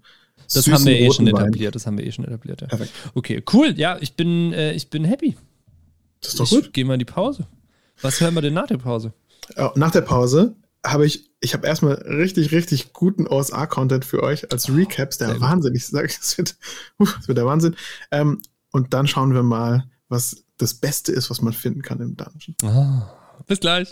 Das 0.53 0.67
haben 0.69 0.85
wir 0.85 0.99
eh 0.99 1.11
schon 1.11 1.27
etabliert. 1.27 1.75
Das 1.75 1.87
haben 1.87 1.97
wir 1.97 2.07
eh 2.07 2.13
schon 2.13 2.27
etabliert. 2.27 2.61
Ja. 2.61 2.67
Perfekt. 2.67 2.93
Okay, 3.15 3.43
cool. 3.53 3.75
Ja, 3.77 3.97
ich 4.01 4.15
bin, 4.15 4.53
äh, 4.53 4.73
ich 4.73 4.91
bin 4.91 5.05
happy. 5.05 5.37
Das 6.21 6.33
ist 6.33 6.41
doch 6.41 6.45
ich 6.45 6.51
gut. 6.51 6.73
Gehen 6.73 6.87
wir 6.87 6.95
in 6.95 6.99
die 6.99 7.05
Pause. 7.05 7.47
Was 8.03 8.21
hören 8.21 8.35
wir 8.35 8.43
denn 8.43 8.55
nach 8.55 8.67
der 8.67 8.79
Pause? 8.79 9.13
Äh, 9.57 9.69
nach 9.75 9.91
der 9.91 10.03
Pause 10.03 10.57
habe 10.85 11.07
ich, 11.07 11.31
ich 11.41 11.55
habe 11.55 11.67
erstmal 11.67 11.95
richtig, 11.95 12.53
richtig 12.53 12.93
guten 12.93 13.27
OSA-Content 13.27 14.05
für 14.05 14.23
euch 14.23 14.51
als 14.53 14.75
Recaps, 14.75 15.19
der 15.19 15.29
Sehr 15.29 15.41
Wahnsinn. 15.41 15.75
Ich 15.75 15.87
sage, 15.87 16.09
es 16.21 16.39
wird, 16.39 16.57
es 16.99 17.29
wird 17.29 17.39
der 17.39 17.47
Wahnsinn. 17.47 17.77
Ähm, 18.11 18.41
und 18.73 18.95
dann 18.95 19.07
schauen 19.07 19.35
wir 19.35 19.43
mal, 19.43 19.85
was 20.09 20.45
das 20.59 20.75
Beste 20.75 21.13
ist, 21.13 21.31
was 21.31 21.43
man 21.43 21.53
finden 21.53 21.83
kann 21.83 22.01
im 22.01 22.17
Dungeon. 22.17 22.57
Oh, 22.63 23.03
bis 23.47 23.61
gleich. 23.61 23.91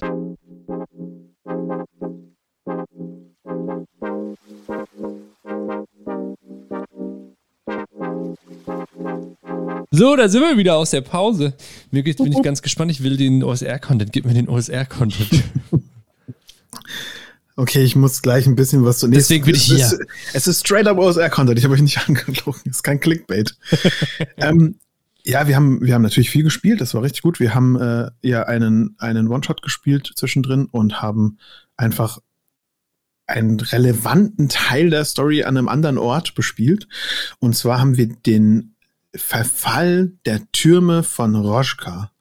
So, 9.91 10.17
da 10.17 10.29
sind 10.29 10.43
wir 10.43 10.59
wieder 10.59 10.77
aus 10.77 10.91
der 10.91 11.01
Pause. 11.01 11.55
Mir 11.91 12.05
bin 12.05 12.33
ich 12.33 12.43
ganz 12.43 12.61
gespannt. 12.61 12.91
Ich 12.91 13.03
will 13.03 13.17
den 13.17 13.43
OSR-Content. 13.43 14.13
Gib 14.13 14.27
mir 14.27 14.35
den 14.35 14.49
OSR-Content. 14.49 15.45
Okay, 17.59 17.83
ich 17.83 17.97
muss 17.97 18.23
gleich 18.23 18.47
ein 18.47 18.55
bisschen 18.55 18.85
was 18.85 18.99
zu 18.99 19.09
Deswegen 19.09 19.45
bin 19.45 19.57
ich 19.57 19.65
hier. 19.65 19.79
Es 19.79 19.93
ist, 19.93 20.01
es 20.33 20.47
ist 20.47 20.61
straight 20.61 20.87
up 20.87 20.97
OSR-Content. 20.97 21.59
Ich 21.59 21.65
habe 21.65 21.75
euch 21.75 21.83
nicht 21.83 21.99
angelogen. 22.09 22.61
Es 22.67 22.77
ist 22.77 22.83
kein 22.85 23.01
Clickbait. 23.01 23.57
ähm, 24.37 24.77
ja, 25.25 25.49
wir 25.49 25.57
haben, 25.57 25.85
wir 25.85 25.93
haben 25.95 26.03
natürlich 26.03 26.31
viel 26.31 26.45
gespielt. 26.45 26.81
Das 26.81 26.95
war 26.95 27.03
richtig 27.03 27.23
gut. 27.23 27.41
Wir 27.41 27.57
haben 27.57 27.75
äh, 27.75 28.11
ja 28.23 28.45
einen, 28.45 28.95
einen 28.99 29.27
One-Shot 29.27 29.61
gespielt 29.63 30.13
zwischendrin 30.15 30.67
und 30.67 31.03
haben 31.03 31.39
einfach 31.77 32.21
einen 33.27 33.59
relevanten 33.59 34.49
Teil 34.49 34.91
der 34.91 35.05
Story 35.05 35.43
an 35.43 35.57
einem 35.57 35.67
anderen 35.67 35.99
Ort 35.99 36.37
bespielt. 36.37 36.87
Und 37.41 37.57
zwar 37.57 37.81
haben 37.81 37.97
wir 37.97 38.07
den 38.07 38.77
Verfall 39.15 40.13
der 40.27 40.41
Türme 40.53 41.03
von 41.03 41.35
Roshka 41.35 42.13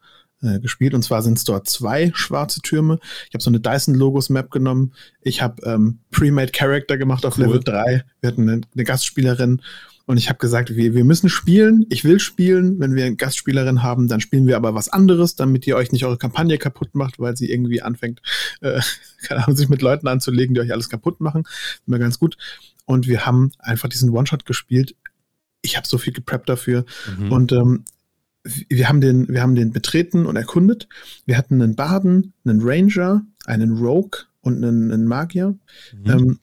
äh, 0.42 0.60
gespielt. 0.60 0.94
Und 0.94 1.04
zwar 1.04 1.22
sind 1.22 1.38
es 1.38 1.44
dort 1.44 1.68
zwei 1.68 2.12
schwarze 2.14 2.62
Türme. 2.62 3.00
Ich 3.28 3.34
habe 3.34 3.44
so 3.44 3.50
eine 3.50 3.60
Dyson 3.60 3.96
Logos 3.96 4.30
Map 4.30 4.52
genommen. 4.52 4.94
Ich 5.22 5.42
habe 5.42 5.62
ähm, 5.66 6.00
Pre-Made 6.12 6.52
Character 6.52 6.98
gemacht 6.98 7.26
auf 7.26 7.38
cool. 7.38 7.46
Level 7.46 7.60
3. 7.64 8.04
Wir 8.22 8.28
hatten 8.28 8.50
eine, 8.50 8.62
eine 8.74 8.84
Gastspielerin 8.84 9.62
und 10.08 10.16
ich 10.16 10.30
habe 10.30 10.40
gesagt, 10.40 10.74
wir, 10.74 10.94
wir 10.94 11.04
müssen 11.04 11.28
spielen. 11.28 11.86
Ich 11.90 12.06
will 12.06 12.22
spielen. 12.22 12.80
Wenn 12.80 12.96
wir 12.96 13.06
eine 13.06 13.18
Gastspielerin 13.18 13.84
haben, 13.84 14.08
dann 14.08 14.22
spielen 14.22 14.48
wir 14.48 14.56
aber 14.56 14.74
was 14.74 14.88
anderes, 14.88 15.36
damit 15.36 15.68
ihr 15.68 15.76
euch 15.76 15.92
nicht 15.92 16.06
eure 16.06 16.18
Kampagne 16.18 16.58
kaputt 16.58 16.96
macht, 16.96 17.20
weil 17.20 17.36
sie 17.36 17.52
irgendwie 17.52 17.82
anfängt, 17.82 18.22
äh, 18.62 18.80
keine 19.24 19.44
Ahnung, 19.44 19.58
sich 19.58 19.68
mit 19.68 19.82
Leuten 19.82 20.08
anzulegen, 20.08 20.56
die 20.56 20.62
euch 20.62 20.72
alles 20.72 20.90
kaputt 20.90 21.20
machen. 21.20 21.44
Immer 21.86 22.00
ganz 22.00 22.20
gut. 22.20 22.38
Und 22.86 23.08
wir 23.08 23.26
haben 23.26 23.52
einfach 23.60 23.90
diesen 23.90 24.12
One-Shot 24.12 24.46
gespielt. 24.46 24.96
Ich 25.62 25.78
habe 25.78 25.88
so 25.88 25.98
viel 25.98 26.14
gepreppt 26.14 26.50
dafür. 26.50 26.86
Mhm. 27.18 27.32
Und 27.32 27.52
ähm, 27.52 27.86
wir 28.70 28.88
haben 28.88 29.02
den, 29.02 29.28
wir 29.28 29.42
haben 29.42 29.56
den 29.56 29.72
betreten 29.72 30.26
und 30.26 30.36
erkundet. 30.36 30.88
Wir 31.26 31.38
hatten 31.38 31.62
einen 31.62 31.76
Baden, 31.76 32.34
einen 32.46 32.62
Ranger, 32.62 33.26
einen 33.46 33.78
Rogue 33.78 34.22
und 34.42 34.64
einen, 34.64 34.92
einen 34.92 35.06
Magier. 35.06 35.58
Mhm. 35.94 36.10
Ähm, 36.10 36.40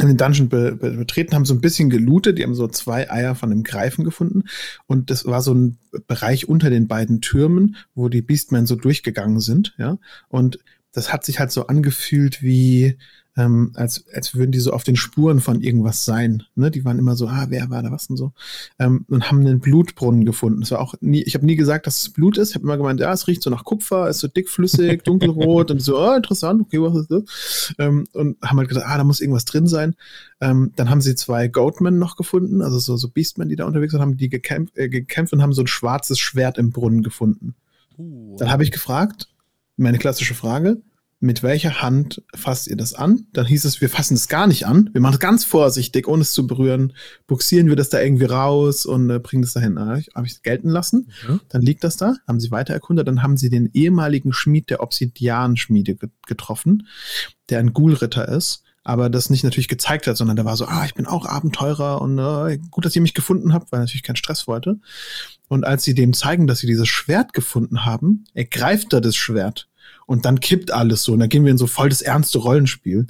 den 0.00 0.16
Dungeon 0.16 0.48
be 0.48 0.76
be 0.76 0.90
betreten, 0.90 1.34
haben 1.34 1.46
so 1.46 1.54
ein 1.54 1.60
bisschen 1.60 1.88
gelootet, 1.88 2.38
die 2.38 2.42
haben 2.42 2.54
so 2.54 2.68
zwei 2.68 3.10
Eier 3.10 3.34
von 3.34 3.50
einem 3.50 3.62
Greifen 3.62 4.04
gefunden 4.04 4.44
und 4.86 5.10
das 5.10 5.24
war 5.24 5.40
so 5.40 5.54
ein 5.54 5.78
Bereich 6.06 6.48
unter 6.48 6.68
den 6.68 6.86
beiden 6.86 7.22
Türmen, 7.22 7.76
wo 7.94 8.08
die 8.10 8.20
Beastmen 8.20 8.66
so 8.66 8.76
durchgegangen 8.76 9.40
sind, 9.40 9.74
ja, 9.78 9.98
und 10.28 10.58
das 10.96 11.12
hat 11.12 11.26
sich 11.26 11.38
halt 11.38 11.52
so 11.52 11.66
angefühlt 11.66 12.42
wie, 12.42 12.96
ähm, 13.36 13.72
als, 13.74 14.06
als 14.14 14.34
würden 14.34 14.50
die 14.50 14.60
so 14.60 14.72
auf 14.72 14.82
den 14.82 14.96
Spuren 14.96 15.40
von 15.40 15.60
irgendwas 15.60 16.06
sein. 16.06 16.44
Ne? 16.54 16.70
Die 16.70 16.86
waren 16.86 16.98
immer 16.98 17.16
so, 17.16 17.28
ah, 17.28 17.48
wer 17.50 17.68
war 17.68 17.82
da 17.82 17.90
was 17.90 18.06
und 18.06 18.16
so. 18.16 18.32
Ähm, 18.78 19.04
und 19.10 19.30
haben 19.30 19.40
einen 19.40 19.60
Blutbrunnen 19.60 20.24
gefunden. 20.24 20.60
Das 20.60 20.70
war 20.70 20.80
auch 20.80 20.94
nie, 21.02 21.22
ich 21.22 21.34
habe 21.34 21.44
nie 21.44 21.56
gesagt, 21.56 21.86
dass 21.86 22.00
es 22.00 22.08
Blut 22.08 22.38
ist. 22.38 22.48
Ich 22.48 22.54
habe 22.54 22.64
immer 22.64 22.78
gemeint, 22.78 22.98
ja, 22.98 23.12
es 23.12 23.26
riecht 23.26 23.42
so 23.42 23.50
nach 23.50 23.64
Kupfer, 23.64 24.08
ist 24.08 24.20
so 24.20 24.28
dickflüssig, 24.28 25.02
dunkelrot 25.04 25.70
und 25.70 25.82
so, 25.82 25.98
oh, 25.98 26.14
interessant, 26.14 26.62
okay, 26.62 26.80
was 26.80 26.96
ist 26.96 27.10
das? 27.10 27.74
Ähm, 27.78 28.06
und 28.14 28.40
haben 28.40 28.56
halt 28.56 28.70
gesagt, 28.70 28.86
ah, 28.88 28.96
da 28.96 29.04
muss 29.04 29.20
irgendwas 29.20 29.44
drin 29.44 29.66
sein. 29.66 29.96
Ähm, 30.40 30.72
dann 30.76 30.88
haben 30.88 31.02
sie 31.02 31.14
zwei 31.14 31.48
Goatmen 31.48 31.98
noch 31.98 32.16
gefunden, 32.16 32.62
also 32.62 32.78
so, 32.78 32.96
so 32.96 33.10
Beastmen, 33.10 33.50
die 33.50 33.56
da 33.56 33.66
unterwegs 33.66 33.92
sind, 33.92 34.00
haben 34.00 34.16
die 34.16 34.30
gekämpft, 34.30 34.78
äh, 34.78 34.88
gekämpft 34.88 35.34
und 35.34 35.42
haben 35.42 35.52
so 35.52 35.60
ein 35.60 35.66
schwarzes 35.66 36.18
Schwert 36.18 36.56
im 36.56 36.70
Brunnen 36.70 37.02
gefunden. 37.02 37.54
Uh. 37.98 38.36
Dann 38.38 38.50
habe 38.50 38.62
ich 38.62 38.72
gefragt, 38.72 39.28
meine 39.76 39.98
klassische 39.98 40.34
Frage, 40.34 40.80
mit 41.18 41.42
welcher 41.42 41.80
Hand 41.80 42.22
fasst 42.34 42.66
ihr 42.66 42.76
das 42.76 42.92
an? 42.92 43.26
Dann 43.32 43.46
hieß 43.46 43.64
es, 43.64 43.80
wir 43.80 43.88
fassen 43.88 44.14
es 44.14 44.28
gar 44.28 44.46
nicht 44.46 44.66
an. 44.66 44.90
Wir 44.92 45.00
machen 45.00 45.14
es 45.14 45.20
ganz 45.20 45.44
vorsichtig, 45.44 46.08
ohne 46.08 46.22
es 46.22 46.32
zu 46.32 46.46
berühren. 46.46 46.92
Buxieren 47.26 47.68
wir 47.68 47.76
das 47.76 47.88
da 47.88 48.00
irgendwie 48.00 48.26
raus 48.26 48.84
und 48.84 49.08
äh, 49.08 49.18
bringen 49.18 49.42
das 49.42 49.54
dahin. 49.54 49.78
Ah, 49.78 49.98
Habe 50.14 50.26
ich 50.26 50.32
es 50.32 50.42
gelten 50.42 50.68
lassen. 50.68 51.10
Mhm. 51.26 51.40
Dann 51.48 51.62
liegt 51.62 51.84
das 51.84 51.96
da. 51.96 52.16
Haben 52.28 52.40
sie 52.40 52.50
weiter 52.50 52.74
erkundet. 52.74 53.08
Dann 53.08 53.22
haben 53.22 53.36
sie 53.38 53.48
den 53.48 53.70
ehemaligen 53.72 54.32
Schmied 54.32 54.68
der 54.68 54.82
Obsidian-Schmiede 54.82 55.96
getroffen, 56.26 56.86
der 57.48 57.60
ein 57.60 57.72
Ghoul-Ritter 57.72 58.28
ist 58.28 58.62
aber 58.86 59.10
das 59.10 59.30
nicht 59.30 59.42
natürlich 59.42 59.66
gezeigt 59.66 60.06
hat, 60.06 60.16
sondern 60.16 60.36
der 60.36 60.44
war 60.44 60.56
so, 60.56 60.66
ah, 60.66 60.84
ich 60.84 60.94
bin 60.94 61.06
auch 61.06 61.26
Abenteurer 61.26 62.00
und 62.00 62.20
äh, 62.20 62.58
gut, 62.70 62.84
dass 62.84 62.94
ihr 62.94 63.02
mich 63.02 63.14
gefunden 63.14 63.52
habt, 63.52 63.72
weil 63.72 63.80
natürlich 63.80 64.04
keinen 64.04 64.14
Stress 64.14 64.46
wollte. 64.46 64.78
Und 65.48 65.64
als 65.64 65.82
sie 65.82 65.92
dem 65.92 66.12
zeigen, 66.12 66.46
dass 66.46 66.60
sie 66.60 66.68
dieses 66.68 66.86
Schwert 66.86 67.32
gefunden 67.32 67.84
haben, 67.84 68.26
ergreift 68.32 68.92
er 68.92 69.00
das 69.00 69.16
Schwert 69.16 69.68
und 70.06 70.24
dann 70.24 70.40
kippt 70.40 70.70
alles 70.70 71.02
so 71.02 71.12
und 71.12 71.20
dann 71.20 71.28
gehen 71.28 71.44
wir 71.44 71.50
in 71.50 71.58
so 71.58 71.66
voll 71.66 71.88
das 71.88 72.00
ernste 72.00 72.38
Rollenspiel. 72.38 73.06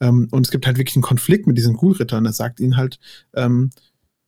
Ähm, 0.00 0.28
und 0.30 0.46
es 0.46 0.50
gibt 0.50 0.66
halt 0.66 0.78
wirklich 0.78 0.96
einen 0.96 1.02
Konflikt 1.02 1.46
mit 1.46 1.56
diesen 1.56 1.74
Ghoul-Rittern. 1.74 2.26
Er 2.26 2.32
sagt 2.32 2.60
ihnen 2.60 2.76
halt, 2.76 2.98
ähm, 3.34 3.70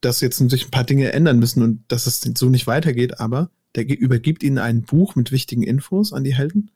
dass 0.01 0.21
jetzt 0.21 0.39
sich 0.39 0.67
ein 0.67 0.71
paar 0.71 0.85
Dinge 0.85 1.13
ändern 1.13 1.39
müssen 1.39 1.63
und 1.63 1.85
dass 1.89 2.07
es 2.07 2.21
so 2.21 2.49
nicht 2.49 2.67
weitergeht, 2.67 3.21
aber 3.21 3.51
der 3.75 3.89
übergibt 3.89 4.43
ihnen 4.43 4.59
ein 4.59 4.83
Buch 4.83 5.15
mit 5.15 5.33
wichtigen 5.33 5.63
Infos 5.63 6.13
an 6.13 6.25
die 6.25 6.35
Helden 6.35 6.71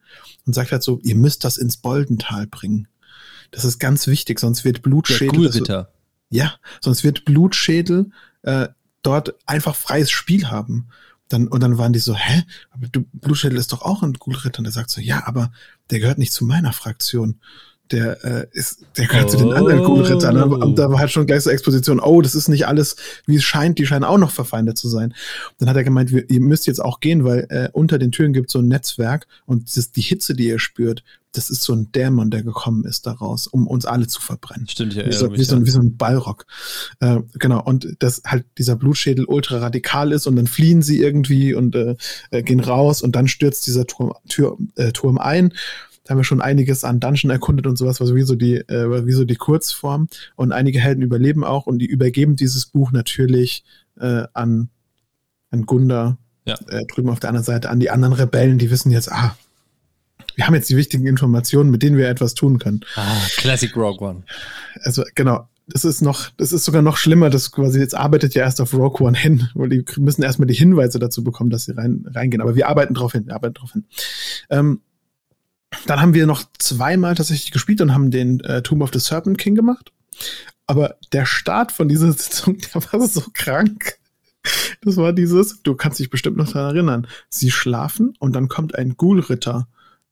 und 0.45 0.53
sagt 0.53 0.71
halt 0.71 0.83
so, 0.83 0.99
ihr 1.03 1.15
müsst 1.15 1.43
das 1.43 1.57
ins 1.57 1.77
Boldental 1.77 2.47
bringen. 2.47 2.87
Das 3.51 3.65
ist 3.65 3.79
ganz 3.79 4.07
wichtig, 4.07 4.39
sonst 4.39 4.65
wird 4.65 4.81
Blutschädel. 4.81 5.49
Der 5.51 5.89
ja, 6.29 6.55
sonst 6.81 7.03
wird 7.03 7.23
Blutschädel 7.25 8.11
äh, 8.41 8.67
dort 9.03 9.35
einfach 9.45 9.75
freies 9.75 10.11
Spiel 10.11 10.49
haben. 10.49 10.87
Dann, 11.29 11.47
und 11.47 11.61
dann 11.61 11.77
waren 11.77 11.93
die 11.93 11.99
so, 11.99 12.15
hä? 12.15 12.43
Aber 12.71 12.87
du, 12.87 13.05
Blutschädel 13.13 13.57
ist 13.57 13.73
doch 13.73 13.81
auch 13.81 14.03
ein 14.03 14.13
Ghoul-Ritter. 14.13 14.59
Und 14.59 14.65
der 14.65 14.73
sagt 14.73 14.89
so, 14.89 15.01
ja, 15.01 15.27
aber 15.27 15.51
der 15.89 15.99
gehört 15.99 16.17
nicht 16.17 16.33
zu 16.33 16.45
meiner 16.45 16.73
Fraktion. 16.73 17.39
Der 17.91 18.23
äh, 18.23 18.47
ist, 18.51 18.85
der 18.97 19.07
gehört 19.07 19.25
oh. 19.25 19.29
zu 19.29 19.37
den 19.37 19.53
anderen 19.53 19.83
Ghoul-Rittern. 19.83 20.53
Und 20.53 20.77
da 20.77 20.89
war 20.89 20.99
halt 20.99 21.11
schon 21.11 21.25
gleich 21.25 21.43
so 21.43 21.49
Exposition, 21.49 21.99
oh, 21.99 22.21
das 22.21 22.35
ist 22.35 22.47
nicht 22.47 22.67
alles, 22.67 22.95
wie 23.25 23.35
es 23.35 23.43
scheint, 23.43 23.79
die 23.79 23.85
scheinen 23.85 24.03
auch 24.03 24.17
noch 24.17 24.31
verfeindet 24.31 24.77
zu 24.77 24.89
sein. 24.89 25.13
dann 25.59 25.69
hat 25.69 25.75
er 25.75 25.83
gemeint, 25.83 26.11
wir, 26.11 26.29
ihr 26.29 26.41
müsst 26.41 26.67
jetzt 26.67 26.83
auch 26.83 26.99
gehen, 26.99 27.23
weil 27.23 27.47
äh, 27.49 27.69
unter 27.71 27.99
den 27.99 28.11
Türen 28.11 28.33
gibt 28.33 28.47
es 28.47 28.53
so 28.53 28.59
ein 28.59 28.67
Netzwerk 28.67 29.27
und 29.45 29.75
das, 29.75 29.91
die 29.91 30.01
Hitze, 30.01 30.33
die 30.33 30.47
ihr 30.47 30.59
spürt, 30.59 31.03
das 31.37 31.49
ist 31.49 31.63
so 31.63 31.73
ein 31.73 31.91
Dämon, 31.91 32.31
der 32.31 32.41
gekommen 32.41 32.83
ist 32.85 33.05
daraus, 33.05 33.47
um 33.47 33.67
uns 33.67 33.85
alle 33.85 34.07
zu 34.07 34.21
verbrennen. 34.21 34.67
Stimmt, 34.67 34.95
ja. 34.95 35.05
Wie 35.05 35.13
so, 35.13 35.31
wie, 35.33 35.43
so, 35.43 35.55
ein, 35.55 35.65
wie 35.65 35.69
so 35.69 35.79
ein 35.79 35.95
Ballrock. 35.95 36.45
Äh, 36.99 37.19
genau, 37.33 37.61
und 37.61 37.95
dass 37.99 38.23
halt 38.25 38.45
dieser 38.57 38.75
Blutschädel 38.75 39.25
ultra 39.25 39.59
radikal 39.59 40.11
ist 40.11 40.25
und 40.25 40.35
dann 40.35 40.47
fliehen 40.47 40.81
sie 40.81 40.99
irgendwie 40.99 41.53
und 41.53 41.75
äh, 41.75 41.95
äh, 42.31 42.41
gehen 42.41 42.59
raus 42.59 43.01
und 43.01 43.15
dann 43.15 43.27
stürzt 43.27 43.67
dieser 43.67 43.85
Turm, 43.85 44.13
Tür, 44.27 44.57
äh, 44.75 44.91
Turm 44.91 45.17
ein. 45.17 45.53
Da 46.07 46.11
haben 46.11 46.19
wir 46.19 46.23
schon 46.23 46.41
einiges 46.41 46.85
an 46.85 47.01
Dungeon 47.01 47.31
erkundet 47.31 47.67
und 47.67 47.77
sowas, 47.77 47.99
war 47.99 48.07
sowieso 48.07 48.35
die, 48.35 48.55
äh, 48.55 49.05
wie 49.05 49.11
so 49.11 49.25
die 49.25 49.35
Kurzform. 49.35 50.07
Und 50.35 50.53
einige 50.53 50.79
Helden 50.79 51.01
überleben 51.01 51.43
auch 51.43 51.67
und 51.67 51.79
die 51.79 51.85
übergeben 51.85 52.37
dieses 52.37 52.65
Buch 52.65 52.91
natürlich 52.91 53.65
äh, 53.99 54.23
an, 54.33 54.69
an 55.51 55.65
Gunda, 55.65 56.17
ja. 56.45 56.55
äh, 56.69 56.85
drüben 56.85 57.09
auf 57.09 57.19
der 57.19 57.29
anderen 57.29 57.43
Seite, 57.43 57.69
an 57.69 57.81
die 57.81 57.89
anderen 57.89 58.13
Rebellen, 58.13 58.57
die 58.57 58.71
wissen 58.71 58.89
jetzt, 58.89 59.11
ah, 59.11 59.35
wir 60.35 60.47
haben 60.47 60.55
jetzt 60.55 60.69
die 60.69 60.77
wichtigen 60.77 61.05
Informationen, 61.07 61.71
mit 61.71 61.83
denen 61.83 61.97
wir 61.97 62.07
etwas 62.07 62.35
tun 62.35 62.57
können. 62.57 62.81
Ah, 62.95 63.17
Classic 63.35 63.75
Rogue 63.75 64.07
One. 64.07 64.23
Also 64.83 65.03
genau, 65.13 65.49
das 65.67 65.83
ist 65.83 66.01
noch, 66.01 66.29
das 66.37 66.53
ist 66.53 66.63
sogar 66.63 66.81
noch 66.81 66.95
schlimmer, 66.95 67.29
das 67.29 67.51
quasi 67.51 67.79
jetzt 67.79 67.95
arbeitet 67.95 68.33
ja 68.33 68.43
erst 68.43 68.61
auf 68.61 68.73
Rogue 68.73 69.05
One 69.05 69.17
hin, 69.17 69.49
weil 69.55 69.69
die 69.69 69.83
müssen 69.97 70.23
erstmal 70.23 70.47
die 70.47 70.53
Hinweise 70.53 70.99
dazu 70.99 71.23
bekommen, 71.23 71.49
dass 71.49 71.65
sie 71.65 71.75
rein, 71.75 72.05
reingehen. 72.07 72.41
Aber 72.41 72.55
wir 72.55 72.69
arbeiten 72.69 72.93
drauf 72.93 73.11
hin, 73.11 73.25
wir 73.25 73.35
arbeiten 73.35 73.55
drauf 73.55 73.73
hin. 73.73 73.85
Ähm, 74.49 74.81
dann 75.85 76.01
haben 76.01 76.13
wir 76.13 76.25
noch 76.25 76.43
zweimal 76.57 77.15
tatsächlich 77.15 77.51
gespielt 77.51 77.81
und 77.81 77.93
haben 77.93 78.11
den 78.11 78.39
äh, 78.41 78.61
Tomb 78.61 78.81
of 78.81 78.91
the 78.93 78.99
Serpent 78.99 79.37
King 79.37 79.55
gemacht. 79.55 79.91
Aber 80.65 80.95
der 81.11 81.25
Start 81.25 81.71
von 81.71 81.87
dieser 81.87 82.11
Sitzung, 82.13 82.57
der 82.57 82.83
war 82.91 83.07
so 83.07 83.23
krank. 83.33 83.97
Das 84.81 84.95
war 84.95 85.11
dieses, 85.11 85.61
du 85.63 85.75
kannst 85.75 85.99
dich 85.99 86.09
bestimmt 86.09 86.37
noch 86.37 86.51
daran 86.51 86.75
erinnern. 86.75 87.07
Sie 87.29 87.51
schlafen 87.51 88.13
und 88.19 88.33
dann 88.33 88.47
kommt 88.47 88.75
ein 88.75 88.95
Ghoul-Ritter 88.95 89.67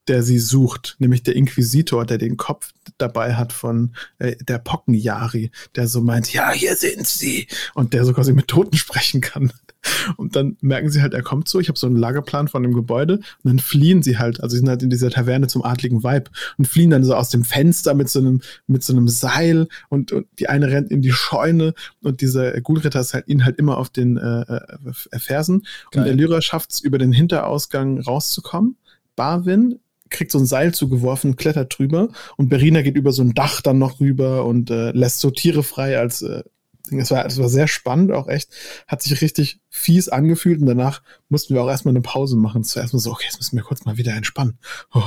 der 0.08 0.24
sie 0.24 0.40
sucht, 0.40 0.96
nämlich 1.00 1.24
der 1.24 1.36
Inquisitor, 1.36 2.06
der 2.06 2.18
den 2.18 2.38
Kopf 2.38 2.72
dabei 2.98 3.36
hat 3.36 3.54
von 3.54 3.96
äh, 4.20 4.36
der 4.38 4.60
Pockenjari, 4.60 5.52
der 5.76 5.88
so 5.88 6.02
meint, 6.02 6.32
ja, 6.34 6.52
hier 6.52 6.76
sind 6.76 7.08
sie, 7.08 7.48
und 7.74 7.94
der 7.94 8.06
so 8.06 8.14
quasi 8.14 8.34
mit 8.34 8.48
Toten 8.48 8.78
sprechen 8.78 9.22
kann. 9.22 9.52
Und 10.18 10.36
dann 10.36 10.58
merken 10.62 10.90
sie 10.90 11.04
halt, 11.04 11.14
er 11.14 11.22
kommt 11.22 11.48
so, 11.48 11.60
ich 11.60 11.68
habe 11.68 11.78
so 11.78 11.86
einen 11.86 11.96
Lagerplan 11.96 12.48
von 12.48 12.64
dem 12.64 12.74
Gebäude 12.74 13.18
und 13.18 13.26
dann 13.44 13.60
fliehen 13.60 14.02
sie 14.02 14.18
halt, 14.18 14.42
also 14.42 14.56
sie 14.56 14.60
sind 14.60 14.70
halt 14.70 14.82
in 14.82 14.90
dieser 14.90 15.12
Taverne 15.12 15.46
zum 15.46 15.64
adligen 15.64 16.02
Weib 16.02 16.32
und 16.58 16.68
fliehen 16.68 16.90
dann 16.90 17.04
so 17.04 17.14
aus 17.14 17.30
dem 17.30 17.44
Fenster 17.44 17.94
mit 17.94 18.10
so 18.10 18.18
einem, 18.18 18.42
mit 18.66 18.84
so 18.84 18.94
einem 18.94 19.08
Seil 19.08 19.68
und, 19.90 20.12
und 20.12 20.28
die 20.40 20.50
eine 20.50 20.70
rennt 20.70 20.90
in 20.90 21.04
die 21.04 21.12
Scheune 21.12 21.76
und 22.02 22.22
dieser 22.22 22.60
Gulritter 22.62 23.00
ist 23.00 23.14
halt 23.14 23.28
ihnen 23.28 23.46
halt 23.46 23.60
immer 23.60 23.78
auf 23.78 23.90
den 23.90 24.18
äh, 24.18 24.42
äh, 24.42 25.20
Fersen 25.20 25.62
Geil. 25.92 26.02
und 26.02 26.08
der 26.08 26.16
Lyra 26.16 26.42
schafft 26.42 26.72
es 26.72 26.80
über 26.80 26.98
den 26.98 27.12
Hinterausgang 27.12 28.00
rauszukommen. 28.00 28.78
Barwin 29.16 29.80
kriegt 30.16 30.32
so 30.32 30.40
ein 30.40 30.46
Seil 30.46 30.74
zugeworfen, 30.74 31.36
klettert 31.36 31.78
drüber 31.78 32.10
und 32.38 32.50
Berina 32.50 32.82
geht 32.82 32.96
über 32.96 33.12
so 33.12 33.22
ein 33.22 33.34
Dach 33.34 33.62
dann 33.62 33.78
noch 33.78 34.00
rüber 34.00 34.46
und 34.46 34.72
äh, 34.72 34.92
lässt 34.92 35.20
so 35.20 35.32
Tiere 35.32 35.64
frei 35.64 35.98
als 35.98 36.22
äh, 36.22 36.44
Ding. 36.90 37.00
Es 37.00 37.12
war, 37.12 37.26
es 37.26 37.38
war 37.38 37.50
sehr 37.50 37.68
spannend, 37.68 38.12
auch 38.12 38.28
echt, 38.28 38.50
hat 38.88 39.02
sich 39.02 39.22
richtig 39.22 39.60
fies 39.70 40.10
angefühlt 40.10 40.62
und 40.62 40.68
danach 40.68 41.02
mussten 41.30 41.54
wir 41.54 41.64
auch 41.64 41.70
erstmal 41.70 41.94
eine 41.94 42.02
Pause 42.02 42.38
machen. 42.38 42.64
Zuerst 42.64 42.94
mal 42.94 43.00
so, 43.00 43.12
okay, 43.12 43.26
jetzt 43.26 43.38
müssen 43.38 43.56
wir 43.56 43.64
kurz 43.64 43.86
mal 43.86 43.98
wieder 43.98 44.14
entspannen. 44.14 44.58
Oh, 44.94 45.04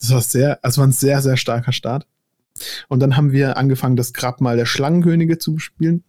das 0.00 0.10
war 0.12 0.20
sehr, 0.20 0.58
also 0.62 0.80
war 0.80 0.88
ein 0.88 0.92
sehr, 0.92 1.22
sehr 1.22 1.36
starker 1.36 1.72
Start. 1.72 2.06
Und 2.88 3.00
dann 3.00 3.16
haben 3.16 3.32
wir 3.32 3.56
angefangen, 3.56 3.96
das 3.96 4.12
Grabmal 4.12 4.56
der 4.56 4.66
Schlangenkönige 4.66 5.38
zu 5.38 5.54
bespielen. 5.54 6.04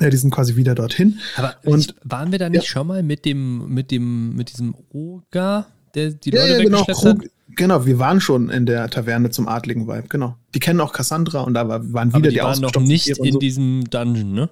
Ja, 0.00 0.10
die 0.10 0.16
sind 0.16 0.30
quasi 0.30 0.56
wieder 0.56 0.74
dorthin. 0.74 1.18
Aber 1.36 1.56
und, 1.64 1.94
waren 2.04 2.30
wir 2.30 2.38
da 2.38 2.48
nicht 2.48 2.64
ja. 2.64 2.68
schon 2.68 2.86
mal 2.86 3.02
mit 3.02 3.24
dem, 3.24 3.68
mit 3.68 3.90
dem, 3.90 4.34
mit 4.34 4.52
diesem 4.52 4.74
Oga, 4.90 5.66
der 5.94 6.10
die 6.12 6.30
Leute 6.30 6.48
ja, 6.48 6.56
ja, 6.58 6.62
genau, 6.62 6.84
Krug? 6.84 7.24
Genau, 7.56 7.86
wir 7.86 7.98
waren 7.98 8.20
schon 8.20 8.50
in 8.50 8.66
der 8.66 8.88
Taverne 8.90 9.30
zum 9.30 9.48
adligen 9.48 9.88
Vibe, 9.88 10.08
genau. 10.08 10.36
Die 10.54 10.60
kennen 10.60 10.80
auch 10.80 10.92
Cassandra 10.92 11.40
und 11.40 11.54
da 11.54 11.68
waren 11.68 12.08
wieder 12.08 12.16
Aber 12.16 12.28
die, 12.28 12.34
die 12.34 12.40
waren 12.40 12.60
noch 12.60 12.76
nicht 12.76 13.08
in 13.08 13.32
so. 13.32 13.38
diesem 13.38 13.84
Dungeon, 13.88 14.32
ne? 14.32 14.50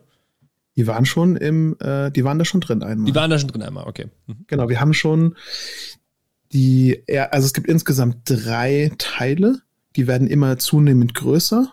Die 0.77 0.87
waren 0.87 1.07
schon 1.07 1.37
im, 1.37 1.77
äh, 1.81 2.11
die 2.11 2.25
waren 2.25 2.39
da 2.39 2.45
schon 2.45 2.61
drin 2.61 2.83
einmal. 2.83 3.07
Die 3.07 3.15
waren 3.15 3.31
da 3.31 3.39
schon 3.39 3.49
drin 3.49 3.63
einmal, 3.63 3.87
okay. 3.87 4.07
Mhm. 4.27 4.45
Genau, 4.47 4.69
wir 4.69 4.81
haben 4.81 4.93
schon 4.93 5.37
die, 6.53 7.03
also 7.31 7.47
es 7.47 7.53
gibt 7.53 7.67
insgesamt 7.67 8.19
drei 8.25 8.93
Teile, 8.99 9.61
die 9.97 10.07
werden 10.07 10.27
immer 10.27 10.59
zunehmend 10.59 11.15
größer. 11.15 11.73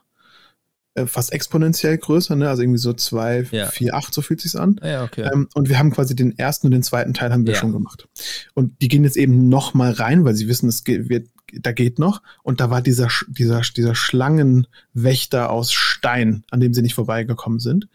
Äh, 0.96 1.06
fast 1.08 1.34
exponentiell 1.34 1.98
größer, 1.98 2.36
ne? 2.36 2.50
Also 2.50 2.62
irgendwie 2.62 2.78
so 2.80 2.94
2, 2.94 3.48
Ja. 3.52 3.68
4, 3.68 3.96
8, 3.96 4.14
so 4.14 4.22
fühlt 4.22 4.42
sich's 4.42 4.56
an. 4.56 4.80
Ah, 4.82 4.88
ja, 4.88 5.04
okay. 5.04 5.28
Ähm, 5.34 5.48
und 5.56 5.70
wir 5.70 5.80
haben 5.80 5.92
quasi 5.92 6.16
den 6.16 6.38
ersten 6.38 6.68
und 6.68 6.72
den 6.72 6.84
zweiten 6.84 7.14
Teil 7.14 7.32
haben 7.32 7.46
wir 7.46 7.54
Ja. 7.54 7.60
schon 7.60 7.72
gemacht. 7.72 8.08
Und 8.54 8.82
die 8.82 8.88
gehen 8.90 9.04
jetzt 9.04 9.18
eben 9.18 9.50
noch 9.50 9.74
mal 9.74 9.92
rein, 9.92 10.24
weil 10.26 10.36
sie 10.36 10.48
wissen, 10.48 10.70
es 10.70 10.84
geht, 10.84 11.10
wird, 11.10 11.28
da 11.62 11.72
geht 11.72 12.00
noch. 12.00 12.22
Und 12.44 12.60
da 12.62 12.70
war 12.70 12.82
dieser, 12.82 13.08
dieser, 13.28 13.62
dieser 13.62 13.94
Schlangenwächter 13.96 15.50
aus 15.50 15.72
Stein, 15.72 16.44
an 16.52 16.60
dem 16.60 16.74
sie 16.74 16.82
nicht 16.82 16.96
vorbeigekommen 16.96 17.60
sind. 17.60 17.88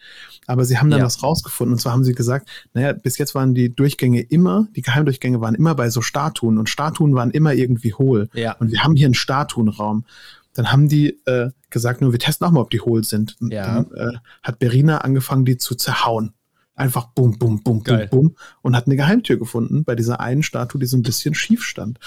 Aber 0.46 0.64
sie 0.64 0.78
haben 0.78 0.90
dann 0.90 1.00
Ja. 1.00 1.06
was 1.06 1.22
rausgefunden. 1.22 1.74
Und 1.74 1.78
zwar 1.80 1.92
haben 1.92 2.04
sie 2.04 2.14
gesagt, 2.14 2.48
naja, 2.74 2.92
bis 2.92 3.18
jetzt 3.18 3.34
waren 3.34 3.54
die 3.54 3.74
Durchgänge 3.74 4.20
immer, 4.22 4.68
die 4.76 4.82
Geheimdurchgänge 4.82 5.40
waren 5.40 5.54
immer 5.54 5.74
bei 5.74 5.90
so 5.90 6.00
Statuen. 6.02 6.58
Und 6.58 6.68
Statuen 6.68 7.14
waren 7.14 7.30
immer 7.30 7.52
irgendwie 7.52 7.94
hohl. 7.94 8.28
ja. 8.32 8.52
Und 8.56 8.70
wir 8.72 8.82
haben 8.84 8.96
hier 8.96 9.06
einen 9.06 9.14
Statuenraum. 9.14 10.04
Dann 10.58 10.72
haben 10.72 10.88
die 10.88 11.10
äh, 11.26 11.50
gesagt, 11.70 12.00
nur 12.00 12.10
wir 12.10 12.18
testen 12.18 12.44
auch 12.44 12.50
mal, 12.50 12.60
ob 12.60 12.70
die 12.70 12.80
hohl 12.80 13.04
sind. 13.04 13.36
Und 13.40 13.52
Ja. 13.52 13.84
Dann 13.84 13.92
äh, 13.92 14.18
hat 14.42 14.58
Berina 14.58 14.98
angefangen, 14.98 15.44
die 15.44 15.56
zu 15.56 15.76
zerhauen. 15.76 16.32
Einfach 16.74 17.06
bum, 17.10 17.38
bum, 17.38 17.62
bum, 17.62 17.84
Geil. 17.84 18.08
bum, 18.10 18.30
bum. 18.30 18.36
Und 18.62 18.74
hat 18.74 18.86
eine 18.86 18.96
Geheimtür 18.96 19.38
gefunden 19.38 19.84
bei 19.84 19.94
dieser 19.94 20.18
einen 20.18 20.42
Statue, 20.42 20.80
die 20.80 20.86
so 20.86 20.96
ein 20.96 21.04
bisschen 21.04 21.34
schief 21.34 21.62
stand. 21.62 22.00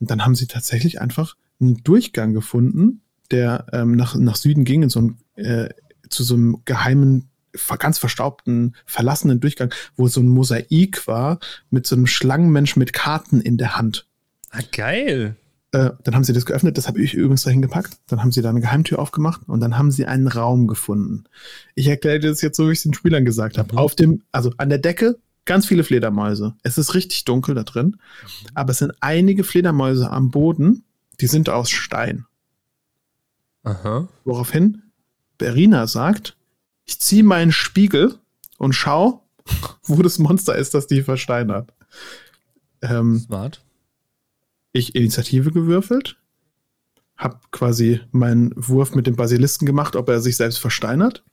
Und 0.00 0.10
dann 0.10 0.24
haben 0.24 0.34
sie 0.34 0.48
tatsächlich 0.48 1.00
einfach 1.00 1.36
einen 1.60 1.84
Durchgang 1.84 2.34
gefunden, 2.34 3.02
der 3.30 3.66
ähm, 3.72 3.92
nach, 3.92 4.16
nach 4.16 4.34
Süden 4.34 4.64
ging, 4.64 4.82
in 4.82 4.88
so 4.88 4.98
einem, 4.98 5.18
äh, 5.36 5.68
zu 6.08 6.24
so 6.24 6.34
einem 6.34 6.62
geheimen, 6.64 7.30
ganz 7.78 8.00
verstaubten, 8.00 8.74
verlassenen 8.84 9.38
Durchgang, 9.38 9.72
wo 9.96 10.08
so 10.08 10.20
ein 10.20 10.28
Mosaik 10.28 11.06
war 11.06 11.38
mit 11.70 11.86
so 11.86 11.94
einem 11.94 12.08
Schlangenmensch 12.08 12.74
mit 12.74 12.92
Karten 12.92 13.40
in 13.40 13.58
der 13.58 13.76
Hand. 13.76 14.08
Ah, 14.50 14.62
geil. 14.72 15.36
Äh, 15.72 15.90
dann 16.04 16.14
haben 16.14 16.24
sie 16.24 16.32
das 16.32 16.46
geöffnet, 16.46 16.78
das 16.78 16.86
habe 16.86 17.00
ich 17.00 17.14
übrigens 17.14 17.42
dahin 17.42 17.62
gepackt. 17.62 17.98
Dann 18.06 18.22
haben 18.22 18.32
sie 18.32 18.42
da 18.42 18.50
eine 18.50 18.60
Geheimtür 18.60 18.98
aufgemacht 18.98 19.42
und 19.46 19.60
dann 19.60 19.76
haben 19.76 19.90
sie 19.90 20.06
einen 20.06 20.28
Raum 20.28 20.66
gefunden. 20.66 21.24
Ich 21.74 21.88
erkläre 21.88 22.20
dir 22.20 22.30
das 22.30 22.40
jetzt 22.40 22.56
so, 22.56 22.68
wie 22.68 22.72
ich 22.72 22.78
es 22.78 22.84
den 22.84 22.94
Spielern 22.94 23.24
gesagt 23.24 23.58
habe. 23.58 23.72
Mhm. 23.72 23.78
Auf 23.78 23.94
dem, 23.94 24.22
also 24.32 24.52
an 24.58 24.68
der 24.68 24.78
Decke 24.78 25.18
ganz 25.44 25.66
viele 25.66 25.84
Fledermäuse. 25.84 26.54
Es 26.62 26.76
ist 26.76 26.94
richtig 26.94 27.24
dunkel 27.24 27.54
da 27.54 27.62
drin, 27.62 27.96
aber 28.54 28.72
es 28.72 28.78
sind 28.78 28.92
einige 29.00 29.44
Fledermäuse 29.44 30.10
am 30.10 30.30
Boden, 30.30 30.84
die 31.20 31.28
sind 31.28 31.48
aus 31.48 31.70
Stein. 31.70 32.26
Aha. 33.62 34.08
Woraufhin 34.24 34.82
Berina 35.38 35.86
sagt, 35.86 36.36
ich 36.84 37.00
ziehe 37.00 37.24
meinen 37.24 37.52
Spiegel 37.52 38.14
und 38.58 38.74
schau, 38.74 39.24
wo 39.84 40.02
das 40.02 40.18
Monster 40.18 40.54
ist, 40.56 40.74
das 40.74 40.86
die 40.86 41.02
versteinert. 41.02 41.72
Ähm, 42.82 43.18
Smart. 43.18 43.62
Ich 44.76 44.94
Initiative 44.94 45.50
gewürfelt, 45.50 46.16
hab 47.16 47.50
quasi 47.50 48.00
meinen 48.10 48.52
Wurf 48.56 48.94
mit 48.94 49.06
dem 49.06 49.16
Basilisken 49.16 49.66
gemacht, 49.66 49.96
ob 49.96 50.08
er 50.08 50.20
sich 50.20 50.36
selbst 50.36 50.58
versteinert, 50.58 51.24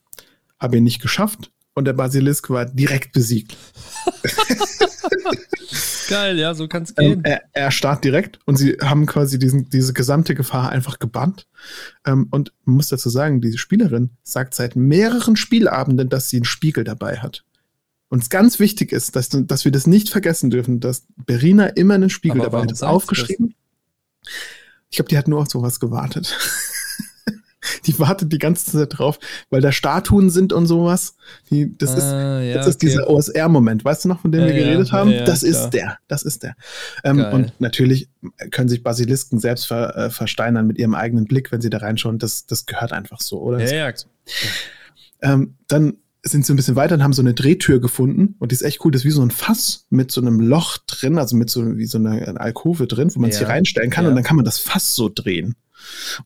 habe 0.58 0.78
ihn 0.78 0.84
nicht 0.84 1.02
geschafft 1.02 1.50
und 1.74 1.84
der 1.84 1.92
Basilisk 1.92 2.50
war 2.50 2.64
direkt 2.64 3.12
besiegt. 3.12 3.56
Geil, 6.08 6.38
ja, 6.38 6.54
so 6.54 6.68
kann's 6.68 6.92
Ähm, 6.98 7.22
gehen. 7.22 7.24
er, 7.24 7.42
er 7.52 7.70
starrt 7.70 8.04
direkt 8.04 8.38
und 8.44 8.56
sie 8.56 8.76
haben 8.80 9.06
quasi 9.06 9.38
diesen, 9.38 9.70
diese 9.70 9.92
gesamte 9.92 10.34
Gefahr 10.34 10.70
einfach 10.70 10.98
gebannt. 10.98 11.46
Ähm, 12.06 12.28
und 12.30 12.52
man 12.64 12.76
muss 12.76 12.88
dazu 12.88 13.08
sagen, 13.08 13.40
diese 13.40 13.58
Spielerin 13.58 14.10
sagt 14.22 14.54
seit 14.54 14.76
mehreren 14.76 15.36
Spielabenden, 15.36 16.08
dass 16.08 16.28
sie 16.28 16.36
einen 16.36 16.44
Spiegel 16.44 16.84
dabei 16.84 17.18
hat. 17.18 17.44
Und 18.08 18.22
es 18.22 18.30
ganz 18.30 18.58
wichtig 18.58 18.92
ist, 18.92 19.16
dass, 19.16 19.28
dass 19.30 19.64
wir 19.64 19.72
das 19.72 19.86
nicht 19.86 20.08
vergessen 20.08 20.50
dürfen, 20.50 20.80
dass 20.80 21.04
Berina 21.16 21.66
immer 21.68 21.94
einen 21.94 22.10
Spiegel 22.10 22.40
Aber 22.40 22.50
dabei 22.50 22.62
hat. 22.62 22.70
Das 22.70 22.82
aufgeschrieben. 22.82 23.54
Ich 24.90 24.96
glaube, 24.96 25.08
die 25.08 25.18
hat 25.18 25.26
nur 25.26 25.40
auf 25.40 25.48
sowas 25.48 25.80
gewartet. 25.80 26.38
die 27.86 27.98
wartet 27.98 28.32
die 28.32 28.38
ganze 28.38 28.70
Zeit 28.70 28.98
drauf, 28.98 29.18
weil 29.50 29.60
da 29.60 29.72
Statuen 29.72 30.30
sind 30.30 30.52
und 30.52 30.66
sowas. 30.66 31.16
Die, 31.50 31.76
das 31.76 31.94
ist, 31.94 32.04
ah, 32.04 32.40
ja, 32.40 32.54
das 32.54 32.68
ist 32.68 32.76
okay. 32.76 32.86
dieser 32.86 33.08
OSR-Moment, 33.08 33.84
weißt 33.84 34.04
du 34.04 34.08
noch, 34.08 34.20
von 34.20 34.32
dem 34.32 34.42
Ja, 34.42 34.46
wir 34.48 34.54
geredet 34.54 34.88
ja, 34.88 34.92
haben? 34.92 35.10
das 35.24 35.40
klar. 35.40 35.50
ist 35.50 35.70
der, 35.70 35.98
das 36.06 36.22
ist 36.22 36.42
der. 36.42 36.56
Ähm, 37.02 37.24
und 37.32 37.52
natürlich 37.58 38.08
können 38.50 38.68
sich 38.68 38.82
Basilisken 38.82 39.38
selbst 39.38 39.66
ver, 39.66 39.96
äh, 39.96 40.10
versteinern 40.10 40.66
mit 40.66 40.78
ihrem 40.78 40.94
eigenen 40.94 41.24
Blick, 41.24 41.52
wenn 41.52 41.60
sie 41.60 41.70
da 41.70 41.78
reinschauen. 41.78 42.18
Das, 42.18 42.46
das 42.46 42.66
gehört 42.66 42.92
einfach 42.92 43.20
so, 43.20 43.40
oder? 43.40 43.58
Das 43.58 43.70
Ja, 43.70 43.88
ja. 43.88 43.94
Ähm, 45.22 45.56
dann 45.68 45.96
sind 46.24 46.46
sie 46.46 46.52
ein 46.52 46.56
bisschen 46.56 46.76
weiter 46.76 46.94
und 46.94 47.02
haben 47.02 47.12
so 47.12 47.22
eine 47.22 47.34
Drehtür 47.34 47.80
gefunden 47.80 48.34
und 48.38 48.50
die 48.50 48.54
ist 48.54 48.62
echt 48.62 48.84
cool. 48.84 48.90
Das 48.92 49.02
ist 49.02 49.04
wie 49.06 49.10
so 49.10 49.22
ein 49.22 49.30
Fass 49.30 49.86
mit 49.90 50.10
so 50.10 50.20
einem 50.20 50.40
Loch 50.40 50.78
drin, 50.86 51.18
also 51.18 51.36
mit 51.36 51.50
so 51.50 51.76
wie 51.76 51.86
so 51.86 51.98
einer 51.98 52.40
Alkove 52.40 52.86
drin, 52.86 53.10
wo 53.14 53.20
man 53.20 53.30
es 53.30 53.36
Ja. 53.36 53.46
hier 53.46 53.48
reinstellen 53.54 53.90
kann 53.90 54.04
Ja. 54.04 54.10
und 54.10 54.16
dann 54.16 54.24
kann 54.24 54.36
man 54.36 54.44
das 54.44 54.58
Fass 54.58 54.94
so 54.94 55.10
drehen. 55.14 55.54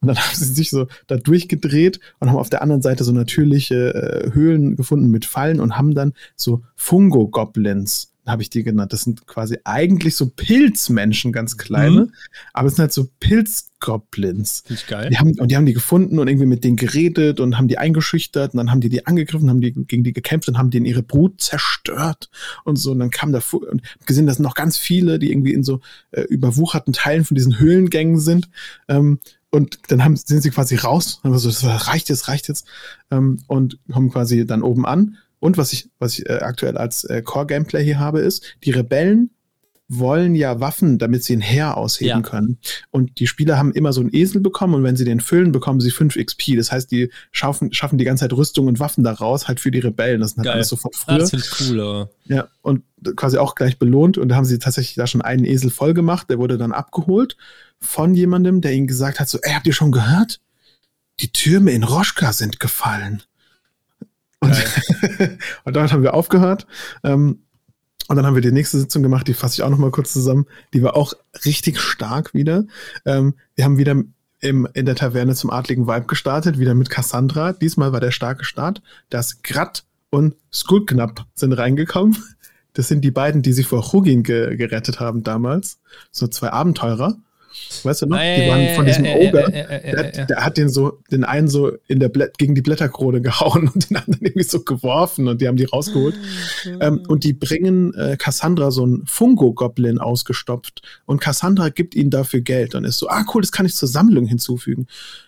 Und 0.00 0.06
dann 0.08 0.16
haben 0.18 0.34
sie 0.36 0.44
sich 0.44 0.70
so 0.70 0.86
da 1.08 1.16
durchgedreht 1.16 1.98
und 2.20 2.28
haben 2.30 2.36
auf 2.38 2.48
der 2.50 2.62
anderen 2.62 2.80
Seite 2.82 3.02
so 3.02 3.10
natürliche 3.12 3.92
äh, 3.94 4.32
Höhlen 4.32 4.76
gefunden 4.76 5.10
mit 5.10 5.24
Fallen 5.26 5.58
und 5.60 5.76
haben 5.76 5.94
dann 5.94 6.12
so 6.36 6.62
Fungo-Goblins, 6.76 8.07
habe 8.28 8.42
ich 8.42 8.50
die 8.50 8.62
genannt. 8.62 8.92
Das 8.92 9.02
sind 9.02 9.26
quasi 9.26 9.58
eigentlich 9.64 10.16
so 10.16 10.28
Pilzmenschen, 10.28 11.32
ganz 11.32 11.56
kleine, 11.56 12.02
Mhm. 12.06 12.12
aber 12.52 12.68
es 12.68 12.76
sind 12.76 12.82
halt 12.82 12.92
so 12.92 13.08
Pilzgoblins. 13.20 14.62
Finde 14.66 14.80
ich 14.82 14.86
geil. 14.86 15.10
Die 15.10 15.18
haben, 15.18 15.38
und 15.38 15.50
die 15.50 15.56
haben 15.56 15.66
die 15.66 15.72
gefunden 15.72 16.18
und 16.18 16.28
irgendwie 16.28 16.46
mit 16.46 16.64
denen 16.64 16.76
geredet 16.76 17.40
und 17.40 17.56
haben 17.58 17.68
die 17.68 17.78
eingeschüchtert 17.78 18.54
und 18.54 18.58
dann 18.58 18.70
haben 18.70 18.80
die 18.80 18.88
die 18.88 19.06
angegriffen, 19.06 19.48
haben 19.50 19.60
die 19.60 19.72
gegen 19.72 20.04
die 20.04 20.12
gekämpft 20.12 20.48
und 20.48 20.58
haben 20.58 20.70
denen 20.70 20.86
ihre 20.86 21.02
Brut 21.02 21.40
zerstört 21.40 22.30
und 22.64 22.76
so. 22.76 22.92
Und 22.92 22.98
dann 22.98 23.10
kam 23.10 23.32
da 23.32 23.40
und 23.52 23.82
gesehen, 24.06 24.26
das 24.26 24.36
sind 24.36 24.44
noch 24.44 24.54
ganz 24.54 24.76
viele, 24.76 25.18
die 25.18 25.30
irgendwie 25.30 25.52
in 25.52 25.62
so 25.64 25.80
äh, 26.10 26.22
überwucherten 26.22 26.92
Teilen 26.92 27.24
von 27.24 27.34
diesen 27.34 27.58
Höhlengängen 27.58 28.18
sind. 28.18 28.48
Ähm, 28.88 29.18
und 29.50 29.78
dann 29.88 30.04
haben, 30.04 30.14
sind 30.16 30.42
sie 30.42 30.50
quasi 30.50 30.76
raus. 30.76 31.20
Haben 31.24 31.38
so, 31.38 31.48
das 31.48 31.88
reicht 31.88 32.10
jetzt, 32.10 32.28
reicht 32.28 32.48
jetzt. 32.48 32.66
Ähm, 33.10 33.40
und 33.46 33.78
kommen 33.90 34.10
quasi 34.10 34.44
dann 34.46 34.62
oben 34.62 34.84
an. 34.84 35.16
Und 35.40 35.56
was 35.58 35.72
ich, 35.72 35.88
was 35.98 36.18
ich 36.18 36.28
äh, 36.28 36.34
aktuell 36.40 36.76
als 36.76 37.04
äh, 37.04 37.22
Core-Gameplay 37.22 37.84
hier 37.84 37.98
habe, 37.98 38.20
ist, 38.20 38.44
die 38.64 38.70
Rebellen 38.70 39.30
wollen 39.90 40.34
ja 40.34 40.60
Waffen, 40.60 40.98
damit 40.98 41.24
sie 41.24 41.34
ein 41.34 41.40
Heer 41.40 41.78
ausheben 41.78 42.08
Ja. 42.10 42.20
können. 42.20 42.58
Und 42.90 43.18
die 43.20 43.26
Spieler 43.26 43.56
haben 43.56 43.72
immer 43.72 43.94
so 43.94 44.02
einen 44.02 44.12
Esel 44.14 44.42
bekommen 44.42 44.74
und 44.74 44.82
wenn 44.84 44.96
sie 44.96 45.06
den 45.06 45.20
füllen, 45.20 45.50
bekommen 45.50 45.80
sie 45.80 45.90
5 45.90 46.14
XP. 46.16 46.56
Das 46.56 46.70
heißt, 46.70 46.90
die 46.90 47.10
schaffen, 47.32 47.72
schaffen 47.72 47.96
die 47.96 48.04
ganze 48.04 48.24
Zeit 48.24 48.34
Rüstung 48.34 48.66
und 48.66 48.80
Waffen 48.80 49.02
daraus, 49.02 49.48
halt 49.48 49.60
für 49.60 49.70
die 49.70 49.78
Rebellen. 49.78 50.20
Das 50.20 50.32
ist 50.32 50.36
halt 50.36 50.44
Geil. 50.44 50.54
alles 50.56 50.68
so 50.68 50.76
von 50.76 50.90
früher. 50.92 51.16
das 51.18 51.30
finde 51.30 51.46
ich 51.50 51.70
cool, 51.70 51.80
aber. 51.80 52.10
Ja, 52.26 52.48
und 52.60 52.82
quasi 53.16 53.38
auch 53.38 53.54
gleich 53.54 53.78
belohnt. 53.78 54.18
Und 54.18 54.28
da 54.28 54.34
haben 54.36 54.44
sie 54.44 54.58
tatsächlich 54.58 54.96
da 54.96 55.06
schon 55.06 55.22
einen 55.22 55.46
Esel 55.46 55.70
voll 55.70 55.94
gemacht. 55.94 56.28
Der 56.28 56.38
wurde 56.38 56.58
dann 56.58 56.72
abgeholt 56.72 57.38
von 57.80 58.14
jemandem, 58.14 58.60
der 58.60 58.74
ihnen 58.74 58.88
gesagt 58.88 59.20
hat: 59.20 59.30
so, 59.30 59.38
ey, 59.40 59.52
habt 59.54 59.66
ihr 59.66 59.72
schon 59.72 59.92
gehört? 59.92 60.40
Die 61.20 61.32
Türme 61.32 61.70
in 61.72 61.82
Roschka 61.82 62.34
sind 62.34 62.60
gefallen. 62.60 63.22
Und, 64.40 64.52
und 65.64 65.76
damit 65.76 65.92
haben 65.92 66.02
wir 66.02 66.14
aufgehört. 66.14 66.66
Ähm, 67.04 67.40
und 68.08 68.16
dann 68.16 68.24
haben 68.24 68.34
wir 68.34 68.42
die 68.42 68.52
nächste 68.52 68.78
Sitzung 68.78 69.02
gemacht, 69.02 69.28
die 69.28 69.34
fasse 69.34 69.54
ich 69.54 69.62
auch 69.62 69.70
noch 69.70 69.78
mal 69.78 69.90
kurz 69.90 70.12
zusammen. 70.12 70.46
Die 70.72 70.82
war 70.82 70.96
auch 70.96 71.12
richtig 71.44 71.78
stark 71.78 72.32
wieder. 72.32 72.64
Ähm, 73.04 73.34
wir 73.54 73.64
haben 73.64 73.76
wieder 73.76 74.02
im, 74.40 74.66
in 74.72 74.86
der 74.86 74.94
Taverne 74.94 75.34
zum 75.34 75.50
adligen 75.50 75.86
Vibe 75.86 76.06
gestartet, 76.06 76.58
wieder 76.58 76.74
mit 76.74 76.88
Cassandra. 76.88 77.52
Diesmal 77.52 77.92
war 77.92 78.00
der 78.00 78.10
starke 78.10 78.44
Start. 78.44 78.82
Das 79.10 79.42
Grat 79.42 79.84
und 80.10 80.36
Skulknapp 80.52 81.26
sind 81.34 81.52
reingekommen. 81.52 82.16
Das 82.72 82.88
sind 82.88 83.02
die 83.02 83.10
beiden, 83.10 83.42
die 83.42 83.52
sich 83.52 83.66
vor 83.66 83.92
Hugin 83.92 84.22
ge 84.22 84.56
gerettet 84.56 85.00
haben 85.00 85.22
damals. 85.22 85.80
So 86.10 86.28
zwei 86.28 86.50
Abenteurer. 86.50 87.18
Weißt 87.82 88.02
du 88.02 88.06
noch? 88.06 88.16
Die 88.18 88.48
waren 88.48 88.74
von 88.74 88.86
diesem 88.86 89.04
Äh, 89.04 89.24
äh, 89.24 89.28
Ogre. 89.28 89.52
äh, 89.52 89.60
äh, 89.60 89.62
äh, 89.62 89.90
Der, 89.92 89.94
äh, 89.94 89.96
hat- 90.08 90.18
äh. 90.18 90.26
der 90.26 90.44
hat 90.44 90.56
den 90.56 90.68
so, 90.68 90.98
den 91.10 91.24
einen 91.24 91.48
so 91.48 91.72
in 91.86 92.00
der 92.00 92.08
Blä 92.08 92.26
gegen 92.38 92.54
die 92.54 92.62
Blätterkrone 92.62 93.20
gehauen 93.22 93.68
und 93.72 93.88
den 93.90 93.96
anderen 93.96 94.24
irgendwie 94.24 94.42
so 94.42 94.60
geworfen 94.62 95.28
und 95.28 95.40
die 95.40 95.48
haben 95.48 95.56
die 95.56 95.64
rausgeholt. 95.64 96.14
Ähm, 96.80 97.02
und 97.08 97.24
die 97.24 97.32
bringen 97.34 97.94
äh, 97.94 98.16
Cassandra 98.18 98.70
so 98.70 98.82
einen 98.84 99.06
Fungo-Goblin 99.06 99.98
ausgestopft 99.98 100.82
und 101.06 101.20
Cassandra 101.20 101.68
gibt 101.68 101.94
ihnen 101.94 102.10
dafür 102.10 102.40
Geld 102.40 102.74
und 102.74 102.84
ist 102.84 102.98
so, 102.98 103.08
ah 103.08 103.24
cool, 103.34 103.42
das 103.42 103.52
kann 103.52 103.66
ich 103.66 103.74
zur 103.74 103.88
Sammlung 103.88 104.26
hinzufügen. 104.26 104.86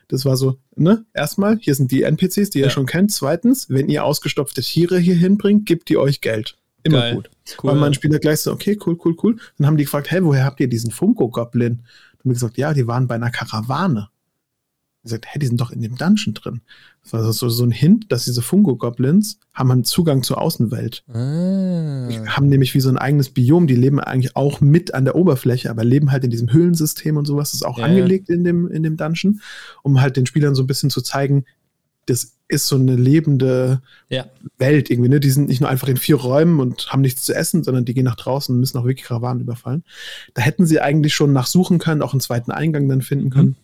Das 0.08 0.24
war 0.24 0.36
so, 0.36 0.56
ne, 0.76 1.04
erstmal, 1.14 1.58
hier 1.60 1.74
sind 1.74 1.92
die 1.92 2.02
NPCs, 2.02 2.50
die 2.50 2.58
ihr 2.58 2.64
Ja. 2.64 2.70
schon 2.70 2.86
kennt. 2.86 3.12
Zweitens, 3.12 3.68
wenn 3.70 3.88
ihr 3.88 4.04
ausgestopfte 4.04 4.60
Tiere 4.62 4.98
hier 4.98 5.14
hinbringt, 5.14 5.66
gibt 5.66 5.88
die 5.88 5.96
euch 5.96 6.20
Geld. 6.20 6.56
Immer 6.82 7.00
Geil. 7.00 7.14
gut. 7.16 7.30
Cool. 7.62 7.72
Weil 7.72 7.78
mein 7.78 7.94
Spieler 7.94 8.18
gleich 8.18 8.40
so, 8.40 8.52
okay, 8.52 8.78
cool, 8.86 8.96
cool, 9.04 9.14
cool. 9.22 9.36
Dann 9.58 9.66
haben 9.66 9.76
die 9.76 9.84
gefragt, 9.84 10.10
hey, 10.10 10.24
woher 10.24 10.44
habt 10.44 10.60
ihr 10.60 10.68
diesen 10.68 10.90
Funko-Goblin? 10.90 11.80
Haben 12.20 12.30
wir 12.30 12.34
gesagt, 12.34 12.58
ja, 12.58 12.72
die 12.74 12.86
waren 12.86 13.06
bei 13.08 13.14
einer 13.16 13.30
Karawane. 13.30 14.08
gesagt, 15.02 15.24
hey, 15.28 15.38
die 15.38 15.46
sind 15.46 15.60
doch 15.60 15.70
in 15.70 15.80
dem 15.80 15.96
Dungeon 15.96 16.34
drin. 16.34 16.60
Das 17.02 17.14
war 17.14 17.32
so, 17.32 17.48
so 17.48 17.64
ein 17.64 17.70
Hint, 17.70 18.12
dass 18.12 18.26
diese 18.26 18.42
Fungo-Goblins 18.42 19.38
haben 19.54 19.70
einen 19.70 19.84
Zugang 19.84 20.22
zur 20.22 20.38
Außenwelt. 20.38 21.02
Ah. 21.08 22.08
Die 22.08 22.20
haben 22.28 22.50
nämlich 22.50 22.74
wie 22.74 22.80
so 22.80 22.90
ein 22.90 22.98
eigenes 22.98 23.30
Biom, 23.30 23.66
die 23.66 23.74
leben 23.74 23.98
eigentlich 23.98 24.36
auch 24.36 24.60
mit 24.60 24.92
an 24.92 25.06
der 25.06 25.16
Oberfläche, 25.16 25.70
aber 25.70 25.84
leben 25.84 26.12
halt 26.12 26.24
in 26.24 26.30
diesem 26.30 26.52
Höhlensystem 26.52 27.16
und 27.16 27.24
sowas, 27.26 27.52
das 27.52 27.62
ist 27.62 27.66
auch 27.66 27.78
Ja, 27.78 27.86
angelegt 27.86 28.28
in 28.28 28.44
dem, 28.44 28.68
in 28.68 28.82
dem 28.82 28.98
Dungeon, 28.98 29.40
um 29.82 30.02
halt 30.02 30.18
den 30.18 30.26
Spielern 30.26 30.54
so 30.54 30.62
ein 30.62 30.66
bisschen 30.66 30.90
zu 30.90 31.00
zeigen, 31.00 31.46
das 32.10 32.36
ist 32.50 32.66
so 32.66 32.76
eine 32.76 32.96
lebende 32.96 33.80
Ja. 34.08 34.26
Welt 34.58 34.90
irgendwie, 34.90 35.08
ne? 35.08 35.20
Die 35.20 35.30
sind 35.30 35.48
nicht 35.48 35.60
nur 35.60 35.70
einfach 35.70 35.88
in 35.88 35.96
vier 35.96 36.16
Räumen 36.16 36.60
und 36.60 36.88
haben 36.92 37.00
nichts 37.00 37.22
zu 37.22 37.34
essen, 37.34 37.62
sondern 37.64 37.84
die 37.84 37.94
gehen 37.94 38.04
nach 38.04 38.16
draußen 38.16 38.52
und 38.54 38.60
müssen 38.60 38.78
auch 38.78 38.84
wirklich 38.84 39.06
Karawanen 39.06 39.40
überfallen. 39.40 39.84
Da 40.34 40.42
hätten 40.42 40.66
sie 40.66 40.80
eigentlich 40.80 41.14
schon 41.14 41.32
nachsuchen 41.32 41.78
können, 41.78 42.02
auch 42.02 42.12
einen 42.12 42.20
zweiten 42.20 42.50
Eingang 42.50 42.88
dann 42.88 43.02
finden 43.02 43.30
können. 43.30 43.56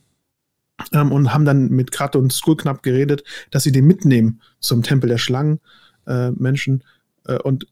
ähm, 0.92 1.10
und 1.10 1.32
haben 1.32 1.44
dann 1.44 1.70
mit 1.70 1.90
Kratt 1.90 2.16
und 2.16 2.32
Skullknapp 2.32 2.82
geredet, 2.82 3.24
dass 3.50 3.62
sie 3.64 3.72
den 3.72 3.86
mitnehmen 3.86 4.40
zum 4.60 4.82
Tempel 4.82 5.08
der 5.08 5.18
Schlangen 5.18 5.60
äh, 6.06 6.28
äh, 6.28 7.38
und 7.42 7.66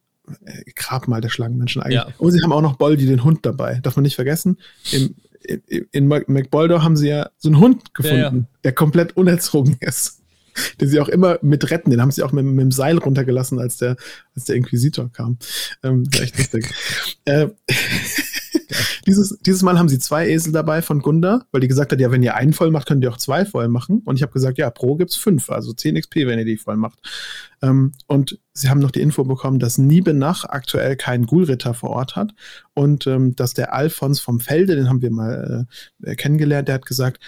äh, 0.44 0.70
Grabmal 0.74 1.20
der 1.20 1.28
Schlangenmenschen 1.28 1.82
eigentlich. 1.82 1.96
Ja. 1.96 2.08
Und 2.18 2.32
sie 2.32 2.42
haben 2.42 2.52
auch 2.52 2.62
noch 2.62 2.76
Boldi, 2.76 3.06
den 3.06 3.24
Hund 3.24 3.44
dabei. 3.46 3.80
Darf 3.82 3.96
man 3.96 4.04
nicht 4.04 4.16
vergessen. 4.16 4.58
Im, 4.90 5.14
in, 5.68 5.84
in 5.92 6.08
McBoldo 6.08 6.82
haben 6.82 6.96
sie 6.96 7.08
ja 7.08 7.28
so 7.36 7.50
einen 7.50 7.60
Hund 7.60 7.94
gefunden, 7.94 8.48
ja. 8.48 8.58
der 8.64 8.72
komplett 8.72 9.16
unerzogen 9.16 9.76
ist. 9.80 10.23
Den 10.80 10.88
sie 10.88 11.00
auch 11.00 11.08
immer 11.08 11.38
mit 11.42 11.70
retten. 11.70 11.90
Den 11.90 12.00
haben 12.00 12.10
sie 12.10 12.22
auch 12.22 12.32
mit, 12.32 12.44
mit 12.44 12.60
dem 12.60 12.72
Seil 12.72 12.98
runtergelassen, 12.98 13.58
als 13.58 13.76
der, 13.76 13.96
als 14.34 14.44
der 14.44 14.56
Inquisitor 14.56 15.10
kam. 15.12 15.38
Ähm, 15.82 16.04
echt 16.20 16.38
lustig. 16.38 16.72
äh, 17.24 17.48
dieses, 19.06 19.38
dieses 19.40 19.62
Mal 19.62 19.78
haben 19.78 19.88
sie 19.88 19.98
zwei 19.98 20.28
Esel 20.28 20.52
dabei 20.52 20.82
von 20.82 21.00
Gunda, 21.00 21.42
weil 21.52 21.60
die 21.60 21.68
gesagt 21.68 21.92
hat, 21.92 22.00
ja, 22.00 22.10
wenn 22.10 22.22
ihr 22.22 22.34
einen 22.34 22.52
voll 22.52 22.70
macht, 22.70 22.88
könnt 22.88 23.02
ihr 23.02 23.10
auch 23.10 23.18
zwei 23.18 23.44
voll 23.44 23.68
machen. 23.68 24.02
Und 24.04 24.16
ich 24.16 24.22
habe 24.22 24.32
gesagt, 24.32 24.58
ja, 24.58 24.70
pro 24.70 24.96
gibt's 24.96 25.16
fünf, 25.16 25.50
also 25.50 25.72
10 25.72 26.00
XP, 26.00 26.16
wenn 26.26 26.38
ihr 26.38 26.44
die 26.44 26.56
voll 26.56 26.76
macht. 26.76 26.98
Ähm, 27.62 27.92
und 28.06 28.38
sie 28.52 28.68
haben 28.68 28.80
noch 28.80 28.90
die 28.90 29.00
Info 29.00 29.24
bekommen, 29.24 29.58
dass 29.58 29.78
Niebenach 29.78 30.44
aktuell 30.44 30.96
keinen 30.96 31.26
Ghoul-Ritter 31.26 31.74
vor 31.74 31.90
Ort 31.90 32.16
hat 32.16 32.34
und 32.74 33.06
ähm, 33.06 33.34
dass 33.36 33.54
der 33.54 33.74
Alfons 33.74 34.20
vom 34.20 34.40
Felde, 34.40 34.76
den 34.76 34.88
haben 34.88 35.02
wir 35.02 35.10
mal 35.10 35.66
äh, 36.02 36.14
kennengelernt, 36.14 36.68
der 36.68 36.76
hat 36.76 36.86
gesagt, 36.86 37.20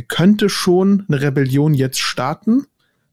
er 0.00 0.06
könnte 0.06 0.48
schon 0.48 1.04
eine 1.08 1.20
Rebellion 1.20 1.74
jetzt 1.74 1.98
starten, 1.98 2.64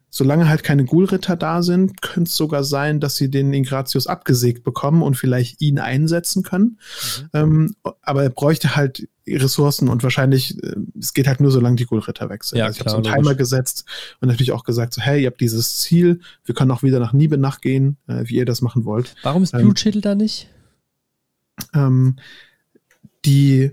solange 0.09 0.47
halt 0.47 0.63
keine 0.63 0.85
Ghoul-Ritter 0.85 1.35
da 1.35 1.61
sind, 1.61 2.01
könnte 2.01 2.29
es 2.29 2.37
sogar 2.37 2.63
sein, 2.63 3.01
dass 3.01 3.17
sie 3.17 3.29
den 3.29 3.51
Ingratius 3.51 4.07
abgesägt 4.07 4.63
bekommen 4.63 5.01
und 5.03 5.15
vielleicht 5.15 5.61
ihn 5.61 5.79
einsetzen 5.79 6.43
können. 6.43 6.79
Mhm. 7.23 7.29
Ähm, 7.33 7.75
aber 8.01 8.23
er 8.23 8.29
bräuchte 8.29 8.77
halt 8.77 9.09
Ressourcen 9.27 9.89
und 9.89 10.01
wahrscheinlich, 10.01 10.63
äh, 10.63 10.77
es 10.97 11.13
geht 11.13 11.27
halt 11.27 11.41
nur, 11.41 11.51
solange 11.51 11.75
die 11.75 11.85
Ghoul-Ritter 11.85 12.29
weg 12.29 12.45
sind. 12.45 12.59
Ja, 12.59 12.67
also 12.67 12.77
ich 12.77 12.79
habe 12.79 12.89
so 12.91 12.95
einen 12.95 13.15
Timer 13.15 13.35
gesetzt 13.35 13.83
und 14.21 14.29
natürlich 14.29 14.53
auch 14.53 14.63
gesagt, 14.63 14.93
so, 14.93 15.01
hey, 15.01 15.23
ihr 15.23 15.27
habt 15.27 15.41
dieses 15.41 15.75
Ziel, 15.75 16.21
wir 16.45 16.55
können 16.55 16.71
auch 16.71 16.83
wieder 16.83 17.01
nach 17.01 17.11
Niebenach 17.11 17.59
gehen, 17.59 17.97
äh, 18.07 18.23
wie 18.27 18.35
ihr 18.35 18.45
das 18.45 18.61
machen 18.61 18.85
wollt. 18.85 19.13
Warum 19.23 19.43
ist 19.43 19.53
ähm, 19.53 19.63
Blutschädel 19.63 20.01
da 20.01 20.15
nicht? 20.15 20.47
Ähm, 21.73 22.15
die 23.25 23.71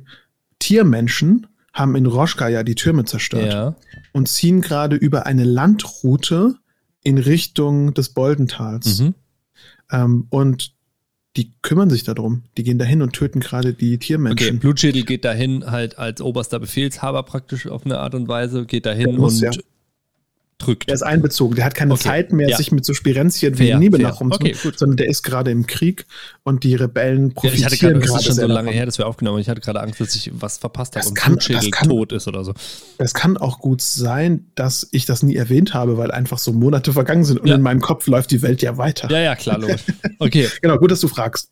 Tiermenschen 0.58 1.46
haben 1.74 1.96
in 1.96 2.06
Roschka 2.06 2.48
ja 2.48 2.62
die 2.62 2.76
Türme 2.76 3.04
zerstört 3.04 3.52
ja. 3.52 3.74
und 4.12 4.28
ziehen 4.28 4.62
gerade 4.62 4.96
über 4.96 5.26
eine 5.26 5.44
Landroute 5.44 6.54
in 7.02 7.18
Richtung 7.18 7.92
des 7.92 8.10
Boldentals. 8.10 9.00
Mhm. 9.00 9.14
Ähm, 9.90 10.26
und 10.30 10.72
die 11.36 11.52
kümmern 11.62 11.90
sich 11.90 12.04
darum. 12.04 12.44
Die 12.56 12.62
gehen 12.62 12.78
dahin 12.78 13.02
und 13.02 13.12
töten 13.12 13.40
gerade 13.40 13.74
die 13.74 13.98
Tiermenschen. 13.98 14.48
Okay, 14.48 14.56
Blutschädel 14.56 15.02
geht 15.02 15.24
dahin 15.24 15.68
halt 15.68 15.98
als 15.98 16.22
oberster 16.22 16.60
Befehlshaber 16.60 17.24
praktisch 17.24 17.66
auf 17.66 17.84
eine 17.84 17.98
Art 17.98 18.14
und 18.14 18.28
Weise, 18.28 18.66
geht 18.66 18.86
dahin 18.86 19.16
muss, 19.16 19.42
und 19.42 19.42
ja 19.42 19.50
drückt. 20.58 20.88
Der 20.88 20.94
ist 20.94 21.02
einbezogen. 21.02 21.56
Der 21.56 21.64
hat 21.64 21.74
keine 21.74 21.94
okay. 21.94 22.02
Zeit 22.02 22.32
mehr, 22.32 22.48
ja. 22.48 22.56
sich 22.56 22.72
mit 22.72 22.84
so 22.84 22.94
Spirenzchen 22.94 23.58
wie 23.58 23.74
Niebenach 23.74 24.20
rumzutun, 24.20 24.50
okay, 24.50 24.72
sondern 24.76 24.96
der 24.96 25.08
ist 25.08 25.22
gerade 25.22 25.50
im 25.50 25.66
Krieg 25.66 26.06
und 26.42 26.64
die 26.64 26.74
Rebellen 26.74 27.34
profitieren 27.34 27.60
ja, 27.60 27.66
ich 27.72 27.82
hatte 27.82 27.98
grad, 27.98 28.08
Das 28.08 28.20
ist 28.20 28.26
schon 28.26 28.34
so 28.36 28.46
lange 28.46 28.70
her, 28.70 28.86
dass 28.86 28.98
wir 28.98 29.06
aufgenommen 29.06 29.36
haben. 29.36 29.42
Ich 29.42 29.48
hatte 29.48 29.60
gerade 29.60 29.80
Angst, 29.80 30.00
dass 30.00 30.14
ich 30.14 30.30
was 30.34 30.58
verpasst 30.58 30.96
habe 30.96 31.06
und 31.06 31.14
kann, 31.14 31.32
Blutschädel 31.32 31.70
kann, 31.70 31.88
tot 31.88 32.12
ist 32.12 32.28
oder 32.28 32.44
so. 32.44 32.54
Es 32.98 33.14
kann 33.14 33.36
auch 33.36 33.58
gut 33.58 33.82
sein, 33.82 34.46
dass 34.54 34.88
ich 34.92 35.06
das 35.06 35.22
nie 35.22 35.36
erwähnt 35.36 35.74
habe, 35.74 35.98
weil 35.98 36.10
einfach 36.10 36.38
so 36.38 36.52
Monate 36.52 36.92
vergangen 36.92 37.24
sind 37.24 37.40
und 37.40 37.48
ja. 37.48 37.54
in 37.54 37.62
meinem 37.62 37.80
Kopf 37.80 38.06
läuft 38.06 38.30
die 38.30 38.42
Welt 38.42 38.62
ja 38.62 38.78
weiter. 38.78 39.10
Ja, 39.10 39.20
ja, 39.20 39.36
klar, 39.36 39.58
logisch. 39.58 39.82
Okay. 40.18 40.48
genau, 40.62 40.78
gut, 40.78 40.90
dass 40.90 41.00
du 41.00 41.08
fragst. 41.08 41.50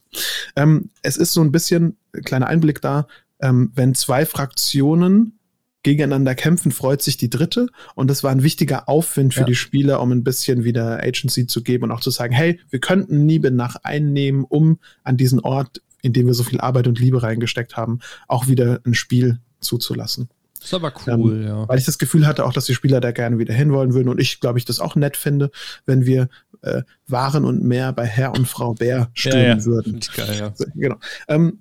Ähm, 0.56 0.90
es 1.02 1.16
ist 1.16 1.32
so 1.32 1.40
ein 1.40 1.52
bisschen, 1.52 1.96
kleiner 2.24 2.46
Einblick 2.46 2.80
da, 2.80 3.06
ähm, 3.40 3.72
wenn 3.74 3.94
zwei 3.94 4.24
Fraktionen 4.24 5.38
gegeneinander 5.82 6.34
kämpfen, 6.34 6.72
freut 6.72 7.02
sich 7.02 7.16
die 7.16 7.30
dritte. 7.30 7.66
Und 7.94 8.08
das 8.08 8.22
war 8.22 8.30
ein 8.30 8.42
wichtiger 8.42 8.88
Aufwind 8.88 9.34
für 9.34 9.40
ja. 9.40 9.46
die 9.46 9.54
Spieler, 9.54 10.00
um 10.00 10.12
ein 10.12 10.24
bisschen 10.24 10.64
wieder 10.64 11.02
Agency 11.02 11.46
zu 11.46 11.62
geben 11.62 11.84
und 11.84 11.92
auch 11.92 12.00
zu 12.00 12.10
sagen, 12.10 12.32
hey, 12.32 12.60
wir 12.70 12.80
könnten 12.80 13.26
Niebenach 13.26 13.76
einnehmen, 13.82 14.44
um 14.48 14.78
an 15.04 15.16
diesen 15.16 15.40
Ort, 15.40 15.82
in 16.02 16.12
dem 16.12 16.26
wir 16.26 16.34
so 16.34 16.44
viel 16.44 16.60
Arbeit 16.60 16.86
und 16.86 16.98
Liebe 16.98 17.22
reingesteckt 17.22 17.76
haben, 17.76 18.00
auch 18.28 18.48
wieder 18.48 18.80
ein 18.84 18.94
Spiel 18.94 19.38
zuzulassen. 19.60 20.28
Das 20.54 20.68
ist 20.68 20.74
aber 20.74 20.92
cool, 21.06 21.40
ähm, 21.40 21.46
ja. 21.46 21.68
Weil 21.68 21.78
ich 21.78 21.84
das 21.84 21.98
Gefühl 21.98 22.26
hatte 22.26 22.44
auch, 22.44 22.52
dass 22.52 22.66
die 22.66 22.74
Spieler 22.74 23.00
da 23.00 23.10
gerne 23.10 23.38
wieder 23.38 23.52
hinwollen 23.52 23.94
würden 23.94 24.08
und 24.08 24.20
ich, 24.20 24.38
glaube 24.38 24.60
ich, 24.60 24.64
das 24.64 24.78
auch 24.78 24.94
nett 24.94 25.16
finde, 25.16 25.50
wenn 25.86 26.06
wir 26.06 26.28
äh, 26.62 26.82
Waren 27.08 27.44
und 27.44 27.64
mehr 27.64 27.92
bei 27.92 28.06
Herr 28.06 28.32
und 28.32 28.46
Frau 28.46 28.74
Bär 28.74 29.10
stehen 29.12 29.32
ja, 29.32 29.56
ja. 29.56 29.64
würden. 29.64 29.98
Geil, 30.14 30.38
ja. 30.38 30.54
Genau. 30.76 30.96
Ähm, 31.26 31.58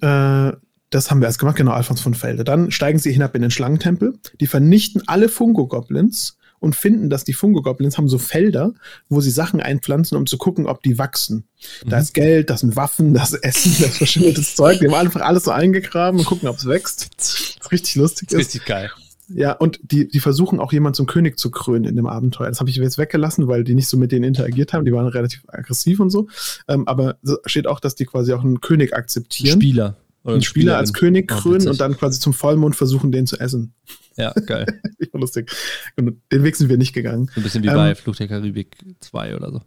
äh, 0.00 0.52
das 0.90 1.10
haben 1.10 1.20
wir 1.20 1.26
erst 1.26 1.38
gemacht, 1.38 1.56
genau, 1.56 1.72
Alfons 1.72 2.00
von 2.00 2.14
Felde. 2.14 2.44
Dann 2.44 2.70
steigen 2.70 2.98
sie 2.98 3.12
hinab 3.12 3.34
in 3.34 3.42
den 3.42 3.50
Schlangentempel. 3.50 4.18
Die 4.40 4.46
vernichten 4.46 5.02
alle 5.06 5.28
Fungo-Goblins 5.28 6.36
und 6.58 6.76
finden, 6.76 7.08
dass 7.10 7.24
die 7.24 7.32
Fungo-Goblins 7.32 7.96
haben 7.96 8.08
so 8.08 8.18
Felder, 8.18 8.74
wo 9.08 9.20
sie 9.20 9.30
Sachen 9.30 9.60
einpflanzen, 9.60 10.16
um 10.16 10.26
zu 10.26 10.36
gucken, 10.36 10.66
ob 10.66 10.82
die 10.82 10.98
wachsen. 10.98 11.44
Mhm. 11.84 11.90
Da 11.90 11.98
ist 11.98 12.12
Geld, 12.12 12.50
das 12.50 12.60
sind 12.60 12.76
Waffen, 12.76 13.14
das 13.14 13.32
ist 13.32 13.44
Essen, 13.44 13.76
das 13.78 13.90
ist 13.92 13.96
verschimmeltes 13.98 14.54
Zeug. 14.56 14.80
Die 14.80 14.86
haben 14.86 14.94
einfach 14.94 15.22
alles 15.22 15.44
so 15.44 15.52
eingegraben 15.52 16.20
und 16.20 16.26
gucken, 16.26 16.48
ob 16.48 16.56
es 16.56 16.66
wächst. 16.66 17.08
Das 17.16 17.34
ist 17.60 17.72
richtig 17.72 17.94
lustig. 17.94 18.28
Das 18.28 18.40
ist 18.40 18.46
richtig 18.48 18.66
geil. 18.66 18.90
Ja, 19.32 19.52
und 19.52 19.78
die, 19.84 20.08
die 20.08 20.18
versuchen 20.18 20.58
auch 20.58 20.72
jemand 20.72 20.96
zum 20.96 21.06
König 21.06 21.38
zu 21.38 21.52
krönen 21.52 21.84
in 21.84 21.94
dem 21.94 22.06
Abenteuer. 22.06 22.48
Das 22.48 22.58
habe 22.58 22.68
ich 22.68 22.76
jetzt 22.76 22.98
weggelassen, 22.98 23.46
weil 23.46 23.62
die 23.62 23.74
nicht 23.74 23.86
so 23.86 23.96
mit 23.96 24.10
denen 24.10 24.24
interagiert 24.24 24.72
haben. 24.72 24.84
Die 24.84 24.92
waren 24.92 25.06
relativ 25.06 25.44
aggressiv 25.46 26.00
und 26.00 26.10
so. 26.10 26.26
Ähm, 26.66 26.88
aber 26.88 27.16
steht 27.46 27.68
auch, 27.68 27.78
dass 27.78 27.94
die 27.94 28.06
quasi 28.06 28.32
auch 28.32 28.42
einen 28.42 28.60
König 28.60 28.92
akzeptieren. 28.92 29.60
Spieler. 29.60 29.96
Oder 30.24 30.34
einen 30.34 30.42
Spieler 30.42 30.76
als 30.76 30.92
König 30.92 31.28
krönen 31.28 31.68
und 31.68 31.80
dann 31.80 31.96
quasi 31.96 32.20
zum 32.20 32.34
Vollmond 32.34 32.76
versuchen, 32.76 33.10
den 33.10 33.26
zu 33.26 33.38
essen. 33.38 33.74
Ja, 34.16 34.32
geil. 34.32 34.66
lustig. 35.12 35.50
Den 35.98 36.42
Weg 36.42 36.56
sind 36.56 36.68
wir 36.68 36.76
nicht 36.76 36.92
gegangen. 36.92 37.30
ein 37.36 37.42
bisschen 37.42 37.62
wie 37.62 37.68
ähm, 37.68 37.74
bei 37.74 37.94
Fluch 37.94 38.16
der 38.16 38.28
Karibik 38.28 38.76
2 39.00 39.36
oder 39.36 39.50
so. 39.50 39.62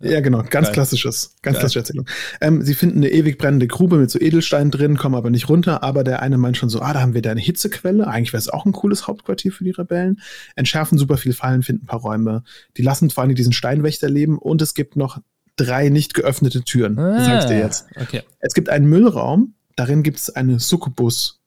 Ja, 0.00 0.12
ja 0.12 0.20
genau. 0.20 0.38
Ganz 0.38 0.68
geil. 0.68 0.74
klassisches. 0.74 1.36
Ganz 1.42 1.56
geil. 1.56 1.60
klassische 1.60 1.78
Erzählung. 1.80 2.06
Ähm, 2.40 2.62
sie 2.62 2.74
finden 2.74 2.98
eine 2.98 3.10
ewig 3.10 3.36
brennende 3.36 3.66
Grube 3.66 3.96
mit 3.96 4.10
so 4.10 4.18
Edelsteinen 4.18 4.70
drin, 4.70 4.96
kommen 4.96 5.14
aber 5.14 5.30
nicht 5.30 5.48
runter. 5.48 5.82
Aber 5.82 6.04
der 6.04 6.22
eine 6.22 6.38
meint 6.38 6.56
schon 6.56 6.70
so, 6.70 6.80
ah, 6.80 6.92
da 6.92 7.00
haben 7.00 7.14
wir 7.14 7.22
da 7.22 7.30
eine 7.30 7.40
Hitzequelle. 7.40 8.06
Eigentlich 8.06 8.32
wäre 8.32 8.40
es 8.40 8.48
auch 8.48 8.64
ein 8.64 8.72
cooles 8.72 9.06
Hauptquartier 9.06 9.52
für 9.52 9.64
die 9.64 9.70
Rebellen. 9.70 10.20
Entschärfen 10.56 10.96
super 10.96 11.18
viel 11.18 11.34
Fallen, 11.34 11.62
finden 11.62 11.84
ein 11.84 11.86
paar 11.86 12.00
Räume. 12.00 12.42
Die 12.76 12.82
lassen 12.82 13.10
vor 13.10 13.24
allem 13.24 13.34
diesen 13.34 13.52
Steinwächter 13.52 14.08
leben. 14.08 14.38
Und 14.38 14.62
es 14.62 14.74
gibt 14.74 14.96
noch 14.96 15.18
drei 15.56 15.90
nicht 15.90 16.14
geöffnete 16.14 16.62
Türen. 16.62 16.98
Ah, 16.98 17.16
das 17.16 17.26
sag 17.26 17.38
ich 17.40 17.44
dir 17.46 17.58
jetzt. 17.58 17.86
Okay. 17.96 18.22
Es 18.38 18.54
gibt 18.54 18.70
einen 18.70 18.86
Müllraum, 18.88 19.54
Darin 19.80 20.02
gibt 20.02 20.18
es 20.18 20.28
eine 20.28 20.60
Succubus. 20.60 21.40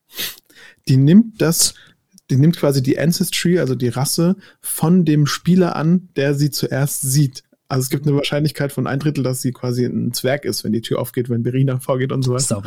Die 0.87 0.97
nimmt 0.97 1.39
das, 1.39 1.75
die 2.31 2.35
nimmt 2.37 2.57
quasi 2.57 2.81
die 2.81 2.97
Ancestry, 2.97 3.59
also 3.59 3.75
die 3.75 3.89
Rasse, 3.89 4.37
von 4.59 5.05
dem 5.05 5.27
Spieler 5.27 5.75
an, 5.75 6.09
der 6.15 6.33
sie 6.33 6.49
zuerst 6.49 7.03
sieht. 7.03 7.43
Also 7.67 7.83
es 7.83 7.89
gibt 7.91 8.07
eine 8.07 8.15
Wahrscheinlichkeit 8.15 8.71
von 8.71 8.87
ein 8.87 8.97
Drittel, 8.97 9.23
dass 9.23 9.43
sie 9.43 9.51
quasi 9.51 9.85
ein 9.85 10.13
Zwerg 10.13 10.45
ist, 10.45 10.63
wenn 10.63 10.73
die 10.73 10.81
Tür 10.81 10.99
aufgeht, 10.99 11.29
wenn 11.29 11.43
Berina 11.43 11.79
vorgeht 11.79 12.11
und 12.11 12.23
so 12.23 12.33
weiter. 12.33 12.63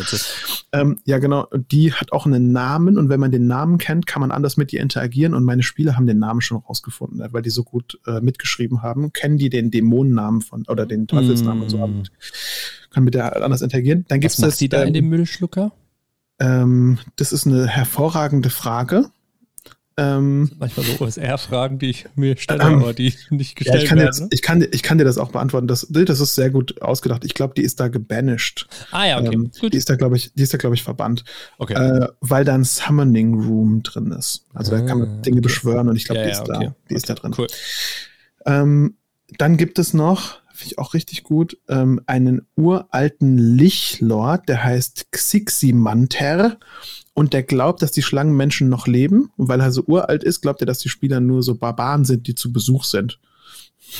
Ähm, 0.70 1.00
ja, 1.04 1.18
genau. 1.18 1.44
Und 1.50 1.72
die 1.72 1.92
hat 1.92 2.12
auch 2.12 2.26
einen 2.26 2.52
Namen 2.52 2.96
und 2.96 3.08
wenn 3.08 3.18
man 3.18 3.32
den 3.32 3.48
Namen 3.48 3.78
kennt, 3.78 4.06
kann 4.06 4.20
man 4.20 4.30
anders 4.30 4.56
mit 4.56 4.72
ihr 4.72 4.80
interagieren. 4.80 5.34
Und 5.34 5.42
meine 5.42 5.64
Spieler 5.64 5.96
haben 5.96 6.06
den 6.06 6.20
Namen 6.20 6.42
schon 6.42 6.58
rausgefunden, 6.58 7.26
weil 7.32 7.42
die 7.42 7.50
so 7.50 7.64
gut 7.64 7.98
äh, 8.06 8.20
mitgeschrieben 8.20 8.82
haben. 8.82 9.12
Kennen 9.12 9.36
die 9.36 9.50
den 9.50 9.72
Dämonennamen 9.72 10.42
von 10.42 10.64
oder 10.68 10.86
den 10.86 11.08
Teufelsnamen 11.08 11.58
mm. 11.58 11.62
und 11.62 11.68
so 11.70 11.80
haben. 11.80 12.02
Kann 12.97 13.05
mit 13.05 13.12
der 13.12 13.44
anders 13.44 13.61
interagieren. 13.61 14.07
Dann 14.09 14.22
Was 14.22 14.38
macht 14.38 14.53
das, 14.53 14.57
die 14.57 14.70
da 14.70 14.80
ähm, 14.80 14.88
in 14.88 14.94
dem 14.94 15.09
Müllschlucker? 15.11 15.70
Ähm, 16.38 16.97
das 17.16 17.30
ist 17.30 17.47
eine 17.47 17.66
hervorragende 17.66 18.49
Frage. 18.49 19.11
Ähm, 19.99 20.51
Manchmal 20.59 20.86
so 20.86 21.05
OSR-Fragen, 21.05 21.78
die 21.78 21.90
ich 21.90 22.07
mir 22.14 22.38
stelle, 22.38 22.64
ähm, 22.64 22.78
aber 22.78 22.94
die 22.94 23.12
nicht 23.28 23.55
gestellt 23.55 23.76
ja, 23.76 23.82
ich 23.82 23.88
kann 23.90 23.99
werden. 23.99 24.07
Jetzt, 24.07 24.20
ne? 24.22 24.28
ich, 24.30 24.40
kann, 24.40 24.66
ich 24.72 24.82
kann 24.82 24.97
dir 24.97 25.05
das 25.05 25.18
auch 25.18 25.30
beantworten. 25.30 25.66
Das, 25.66 25.86
das 25.90 26.20
ist 26.20 26.36
sehr 26.36 26.49
gut 26.49 26.80
ausgedacht. 26.80 27.26
Ich 27.26 27.34
glaube, 27.34 27.53
die 27.55 27.64
ist 27.64 27.80
da 27.80 27.88
gebanished. 27.88 28.66
Ah 28.92 29.05
ja, 29.05 29.20
okay. 29.20 29.34
Ähm, 29.34 29.51
gut. 29.61 29.74
Die 29.74 29.76
ist 29.76 29.90
da, 29.90 29.97
glaube 29.97 30.16
ich, 30.16 30.32
die 30.32 30.42
ist 30.42 30.55
da, 30.55 30.57
glaube 30.57 30.74
ich, 30.74 30.82
verbannt. 30.82 31.22
Okay. 31.59 31.74
Äh, 31.74 32.09
weil 32.22 32.47
da 32.47 32.55
ein 32.55 32.64
Summoning 32.64 33.34
Room 33.34 33.82
drin 33.82 34.11
ist. 34.12 34.47
Also 34.55 34.70
da 34.70 34.80
kann 34.80 35.01
man 35.01 35.09
ah, 35.09 35.20
Dinge 35.20 35.36
okay. 35.36 35.42
beschwören 35.42 35.90
und 35.90 35.97
ich 35.97 36.07
glaube, 36.07 36.22
ja, 36.22 36.28
die, 36.28 36.32
ist, 36.32 36.49
ja, 36.49 36.55
okay. 36.55 36.66
da, 36.68 36.76
die 36.88 36.94
ist 36.94 37.11
da 37.11 37.14
drin. 37.14 37.34
Cool. 37.36 37.47
Ähm, 38.47 38.97
dann 39.36 39.59
gibt 39.59 39.78
es 39.78 39.92
noch, 39.92 40.40
finde 40.57 40.72
ich 40.72 40.78
auch 40.78 40.94
richtig 40.94 41.22
gut, 41.22 41.59
ähm, 41.68 42.00
einen 42.07 42.46
uralten 42.57 43.38
Lichlord, 43.38 44.48
der 44.48 44.64
heißt 44.64 45.12
Xiximanter 45.12 46.59
und 47.14 47.32
der 47.32 47.42
glaubt, 47.42 47.82
dass 47.82 47.92
die 47.92 48.02
Schlangenmenschen 48.02 48.68
noch 48.68 48.86
leben. 48.86 49.30
Und 49.36 49.48
weil 49.48 49.61
er 49.61 49.72
so 49.72 49.84
uralt 49.86 50.22
ist, 50.22 50.42
glaubt 50.42 50.61
er, 50.61 50.66
dass 50.66 50.78
die 50.78 50.88
Spieler 50.88 51.20
nur 51.20 51.42
so 51.42 51.54
Barbaren 51.54 52.04
sind, 52.04 52.26
die 52.26 52.34
zu 52.34 52.52
Besuch 52.52 52.84
sind. 52.84 53.18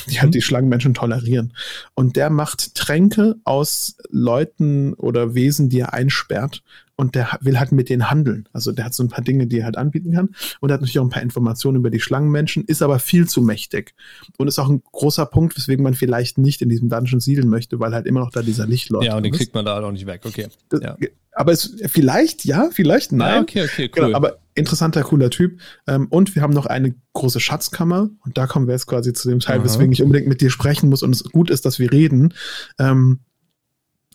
Die 0.09 0.19
halt 0.19 0.29
mhm. 0.29 0.33
die 0.33 0.41
Schlangenmenschen 0.41 0.93
tolerieren. 0.93 1.53
Und 1.95 2.15
der 2.15 2.29
macht 2.29 2.75
Tränke 2.75 3.37
aus 3.43 3.95
Leuten 4.09 4.93
oder 4.93 5.33
Wesen, 5.33 5.69
die 5.69 5.79
er 5.79 5.93
einsperrt. 5.93 6.61
Und 6.99 7.13
der 7.13 7.37
will 7.41 7.59
halt 7.59 7.71
mit 7.71 7.89
denen 7.89 8.09
handeln. 8.09 8.49
Also 8.53 8.71
der 8.71 8.83
hat 8.83 8.93
so 8.95 9.03
ein 9.03 9.09
paar 9.09 9.23
Dinge, 9.23 9.45
die 9.45 9.59
er 9.59 9.65
halt 9.65 9.77
anbieten 9.77 10.13
kann. 10.13 10.29
Und 10.59 10.71
er 10.71 10.73
hat 10.73 10.81
natürlich 10.81 10.97
auch 10.97 11.03
ein 11.03 11.11
paar 11.11 11.21
Informationen 11.21 11.77
über 11.77 11.91
die 11.91 11.99
Schlangenmenschen, 11.99 12.65
ist 12.65 12.81
aber 12.81 12.97
viel 12.97 13.27
zu 13.27 13.43
mächtig. 13.43 13.93
Und 14.37 14.47
ist 14.47 14.57
auch 14.57 14.67
ein 14.67 14.81
großer 14.91 15.27
Punkt, 15.27 15.55
weswegen 15.55 15.83
man 15.83 15.93
vielleicht 15.93 16.39
nicht 16.39 16.63
in 16.63 16.69
diesem 16.69 16.89
Dungeon 16.89 17.19
siedeln 17.19 17.49
möchte, 17.49 17.79
weil 17.79 17.93
halt 17.93 18.07
immer 18.07 18.21
noch 18.21 18.31
da 18.31 18.41
dieser 18.41 18.65
Lichtlord 18.65 19.03
ist. 19.03 19.09
Ja, 19.09 19.15
und 19.15 19.23
den 19.23 19.31
ist. 19.31 19.37
kriegt 19.37 19.53
man 19.53 19.63
da 19.63 19.75
halt 19.75 19.85
auch 19.85 19.91
nicht 19.91 20.07
weg. 20.07 20.21
Okay. 20.25 20.47
Das, 20.69 20.81
ja 20.81 20.97
Aber 21.33 21.51
es, 21.51 21.75
vielleicht 21.85 22.45
ja, 22.45 22.69
vielleicht 22.71 23.11
nein. 23.11 23.35
Ja, 23.35 23.41
okay, 23.41 23.63
okay, 23.65 23.89
genau, 23.89 24.07
cool. 24.07 24.13
Genau, 24.13 24.17
aber 24.17 24.39
interessanter, 24.55 25.03
cooler 25.03 25.29
Typ. 25.29 25.59
Ähm, 25.85 26.07
und 26.09 26.33
wir 26.33 26.41
haben 26.41 26.53
noch 26.53 26.65
eine 26.65 26.95
große 27.13 27.39
Schatzkammer. 27.39 28.09
Und 28.25 28.39
da 28.39 28.47
kommen 28.47 28.65
wir 28.65 28.73
jetzt 28.73 28.87
quasi 28.87 29.13
zu 29.13 29.29
dem 29.29 29.39
Teil, 29.39 29.59
Aha. 29.59 29.65
weswegen 29.65 29.91
ich 29.91 30.01
unbedingt 30.01 30.27
mit 30.27 30.41
dir 30.41 30.49
sprechen 30.49 30.89
muss 30.89 31.03
und 31.03 31.13
es 31.13 31.23
gut 31.23 31.51
ist, 31.51 31.65
dass 31.65 31.77
wir 31.77 31.91
reden. 31.91 32.33
Ähm, 32.79 33.19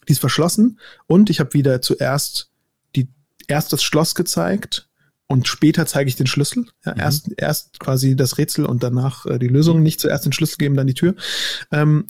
die 0.08 0.12
ist 0.12 0.18
verschlossen 0.18 0.80
und 1.06 1.30
ich 1.30 1.38
habe 1.38 1.54
wieder 1.54 1.80
zuerst 1.80 2.51
erst 3.52 3.72
das 3.72 3.82
Schloss 3.82 4.14
gezeigt 4.14 4.88
und 5.26 5.46
später 5.46 5.84
zeige 5.86 6.08
ich 6.08 6.16
den 6.16 6.26
Schlüssel. 6.26 6.66
Ja, 6.86 6.94
mhm. 6.94 7.00
erst, 7.00 7.30
erst 7.36 7.80
quasi 7.80 8.16
das 8.16 8.38
Rätsel 8.38 8.64
und 8.64 8.82
danach 8.82 9.26
äh, 9.26 9.38
die 9.38 9.48
Lösung. 9.48 9.82
Nicht 9.82 10.00
zuerst 10.00 10.24
den 10.24 10.32
Schlüssel 10.32 10.56
geben, 10.56 10.74
dann 10.74 10.86
die 10.86 10.94
Tür. 10.94 11.14
Ähm, 11.70 12.06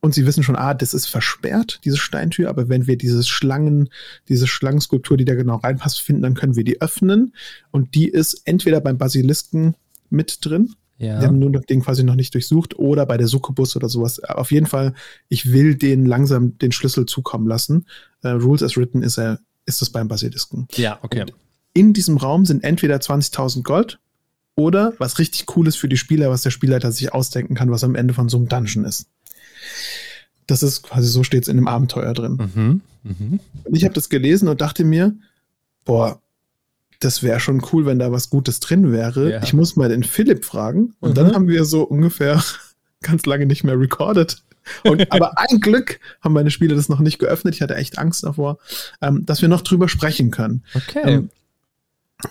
und 0.00 0.14
sie 0.14 0.26
wissen 0.26 0.42
schon, 0.42 0.56
ah, 0.56 0.74
das 0.74 0.92
ist 0.92 1.06
versperrt, 1.06 1.80
diese 1.84 1.96
Steintür, 1.96 2.50
aber 2.50 2.68
wenn 2.68 2.86
wir 2.86 2.98
dieses 2.98 3.28
Schlangen, 3.28 3.88
diese 4.28 4.46
Schlangenskulptur, 4.46 5.16
die 5.16 5.24
da 5.24 5.36
genau 5.36 5.56
reinpasst, 5.56 6.00
finden, 6.00 6.22
dann 6.22 6.34
können 6.34 6.56
wir 6.56 6.64
die 6.64 6.82
öffnen. 6.82 7.34
Und 7.70 7.94
die 7.94 8.08
ist 8.08 8.42
entweder 8.44 8.80
beim 8.80 8.98
Basilisken 8.98 9.76
mit 10.10 10.44
drin. 10.44 10.74
Ja. 10.98 11.20
Wir 11.20 11.28
haben 11.28 11.38
nur 11.38 11.50
den 11.50 11.82
quasi 11.82 12.04
noch 12.04 12.16
nicht 12.16 12.34
durchsucht 12.34 12.78
oder 12.78 13.06
bei 13.06 13.16
der 13.16 13.28
Succubus 13.28 13.74
oder 13.74 13.88
sowas. 13.88 14.22
Auf 14.22 14.50
jeden 14.52 14.66
Fall, 14.66 14.92
ich 15.28 15.50
will 15.50 15.76
den 15.76 16.04
langsam 16.04 16.58
den 16.58 16.72
Schlüssel 16.72 17.06
zukommen 17.06 17.46
lassen. 17.46 17.86
Uh, 18.22 18.36
Rules 18.36 18.62
as 18.62 18.76
written 18.76 19.02
ist 19.02 19.16
er, 19.16 19.38
ist 19.66 19.82
es 19.82 19.90
beim 19.90 20.08
Basilisken. 20.08 20.68
Ja, 20.72 20.98
okay. 21.02 21.22
Und 21.22 21.32
in 21.72 21.92
diesem 21.92 22.16
Raum 22.16 22.44
sind 22.46 22.64
entweder 22.64 22.96
20.000 22.96 23.62
Gold 23.62 23.98
oder 24.56 24.92
was 24.98 25.18
richtig 25.18 25.56
cool 25.56 25.66
ist 25.66 25.76
für 25.76 25.88
die 25.88 25.96
Spieler, 25.96 26.30
was 26.30 26.42
der 26.42 26.50
Spielleiter 26.50 26.92
sich 26.92 27.14
ausdenken 27.14 27.54
kann, 27.54 27.70
was 27.70 27.84
am 27.84 27.94
Ende 27.94 28.14
von 28.14 28.28
so 28.28 28.36
einem 28.36 28.48
Dungeon 28.48 28.84
ist. 28.84 29.06
Das 30.46 30.62
ist 30.62 30.82
quasi 30.82 31.08
so 31.08 31.22
steht 31.22 31.44
es 31.44 31.48
in 31.48 31.56
dem 31.56 31.68
Abenteuer 31.68 32.12
drin. 32.12 32.50
Mhm, 32.54 32.80
mh. 33.04 33.38
Und 33.64 33.76
ich 33.76 33.84
habe 33.84 33.94
das 33.94 34.08
gelesen 34.08 34.48
und 34.48 34.60
dachte 34.60 34.84
mir, 34.84 35.14
boah, 35.84 36.20
das 36.98 37.22
wäre 37.22 37.40
schon 37.40 37.62
cool, 37.72 37.86
wenn 37.86 37.98
da 37.98 38.12
was 38.12 38.30
Gutes 38.30 38.60
drin 38.60 38.92
wäre. 38.92 39.32
Ja. 39.32 39.42
Ich 39.42 39.54
muss 39.54 39.76
mal 39.76 39.88
den 39.88 40.04
Philipp 40.04 40.44
fragen. 40.44 40.94
Und 41.00 41.10
mhm. 41.10 41.14
dann 41.14 41.34
haben 41.34 41.48
wir 41.48 41.64
so 41.64 41.82
ungefähr 41.82 42.42
ganz 43.00 43.24
lange 43.26 43.46
nicht 43.46 43.64
mehr 43.64 43.78
recorded. 43.78 44.42
Und, 44.84 45.10
aber 45.12 45.38
ein 45.38 45.60
Glück 45.60 46.00
haben 46.20 46.32
meine 46.32 46.50
Spiele 46.50 46.74
das 46.74 46.88
noch 46.88 47.00
nicht 47.00 47.18
geöffnet. 47.18 47.54
Ich 47.54 47.62
hatte 47.62 47.76
echt 47.76 47.98
Angst 47.98 48.24
davor, 48.24 48.58
ähm, 49.00 49.24
dass 49.26 49.42
wir 49.42 49.48
noch 49.48 49.62
drüber 49.62 49.88
sprechen 49.88 50.30
können. 50.30 50.64
Okay. 50.74 51.02
Ähm, 51.04 51.30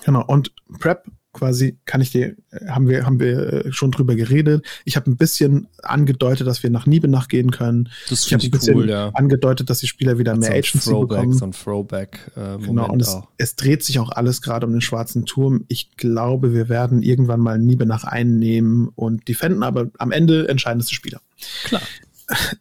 genau. 0.06 0.24
Und 0.26 0.54
Prep 0.80 1.06
quasi 1.32 1.78
kann 1.86 2.02
ich 2.02 2.12
dir, 2.12 2.36
haben 2.68 2.88
wir, 2.88 3.06
haben 3.06 3.20
wir 3.20 3.66
äh, 3.66 3.72
schon 3.72 3.92
drüber 3.92 4.16
geredet. 4.16 4.66
Ich 4.84 4.96
habe 4.96 5.10
ein 5.10 5.18
bisschen 5.18 5.68
angedeutet, 5.84 6.48
dass 6.48 6.64
wir 6.64 6.70
nach 6.70 6.86
Niebenach 6.86 7.28
gehen 7.28 7.52
können. 7.52 7.90
Das 8.10 8.26
ich 8.26 8.34
habe 8.34 8.44
ein 8.44 8.52
bisschen 8.52 8.76
cool, 8.76 8.90
ja. 8.90 9.10
angedeutet, 9.14 9.70
dass 9.70 9.80
die 9.80 9.88
Spieler 9.88 10.18
wieder 10.18 10.36
mehr 10.36 10.52
Agency 10.52 10.90
Throwback, 10.90 11.18
bekommen. 11.20 11.34
So 11.34 11.46
ein 11.46 11.52
Throwback. 11.52 12.32
Äh, 12.36 12.58
genau, 12.66 12.90
und 12.90 13.02
es, 13.02 13.18
es, 13.38 13.56
dreht 13.56 13.84
sich 13.84 14.00
auch 14.00 14.10
alles 14.10 14.42
gerade 14.42 14.66
um 14.66 14.72
den 14.72 14.82
schwarzen 14.82 15.26
Turm. 15.26 15.66
Ich 15.68 15.96
glaube, 15.98 16.54
wir 16.54 16.68
werden 16.68 17.04
irgendwann 17.04 17.40
mal 17.40 17.60
Niebenach 17.60 18.04
einnehmen 18.04 18.90
und 18.96 19.28
defenden, 19.28 19.64
aber 19.64 19.88
am 20.00 20.12
Ende 20.12 20.48
entscheiden 20.48 20.80
es 20.80 20.88
die 20.88 20.96
Spieler. 20.96 21.22
Klar. 21.64 21.82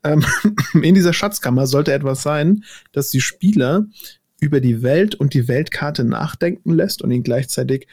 Ähm, 0.05 0.25
in 0.83 0.95
dieser 0.95 1.13
Schatzkammer 1.13 1.67
sollte 1.67 1.93
etwas 1.93 2.23
sein, 2.23 2.65
dass 2.93 3.11
die 3.11 3.21
Spieler 3.21 3.87
über 4.41 4.61
die 4.61 4.83
Welt 4.83 5.15
und 5.15 5.35
die 5.35 5.49
Weltkarte 5.49 6.05
nachdenken 6.05 6.73
lässt 6.73 7.03
und 7.03 7.11
ihnen 7.11 7.25
gleichzeitig 7.25 7.89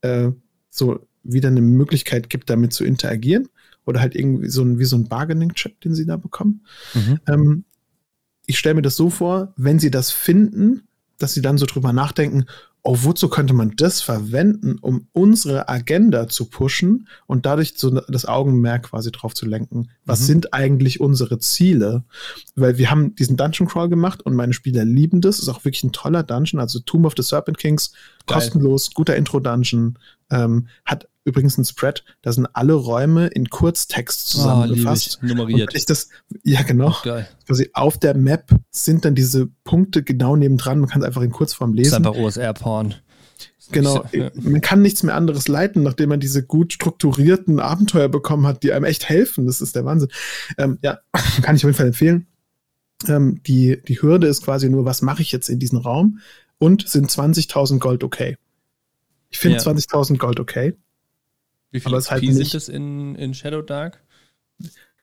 äh, 0.00 0.30
so 0.68 1.06
wieder 1.22 1.48
eine 1.48 1.60
Möglichkeit 1.60 2.30
gibt, 2.30 2.50
damit 2.50 2.72
zu 2.72 2.84
interagieren. 2.84 3.48
Oder 3.84 4.00
halt 4.00 4.16
irgendwie 4.16 4.48
so 4.48 4.62
ein, 4.62 4.80
wie 4.80 4.84
so 4.84 4.96
ein 4.96 5.08
Bargaining-Chip, 5.08 5.80
den 5.80 5.94
sie 5.94 6.06
da 6.06 6.16
bekommen. 6.16 6.66
Mhm. 6.94 7.20
Ähm, 7.28 7.64
ich 8.46 8.58
stelle 8.58 8.74
mir 8.74 8.82
das 8.82 8.96
so 8.96 9.10
vor, 9.10 9.52
wenn 9.56 9.78
sie 9.78 9.92
das 9.92 10.10
finden, 10.10 10.82
dass 11.18 11.34
sie 11.34 11.42
dann 11.42 11.56
so 11.56 11.66
drüber 11.66 11.92
nachdenken, 11.92 12.46
oh, 12.86 12.96
wozu 13.00 13.28
könnte 13.28 13.52
man 13.52 13.72
das 13.76 14.00
verwenden, 14.00 14.78
um 14.80 15.08
unsere 15.12 15.68
Agenda 15.68 16.28
zu 16.28 16.44
pushen 16.44 17.08
und 17.26 17.44
dadurch 17.44 17.74
so 17.76 17.90
das 17.90 18.26
Augenmerk 18.26 18.84
quasi 18.84 19.10
drauf 19.10 19.34
zu 19.34 19.44
lenken? 19.44 19.90
Was 20.04 20.20
mhm. 20.20 20.24
sind 20.24 20.54
eigentlich 20.54 21.00
unsere 21.00 21.40
Ziele? 21.40 22.04
Weil 22.54 22.78
wir 22.78 22.88
haben 22.88 23.16
diesen 23.16 23.36
Dungeon 23.36 23.68
Crawl 23.68 23.88
gemacht 23.88 24.22
und 24.22 24.36
meine 24.36 24.52
Spieler 24.52 24.84
lieben 24.84 25.20
das. 25.20 25.40
Ist 25.40 25.48
auch 25.48 25.64
wirklich 25.64 25.82
ein 25.82 25.90
toller 25.90 26.22
Dungeon. 26.22 26.60
Also 26.60 26.78
Tomb 26.78 27.06
of 27.06 27.14
the 27.16 27.24
Serpent 27.24 27.58
Kings, 27.58 27.90
Geil. 28.26 28.38
kostenlos, 28.38 28.92
guter 28.94 29.16
Intro-Dungeon. 29.16 29.98
Ähm, 30.30 30.68
hat 30.84 31.08
übrigens 31.26 31.58
ein 31.58 31.64
Spread, 31.64 32.04
da 32.22 32.32
sind 32.32 32.46
alle 32.54 32.72
Räume 32.72 33.26
in 33.26 33.50
Kurztext 33.50 34.20
ah, 34.20 34.30
zusammengefasst. 34.30 35.18
Oh, 35.22 35.26
nummeriert. 35.26 35.74
ich 35.74 35.84
das, 35.84 36.08
ja, 36.44 36.62
genau. 36.62 36.96
Geil. 37.02 37.28
Quasi 37.46 37.70
auf 37.74 37.98
der 37.98 38.16
Map 38.16 38.50
sind 38.70 39.04
dann 39.04 39.14
diese 39.14 39.48
Punkte 39.64 40.02
genau 40.02 40.36
nebendran. 40.36 40.78
Man 40.78 40.88
kann 40.88 41.02
es 41.02 41.06
einfach 41.06 41.22
in 41.22 41.32
Kurzform 41.32 41.74
lesen. 41.74 41.90
Das 41.90 41.98
ist 42.00 42.06
einfach 42.06 42.20
OSR-Porn. 42.20 42.94
Genau, 43.72 44.04
man 44.34 44.60
kann 44.60 44.80
nichts 44.80 45.02
mehr 45.02 45.16
anderes 45.16 45.48
leiten, 45.48 45.82
nachdem 45.82 46.10
man 46.10 46.20
diese 46.20 46.44
gut 46.44 46.72
strukturierten 46.72 47.58
Abenteuer 47.58 48.08
bekommen 48.08 48.46
hat, 48.46 48.62
die 48.62 48.72
einem 48.72 48.84
echt 48.84 49.08
helfen. 49.08 49.46
Das 49.46 49.60
ist 49.60 49.74
der 49.74 49.84
Wahnsinn. 49.84 50.08
Ähm, 50.56 50.78
ja, 50.82 51.00
kann 51.42 51.56
ich 51.56 51.64
auf 51.64 51.68
jeden 51.68 51.76
Fall 51.76 51.88
empfehlen. 51.88 52.28
Ähm, 53.08 53.42
die, 53.44 53.82
die 53.86 54.00
Hürde 54.00 54.28
ist 54.28 54.44
quasi 54.44 54.68
nur, 54.68 54.84
was 54.84 55.02
mache 55.02 55.22
ich 55.22 55.32
jetzt 55.32 55.48
in 55.48 55.58
diesem 55.58 55.78
Raum? 55.78 56.20
Und 56.58 56.88
sind 56.88 57.10
20.000 57.10 57.80
Gold 57.80 58.04
okay? 58.04 58.36
Ich 59.30 59.38
finde 59.38 59.58
ja. 59.58 59.62
20.000 59.62 60.16
Gold 60.16 60.38
okay. 60.38 60.74
Wie 61.76 61.80
viele 61.80 61.98
XP 61.98 62.10
halt 62.10 62.24
sind 62.24 62.54
das 62.54 62.68
in, 62.70 63.14
in 63.16 63.34
Shadow 63.34 63.60
Dark? 63.60 64.02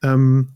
Ähm, 0.01 0.49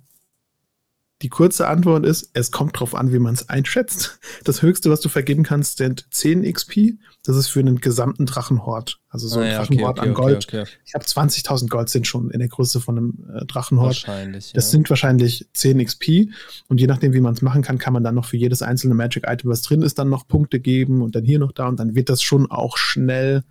die 1.22 1.30
kurze 1.30 1.68
Antwort 1.68 2.05
ist, 2.05 2.32
es 2.34 2.51
kommt 2.51 2.80
drauf 2.80 2.95
an, 2.95 3.11
wie 3.11 3.20
man 3.20 3.36
es 3.36 3.49
einschätzt. 3.49 4.20
Das 4.43 4.61
höchste, 4.61 4.89
was 4.89 4.99
du 5.01 5.09
vergeben 5.09 5.43
kannst, 5.43 5.78
sind 5.78 6.07
10 6.11 6.51
XP. 6.51 6.97
Das 7.24 7.36
ist 7.36 7.49
für 7.49 7.59
einen 7.59 7.82
gesamten 7.82 8.26
Drachenhort. 8.26 8.99
Also 9.09 9.28
so 9.28 9.39
ah, 9.39 9.43
ein 9.43 9.51
ja, 9.51 9.57
Drachenhort 9.57 9.99
okay, 9.99 10.09
okay, 10.09 10.09
an 10.09 10.13
Gold. 10.15 10.47
Okay, 10.47 10.63
ich 10.86 10.93
habe 10.95 11.05
20.000 11.05 11.70
Gold 11.70 11.89
sind 11.89 12.07
schon 12.07 12.32
in 12.32 12.39
der 12.39 12.47
Größe 12.47 12.80
von 12.80 12.97
einem 12.97 13.30
äh, 13.32 13.45
Drachenhort. 13.45 14.07
Wahrscheinlich. 14.07 14.53
Das 14.53 14.72
sind 14.72 14.89
wahrscheinlich 14.89 15.47
10 15.53 15.84
XP. 15.86 16.30
Und 16.68 16.80
je 16.80 16.88
nachdem, 16.88 17.13
wie 17.13 17.22
man 17.22 17.36
es 17.36 17.43
machen 17.43 17.61
kann, 17.61 17.78
kann 17.78 17.93
man 17.93 18.03
dann 18.03 18.15
noch 18.15 18.26
für 18.26 18.38
jedes 18.38 18.63
einzelne 18.63 18.95
Magic 18.95 19.24
Item, 19.28 19.51
was 19.51 19.61
drin 19.61 19.84
ist, 19.84 19.99
dann 19.99 20.09
noch 20.09 20.28
Punkte 20.28 20.59
geben 20.59 21.01
und 21.03 21.15
dann 21.15 21.26
hier 21.26 21.39
noch 21.39 21.51
da. 21.51 21.68
Und 21.68 21.80
dann 21.80 21.95
wird 21.95 22.09
das 22.09 22.24
schon 22.24 22.49
auch 22.51 22.78
schnell 22.78 23.43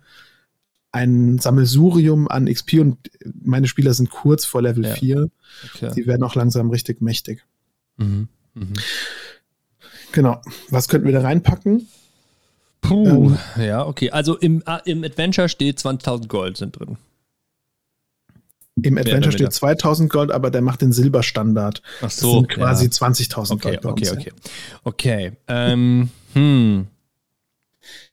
ein 0.91 1.39
Sammelsurium 1.39 2.27
an 2.27 2.51
XP 2.51 2.79
und 2.79 2.97
meine 3.43 3.67
Spieler 3.67 3.93
sind 3.93 4.09
kurz 4.09 4.45
vor 4.45 4.61
Level 4.61 4.85
ja. 4.85 4.95
4. 4.95 5.29
Okay. 5.73 5.91
Die 5.95 6.07
werden 6.07 6.23
auch 6.23 6.35
langsam 6.35 6.69
richtig 6.69 7.01
mächtig. 7.01 7.45
Mhm. 7.97 8.27
Mhm. 8.53 8.73
Genau. 10.11 10.41
Was 10.69 10.87
könnten 10.87 11.07
wir 11.07 11.13
da 11.13 11.21
reinpacken? 11.21 11.87
Puh, 12.81 13.05
ähm, 13.07 13.37
ja, 13.57 13.85
okay. 13.85 14.11
Also 14.11 14.37
im, 14.37 14.63
ah, 14.65 14.77
im 14.85 15.03
Adventure 15.03 15.49
steht 15.49 15.79
20.000 15.79 16.27
Gold 16.27 16.57
sind 16.57 16.79
drin. 16.79 16.97
Im 18.83 18.97
Adventure 18.97 19.31
steht 19.31 19.51
2000 19.51 20.09
Gold, 20.09 20.31
aber 20.31 20.51
der 20.51 20.61
macht 20.61 20.81
den 20.81 20.91
Silberstandard. 20.93 21.81
Ach 22.01 22.11
so. 22.11 22.27
Das 22.27 22.33
sind 22.33 22.49
quasi 22.49 22.85
ja. 22.85 22.91
20.000 22.91 23.51
okay, 23.51 23.69
Gold. 23.81 23.85
Okay, 23.85 24.09
okay, 24.09 24.17
okay. 24.19 24.31
Okay. 24.83 25.31
Ähm, 25.47 26.09
hm. 26.33 26.87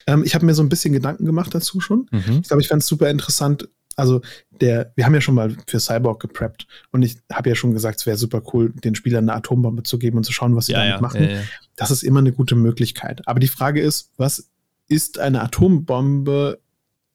Ähm, 0.06 0.22
ich 0.24 0.34
habe 0.34 0.46
mir 0.46 0.54
so 0.54 0.62
ein 0.62 0.68
bisschen 0.68 0.92
Gedanken 0.92 1.24
gemacht 1.24 1.54
dazu 1.54 1.80
schon. 1.80 2.06
Mhm. 2.10 2.40
Ich 2.42 2.48
glaube, 2.48 2.62
ich 2.62 2.68
fand 2.68 2.82
es 2.82 2.88
super 2.88 3.10
interessant. 3.10 3.68
Also, 3.96 4.22
der, 4.50 4.92
wir 4.96 5.06
haben 5.06 5.14
ja 5.14 5.20
schon 5.20 5.36
mal 5.36 5.56
für 5.68 5.78
Cyborg 5.78 6.20
gepreppt 6.20 6.66
und 6.90 7.02
ich 7.02 7.16
habe 7.32 7.48
ja 7.48 7.54
schon 7.54 7.72
gesagt, 7.72 8.00
es 8.00 8.06
wäre 8.06 8.16
super 8.16 8.42
cool, 8.52 8.72
den 8.72 8.94
Spielern 8.96 9.28
eine 9.28 9.38
Atombombe 9.38 9.84
zu 9.84 9.98
geben 9.98 10.16
und 10.16 10.24
zu 10.24 10.32
schauen, 10.32 10.56
was 10.56 10.66
sie 10.66 10.72
ja, 10.72 10.78
damit 10.78 10.94
ja, 10.94 11.00
machen. 11.00 11.30
Ja, 11.30 11.42
das 11.76 11.90
ist 11.90 12.02
immer 12.02 12.18
eine 12.18 12.32
gute 12.32 12.56
Möglichkeit. 12.56 13.22
Aber 13.26 13.38
die 13.38 13.48
Frage 13.48 13.80
ist, 13.80 14.10
was 14.16 14.50
ist 14.88 15.18
eine 15.18 15.42
Atombombe 15.42 16.60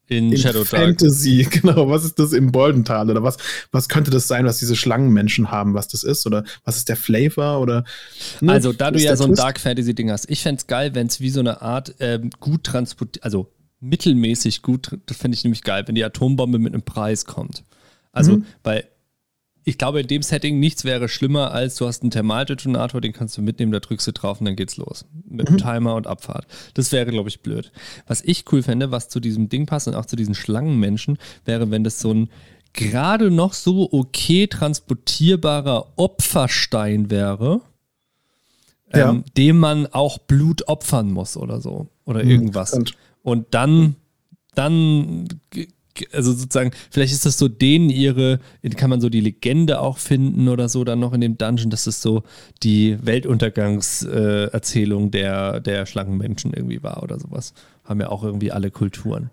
in, 0.10 0.32
in 0.32 0.38
Shadow 0.38 0.66
Fantasy, 0.66 1.44
Dark. 1.44 1.52
genau. 1.62 1.90
Was 1.90 2.04
ist 2.04 2.18
das 2.20 2.34
im 2.34 2.52
Boldental? 2.52 3.10
Oder 3.10 3.24
was, 3.24 3.38
was 3.72 3.88
könnte 3.88 4.12
das 4.12 4.28
sein, 4.28 4.46
was 4.46 4.58
diese 4.58 4.76
Schlangenmenschen 4.76 5.52
haben, 5.52 5.76
was 5.76 5.88
das 5.88 6.04
ist? 6.04 6.26
Oder 6.26 6.44
was 6.66 6.78
ist 6.78 6.90
der 6.90 6.96
Flavor? 6.96 7.62
Oder, 7.62 7.86
ne, 8.42 8.52
also, 8.52 8.74
da 8.74 8.92
du 8.92 9.00
ja 9.00 9.16
so 9.16 9.24
ein 9.24 9.30
Twist? 9.30 9.42
Dark 9.42 9.60
Fantasy-Ding 9.60 10.12
hast, 10.12 10.30
ich 10.30 10.42
fände 10.42 10.60
es 10.60 10.68
geil, 10.68 10.96
wenn 10.96 11.08
es 11.08 11.22
wie 11.22 11.30
so 11.30 11.40
eine 11.40 11.62
Art 11.62 11.96
ähm, 12.00 12.32
gut 12.40 12.64
transportiert, 12.64 13.24
also 13.24 13.52
mittelmäßig 13.80 14.62
gut, 14.62 14.98
das 15.06 15.18
fände 15.18 15.36
ich 15.36 15.44
nämlich 15.44 15.62
geil, 15.62 15.84
wenn 15.86 15.96
die 15.96 16.04
Atombombe 16.04 16.60
mit 16.60 16.74
einem 16.74 16.84
Preis 16.84 17.26
kommt. 17.26 17.64
Also, 18.12 18.38
mhm. 18.38 18.46
weil 18.64 18.86
ich 19.64 19.78
glaube, 19.78 20.02
in 20.02 20.08
dem 20.08 20.22
Setting 20.22 20.60
nichts 20.60 20.84
wäre 20.84 21.10
schlimmer, 21.10 21.52
als 21.52 21.76
du 21.76 21.86
hast 21.86 22.02
einen 22.02 22.12
Thermaldetonator, 22.12 23.02
den 23.02 23.14
kannst 23.14 23.38
du 23.38 23.42
mitnehmen, 23.42 23.72
da 23.72 23.80
drückst 23.80 24.08
du 24.08 24.14
drauf 24.14 24.40
und 24.40 24.46
dann 24.46 24.56
geht's 24.56 24.78
los. 24.78 25.06
Mit 25.30 25.50
mhm. 25.50 25.58
Timer 25.58 25.96
und 25.96 26.08
Abfahrt. 26.08 26.48
Das 26.74 26.92
wäre, 26.92 27.12
glaube 27.12 27.30
ich, 27.30 27.42
blöd. 27.42 27.72
Was 28.08 28.22
ich 28.22 28.46
cool 28.52 28.64
fände, 28.64 28.92
was 28.92 29.10
zu 29.10 29.20
diesem 29.20 29.50
Ding 29.50 29.66
passt 29.66 29.88
und 29.88 29.96
auch 29.96 30.06
zu 30.06 30.16
diesen 30.16 30.36
Schlangenmenschen, 30.36 31.18
wäre, 31.46 31.72
wenn 31.72 31.84
das 31.84 32.00
so 32.00 32.14
ein 32.14 32.30
gerade 32.74 33.32
noch 33.32 33.54
so 33.54 33.92
okay 33.92 34.48
transportierbarer 34.48 35.94
Opferstein 35.96 37.10
wäre, 37.10 37.62
ja. 38.94 39.10
ähm, 39.10 39.24
dem 39.38 39.60
man 39.60 39.88
auch 39.88 40.20
Blut 40.20 40.68
opfern 40.68 41.12
muss 41.12 41.38
oder 41.38 41.62
so. 41.62 41.88
Oder 42.06 42.24
mhm, 42.24 42.30
irgendwas. 42.30 42.80
Und 43.24 43.48
dann, 43.52 43.96
dann 44.56 45.28
also 46.12 46.34
sozusagen, 46.34 46.72
vielleicht 46.92 47.14
ist 47.14 47.26
das 47.26 47.38
so 47.38 47.48
denen 47.48 47.90
ihre, 47.90 48.40
kann 48.76 48.90
man 48.90 49.00
so 49.02 49.10
die 49.10 49.22
Legende 49.22 49.80
auch 49.80 49.98
finden 49.98 50.50
oder 50.50 50.70
so 50.70 50.84
dann 50.84 51.00
noch 51.00 51.14
in 51.14 51.22
dem 51.22 51.38
Dungeon, 51.38 51.70
dass 51.70 51.86
es 51.88 52.02
so 52.02 52.24
die 52.64 52.98
Weltuntergangserzählung 53.02 55.12
der, 55.12 55.60
der 55.60 55.86
Schlangenmenschen 55.86 56.54
irgendwie 56.54 56.82
war 56.84 57.04
oder 57.04 57.20
sowas. 57.20 57.54
Haben 57.84 58.02
ja 58.02 58.10
auch 58.10 58.24
irgendwie 58.24 58.52
alle 58.52 58.72
Kulturen. 58.72 59.30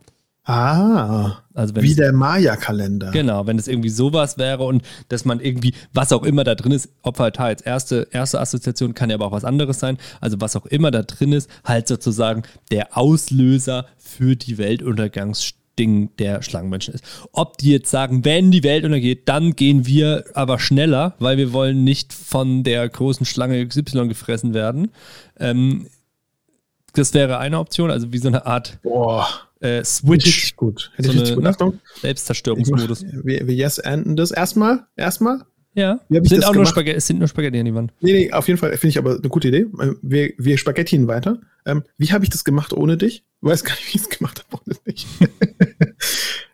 Ah, 0.49 1.39
also 1.55 1.75
wie 1.75 1.91
es, 1.91 1.97
der 1.97 2.13
Maya-Kalender. 2.13 3.11
Genau, 3.11 3.49
wenn 3.49 3.59
es 3.59 3.67
irgendwie 3.67 3.89
sowas 3.89 4.39
wäre 4.39 4.63
und 4.63 4.85
dass 5.09 5.25
man 5.25 5.41
irgendwie, 5.41 5.75
was 5.93 6.13
auch 6.13 6.23
immer 6.23 6.45
da 6.45 6.55
drin 6.55 6.71
ist, 6.71 6.89
Opferaltar 7.03 7.47
als 7.47 7.63
erste, 7.63 8.07
erste 8.13 8.39
Assoziation 8.39 8.95
kann 8.95 9.11
ja 9.11 9.17
aber 9.17 9.27
auch 9.27 9.33
was 9.33 9.45
anderes 9.45 9.81
sein, 9.81 9.99
also 10.21 10.41
was 10.41 10.55
auch 10.55 10.67
immer 10.67 10.93
da 10.93 11.03
drin 11.03 11.33
ist, 11.33 11.51
halt 11.65 11.89
sozusagen 11.89 12.45
der 12.71 12.97
Auslöser 12.97 13.87
für 13.99 14.37
die 14.37 14.57
Weltuntergangsding 15.77 16.17
der 16.19 16.43
Schlangenmenschen 16.43 16.95
ist. 16.95 17.05
Ob 17.33 17.59
die 17.59 17.73
jetzt 17.73 17.91
sagen, 17.91 18.25
wenn 18.25 18.51
die 18.51 18.63
Welt 18.63 18.85
untergeht, 18.85 19.29
dann 19.29 19.55
gehen 19.55 19.87
wir 19.87 20.25
aber 20.35 20.59
schneller, 20.59 21.15
weil 21.19 21.37
wir 21.37 21.53
wollen 21.53 21.85
nicht 21.85 22.13
von 22.13 22.65
der 22.65 22.89
großen 22.89 23.27
Schlange 23.27 23.67
XY 23.67 24.09
gefressen 24.09 24.55
werden. 24.55 24.91
Ähm, 25.39 25.89
das 26.95 27.13
wäre 27.15 27.39
eine 27.39 27.59
Option, 27.59 27.91
also 27.91 28.13
wie 28.13 28.19
so 28.19 28.29
eine 28.29 28.47
Art 28.47 28.79
äh, 29.61 29.85
Switch. 29.85 30.27
Richtig 30.27 30.57
gut. 30.57 30.91
Hätte 30.97 31.09
so 31.09 31.15
ich 31.15 31.21
richtig 31.21 31.37
gut. 31.37 31.47
Achtung. 31.47 31.81
Selbstzerstörungsmodus. 32.01 33.05
Wir, 33.23 33.47
wir 33.47 33.55
yes 33.55 33.79
enden 33.79 34.17
das 34.17 34.31
erstmal. 34.31 34.87
Erstmal. 34.97 35.43
Ja. 35.77 36.01
sind 36.09 36.47
auch 36.47 36.55
nur 36.55 36.65
Spaghetti, 36.65 36.97
es 36.97 37.07
sind 37.07 37.19
nur 37.19 37.29
Spaghetti 37.29 37.59
an 37.59 37.67
die 37.67 37.75
Wand. 37.75 37.93
Nee, 38.01 38.13
nee, 38.13 38.33
auf 38.33 38.49
jeden 38.49 38.59
Fall 38.59 38.71
finde 38.79 38.89
ich 38.89 38.99
aber 38.99 39.19
eine 39.19 39.29
gute 39.29 39.49
Idee. 39.49 39.67
Wir, 40.01 40.33
wir 40.39 40.57
Spaghettien 40.57 41.07
weiter. 41.07 41.39
Ähm, 41.67 41.83
wie 41.99 42.13
habe 42.13 42.25
ich 42.25 42.31
das 42.31 42.45
gemacht 42.45 42.73
ohne 42.73 42.97
dich? 42.97 43.25
Ich 43.43 43.49
weiß 43.49 43.63
gar 43.63 43.75
nicht, 43.75 43.93
wie 43.93 43.99
ich 43.99 44.03
es 44.03 44.09
gemacht 44.09 44.43
habe 44.43 44.63
ohne 44.65 44.77
dich. 44.87 45.07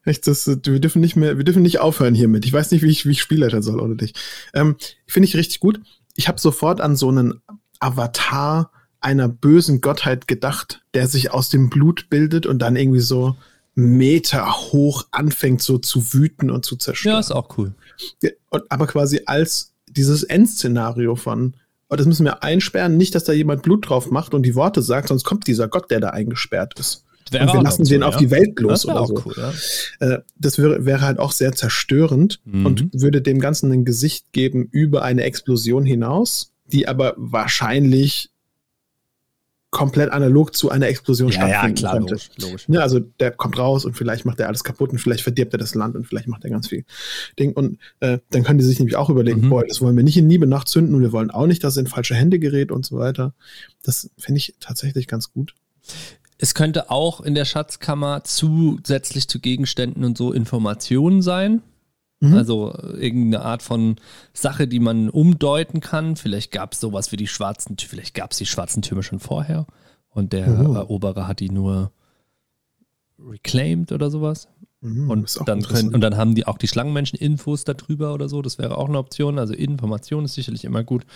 Echt, 0.05 0.27
das, 0.27 0.47
wir 0.47 0.81
dürfen 0.81 1.01
nicht 1.01 1.16
mehr, 1.16 1.39
wir 1.39 1.45
dürfen 1.45 1.62
nicht 1.62 1.79
aufhören 1.79 2.15
hiermit. 2.15 2.45
Ich 2.45 2.53
weiß 2.53 2.70
nicht, 2.73 2.83
wie 2.83 2.91
ich, 2.91 3.07
wie 3.07 3.12
ich 3.12 3.23
Spielleiter 3.23 3.62
soll 3.62 3.81
ohne 3.81 3.97
dich. 3.97 4.15
Ähm, 4.53 4.77
finde 5.07 5.29
ich 5.29 5.37
richtig 5.37 5.61
gut. 5.61 5.81
Ich 6.16 6.29
habe 6.29 6.41
sofort 6.41 6.81
an 6.81 6.97
so 6.97 7.09
einen 7.09 7.41
Avatar 7.79 8.73
einer 9.01 9.29
bösen 9.29 9.81
Gottheit 9.81 10.27
gedacht, 10.29 10.83
der 10.95 11.09
sich 11.09 11.31
aus 11.33 11.49
dem 11.49 11.70
Blut 11.70 12.09
bildet 12.11 12.47
und 12.47 12.61
dann 12.61 12.77
irgendwie 12.77 13.01
so 13.01 13.37
Meter 13.74 14.53
hoch 14.53 15.07
anfängt 15.11 15.62
so 15.62 15.79
zu 15.79 16.12
wüten 16.12 16.51
und 16.51 16.65
zu 16.65 16.77
zerstören. 16.77 17.15
Ja, 17.15 17.20
ist 17.20 17.33
auch 17.33 17.57
cool. 17.59 17.74
aber 18.69 18.87
quasi 18.87 19.23
als 19.27 19.74
dieses 19.89 20.23
Endszenario 20.23 21.16
von, 21.16 21.55
oh, 21.89 21.97
das 21.97 22.07
müssen 22.07 22.24
wir 22.24 22.43
einsperren, 22.43 22.97
nicht, 22.97 23.15
dass 23.15 23.24
da 23.24 23.33
jemand 23.33 23.62
Blut 23.62 23.89
drauf 23.89 24.11
macht 24.11 24.35
und 24.35 24.45
die 24.45 24.55
Worte 24.55 24.83
sagt, 24.83 25.09
sonst 25.09 25.24
kommt 25.24 25.47
dieser 25.47 25.69
Gott, 25.69 25.91
der 25.91 26.01
da 26.01 26.11
eingesperrt 26.11 26.79
ist. 26.79 27.05
Wäre 27.31 27.47
und 27.47 27.55
wir 27.55 27.62
lassen 27.62 27.85
den 27.85 28.01
so, 28.01 28.07
auf 28.07 28.15
ja. 28.15 28.20
die 28.20 28.31
Welt 28.31 28.59
los 28.61 28.86
oder 28.86 29.07
so. 29.07 29.23
Cool, 29.24 29.35
ja. 29.36 29.53
Äh, 30.07 30.19
das 30.36 30.59
wäre, 30.59 30.85
wäre 30.85 31.01
halt 31.01 31.19
auch 31.19 31.32
sehr 31.32 31.53
zerstörend 31.53 32.40
mhm. 32.44 32.66
und 32.66 32.89
würde 32.93 33.23
dem 33.23 33.39
Ganzen 33.40 33.73
ein 33.73 33.85
Gesicht 33.85 34.32
geben 34.32 34.69
über 34.70 35.03
eine 35.03 35.23
Explosion 35.23 35.85
hinaus, 35.85 36.53
die 36.66 36.89
aber 36.89 37.15
wahrscheinlich 37.16 38.32
komplett 39.73 40.12
analog 40.12 40.55
zu 40.55 40.70
einer 40.70 40.86
Explosion 40.86 41.31
ja, 41.31 41.35
stattfinden 41.35 41.77
ja, 41.77 41.81
klar, 41.81 41.93
könnte. 41.94 42.12
Logisch, 42.12 42.31
logisch. 42.39 42.65
Ja, 42.69 42.81
also 42.81 43.01
der 43.01 43.31
kommt 43.31 43.59
raus 43.59 43.86
und 43.86 43.97
vielleicht 43.97 44.27
macht 44.27 44.39
er 44.39 44.49
alles 44.49 44.65
kaputt 44.65 44.90
und 44.90 44.99
vielleicht 44.99 45.23
verdirbt 45.23 45.55
er 45.55 45.59
das 45.59 45.74
Land 45.74 45.97
und 45.97 46.07
vielleicht 46.07 46.28
macht 46.28 46.44
er 46.44 46.51
ganz 46.51 46.69
viel 46.69 46.85
Ding. 47.39 47.55
Und 47.55 47.78
äh, 48.01 48.19
dann 48.31 48.44
können 48.44 48.59
die 48.59 48.66
sich 48.66 48.78
nämlich 48.78 48.97
auch 48.97 49.09
überlegen, 49.09 49.40
mhm. 49.40 49.49
boah, 49.49 49.65
das 49.66 49.81
wollen 49.81 49.97
wir 49.97 50.05
nicht 50.05 50.19
in 50.19 50.28
Liebe 50.28 50.47
Nacht 50.47 50.69
zünden 50.69 50.94
und 50.94 51.01
wir 51.01 51.12
wollen 51.12 51.31
auch 51.31 51.47
nicht, 51.47 51.65
dass 51.65 51.73
es 51.73 51.78
in 51.78 51.86
falsche 51.86 52.15
Hände 52.15 52.39
gerät 52.39 52.70
und 52.70 52.85
so 52.85 52.99
weiter. 52.99 53.35
Das 53.82 54.11
finde 54.19 54.39
ich 54.39 54.55
tatsächlich 54.61 55.09
ganz 55.09 55.32
gut. 55.32 55.55
Es 56.43 56.55
könnte 56.55 56.90
auch 56.90 57.20
in 57.20 57.36
der 57.36 57.44
Schatzkammer 57.44 58.24
zusätzlich 58.24 59.28
zu 59.28 59.39
Gegenständen 59.39 60.02
und 60.02 60.19
so 60.19 60.32
Informationen 60.32 61.23
sein. 61.23 61.62
Mhm. 62.19 62.35
Also 62.35 62.77
irgendeine 62.98 63.44
Art 63.44 63.62
von 63.62 63.94
Sache, 64.32 64.66
die 64.66 64.81
man 64.81 65.09
umdeuten 65.09 65.78
kann. 65.78 66.16
Vielleicht 66.16 66.51
gab 66.51 66.73
es 66.73 66.81
sowas 66.81 67.12
wie 67.12 67.16
die 67.16 67.28
schwarzen, 67.28 67.77
vielleicht 67.78 68.16
gab 68.16 68.32
es 68.32 68.39
die 68.39 68.47
schwarzen 68.47 68.82
Türme 68.82 69.05
schon 69.05 69.20
vorher 69.20 69.69
und 70.09 70.32
der 70.32 70.48
oh. 70.69 70.74
Eroberer 70.74 71.28
hat 71.28 71.39
die 71.39 71.48
nur 71.48 71.93
reclaimed 73.20 73.93
oder 73.93 74.10
sowas. 74.10 74.48
Mhm, 74.85 75.09
und, 75.11 75.39
dann 75.47 75.63
können, 75.63 75.95
und 75.95 76.01
dann 76.01 76.17
haben 76.17 76.35
die 76.35 76.45
auch 76.45 76.59
die 76.59 76.67
Schlangenmenschen 76.67 77.17
Infos 77.17 77.63
darüber 77.63 78.15
oder 78.15 78.29
so. 78.29 78.43
Das 78.43 78.59
wäre 78.59 78.77
auch 78.77 78.89
eine 78.89 78.99
Option. 78.99 79.39
Also 79.39 79.55
Information 79.55 80.25
ist 80.25 80.35
sicherlich 80.35 80.65
immer 80.65 80.83
gut. 80.83 81.07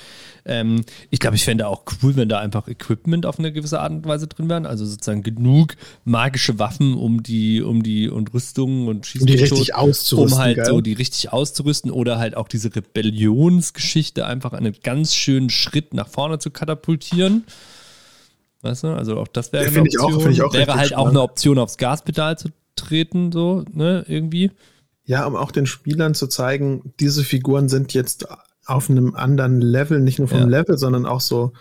Ähm, 0.44 0.84
ich 1.10 1.18
glaube, 1.18 1.34
ich 1.34 1.44
fände 1.44 1.66
auch 1.66 1.82
cool, 2.00 2.14
wenn 2.14 2.28
da 2.28 2.38
einfach 2.38 2.68
Equipment 2.68 3.26
auf 3.26 3.40
eine 3.40 3.52
gewisse 3.52 3.80
Art 3.80 3.90
und 3.90 4.06
Weise 4.06 4.28
drin 4.28 4.48
wären. 4.48 4.66
Also 4.66 4.86
sozusagen 4.86 5.24
genug 5.24 5.74
magische 6.04 6.60
Waffen, 6.60 6.94
um 6.94 7.24
die, 7.24 7.60
um 7.60 7.82
die 7.82 8.08
und 8.08 8.32
Rüstungen 8.32 8.86
und 8.86 9.04
Schießen. 9.04 9.28
Um 9.28 9.34
die 9.34 9.42
richtig 9.42 9.74
auszurüsten. 9.74 10.38
Um 10.38 10.44
halt 10.44 10.56
geil. 10.58 10.66
so 10.66 10.80
die 10.80 10.92
richtig 10.92 11.32
auszurüsten 11.32 11.90
oder 11.90 12.18
halt 12.18 12.36
auch 12.36 12.46
diese 12.46 12.72
Rebellionsgeschichte 12.72 14.26
einfach 14.26 14.52
einen 14.52 14.76
ganz 14.84 15.16
schönen 15.16 15.50
Schritt 15.50 15.92
nach 15.92 16.06
vorne 16.06 16.38
zu 16.38 16.52
katapultieren. 16.52 17.44
Weißt 18.62 18.84
du, 18.84 18.88
also 18.88 19.18
auch 19.18 19.28
das 19.28 19.52
wäre 19.52 19.66
eine 19.66 19.80
Option. 19.80 19.90
Ich 19.90 19.98
auch, 20.00 20.26
ich 20.28 20.42
auch 20.42 20.52
wäre 20.52 20.74
halt 20.76 20.94
auch 20.94 21.08
eine 21.08 21.20
Option, 21.20 21.58
aufs 21.58 21.78
Gaspedal 21.78 22.38
zu 22.38 22.50
treten, 22.76 23.32
so, 23.32 23.64
ne, 23.72 24.04
irgendwie. 24.08 24.52
Ja, 25.04 25.24
um 25.26 25.36
auch 25.36 25.52
den 25.52 25.66
Spielern 25.66 26.14
zu 26.14 26.26
zeigen, 26.26 26.92
diese 27.00 27.24
Figuren 27.24 27.68
sind 27.68 27.94
jetzt 27.94 28.26
auf 28.66 28.90
einem 28.90 29.14
anderen 29.14 29.60
Level, 29.60 30.00
nicht 30.00 30.18
nur 30.18 30.28
vom 30.28 30.40
ja. 30.40 30.46
Level, 30.46 30.76
sondern 30.78 31.06
auch 31.06 31.20
so 31.20 31.52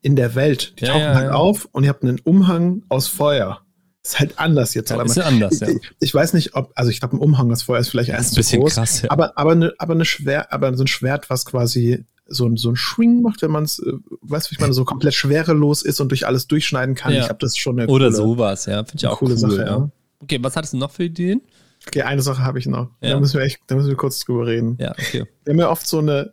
in 0.00 0.16
der 0.16 0.34
Welt. 0.34 0.74
Die 0.80 0.84
ja, 0.84 0.92
tauchen 0.92 1.02
ja, 1.02 1.14
halt 1.14 1.30
auf 1.30 1.68
und 1.72 1.84
ihr 1.84 1.90
habt 1.90 2.02
einen 2.02 2.20
Umhang 2.20 2.82
aus 2.88 3.08
Feuer. 3.08 3.61
Ist 4.04 4.18
halt 4.18 4.38
anders 4.38 4.74
jetzt. 4.74 4.90
Ja, 4.90 5.00
ist 5.00 5.16
ja 5.16 5.24
anders, 5.24 5.60
ja. 5.60 5.68
Ich, 5.68 5.78
ich, 6.00 6.14
weiß 6.14 6.32
nicht, 6.32 6.56
ob, 6.56 6.72
also 6.74 6.90
ich 6.90 6.98
glaube, 6.98 7.16
ein 7.16 7.20
Umhang 7.20 7.52
aus 7.52 7.62
Feuer 7.62 7.78
ist 7.78 7.88
vielleicht 7.88 8.10
ein 8.10 8.16
bisschen 8.34 8.60
groß, 8.60 8.74
krass, 8.74 9.02
ja. 9.02 9.10
aber, 9.10 9.38
aber, 9.38 9.52
eine, 9.52 9.72
aber, 9.78 9.94
eine 9.94 10.04
Schwer, 10.04 10.52
aber 10.52 10.76
so 10.76 10.82
ein 10.82 10.88
Schwert, 10.88 11.30
was 11.30 11.44
quasi 11.44 12.04
so 12.26 12.46
ein, 12.46 12.56
so 12.56 12.70
ein 12.70 12.76
Schwing 12.76 13.22
macht, 13.22 13.42
wenn 13.42 13.52
man 13.52 13.62
es, 13.62 13.78
äh, 13.78 13.92
weißt 14.22 14.50
du, 14.50 14.54
ich 14.54 14.60
meine, 14.60 14.72
so 14.72 14.84
komplett 14.84 15.14
schwerelos 15.14 15.82
ist 15.82 16.00
und 16.00 16.08
durch 16.08 16.26
alles 16.26 16.48
durchschneiden 16.48 16.96
kann. 16.96 17.12
Ja. 17.12 17.20
Ich 17.20 17.28
habe 17.28 17.38
das 17.38 17.56
schon 17.56 17.78
eine 17.78 17.88
Oder 17.88 18.06
coole, 18.06 18.16
sowas, 18.16 18.66
ja. 18.66 18.84
Finde 18.84 18.96
ich 18.96 19.06
auch 19.06 19.18
coole 19.18 19.34
cool, 19.34 19.38
Sache, 19.38 19.64
ja. 19.64 19.90
Okay, 20.20 20.38
was 20.40 20.56
hattest 20.56 20.72
du 20.72 20.78
noch 20.78 20.90
für 20.90 21.04
Ideen? 21.04 21.40
Okay, 21.86 22.02
eine 22.02 22.22
Sache 22.22 22.42
habe 22.42 22.58
ich 22.58 22.66
noch. 22.66 22.90
Ja. 23.00 23.10
Da 23.10 23.20
müssen 23.20 23.38
wir 23.38 23.44
echt, 23.44 23.60
da 23.66 23.74
müssen 23.74 23.88
wir 23.88 23.96
kurz 23.96 24.20
drüber 24.20 24.46
reden. 24.46 24.76
Ja, 24.80 24.92
okay. 24.92 25.26
Wir 25.44 25.52
haben 25.52 25.60
ja 25.60 25.70
oft 25.70 25.86
so 25.86 25.98
eine, 25.98 26.32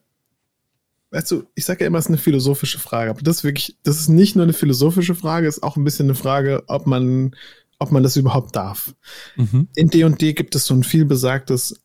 weißt 1.12 1.32
du, 1.32 1.44
ich 1.56 1.66
sage 1.66 1.82
ja 1.82 1.88
immer, 1.88 1.98
es 1.98 2.06
ist 2.06 2.10
eine 2.10 2.18
philosophische 2.18 2.80
Frage, 2.80 3.10
aber 3.10 3.22
das 3.22 3.38
ist 3.38 3.44
wirklich, 3.44 3.78
das 3.84 4.00
ist 4.00 4.10
nicht 4.10 4.36
nur 4.36 4.44
eine 4.44 4.54
philosophische 4.54 5.16
Frage, 5.16 5.48
ist 5.48 5.64
auch 5.64 5.76
ein 5.76 5.84
bisschen 5.84 6.06
eine 6.06 6.16
Frage, 6.16 6.64
ob 6.68 6.86
man, 6.86 7.36
ob 7.80 7.92
man 7.92 8.04
das 8.04 8.18
überhaupt 8.18 8.56
darf. 8.56 8.94
Mhm. 9.36 9.70
In 9.76 9.90
D&D 9.90 10.34
gibt 10.34 10.54
es 10.56 10.66
so 10.66 10.74
ein 10.74 10.84
viel 10.84 11.06
besagtes 11.06 11.82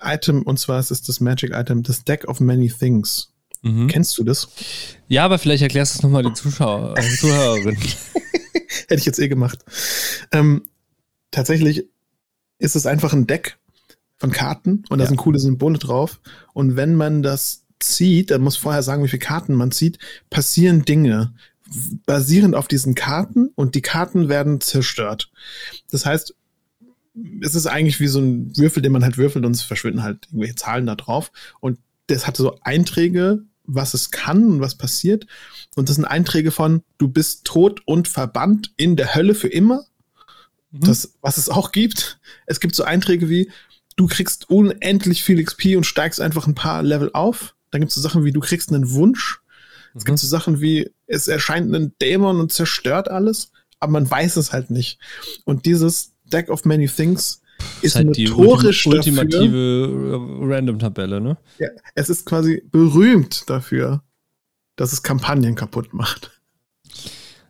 Item, 0.00 0.42
und 0.42 0.58
zwar 0.58 0.78
ist 0.78 0.90
es 0.90 1.02
das 1.02 1.20
Magic 1.20 1.52
Item, 1.52 1.82
das 1.82 2.04
Deck 2.04 2.28
of 2.28 2.38
Many 2.40 2.70
Things. 2.70 3.32
Mhm. 3.62 3.88
Kennst 3.88 4.16
du 4.18 4.24
das? 4.24 4.48
Ja, 5.08 5.24
aber 5.24 5.38
vielleicht 5.38 5.62
erklärst 5.62 5.94
du 5.94 5.98
es 5.98 6.02
nochmal 6.02 6.22
den 6.22 6.34
Zuschauer, 6.34 6.96
äh, 6.98 7.16
Zuhörerin. 7.16 7.76
Hätte 8.88 8.94
ich 8.94 9.06
jetzt 9.06 9.18
eh 9.18 9.28
gemacht. 9.28 9.64
Ähm, 10.32 10.64
tatsächlich 11.30 11.86
ist 12.58 12.76
es 12.76 12.86
einfach 12.86 13.12
ein 13.12 13.26
Deck 13.26 13.58
von 14.18 14.30
Karten 14.30 14.84
und 14.88 14.98
da 14.98 15.04
ja. 15.04 15.08
sind 15.08 15.16
coole 15.16 15.38
Symbole 15.38 15.78
drauf. 15.78 16.20
Und 16.52 16.76
wenn 16.76 16.94
man 16.94 17.22
das 17.22 17.64
zieht, 17.80 18.30
dann 18.30 18.42
muss 18.42 18.56
vorher 18.56 18.82
sagen, 18.82 19.02
wie 19.02 19.08
viele 19.08 19.20
Karten 19.20 19.54
man 19.54 19.70
zieht, 19.70 19.98
passieren 20.30 20.84
Dinge 20.84 21.34
basierend 22.06 22.54
auf 22.54 22.68
diesen 22.68 22.94
Karten 22.94 23.50
und 23.54 23.74
die 23.74 23.82
Karten 23.82 24.28
werden 24.28 24.60
zerstört. 24.60 25.30
Das 25.90 26.06
heißt, 26.06 26.34
es 27.40 27.54
ist 27.54 27.66
eigentlich 27.66 28.00
wie 28.00 28.08
so 28.08 28.20
ein 28.20 28.56
Würfel, 28.56 28.82
den 28.82 28.92
man 28.92 29.02
halt 29.02 29.18
würfelt 29.18 29.44
und 29.44 29.54
es 29.54 29.62
verschwinden 29.62 30.02
halt 30.02 30.26
irgendwelche 30.26 30.56
Zahlen 30.56 30.86
da 30.86 30.94
drauf. 30.94 31.32
Und 31.60 31.78
das 32.08 32.26
hat 32.26 32.36
so 32.36 32.58
Einträge, 32.60 33.42
was 33.64 33.94
es 33.94 34.10
kann 34.10 34.44
und 34.44 34.60
was 34.60 34.76
passiert. 34.76 35.26
Und 35.74 35.88
das 35.88 35.96
sind 35.96 36.04
Einträge 36.04 36.50
von, 36.50 36.82
du 36.98 37.08
bist 37.08 37.44
tot 37.44 37.82
und 37.84 38.08
verbannt 38.08 38.72
in 38.76 38.96
der 38.96 39.14
Hölle 39.14 39.34
für 39.34 39.48
immer. 39.48 39.84
Mhm. 40.70 40.80
Das, 40.82 41.14
was 41.20 41.38
es 41.38 41.48
auch 41.48 41.72
gibt. 41.72 42.20
Es 42.46 42.60
gibt 42.60 42.74
so 42.74 42.84
Einträge 42.84 43.28
wie, 43.28 43.50
du 43.96 44.06
kriegst 44.06 44.50
unendlich 44.50 45.24
viel 45.24 45.42
XP 45.42 45.76
und 45.76 45.84
steigst 45.84 46.20
einfach 46.20 46.46
ein 46.46 46.54
paar 46.54 46.82
Level 46.82 47.10
auf. 47.12 47.54
Dann 47.70 47.80
gibt 47.80 47.90
es 47.90 47.96
so 47.96 48.02
Sachen 48.02 48.24
wie, 48.24 48.32
du 48.32 48.40
kriegst 48.40 48.72
einen 48.72 48.90
Wunsch. 48.92 49.40
Mhm. 49.96 49.98
Es 49.98 50.04
gibt 50.04 50.18
mhm. 50.18 50.20
so 50.20 50.26
Sachen 50.26 50.60
wie, 50.60 50.90
es 51.06 51.26
erscheint 51.28 51.74
ein 51.74 51.92
Dämon 52.00 52.38
und 52.38 52.52
zerstört 52.52 53.10
alles, 53.10 53.50
aber 53.80 53.92
man 53.92 54.10
weiß 54.10 54.36
es 54.36 54.52
halt 54.52 54.70
nicht. 54.70 54.98
Und 55.44 55.64
dieses 55.64 56.12
Deck 56.24 56.50
of 56.50 56.64
Many 56.64 56.86
Things 56.86 57.40
ist, 57.76 57.84
ist 57.84 57.96
halt 57.96 58.06
notorisch 58.06 58.84
die 58.84 58.90
ultimative 58.90 60.38
Random-Tabelle, 60.42 61.20
ne? 61.20 61.38
Ja, 61.58 61.68
es 61.94 62.10
ist 62.10 62.26
quasi 62.26 62.62
berühmt 62.70 63.48
dafür, 63.48 64.02
dass 64.76 64.92
es 64.92 65.02
Kampagnen 65.02 65.54
kaputt 65.54 65.94
macht. 65.94 66.30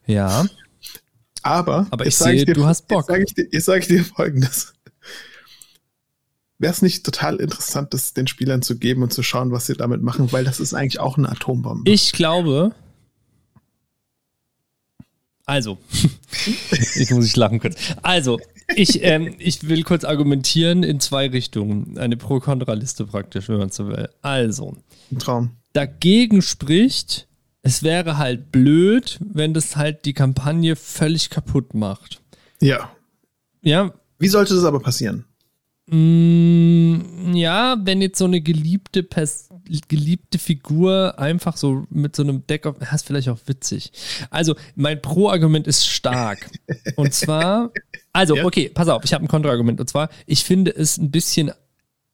Ja. 0.06 0.47
Aber, 1.43 1.86
Aber 1.90 2.06
ich 2.06 2.16
sehe, 2.16 2.44
du 2.44 2.64
hast 2.64 2.86
Bock. 2.86 3.09
Jetzt 3.10 3.36
sage 3.36 3.48
ich, 3.51 3.64
sag 3.64 3.81
ich 3.81 3.89
dir 3.89 4.05
folgendes. 4.05 4.73
Wäre 6.59 6.73
es 6.73 6.81
nicht 6.81 7.05
total 7.05 7.37
interessant, 7.37 7.93
das 7.93 8.15
den 8.15 8.27
Spielern 8.27 8.62
zu 8.62 8.78
geben 8.78 9.03
und 9.03 9.12
zu 9.12 9.23
schauen, 9.23 9.53
was 9.53 9.66
sie 9.66 9.74
damit 9.74 10.03
machen, 10.03 10.33
weil 10.33 10.45
das 10.45 10.59
ist 10.59 10.73
eigentlich 10.73 11.01
auch 11.01 11.19
eine 11.19 11.28
Atombombe. 11.28 11.91
Ich 11.91 12.12
glaube. 12.12 12.73
Also, 15.45 15.78
ich 16.97 17.11
muss 17.11 17.27
ich 17.27 17.37
lachen 17.37 17.61
kurz. 17.61 17.77
Also, 18.03 18.41
ich, 18.74 19.03
ähm, 19.05 19.35
ich 19.39 19.69
will 19.69 19.85
kurz 19.85 20.05
argumentieren 20.05 20.83
in 20.83 20.99
zwei 20.99 21.28
Richtungen. 21.28 21.99
Eine 21.99 22.16
Pro-Kontra-Liste 22.16 23.07
praktisch, 23.07 23.49
wenn 23.49 23.59
man 23.59 23.70
so 23.70 23.89
will. 23.89 24.09
Also. 24.23 24.77
Ein 25.12 25.19
Traum. 25.19 25.51
Dagegen 25.73 26.41
spricht, 26.43 27.28
es 27.62 27.83
wäre 27.83 28.16
halt 28.16 28.51
blöd, 28.51 29.19
wenn 29.20 29.53
das 29.53 29.77
halt 29.77 30.05
die 30.05 30.15
Kampagne 30.15 30.74
völlig 30.74 31.31
kaputt 31.31 31.74
macht. 31.74 32.23
Ja. 32.61 32.91
Ja. 33.61 33.93
Wie 34.19 34.28
sollte 34.28 34.55
das 34.55 34.65
aber 34.65 34.81
passieren? 34.81 35.27
Mm, 35.89 37.35
ja, 37.35 37.77
wenn 37.81 38.03
jetzt 38.03 38.19
so 38.19 38.25
eine 38.25 38.41
geliebte, 38.41 39.05
Pers 39.05 39.49
geliebte 39.89 40.39
Figur 40.39 41.19
einfach 41.19 41.57
so 41.57 41.87
mit 41.91 42.17
so 42.17 42.23
einem 42.23 42.47
Deck 42.47 42.67
auf, 42.67 42.79
das 42.79 42.93
ist 42.93 43.07
vielleicht 43.07 43.29
auch 43.29 43.39
witzig. 43.47 43.93
Also, 44.31 44.57
mein 44.75 45.01
Pro-Argument 45.01 45.67
ist 45.67 45.87
stark. 45.87 46.51
Und 46.97 47.15
zwar, 47.15 47.71
also, 48.13 48.37
okay, 48.45 48.69
pass 48.69 48.89
auf, 48.89 49.05
ich 49.05 49.13
habe 49.13 49.25
ein 49.25 49.29
Kontraargument. 49.29 49.81
Und 49.81 49.89
zwar, 49.89 50.09
ich 50.27 50.45
finde 50.45 50.73
es 50.75 50.99
ein 50.99 51.11
bisschen, 51.11 51.53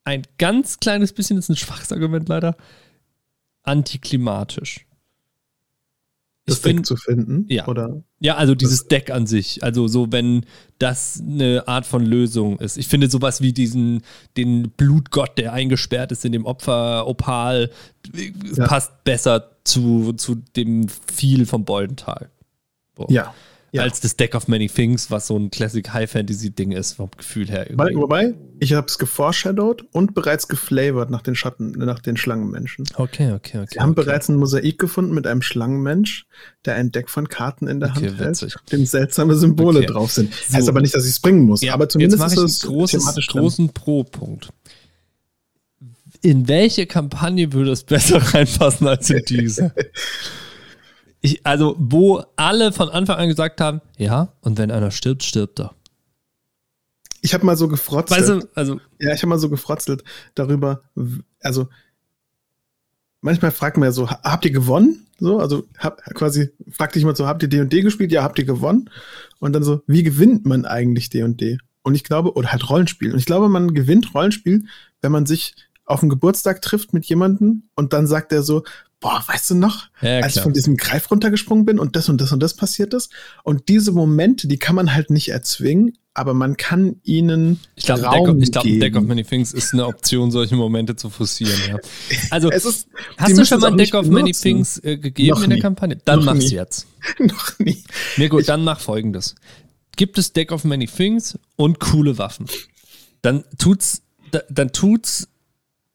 ein 0.04 0.22
ganz 0.38 0.78
kleines 0.78 1.12
bisschen, 1.12 1.38
ist 1.38 1.48
ein 1.48 1.56
schwaches 1.56 1.92
Argument 1.92 2.28
leider, 2.28 2.56
antiklimatisch 3.62 4.86
das 6.46 6.60
Deck 6.60 6.74
find, 6.74 6.86
zu 6.86 6.96
finden? 6.96 7.46
Ja. 7.48 7.68
Oder? 7.68 8.02
Ja, 8.20 8.36
also 8.36 8.54
dieses 8.54 8.88
Deck 8.88 9.10
an 9.10 9.26
sich. 9.26 9.62
Also 9.62 9.86
so, 9.88 10.10
wenn 10.10 10.44
das 10.78 11.22
eine 11.24 11.68
Art 11.68 11.86
von 11.86 12.04
Lösung 12.04 12.58
ist. 12.58 12.76
Ich 12.76 12.88
finde 12.88 13.08
sowas 13.08 13.40
wie 13.40 13.52
diesen, 13.52 14.02
den 14.36 14.70
Blutgott, 14.70 15.38
der 15.38 15.52
eingesperrt 15.52 16.12
ist 16.12 16.24
in 16.24 16.32
dem 16.32 16.44
Opfer 16.44 17.06
Opal, 17.06 17.70
ja. 18.14 18.66
passt 18.66 19.04
besser 19.04 19.50
zu, 19.64 20.12
zu 20.14 20.36
dem 20.56 20.88
viel 20.88 21.46
vom 21.46 21.64
Boldental. 21.64 22.30
Boah. 22.94 23.10
Ja 23.10 23.34
ja. 23.72 23.82
als 23.82 24.00
das 24.00 24.16
Deck 24.16 24.34
of 24.34 24.48
Many 24.48 24.68
Things, 24.68 25.10
was 25.10 25.26
so 25.26 25.36
ein 25.36 25.50
Classic 25.50 25.92
High 25.92 26.10
Fantasy 26.10 26.50
Ding 26.50 26.72
ist, 26.72 26.92
vom 26.92 27.10
Gefühl 27.16 27.48
her. 27.48 27.68
Irgendwie. 27.70 27.96
Wobei, 27.96 28.34
ich 28.60 28.74
habe 28.74 28.86
es 28.86 28.98
geforeshadowed 28.98 29.86
und 29.92 30.14
bereits 30.14 30.46
geflavored 30.46 31.10
nach 31.10 31.22
den 31.22 31.34
Schatten, 31.34 31.72
nach 31.72 31.98
den 31.98 32.18
Schlangenmenschen. 32.18 32.84
Okay, 32.96 33.32
okay, 33.32 33.58
okay. 33.58 33.68
Sie 33.72 33.80
haben 33.80 33.92
okay. 33.92 34.04
bereits 34.04 34.28
ein 34.28 34.36
Mosaik 34.36 34.78
gefunden 34.78 35.14
mit 35.14 35.26
einem 35.26 35.40
Schlangenmensch, 35.40 36.26
der 36.66 36.74
ein 36.74 36.92
Deck 36.92 37.08
von 37.08 37.28
Karten 37.28 37.66
in 37.66 37.80
der 37.80 37.90
okay, 37.90 38.08
Hand 38.08 38.18
hält, 38.18 38.44
auf 38.44 38.62
dem 38.70 38.84
seltsame 38.84 39.34
Symbole 39.34 39.78
okay. 39.78 39.86
drauf 39.86 40.12
sind. 40.12 40.34
So. 40.34 40.54
Heißt 40.54 40.68
aber 40.68 40.82
nicht, 40.82 40.94
dass 40.94 41.04
ich 41.04 41.12
es 41.12 41.20
bringen 41.20 41.42
muss. 41.42 41.62
Ja, 41.62 41.72
aber 41.72 41.88
zumindest 41.88 42.22
jetzt 42.22 42.36
ist 42.36 42.42
es 42.42 42.60
großes, 42.60 43.26
großen 43.28 43.70
Pro-Punkt. 43.70 44.50
In 46.20 46.46
welche 46.46 46.86
Kampagne 46.86 47.52
würde 47.52 47.72
es 47.72 47.84
besser 47.84 48.18
reinpassen 48.34 48.86
als 48.86 49.08
in 49.08 49.22
diese? 49.26 49.72
Ich, 51.22 51.46
also, 51.46 51.76
wo 51.78 52.22
alle 52.36 52.72
von 52.72 52.88
Anfang 52.88 53.16
an 53.16 53.28
gesagt 53.28 53.60
haben, 53.60 53.80
ja, 53.96 54.32
und 54.40 54.58
wenn 54.58 54.70
einer 54.70 54.90
stirbt, 54.90 55.22
stirbt 55.22 55.60
er. 55.60 55.74
Ich 57.20 57.32
habe 57.32 57.46
mal 57.46 57.56
so 57.56 57.68
gefrotzelt. 57.68 58.20
Weißt 58.20 58.28
du, 58.28 58.48
also, 58.54 58.80
ja, 58.98 59.14
ich 59.14 59.22
habe 59.22 59.28
mal 59.28 59.38
so 59.38 59.48
gefrotzelt 59.48 60.02
darüber, 60.34 60.82
also 61.40 61.68
manchmal 63.20 63.52
fragt 63.52 63.76
man 63.76 63.86
ja 63.86 63.92
so, 63.92 64.10
habt 64.10 64.44
ihr 64.44 64.50
gewonnen? 64.50 65.06
So, 65.18 65.38
also 65.38 65.62
hab, 65.78 66.02
quasi 66.14 66.50
fragt 66.68 66.96
dich 66.96 67.04
mal 67.04 67.14
so, 67.14 67.28
habt 67.28 67.44
ihr 67.44 67.48
D&D 67.48 67.82
gespielt? 67.82 68.10
Ja, 68.10 68.24
habt 68.24 68.40
ihr 68.40 68.44
gewonnen? 68.44 68.90
Und 69.38 69.52
dann 69.52 69.62
so, 69.62 69.82
wie 69.86 70.02
gewinnt 70.02 70.44
man 70.44 70.66
eigentlich 70.66 71.10
D&D? 71.10 71.58
Und 71.82 71.94
ich 71.94 72.02
glaube, 72.02 72.34
oder 72.34 72.50
halt 72.50 72.68
Rollenspiel. 72.68 73.12
Und 73.12 73.18
ich 73.20 73.26
glaube, 73.26 73.48
man 73.48 73.72
gewinnt 73.72 74.12
Rollenspiel, 74.14 74.64
wenn 75.00 75.12
man 75.12 75.26
sich 75.26 75.54
auf 75.92 76.00
den 76.00 76.08
Geburtstag 76.08 76.62
trifft 76.62 76.92
mit 76.92 77.04
jemandem 77.04 77.64
und 77.74 77.92
dann 77.92 78.06
sagt 78.06 78.32
er 78.32 78.42
so, 78.42 78.64
boah, 79.02 79.22
weißt 79.26 79.50
du 79.50 79.54
noch, 79.56 79.88
ja, 80.00 80.20
als 80.20 80.36
ich 80.36 80.42
von 80.42 80.52
diesem 80.52 80.76
Greif 80.76 81.10
runtergesprungen 81.10 81.66
bin 81.66 81.78
und 81.78 81.96
das 81.96 82.08
und 82.08 82.20
das 82.20 82.32
und 82.32 82.40
das 82.40 82.54
passiert 82.54 82.94
ist. 82.94 83.12
Und 83.42 83.68
diese 83.68 83.92
Momente, 83.92 84.48
die 84.48 84.58
kann 84.58 84.76
man 84.76 84.94
halt 84.94 85.10
nicht 85.10 85.28
erzwingen, 85.28 85.98
aber 86.14 86.34
man 86.34 86.56
kann 86.56 86.96
ihnen 87.02 87.60
ich 87.74 87.84
glaube, 87.84 88.02
Raum 88.02 88.38
Deck, 88.38 88.42
ich 88.44 88.52
glaube, 88.52 88.78
Deck 88.78 88.96
of 88.96 89.04
Many 89.04 89.24
Things 89.24 89.52
ist 89.52 89.72
eine 89.72 89.86
Option, 89.86 90.30
solche 90.30 90.56
Momente 90.56 90.94
zu 90.94 91.10
forcieren. 91.10 91.58
Ja. 91.68 91.76
Also, 92.30 92.50
ist, 92.50 92.86
hast 93.16 93.36
du 93.36 93.44
schon 93.44 93.60
mal 93.60 93.72
ein 93.72 93.76
Deck 93.76 93.94
of 93.94 94.06
Many 94.06 94.32
Things 94.32 94.78
äh, 94.78 94.96
gegeben 94.96 95.30
noch 95.30 95.42
in 95.42 95.50
der 95.50 95.56
nie. 95.56 95.62
Kampagne? 95.62 95.98
Dann 96.04 96.20
noch 96.20 96.26
mach's 96.26 96.46
nie. 96.46 96.54
jetzt. 96.54 96.86
noch 97.18 97.58
nie. 97.58 97.82
Gut, 98.28 98.42
ich, 98.42 98.46
dann 98.46 98.62
mach 98.62 98.80
folgendes. 98.80 99.34
Gibt 99.96 100.16
es 100.18 100.32
Deck 100.32 100.52
of 100.52 100.64
Many 100.64 100.86
Things 100.86 101.38
und 101.56 101.80
coole 101.80 102.18
Waffen. 102.18 102.46
Dann 103.22 103.44
tut's, 103.58 104.02
dann 104.48 104.72
tut's 104.72 105.28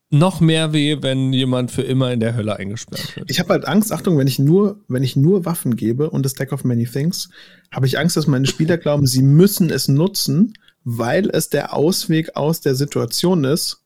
noch 0.10 0.40
mehr 0.40 0.72
weh, 0.72 0.98
wenn 1.02 1.34
jemand 1.34 1.72
für 1.72 1.82
immer 1.82 2.12
in 2.14 2.20
der 2.20 2.36
Hölle 2.36 2.56
eingesperrt 2.56 3.16
wird. 3.16 3.30
Ich 3.30 3.40
habe 3.40 3.50
halt 3.50 3.66
Angst, 3.66 3.92
Achtung, 3.92 4.18
wenn 4.18 4.28
ich 4.28 4.40
nur, 4.40 4.82
wenn 4.88 5.04
ich 5.04 5.16
nur 5.16 5.46
Waffen 5.46 5.76
gebe 5.76 6.10
und 6.10 6.24
das 6.24 6.34
Deck 6.34 6.54
of 6.54 6.64
Many 6.64 6.86
Things, 6.86 7.30
habe 7.72 7.88
ich 7.88 8.00
Angst, 8.00 8.16
dass 8.16 8.28
meine 8.28 8.48
Spieler 8.48 8.78
glauben, 8.78 9.06
sie 9.06 9.22
müssen 9.22 9.70
es 9.70 9.88
nutzen, 9.88 10.54
weil 10.84 11.30
es 11.30 11.50
der 11.50 11.74
Ausweg 11.74 12.36
aus 12.36 12.62
der 12.62 12.76
Situation 12.76 13.44
ist. 13.44 13.84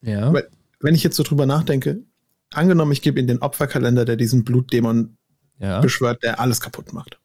Ja. 0.00 0.32
Weil, 0.32 0.48
wenn 0.80 0.94
ich 0.94 1.02
jetzt 1.02 1.16
so 1.16 1.22
drüber 1.22 1.44
nachdenke, 1.44 2.02
angenommen, 2.52 2.92
ich 2.92 3.02
gebe 3.02 3.18
ihnen 3.18 3.28
den 3.28 3.42
Opferkalender, 3.42 4.04
der 4.04 4.16
diesen 4.16 4.44
Blutdämon 4.44 5.16
ja. 5.58 5.80
beschwört, 5.80 6.22
der 6.22 6.40
alles 6.40 6.60
kaputt 6.60 6.92
macht. 6.92 7.18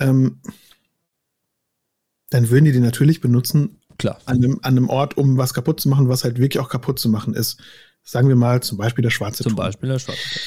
Ähm, 0.00 0.40
dann 2.30 2.48
würden 2.48 2.64
die 2.64 2.72
den 2.72 2.82
natürlich 2.82 3.20
benutzen, 3.20 3.78
Klar. 4.02 4.18
An 4.24 4.38
einem, 4.38 4.58
an 4.62 4.76
einem 4.76 4.88
Ort, 4.88 5.16
um 5.16 5.38
was 5.38 5.54
kaputt 5.54 5.78
zu 5.78 5.88
machen, 5.88 6.08
was 6.08 6.24
halt 6.24 6.38
wirklich 6.40 6.60
auch 6.60 6.68
kaputt 6.68 6.98
zu 6.98 7.08
machen 7.08 7.34
ist. 7.34 7.60
Sagen 8.02 8.26
wir 8.26 8.34
mal 8.34 8.60
zum 8.60 8.76
Beispiel 8.76 9.02
der 9.02 9.10
schwarze 9.10 9.44
Zum 9.44 9.50
Turm. 9.54 9.64
Beispiel 9.64 9.90
der 9.90 10.00
schwarze 10.00 10.20
Turm. 10.20 10.42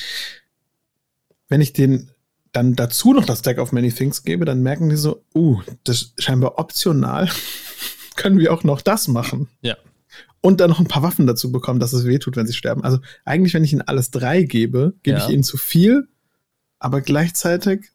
Wenn 1.48 1.62
ich 1.62 1.72
den 1.72 2.12
dann 2.52 2.76
dazu 2.76 3.14
noch 3.14 3.24
das 3.24 3.44
Deck 3.44 3.58
of 3.60 3.72
Many 3.72 3.94
Things 3.94 4.24
gebe, 4.24 4.44
dann 4.44 4.62
merken 4.62 4.90
die 4.90 4.98
so, 4.98 5.24
uh, 5.34 5.62
das 5.86 6.02
ist 6.02 6.22
scheinbar 6.22 6.60
optional. 6.60 7.30
Können 8.18 8.40
wir 8.40 8.52
auch 8.52 8.66
noch 8.66 8.82
das 8.82 9.08
machen? 9.08 9.48
Ja. 9.62 9.78
Und 10.42 10.60
dann 10.60 10.70
noch 10.70 10.82
ein 10.82 10.88
paar 10.90 11.04
Waffen 11.04 11.26
dazu 11.26 11.50
bekommen, 11.54 11.80
dass 11.80 11.94
es 11.94 12.04
wehtut, 12.04 12.36
wenn 12.36 12.48
sie 12.48 12.52
sterben. 12.54 12.84
Also 12.84 13.00
eigentlich, 13.24 13.54
wenn 13.54 13.64
ich 13.64 13.72
ihnen 13.72 13.84
alles 13.84 14.12
drei 14.12 14.44
gebe, 14.44 14.96
gebe 15.04 15.20
ja. 15.20 15.26
ich 15.26 15.34
ihnen 15.34 15.44
zu 15.44 15.56
viel, 15.56 16.10
aber 16.78 17.00
gleichzeitig 17.00 17.92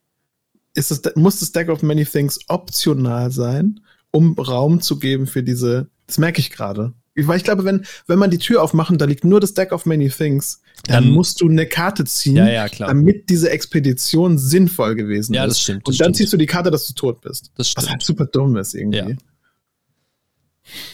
ist 0.73 0.91
es, 0.91 1.03
muss 1.17 1.41
das 1.41 1.53
Deck 1.53 1.69
of 1.69 1.83
Many 1.83 2.07
Things 2.07 2.39
optional 2.49 3.31
sein 3.31 3.81
um 4.11 4.39
Raum 4.39 4.81
zu 4.81 4.99
geben 4.99 5.27
für 5.27 5.43
diese, 5.43 5.89
das 6.07 6.19
merke 6.19 6.41
ich 6.41 6.51
gerade. 6.51 6.93
Weil 7.17 7.37
ich 7.37 7.45
glaube, 7.45 7.65
wenn, 7.65 7.85
wenn 8.07 8.19
man 8.19 8.31
die 8.31 8.39
Tür 8.39 8.63
aufmacht 8.63 8.91
und 8.91 9.01
da 9.01 9.05
liegt 9.05 9.25
nur 9.25 9.41
das 9.41 9.53
Deck 9.53 9.73
of 9.73 9.85
Many 9.85 10.09
Things, 10.09 10.63
dann, 10.85 11.05
dann 11.05 11.13
musst 11.13 11.41
du 11.41 11.49
eine 11.49 11.67
Karte 11.67 12.05
ziehen, 12.05 12.37
ja, 12.37 12.49
ja, 12.49 12.69
damit 12.69 13.29
diese 13.29 13.51
Expedition 13.51 14.39
sinnvoll 14.39 14.95
gewesen 14.95 15.35
ja, 15.35 15.45
ist. 15.45 15.51
Das 15.51 15.61
stimmt, 15.61 15.87
das 15.87 15.95
und 15.95 16.01
dann 16.01 16.05
stimmt. 16.07 16.17
ziehst 16.17 16.33
du 16.33 16.37
die 16.37 16.47
Karte, 16.47 16.71
dass 16.71 16.87
du 16.87 16.95
tot 16.95 17.21
bist. 17.21 17.51
Das 17.57 17.69
stimmt. 17.69 17.87
Was 17.87 17.93
halt 17.93 18.03
super 18.03 18.27
dumm 18.27 18.57
ist 18.57 18.75
irgendwie. 18.75 19.17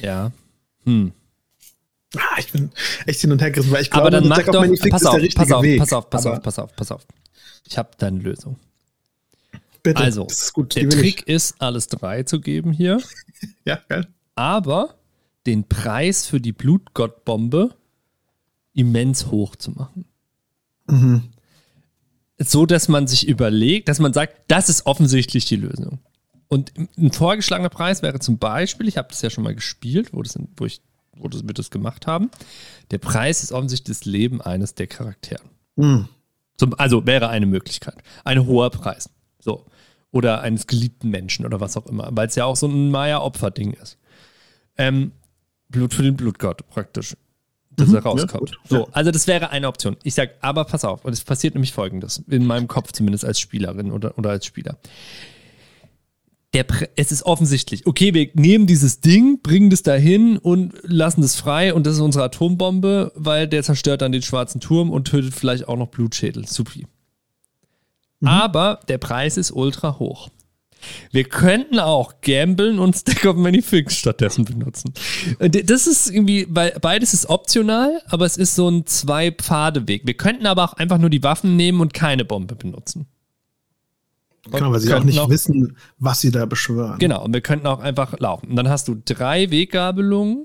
Ja. 0.01 0.09
ja. 0.09 0.33
Hm. 0.85 1.13
Ah, 2.17 2.39
ich 2.39 2.51
bin 2.51 2.71
echt 3.05 3.21
hin 3.21 3.33
und 3.33 3.43
her 3.43 3.51
gerissen, 3.51 3.73
weil 3.73 3.83
ich 3.83 3.91
glaube, 3.91 4.07
Aber 4.07 4.11
dann 4.11 4.29
mach 4.29 4.39
Deck 4.39 4.47
doch, 4.47 4.55
of 4.55 4.61
Many 4.63 4.79
Things 4.79 4.91
pass 4.91 5.05
auf, 5.05 5.09
ist 5.09 5.13
der 5.15 5.23
richtige 5.23 5.45
pass 5.45 5.53
auf, 5.53 5.63
Weg. 5.63 5.79
Pass 5.79 5.93
auf, 5.93 6.11
pass 6.11 6.27
auf, 6.27 6.43
pass 6.43 6.59
auf, 6.59 6.77
pass 6.77 6.93
auf. 6.93 7.07
Ich 7.69 7.79
habe 7.79 7.91
deine 7.99 8.19
Lösung. 8.19 8.57
Bitte, 9.87 10.03
also, 10.03 10.27
der 10.75 10.89
Trick 10.89 11.23
ich. 11.23 11.29
ist, 11.29 11.61
alles 11.61 11.89
drei 11.89 12.23
zu 12.23 12.41
geben 12.41 12.73
hier. 12.73 13.01
ja, 13.65 13.81
geil 13.89 14.07
aber 14.37 14.95
den 15.47 15.67
Preis 15.67 16.27
für 16.27 16.41
die 16.41 16.53
Blutgottbombe 16.53 17.75
immens 18.75 19.27
hoch 19.27 19.57
zu 19.57 19.73
machen. 19.73 20.05
Mhm. 20.87 21.31
So, 22.39 22.67
dass 22.67 22.89
man 22.89 23.07
sich 23.07 23.27
überlegt, 23.27 23.89
dass 23.89 23.99
man 23.99 24.13
sagt, 24.13 24.43
das 24.49 24.69
ist 24.69 24.87
offensichtlich 24.87 25.47
die 25.47 25.57
Lösung. 25.57 25.99
Und 26.49 26.73
ein 26.99 27.11
vorgeschlagener 27.11 27.71
Preis 27.71 28.03
wäre 28.03 28.21
zum 28.21 28.39
Beispiel, 28.39 28.87
ich 28.87 28.99
habe 28.99 29.09
das 29.09 29.23
ja 29.23 29.31
schon 29.31 29.43
mal 29.43 29.55
gespielt, 29.55 30.13
wo, 30.13 30.23
das, 30.23 30.39
wo, 30.57 30.67
ich, 30.67 30.83
wo 31.17 31.31
wir 31.31 31.55
das 31.55 31.71
gemacht 31.71 32.07
haben. 32.07 32.31
Der 32.91 32.99
Preis 32.99 33.43
ist 33.43 33.53
offensichtlich 33.53 33.99
das 33.99 34.05
Leben 34.05 34.43
eines 34.43 34.75
der 34.75 34.87
Charaktere. 34.87 35.43
Mhm. 35.77 36.09
Zum, 36.59 36.75
also 36.79 37.07
wäre 37.07 37.29
eine 37.29 37.47
Möglichkeit. 37.47 37.97
Ein 38.25 38.47
hoher 38.47 38.71
Preis. 38.71 39.09
So. 39.47 39.65
Oder 40.11 40.41
eines 40.41 40.67
geliebten 40.67 41.09
Menschen 41.09 41.47
oder 41.47 41.61
was 41.61 41.77
auch 41.77 41.87
immer. 41.87 42.09
Weil 42.11 42.27
es 42.27 42.35
ja 42.35 42.45
auch 42.45 42.57
so 42.57 42.67
ein 42.67 42.91
Maya-Opfer-Ding 42.91 43.73
ist. 43.75 43.97
Ähm, 44.77 45.13
Blut 45.69 45.95
für 45.95 46.03
den 46.03 46.17
Blutgott 46.17 46.69
praktisch, 46.69 47.17
dass 47.71 47.89
mhm, 47.89 47.95
er 47.95 48.03
rauskommt. 48.03 48.51
Ja, 48.51 48.57
so, 48.69 48.89
also 48.93 49.11
das 49.11 49.27
wäre 49.27 49.51
eine 49.51 49.69
Option. 49.69 49.97
Ich 50.03 50.15
sag, 50.15 50.35
aber 50.41 50.65
pass 50.65 50.85
auf, 50.85 51.05
und 51.05 51.13
es 51.13 51.23
passiert 51.23 51.55
nämlich 51.55 51.73
folgendes, 51.73 52.23
in 52.29 52.45
meinem 52.45 52.67
Kopf 52.67 52.93
zumindest 52.93 53.25
als 53.25 53.39
Spielerin 53.39 53.93
oder, 53.93 54.19
oder 54.19 54.31
als 54.31 54.47
Spieler. 54.47 54.79
Der, 56.55 56.65
es 56.97 57.13
ist 57.13 57.25
offensichtlich, 57.25 57.87
okay, 57.87 58.15
wir 58.15 58.31
nehmen 58.35 58.67
dieses 58.67 59.01
Ding, 59.01 59.43
bringen 59.43 59.71
das 59.71 59.83
dahin 59.83 60.39
und 60.39 60.75
lassen 60.83 61.21
das 61.21 61.37
frei 61.37 61.75
und 61.75 61.87
das 61.87 61.95
ist 61.95 62.01
unsere 62.01 62.25
Atombombe, 62.25 63.13
weil 63.15 63.47
der 63.47 63.63
zerstört 63.63 64.03
dann 64.03 64.13
den 64.13 64.23
schwarzen 64.23 64.61
Turm 64.61 64.91
und 64.91 65.07
tötet 65.07 65.35
vielleicht 65.35 65.69
auch 65.69 65.77
noch 65.77 65.89
Blutschädel. 65.89 66.47
Supi. 66.47 66.87
Mhm. 68.21 68.29
Aber 68.29 68.81
der 68.89 68.99
Preis 68.99 69.37
ist 69.37 69.51
ultra 69.51 69.99
hoch. 69.99 70.31
Wir 71.11 71.25
könnten 71.25 71.79
auch 71.79 72.21
gamblen 72.21 72.79
und 72.79 72.97
Stack 72.97 73.25
of 73.25 73.37
Many 73.37 73.63
Things 73.63 73.97
stattdessen 73.97 74.45
benutzen. 74.45 74.93
Das 75.39 75.87
ist 75.87 76.11
irgendwie, 76.11 76.47
weil 76.49 76.77
beides 76.81 77.15
ist 77.15 77.29
optional, 77.29 78.03
aber 78.07 78.27
es 78.27 78.37
ist 78.37 78.55
so 78.55 78.69
ein 78.69 78.87
Zwei-Pfade-Weg. 78.87 80.07
Wir 80.07 80.15
könnten 80.15 80.47
aber 80.47 80.65
auch 80.65 80.75
einfach 80.75 80.99
nur 80.99 81.11
die 81.11 81.23
Waffen 81.23 81.57
nehmen 81.57 81.81
und 81.81 81.95
keine 81.95 82.25
Bombe 82.25 82.55
benutzen. 82.55 83.07
Genau, 84.51 84.71
weil 84.71 84.81
sie 84.81 84.95
auch 84.95 85.03
nicht 85.03 85.19
auch, 85.19 85.29
wissen, 85.29 85.77
was 85.99 86.21
sie 86.21 86.31
da 86.31 86.47
beschwören. 86.47 86.99
Genau, 86.99 87.25
und 87.25 87.35
wir 87.35 87.41
könnten 87.41 87.67
auch 87.67 87.81
einfach 87.81 88.19
laufen. 88.21 88.51
Und 88.51 88.57
dann 88.57 88.69
hast 88.69 88.87
du 88.87 88.95
drei 89.05 89.51
Weggabelungen 89.51 90.45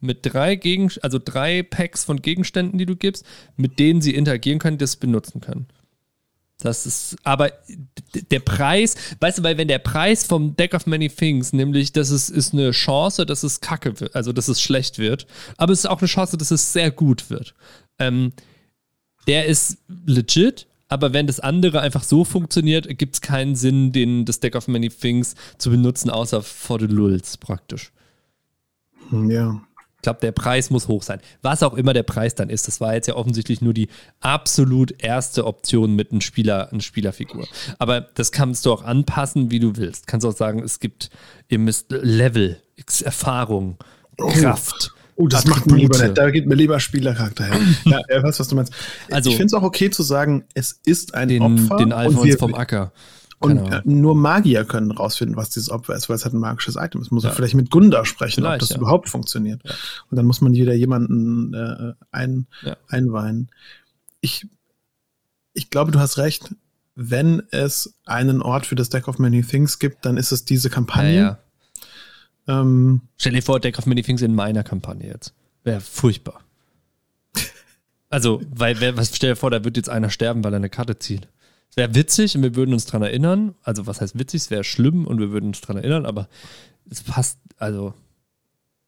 mit 0.00 0.20
drei 0.22 0.56
Gegen 0.56 0.90
also 1.02 1.20
drei 1.22 1.62
Packs 1.62 2.04
von 2.04 2.20
Gegenständen, 2.20 2.78
die 2.78 2.86
du 2.86 2.96
gibst, 2.96 3.24
mit 3.56 3.78
denen 3.78 4.00
sie 4.00 4.14
interagieren 4.14 4.58
können, 4.58 4.78
das 4.78 4.96
benutzen 4.96 5.40
können. 5.40 5.66
Das 6.58 6.86
ist, 6.86 7.16
aber 7.22 7.52
der 8.30 8.40
Preis, 8.40 8.94
weißt 9.20 9.38
du, 9.38 9.42
weil 9.42 9.58
wenn 9.58 9.68
der 9.68 9.78
Preis 9.78 10.24
vom 10.24 10.56
Deck 10.56 10.72
of 10.72 10.86
Many 10.86 11.10
Things, 11.10 11.52
nämlich, 11.52 11.92
dass 11.92 12.08
es 12.08 12.30
ist 12.30 12.54
eine 12.54 12.70
Chance, 12.70 13.26
dass 13.26 13.42
es 13.42 13.60
kacke 13.60 14.00
wird, 14.00 14.16
also 14.16 14.32
dass 14.32 14.48
es 14.48 14.62
schlecht 14.62 14.98
wird, 14.98 15.26
aber 15.58 15.72
es 15.74 15.80
ist 15.80 15.86
auch 15.86 16.00
eine 16.00 16.08
Chance, 16.08 16.38
dass 16.38 16.50
es 16.50 16.72
sehr 16.72 16.90
gut 16.90 17.28
wird. 17.28 17.54
Ähm, 17.98 18.32
der 19.26 19.46
ist 19.46 19.78
legit, 20.06 20.66
aber 20.88 21.12
wenn 21.12 21.26
das 21.26 21.40
andere 21.40 21.82
einfach 21.82 22.04
so 22.04 22.24
funktioniert, 22.24 22.88
gibt 22.96 23.16
es 23.16 23.20
keinen 23.20 23.54
Sinn, 23.54 23.92
den, 23.92 24.24
das 24.24 24.40
Deck 24.40 24.54
of 24.54 24.66
Many 24.66 24.88
Things 24.88 25.34
zu 25.58 25.70
benutzen, 25.70 26.08
außer 26.08 26.42
for 26.42 26.80
the 26.80 26.86
lulz 26.86 27.36
praktisch. 27.36 27.92
Ja 29.10 29.60
glaube, 30.06 30.20
der 30.20 30.30
Preis 30.30 30.70
muss 30.70 30.86
hoch 30.86 31.02
sein. 31.02 31.20
Was 31.42 31.64
auch 31.64 31.74
immer 31.74 31.92
der 31.92 32.04
Preis 32.04 32.36
dann 32.36 32.48
ist, 32.48 32.68
das 32.68 32.80
war 32.80 32.94
jetzt 32.94 33.08
ja 33.08 33.16
offensichtlich 33.16 33.60
nur 33.60 33.74
die 33.74 33.88
absolut 34.20 34.94
erste 35.02 35.44
Option 35.46 35.96
mit 35.96 36.12
einem 36.12 36.20
Spieler, 36.20 36.70
einer 36.70 36.80
Spielerfigur. 36.80 37.48
Aber 37.80 38.00
das 38.00 38.30
kannst 38.30 38.64
du 38.66 38.72
auch 38.72 38.84
anpassen, 38.84 39.50
wie 39.50 39.58
du 39.58 39.76
willst. 39.76 40.06
Kannst 40.06 40.24
auch 40.24 40.36
sagen, 40.36 40.62
es 40.62 40.78
gibt, 40.78 41.10
ihr 41.48 41.58
müsst 41.58 41.86
Level, 41.90 42.60
Erfahrung, 43.02 43.78
oh. 44.18 44.28
Kraft. 44.28 44.92
Oh, 45.16 45.26
das 45.26 45.40
Attribute. 45.40 45.56
macht 45.56 45.70
mir 45.70 45.76
lieber 45.78 46.02
nicht. 46.02 46.18
Da 46.18 46.30
geht 46.30 46.46
mir 46.46 46.54
lieber 46.54 46.78
Spielercharakter 46.78 47.46
her. 47.46 47.60
ja, 47.84 48.00
er 48.06 48.22
weiß, 48.22 48.38
was 48.38 48.48
du 48.48 48.54
meinst. 48.54 48.72
Also, 49.10 49.30
ich 49.30 49.36
finde 49.36 49.46
es 49.46 49.54
auch 49.54 49.62
okay 49.62 49.90
zu 49.90 50.02
sagen, 50.02 50.44
es 50.54 50.78
ist 50.84 51.14
ein 51.14 51.28
den, 51.28 51.42
Opfer. 51.42 51.76
Den 51.78 51.92
Alphons 51.92 52.36
vom 52.36 52.54
Acker. 52.54 52.92
Und 53.38 53.64
genau. 53.64 53.80
nur 53.84 54.14
Magier 54.14 54.64
können 54.64 54.90
rausfinden, 54.90 55.36
was 55.36 55.50
dieses 55.50 55.68
Opfer 55.70 55.94
ist, 55.94 56.08
weil 56.08 56.16
es 56.16 56.24
halt 56.24 56.34
ein 56.34 56.40
magisches 56.40 56.76
Item 56.76 57.02
ist. 57.02 57.10
Muss 57.10 57.24
ja. 57.24 57.30
vielleicht 57.30 57.54
mit 57.54 57.70
Gunda 57.70 58.04
sprechen, 58.06 58.42
vielleicht, 58.42 58.54
ob 58.54 58.60
das 58.60 58.70
ja. 58.70 58.78
überhaupt 58.78 59.10
funktioniert. 59.10 59.62
Ja. 59.62 59.72
Und 60.10 60.16
dann 60.16 60.24
muss 60.24 60.40
man 60.40 60.54
wieder 60.54 60.74
jemanden 60.74 61.52
äh, 61.52 61.92
ein, 62.10 62.46
einweihen. 62.88 63.50
Ich, 64.20 64.46
ich 65.52 65.68
glaube, 65.70 65.92
du 65.92 65.98
hast 65.98 66.18
recht. 66.18 66.54
Wenn 66.98 67.42
es 67.50 67.94
einen 68.06 68.40
Ort 68.40 68.64
für 68.64 68.74
das 68.74 68.88
Deck 68.88 69.06
of 69.06 69.18
Many 69.18 69.42
Things 69.42 69.78
gibt, 69.78 70.06
dann 70.06 70.16
ist 70.16 70.32
es 70.32 70.46
diese 70.46 70.70
Kampagne. 70.70 71.38
Ähm, 72.48 73.02
Stell 73.18 73.34
dir 73.34 73.42
vor, 73.42 73.60
Deck 73.60 73.78
of 73.78 73.84
Many 73.84 74.02
Things 74.02 74.22
in 74.22 74.34
meiner 74.34 74.62
Kampagne 74.62 75.08
jetzt. 75.08 75.34
Wäre 75.62 75.80
furchtbar. 75.80 76.40
Also, 78.08 78.40
weil, 78.54 78.96
was 78.96 79.14
stell 79.14 79.30
dir 79.30 79.36
vor, 79.36 79.50
da 79.50 79.64
wird 79.64 79.76
jetzt 79.76 79.88
einer 79.88 80.10
sterben, 80.10 80.44
weil 80.44 80.54
er 80.54 80.58
eine 80.58 80.70
Karte 80.70 80.96
zieht. 81.00 81.26
Wäre 81.76 81.94
witzig 81.94 82.34
und 82.34 82.42
wir 82.42 82.56
würden 82.56 82.72
uns 82.72 82.86
daran 82.86 83.02
erinnern. 83.02 83.54
Also, 83.62 83.86
was 83.86 84.00
heißt 84.00 84.18
witzig? 84.18 84.42
Es 84.42 84.50
wäre 84.50 84.64
schlimm 84.64 85.06
und 85.06 85.20
wir 85.20 85.30
würden 85.30 85.48
uns 85.48 85.60
daran 85.60 85.76
erinnern, 85.76 86.06
aber 86.06 86.28
es 86.90 87.02
passt, 87.02 87.38
also. 87.58 87.92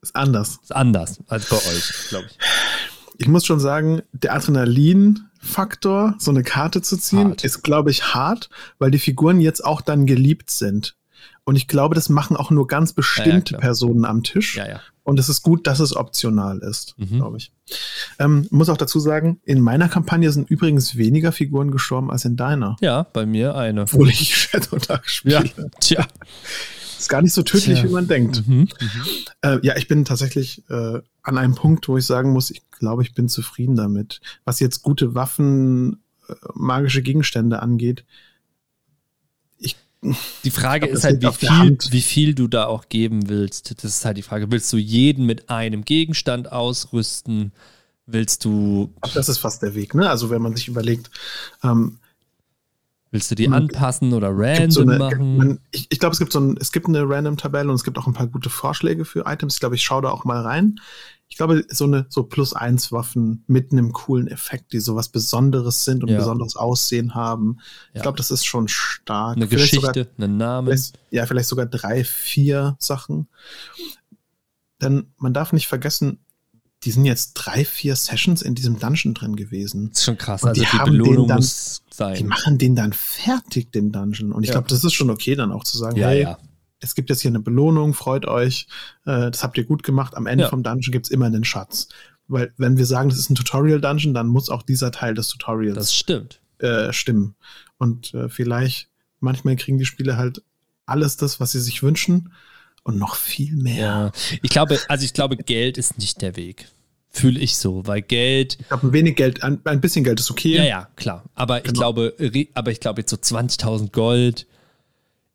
Ist 0.01 0.16
anders. 0.16 0.59
Ist 0.62 0.74
anders 0.74 1.20
als 1.28 1.51
bei 1.51 1.56
euch, 1.56 1.93
glaube 2.09 2.27
ich. 2.31 2.39
Ich 3.19 3.28
muss 3.28 3.44
schon 3.44 3.60
sagen, 3.60 4.02
der 4.12 4.35
Adrenalin-Faktor, 4.35 6.15
so 6.19 6.31
eine 6.31 6.44
Karte 6.44 6.81
zu 6.81 6.97
ziehen, 6.97 7.31
hart. 7.31 7.44
ist, 7.44 7.62
glaube 7.62 7.90
ich, 7.90 8.15
hart, 8.15 8.48
weil 8.78 8.90
die 8.90 8.98
Figuren 8.98 9.40
jetzt 9.40 9.65
auch 9.65 9.81
dann 9.81 10.06
geliebt 10.06 10.51
sind. 10.51 10.97
Und 11.49 11.57
ich 11.57 11.66
glaube, 11.66 11.95
das 11.95 12.11
machen 12.11 12.37
auch 12.37 12.51
nur 12.51 12.66
ganz 12.66 12.93
bestimmte 12.93 13.55
ja, 13.55 13.59
ja, 13.59 13.59
Personen 13.59 14.05
am 14.05 14.23
Tisch. 14.23 14.59
Ja. 14.59 14.83
Und 15.03 15.19
es 15.19 15.31
ist 15.31 15.43
gut, 15.43 15.66
dass 15.66 15.81
es 15.81 15.97
optional 15.97 16.59
ist, 16.59 16.95
mhm. 16.99 17.16
glaube 17.16 17.39
ich. 17.39 17.53
Ähm, 18.19 18.47
muss 18.51 18.69
auch 18.69 18.77
dazu 18.77 19.01
sagen, 19.01 19.41
in 19.45 19.62
meiner 19.62 19.89
Kampagne 19.89 20.31
sind 20.31 20.51
übrigens 20.51 20.99
weniger 20.99 21.33
Figuren 21.33 21.70
gestorben 21.70 22.11
als 22.11 22.27
in 22.27 22.37
deiner. 22.37 22.77
Ja, 22.83 23.05
bei 23.05 23.25
mir 23.25 23.55
eine. 23.55 23.85
Obwohl 23.85 24.11
ich 24.11 24.37
Shadow 24.37 24.77
Dark 24.77 25.09
spiele. 25.09 25.37
Ja, 25.37 25.65
tja. 25.81 26.07
Ist 26.99 27.09
gar 27.09 27.23
nicht 27.23 27.33
so 27.33 27.43
tödlich, 27.43 27.81
tja. 27.81 27.89
wie 27.89 27.95
man 27.95 28.09
denkt. 28.09 28.47
Mhm. 28.47 28.55
Mhm. 28.59 28.69
Äh, 29.41 29.59
ja, 29.62 29.75
ich 29.79 29.89
bin 29.89 30.05
tatsächlich 30.05 30.69
äh, 30.69 31.01
an 31.23 31.39
einem 31.39 31.55
Punkt, 31.55 31.89
wo 31.89 31.97
ich 31.97 32.05
sagen 32.05 32.35
muss, 32.35 32.51
ich 32.51 32.61
glaube, 32.73 33.03
ich 33.05 33.15
bin 33.15 33.31
zufrieden 33.31 33.75
damit. 33.75 34.20
Was 34.45 34.61
jetzt 34.61 34.83
gute 34.83 35.15
Waffen, 35.15 36.03
äh, 36.29 36.35
magische 36.53 37.01
Gegenstände 37.01 37.62
angeht, 37.62 38.05
die 40.03 40.51
Frage 40.51 40.87
glaub, 40.87 40.97
ist 40.97 41.05
halt, 41.05 41.23
wie 41.23 41.33
viel, 41.33 41.79
wie 41.91 42.03
viel 42.03 42.35
du 42.35 42.47
da 42.47 42.66
auch 42.66 42.89
geben 42.89 43.29
willst. 43.29 43.83
Das 43.83 43.97
ist 43.97 44.05
halt 44.05 44.16
die 44.16 44.23
Frage. 44.23 44.51
Willst 44.51 44.73
du 44.73 44.77
jeden 44.77 45.27
mit 45.27 45.51
einem 45.51 45.85
Gegenstand 45.85 46.53
ausrüsten? 46.53 47.53
Willst 48.07 48.45
du. 48.45 48.93
Das 49.15 49.29
ist 49.29 49.39
fast 49.39 49.62
der 49.62 49.75
Weg, 49.75 49.95
ne? 49.95 50.09
Also, 50.09 50.31
wenn 50.31 50.41
man 50.41 50.55
sich 50.55 50.69
überlegt, 50.69 51.11
ähm, 51.62 51.99
Willst 53.11 53.31
du 53.31 53.35
die 53.35 53.49
anpassen 53.49 54.12
oder 54.12 54.29
random 54.31 54.70
so 54.70 54.83
eine, 54.83 54.99
machen? 54.99 55.61
Ich, 55.70 55.87
ich 55.89 55.99
glaube, 55.99 56.12
es 56.12 56.19
gibt 56.19 56.31
so 56.31 56.41
ein, 56.41 56.59
es 56.61 56.73
gibt 56.73 56.89
eine 56.89 57.09
Random-Tabelle 57.09 57.70
und 57.70 57.75
es 57.75 57.85
gibt 57.85 57.97
auch 57.97 58.07
ein 58.07 58.12
paar 58.12 58.27
gute 58.27 58.51
Vorschläge 58.51 59.07
für 59.07 59.25
Items. 59.27 59.55
Ich 59.55 59.61
glaube, 59.61 59.77
ich 59.77 59.83
schaue 59.83 60.03
da 60.03 60.11
auch 60.11 60.25
mal 60.25 60.43
rein. 60.43 60.79
Ich 61.30 61.36
glaube, 61.36 61.64
so 61.68 61.84
eine 61.84 62.06
so 62.09 62.22
plus 62.24 62.55
eins 62.55 62.90
Waffen 62.90 63.44
mit 63.46 63.70
einem 63.72 63.92
coolen 63.92 64.28
Effekt, 64.28 64.72
die 64.72 64.80
sowas 64.80 65.09
Besonderes 65.09 65.84
sind 65.84 66.02
und 66.02 66.09
ja. 66.09 66.18
besonderes 66.18 66.56
Aussehen 66.56 67.14
haben. 67.14 67.59
Ja. 67.92 67.96
Ich 67.96 68.02
glaube, 68.02 68.16
das 68.16 68.30
ist 68.30 68.44
schon 68.44 68.66
stark. 68.68 69.36
Eine 69.36 69.46
vielleicht 69.46 69.72
Geschichte, 69.72 70.05
sogar, 70.05 70.24
einen 70.24 70.36
Namen. 70.38 70.82
ja, 71.10 71.26
vielleicht 71.26 71.48
sogar 71.48 71.66
drei, 71.66 72.02
vier 72.05 72.76
Sachen. 72.78 73.28
Denn 74.80 75.12
man 75.16 75.34
darf 75.34 75.52
nicht 75.52 75.68
vergessen, 75.68 76.18
die 76.84 76.92
sind 76.92 77.05
jetzt 77.05 77.34
drei, 77.34 77.64
vier 77.64 77.96
Sessions 77.96 78.40
in 78.40 78.55
diesem 78.55 78.78
Dungeon 78.78 79.12
drin 79.12 79.34
gewesen. 79.34 79.90
Das 79.90 79.98
ist 79.98 80.05
schon 80.05 80.18
krass. 80.18 80.42
Und 80.42 80.50
also 80.50 80.62
die, 80.62 80.68
die 80.70 80.90
Belohnung 80.90 81.28
dann, 81.28 81.38
muss 81.38 81.82
sein. 81.90 82.14
Die 82.16 82.24
machen 82.24 82.59
den 82.59 82.76
dann 82.76 82.92
fertig, 82.92 83.72
den 83.72 83.90
Dungeon. 83.90 84.32
Und 84.32 84.44
ich 84.44 84.48
ja. 84.48 84.55
glaube, 84.55 84.68
das 84.68 84.84
ist 84.84 84.94
schon 84.94 85.10
okay, 85.10 85.34
dann 85.34 85.52
auch 85.52 85.64
zu 85.64 85.76
sagen, 85.76 85.96
ja, 85.96 86.09
hey, 86.09 86.22
ja 86.22 86.38
es 86.80 86.94
gibt 86.94 87.10
jetzt 87.10 87.20
hier 87.20 87.30
eine 87.30 87.40
Belohnung, 87.40 87.94
freut 87.94 88.26
euch, 88.26 88.66
äh, 89.05 89.30
das 89.30 89.42
habt 89.42 89.59
ihr 89.59 89.64
gut 89.64 89.82
gemacht. 89.82 90.16
Am 90.16 90.26
Ende 90.26 90.44
ja. 90.44 90.50
vom 90.50 90.62
Dungeon 90.62 90.92
gibt 90.92 91.06
es 91.06 91.10
immer 91.10 91.26
einen 91.26 91.44
Schatz. 91.44 91.88
Weil, 92.28 92.52
wenn 92.56 92.76
wir 92.76 92.86
sagen, 92.86 93.09
das 93.09 93.18
ist 93.18 93.30
ein 93.30 93.34
Tutorial-Dungeon, 93.34 94.14
dann 94.14 94.26
muss 94.26 94.50
auch 94.50 94.62
dieser 94.62 94.92
Teil 94.92 95.14
des 95.14 95.28
Tutorials 95.28 95.76
das 95.76 95.94
stimmt. 95.94 96.40
Äh, 96.59 96.92
stimmen. 96.92 97.34
Und 97.78 98.12
äh, 98.14 98.28
vielleicht, 98.28 98.88
manchmal 99.20 99.56
kriegen 99.56 99.78
die 99.78 99.86
Spiele 99.86 100.16
halt 100.16 100.42
alles 100.84 101.16
das, 101.16 101.40
was 101.40 101.52
sie 101.52 101.60
sich 101.60 101.82
wünschen 101.82 102.32
und 102.82 102.98
noch 102.98 103.16
viel 103.16 103.55
mehr. 103.55 103.76
Ja. 103.76 104.38
Ich 104.42 104.50
glaube, 104.50 104.78
also 104.88 105.05
ich 105.05 105.14
glaube, 105.14 105.36
Geld 105.36 105.78
ist 105.78 105.98
nicht 105.98 106.22
der 106.22 106.36
Weg. 106.36 106.68
Fühle 107.10 107.40
ich 107.40 107.56
so, 107.56 107.86
weil 107.86 108.02
Geld. 108.02 108.59
Ich 108.60 108.68
glaube, 108.68 108.88
ein 108.88 108.92
wenig 108.92 109.16
Geld, 109.16 109.42
ein, 109.42 109.60
ein, 109.64 109.80
bisschen 109.80 110.05
Geld 110.05 110.20
ist 110.20 110.30
okay. 110.30 110.56
Ja, 110.56 110.64
ja, 110.64 110.88
klar. 110.96 111.24
Aber 111.34 111.60
genau. 111.60 111.72
ich 111.72 111.78
glaube, 111.78 112.50
aber 112.55 112.70
ich 112.70 112.80
glaube 112.80 113.00
jetzt 113.00 113.10
so 113.10 113.16
20.000 113.16 113.90
Gold 113.90 114.46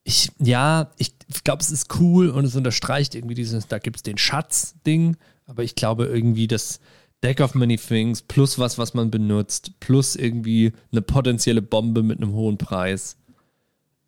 ich, 0.03 0.31
ja, 0.39 0.91
ich 0.97 1.13
glaube, 1.43 1.61
es 1.61 1.72
ist 1.72 1.99
cool 1.99 2.30
und 2.30 2.45
es 2.45 2.55
unterstreicht 2.55 3.15
irgendwie 3.15 3.35
dieses, 3.35 3.68
da 3.68 3.80
gibt 3.80 3.97
es 3.97 4.03
den 4.03 4.18
Schatz-Ding, 4.18 5.18
aber 5.45 5.64
ich 5.64 5.76
glaube 5.76 6.05
irgendwie, 6.05 6.47
das 6.47 6.80
Deck 7.23 7.39
of 7.39 7.55
Many 7.55 7.77
Things 7.77 8.22
plus 8.22 8.60
was, 8.60 8.77
was 8.77 8.93
man 8.93 9.10
benutzt, 9.10 9.80
plus 9.80 10.15
irgendwie 10.15 10.73
eine 10.91 11.01
potenzielle 11.01 11.61
Bombe 11.61 12.03
mit 12.03 12.22
einem 12.22 12.34
hohen 12.34 12.57
Preis. 12.57 13.18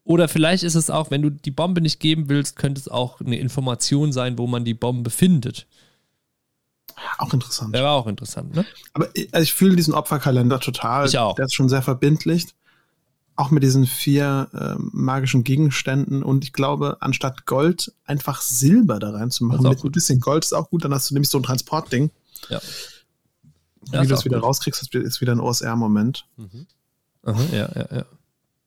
Oder 0.04 0.28
vielleicht 0.28 0.64
ist 0.64 0.76
es 0.76 0.90
auch, 0.90 1.10
wenn 1.10 1.22
du 1.22 1.32
die 1.32 1.52
Bombe 1.52 1.82
nicht 1.82 2.00
geben 2.00 2.30
willst, 2.30 2.58
könnte 2.58 2.80
es 2.80 2.88
auch 2.88 3.22
eine 3.22 3.40
Information 3.40 4.12
sein, 4.12 4.38
wo 4.38 4.46
man 4.46 4.64
die 4.66 4.76
Bombe 4.76 5.10
findet. 5.10 5.66
Auch 7.18 7.34
interessant. 7.34 7.74
Der 7.74 7.84
war 7.84 7.94
auch 7.94 8.08
interessant, 8.08 8.54
ne? 8.54 8.66
Aber 8.94 9.10
also 9.32 9.44
ich 9.44 9.54
fühle 9.54 9.76
diesen 9.76 9.94
Opferkalender 9.94 10.60
total. 10.60 11.08
Ich 11.08 11.18
auch. 11.18 11.36
Der 11.36 11.46
ist 11.46 11.56
schon 11.56 11.70
sehr 11.70 11.82
verbindlich 11.82 12.48
auch 13.36 13.52
mit 13.52 13.64
diesen 13.64 13.86
vier 13.86 14.50
äh, 14.54 14.76
magischen 14.92 15.44
Gegenständen 15.44 16.24
und 16.24 16.44
ich 16.44 16.54
glaube, 16.54 16.98
anstatt 17.02 17.46
Gold 17.46 17.94
einfach 18.06 18.42
Silber 18.42 19.00
da 19.00 19.12
reinzumachen. 19.12 19.68
Mit 19.68 19.80
gut. 19.80 19.92
ein 19.92 19.94
bisschen 19.94 20.20
Gold 20.20 20.46
ist 20.46 20.54
auch 20.54 20.70
gut, 20.70 20.86
dann 20.86 20.94
hast 20.94 21.10
du 21.10 21.16
nämlich 21.16 21.30
so 21.30 21.40
ein 21.40 21.44
Transportding. 21.44 22.12
Ja. 22.50 22.62
Wie 23.92 23.98
du 23.98 24.08
das 24.08 24.26
wieder 24.26 24.38
gut. 24.38 24.46
rauskriegst, 24.46 24.96
ist 24.96 25.22
wieder 25.22 25.34
ein 25.34 25.40
OSR-Moment. 25.40 26.26
Mhm. 26.38 26.68
ja, 27.52 27.70
ja, 27.76 27.88
ja. 27.92 28.06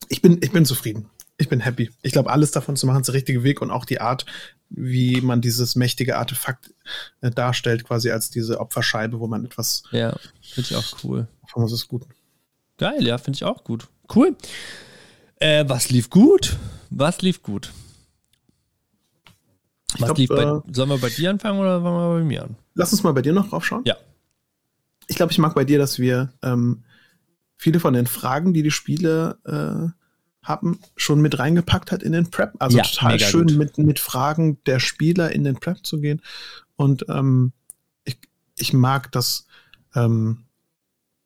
Ich 0.08 0.22
bin, 0.22 0.38
ich 0.42 0.52
bin 0.52 0.64
zufrieden. 0.64 1.06
Ich 1.38 1.48
bin 1.48 1.60
happy. 1.60 1.90
Ich 2.02 2.12
glaube, 2.12 2.30
alles 2.30 2.50
davon 2.50 2.76
zu 2.76 2.86
machen 2.86 3.00
ist 3.00 3.06
der 3.06 3.14
richtige 3.14 3.44
Weg 3.44 3.62
und 3.62 3.70
auch 3.70 3.84
die 3.84 4.00
Art, 4.00 4.26
wie 4.70 5.20
man 5.20 5.40
dieses 5.40 5.76
mächtige 5.76 6.18
Artefakt 6.18 6.74
äh, 7.20 7.30
darstellt, 7.30 7.84
quasi 7.84 8.10
als 8.10 8.30
diese 8.30 8.60
Opferscheibe, 8.60 9.20
wo 9.20 9.28
man 9.28 9.44
etwas. 9.44 9.84
Ja, 9.92 10.16
finde 10.42 10.70
ich 10.70 10.76
auch 10.76 11.04
cool. 11.04 11.28
Das 11.54 11.72
ist 11.72 11.88
gut. 11.88 12.04
Geil, 12.78 13.04
ja, 13.06 13.18
finde 13.18 13.36
ich 13.36 13.44
auch 13.44 13.64
gut. 13.64 13.88
Cool. 14.14 14.36
Äh, 15.36 15.64
was 15.68 15.90
lief 15.90 16.10
gut? 16.10 16.56
Was 16.90 17.20
lief 17.22 17.42
gut? 17.42 17.72
Was 19.92 20.06
glaub, 20.06 20.18
lief 20.18 20.28
bei, 20.28 20.42
äh, 20.42 20.60
sollen 20.72 20.88
wir 20.88 20.98
bei 20.98 21.10
dir 21.10 21.30
anfangen 21.30 21.58
oder 21.58 21.82
wollen 21.82 21.94
wir 21.94 22.18
bei 22.20 22.24
mir 22.24 22.42
an? 22.44 22.56
Lass 22.74 22.92
uns 22.92 23.02
mal 23.02 23.12
bei 23.12 23.22
dir 23.22 23.32
noch 23.32 23.48
drauf 23.48 23.64
schauen. 23.64 23.82
Ja. 23.84 23.96
Ich 25.06 25.16
glaube, 25.16 25.32
ich 25.32 25.38
mag 25.38 25.54
bei 25.54 25.64
dir, 25.64 25.78
dass 25.78 25.98
wir 25.98 26.32
ähm, 26.42 26.84
viele 27.56 27.80
von 27.80 27.94
den 27.94 28.06
Fragen, 28.06 28.52
die 28.52 28.62
die 28.62 28.70
Spiele 28.70 29.38
äh, 29.44 30.46
haben, 30.46 30.78
schon 30.96 31.20
mit 31.20 31.38
reingepackt 31.38 31.90
hat 31.90 32.02
in 32.02 32.12
den 32.12 32.30
Prep. 32.30 32.54
Also 32.58 32.78
ja, 32.78 32.84
total 32.84 33.18
schön 33.18 33.56
mit, 33.56 33.78
mit 33.78 33.98
Fragen 33.98 34.62
der 34.64 34.78
Spieler 34.78 35.32
in 35.32 35.44
den 35.44 35.56
Prep 35.56 35.84
zu 35.84 36.00
gehen. 36.00 36.22
Und 36.76 37.06
ähm, 37.08 37.52
ich, 38.04 38.18
ich 38.56 38.72
mag, 38.72 39.10
dass 39.12 39.46
ähm, 39.94 40.44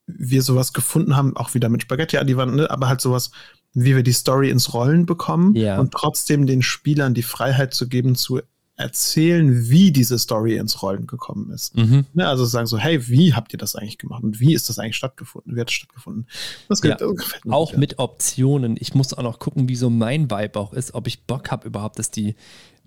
wir 0.07 0.43
sowas 0.43 0.73
gefunden 0.73 1.17
haben, 1.17 1.37
auch 1.37 1.55
wieder 1.55 1.69
mit 1.69 1.83
Spaghetti 1.83 2.19
an 2.19 2.27
die 2.27 2.37
Wand, 2.37 2.55
ne? 2.55 2.71
aber 2.71 2.89
halt 2.89 3.01
sowas, 3.01 3.31
wie 3.75 3.97
wir 3.97 4.03
die 4.03 4.13
Story 4.13 4.51
ins 4.51 4.75
Rollen 4.75 5.07
bekommen 5.07 5.55
Ja. 5.55 5.79
und 5.79 5.93
trotzdem 5.93 6.47
den 6.47 6.63
Spielern 6.63 7.15
die 7.15 7.23
Freiheit 7.23 7.73
zu 7.73 7.89
geben, 7.89 8.15
zu 8.17 8.41
erzählen, 8.77 9.69
wie 9.71 9.93
diese 9.93 10.19
Story 10.19 10.57
ins 10.57 10.83
Rollen 10.83 11.07
gekommen 11.07 11.51
ist. 11.51 11.77
Mhm. 11.77 12.05
Ne, 12.15 12.27
also 12.27 12.45
sagen 12.45 12.67
so, 12.67 12.79
hey, 12.79 13.07
wie 13.09 13.33
habt 13.35 13.53
ihr 13.53 13.59
das 13.59 13.77
eigentlich 13.77 13.99
gemacht 13.99 14.25
und 14.25 14.41
wie 14.41 14.55
ist 14.55 14.69
das 14.69 14.79
eigentlich 14.79 14.97
stattgefunden? 14.97 15.55
Wie 15.55 15.61
hat 15.61 15.69
es 15.69 15.75
stattgefunden? 15.75 16.27
Das, 16.69 16.83
Ja. 16.83 16.97
gefällt 16.97 17.45
mir 17.45 17.55
Auch 17.55 17.77
mit 17.77 17.99
Optionen. 17.99 18.77
Ich 18.81 18.95
muss 18.95 19.15
auch 19.15 19.23
noch 19.23 19.39
gucken, 19.39 19.69
wie 19.69 19.77
so 19.77 19.89
mein 19.91 20.31
Vibe 20.31 20.59
auch 20.59 20.73
ist, 20.73 20.95
ob 20.95 21.07
ich 21.07 21.25
Bock 21.27 21.51
habe 21.51 21.69
überhaupt, 21.69 21.99
dass 21.99 22.11
die 22.11 22.35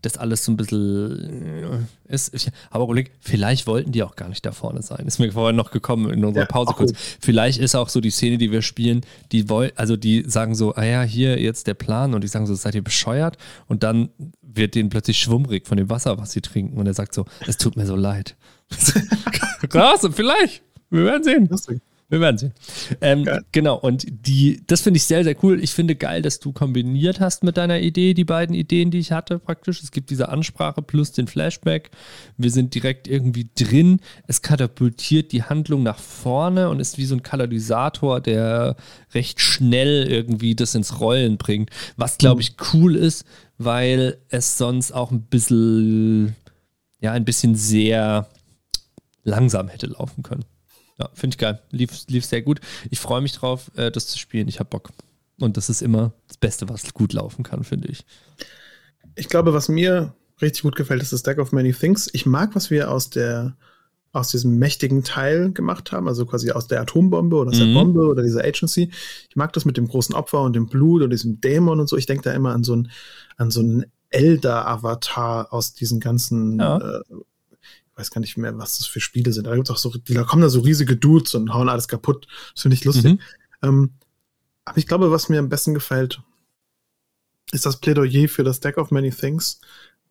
das 0.05 0.17
alles 0.17 0.45
so 0.45 0.51
ein 0.51 0.57
bisschen 0.57 1.81
äh, 2.07 2.13
ist. 2.13 2.33
Ich 2.33 2.49
habe 2.71 2.83
überlegt, 2.83 3.13
vielleicht 3.19 3.67
wollten 3.67 3.91
die 3.91 4.03
auch 4.03 4.15
gar 4.15 4.29
nicht 4.29 4.45
da 4.45 4.51
vorne 4.51 4.81
sein. 4.81 5.05
Ist 5.07 5.19
mir 5.19 5.31
vorhin 5.31 5.55
noch 5.55 5.71
gekommen 5.71 6.11
in 6.11 6.23
unserer 6.23 6.43
Ja, 6.43 6.47
Pause 6.47 6.73
kurz. 6.75 6.91
gut. 6.91 6.99
Vielleicht 7.21 7.59
ist 7.59 7.75
auch 7.75 7.89
so 7.89 7.99
die 8.01 8.11
Szene, 8.11 8.37
die 8.37 8.51
wir 8.51 8.61
spielen, 8.61 9.01
die 9.31 9.49
wollen, 9.49 9.71
also 9.75 9.97
die 9.97 10.23
sagen 10.27 10.55
so, 10.55 10.75
ah 10.75 10.83
ja, 10.83 11.03
hier 11.03 11.39
jetzt 11.41 11.67
der 11.67 11.73
Plan 11.73 12.13
und 12.13 12.23
die 12.23 12.27
sagen 12.27 12.47
so, 12.47 12.55
seid 12.55 12.75
ihr 12.75 12.83
bescheuert? 12.83 13.37
Und 13.67 13.83
dann 13.83 14.09
wird 14.41 14.75
denen 14.75 14.89
plötzlich 14.89 15.17
schwummrig 15.19 15.67
von 15.67 15.77
dem 15.77 15.89
Wasser, 15.89 16.17
was 16.17 16.31
sie 16.31 16.41
trinken 16.41 16.77
und 16.77 16.85
er 16.87 16.93
sagt 16.93 17.13
so, 17.13 17.25
es 17.47 17.57
tut 17.57 17.75
mir 17.75 17.85
so 17.85 17.95
leid. 17.95 18.35
Krass, 19.69 20.07
vielleicht. 20.13 20.61
Wir 20.89 21.05
werden 21.05 21.23
sehen. 21.23 21.47
Lustig. 21.49 21.81
Wir 22.07 22.19
werden 22.19 22.37
sehen. 22.37 22.53
Ähm, 23.01 23.27
genau, 23.51 23.77
und 23.77 24.05
die, 24.07 24.61
das 24.67 24.81
finde 24.81 24.97
ich 24.97 25.05
sehr, 25.05 25.23
sehr 25.23 25.35
cool. 25.43 25.63
Ich 25.63 25.71
finde 25.71 25.95
geil, 25.95 26.21
dass 26.21 26.39
du 26.39 26.53
kombiniert 26.53 27.19
hast 27.19 27.43
mit 27.43 27.57
deiner 27.57 27.79
Idee, 27.79 28.13
die 28.13 28.23
beiden 28.23 28.55
Ideen, 28.55 28.91
die 28.91 28.99
ich 28.99 29.11
hatte, 29.11 29.39
praktisch. 29.39 29.81
Es 29.81 29.89
gibt 29.89 30.11
diese 30.11 30.29
Ansprache 30.29 30.83
plus 30.83 31.13
den 31.13 31.27
Flashback. 31.27 31.89
Wir 32.37 32.51
sind 32.51 32.75
direkt 32.75 33.07
irgendwie 33.07 33.49
drin. 33.55 34.01
Es 34.27 34.43
katapultiert 34.43 35.31
die 35.31 35.43
Handlung 35.43 35.81
nach 35.81 35.97
vorne 35.97 36.69
und 36.69 36.79
ist 36.79 36.99
wie 36.99 37.05
so 37.05 37.15
ein 37.15 37.23
Katalysator, 37.23 38.21
der 38.21 38.75
recht 39.15 39.41
schnell 39.41 40.05
irgendwie 40.07 40.53
das 40.53 40.75
ins 40.75 40.99
Rollen 40.99 41.37
bringt. 41.37 41.71
Was, 41.97 42.19
glaube 42.19 42.41
ich, 42.41 42.55
cool 42.73 42.95
ist, 42.95 43.25
weil 43.57 44.17
es 44.29 44.59
sonst 44.59 44.91
auch 44.91 45.09
ein 45.09 45.23
bisschen, 45.23 46.35
ja, 46.99 47.13
ein 47.13 47.25
bisschen 47.25 47.55
sehr 47.55 48.27
langsam 49.23 49.69
hätte 49.69 49.87
laufen 49.87 50.21
können. 50.21 50.45
Ja, 50.97 51.09
finde 51.13 51.33
ich 51.35 51.37
geil. 51.37 51.61
Lief, 51.71 51.91
lief 52.07 52.25
sehr 52.25 52.41
gut. 52.41 52.61
Ich 52.89 52.99
freue 52.99 53.21
mich 53.21 53.33
drauf, 53.33 53.69
äh, 53.75 53.91
das 53.91 54.07
zu 54.07 54.17
spielen. 54.17 54.47
Ich 54.47 54.59
habe 54.59 54.69
Bock. 54.69 54.89
Und 55.39 55.57
das 55.57 55.69
ist 55.69 55.81
immer 55.81 56.13
das 56.27 56.37
Beste, 56.37 56.69
was 56.69 56.93
gut 56.93 57.11
laufen 57.13 57.43
kann, 57.43 57.63
finde 57.65 57.89
ich. 57.89 58.05
Ich 59.15 59.27
glaube, 59.27 59.53
was 59.53 59.67
mir 59.67 60.13
richtig 60.41 60.63
gut 60.63 60.75
gefällt, 60.75 61.01
ist 61.01 61.11
das 61.13 61.23
Deck 61.23 61.39
of 61.39 61.51
Many 61.51 61.73
Things. 61.73 62.09
Ich 62.13 62.25
mag, 62.25 62.55
was 62.55 62.69
wir 62.71 62.91
aus 62.91 63.09
der 63.09 63.55
aus 64.13 64.29
diesem 64.31 64.57
mächtigen 64.59 65.03
Teil 65.03 65.51
gemacht 65.51 65.91
haben, 65.91 66.07
also 66.07 66.25
quasi 66.25 66.49
aus 66.51 66.67
der 66.67 66.79
Atombombe 66.79 67.35
oder 67.35 67.49
aus 67.49 67.59
Mhm. 67.59 67.65
der 67.65 67.73
Bombe 67.73 68.07
oder 68.07 68.23
dieser 68.23 68.45
Agency. 68.45 68.89
Ich 69.29 69.35
mag 69.35 69.51
das 69.51 69.65
mit 69.65 69.75
dem 69.75 69.89
großen 69.89 70.15
Opfer 70.15 70.39
und 70.41 70.53
dem 70.55 70.67
Blut 70.67 71.01
und 71.01 71.09
diesem 71.09 71.41
Dämon 71.41 71.81
und 71.81 71.89
so. 71.89 71.97
Ich 71.97 72.05
denke 72.05 72.23
da 72.23 72.31
immer 72.31 72.53
an 72.53 72.63
so 72.63 72.71
einen 72.71 72.89
an 73.35 73.51
so 73.51 73.59
einen 73.59 73.85
Elder-Avatar 74.11 75.51
aus 75.51 75.73
diesen 75.73 75.99
ganzen 75.99 76.59
Ja. 76.59 76.77
äh, 76.77 77.01
weiß 77.95 78.11
gar 78.11 78.19
nicht 78.21 78.37
mehr, 78.37 78.57
was 78.57 78.77
das 78.77 78.87
für 78.87 78.99
Spiele 78.99 79.31
sind. 79.31 79.47
Da 79.47 79.55
gibt's 79.55 79.69
auch 79.71 79.77
so, 79.77 79.93
da 80.07 80.23
kommen 80.23 80.41
da 80.41 80.49
so 80.49 80.59
riesige 80.61 80.95
Dudes 80.97 81.33
und 81.35 81.53
hauen 81.53 81.69
alles 81.69 81.87
kaputt. 81.87 82.27
Das 82.53 82.63
finde 82.63 82.75
ich 82.75 82.83
lustig. 82.83 83.13
Mhm. 83.13 83.19
Ähm, 83.61 83.89
aber 84.65 84.77
ich 84.77 84.87
glaube, 84.87 85.11
was 85.11 85.29
mir 85.29 85.39
am 85.39 85.49
besten 85.49 85.73
gefällt, 85.73 86.21
ist 87.51 87.65
das 87.65 87.77
Plädoyer 87.79 88.27
für 88.27 88.43
das 88.43 88.59
Deck 88.59 88.77
of 88.77 88.91
Many 88.91 89.11
Things, 89.11 89.61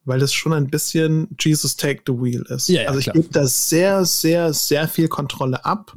weil 0.05 0.23
es 0.23 0.33
schon 0.33 0.53
ein 0.53 0.69
bisschen 0.69 1.29
Jesus 1.39 1.77
Take 1.77 2.03
the 2.07 2.13
Wheel 2.13 2.43
ist. 2.49 2.69
Ja, 2.69 2.83
ja, 2.83 2.89
also 2.89 3.01
ich 3.01 3.13
gebe 3.13 3.29
da 3.31 3.47
sehr, 3.47 4.05
sehr, 4.05 4.53
sehr 4.53 4.89
viel 4.89 5.09
Kontrolle 5.09 5.65
ab 5.65 5.93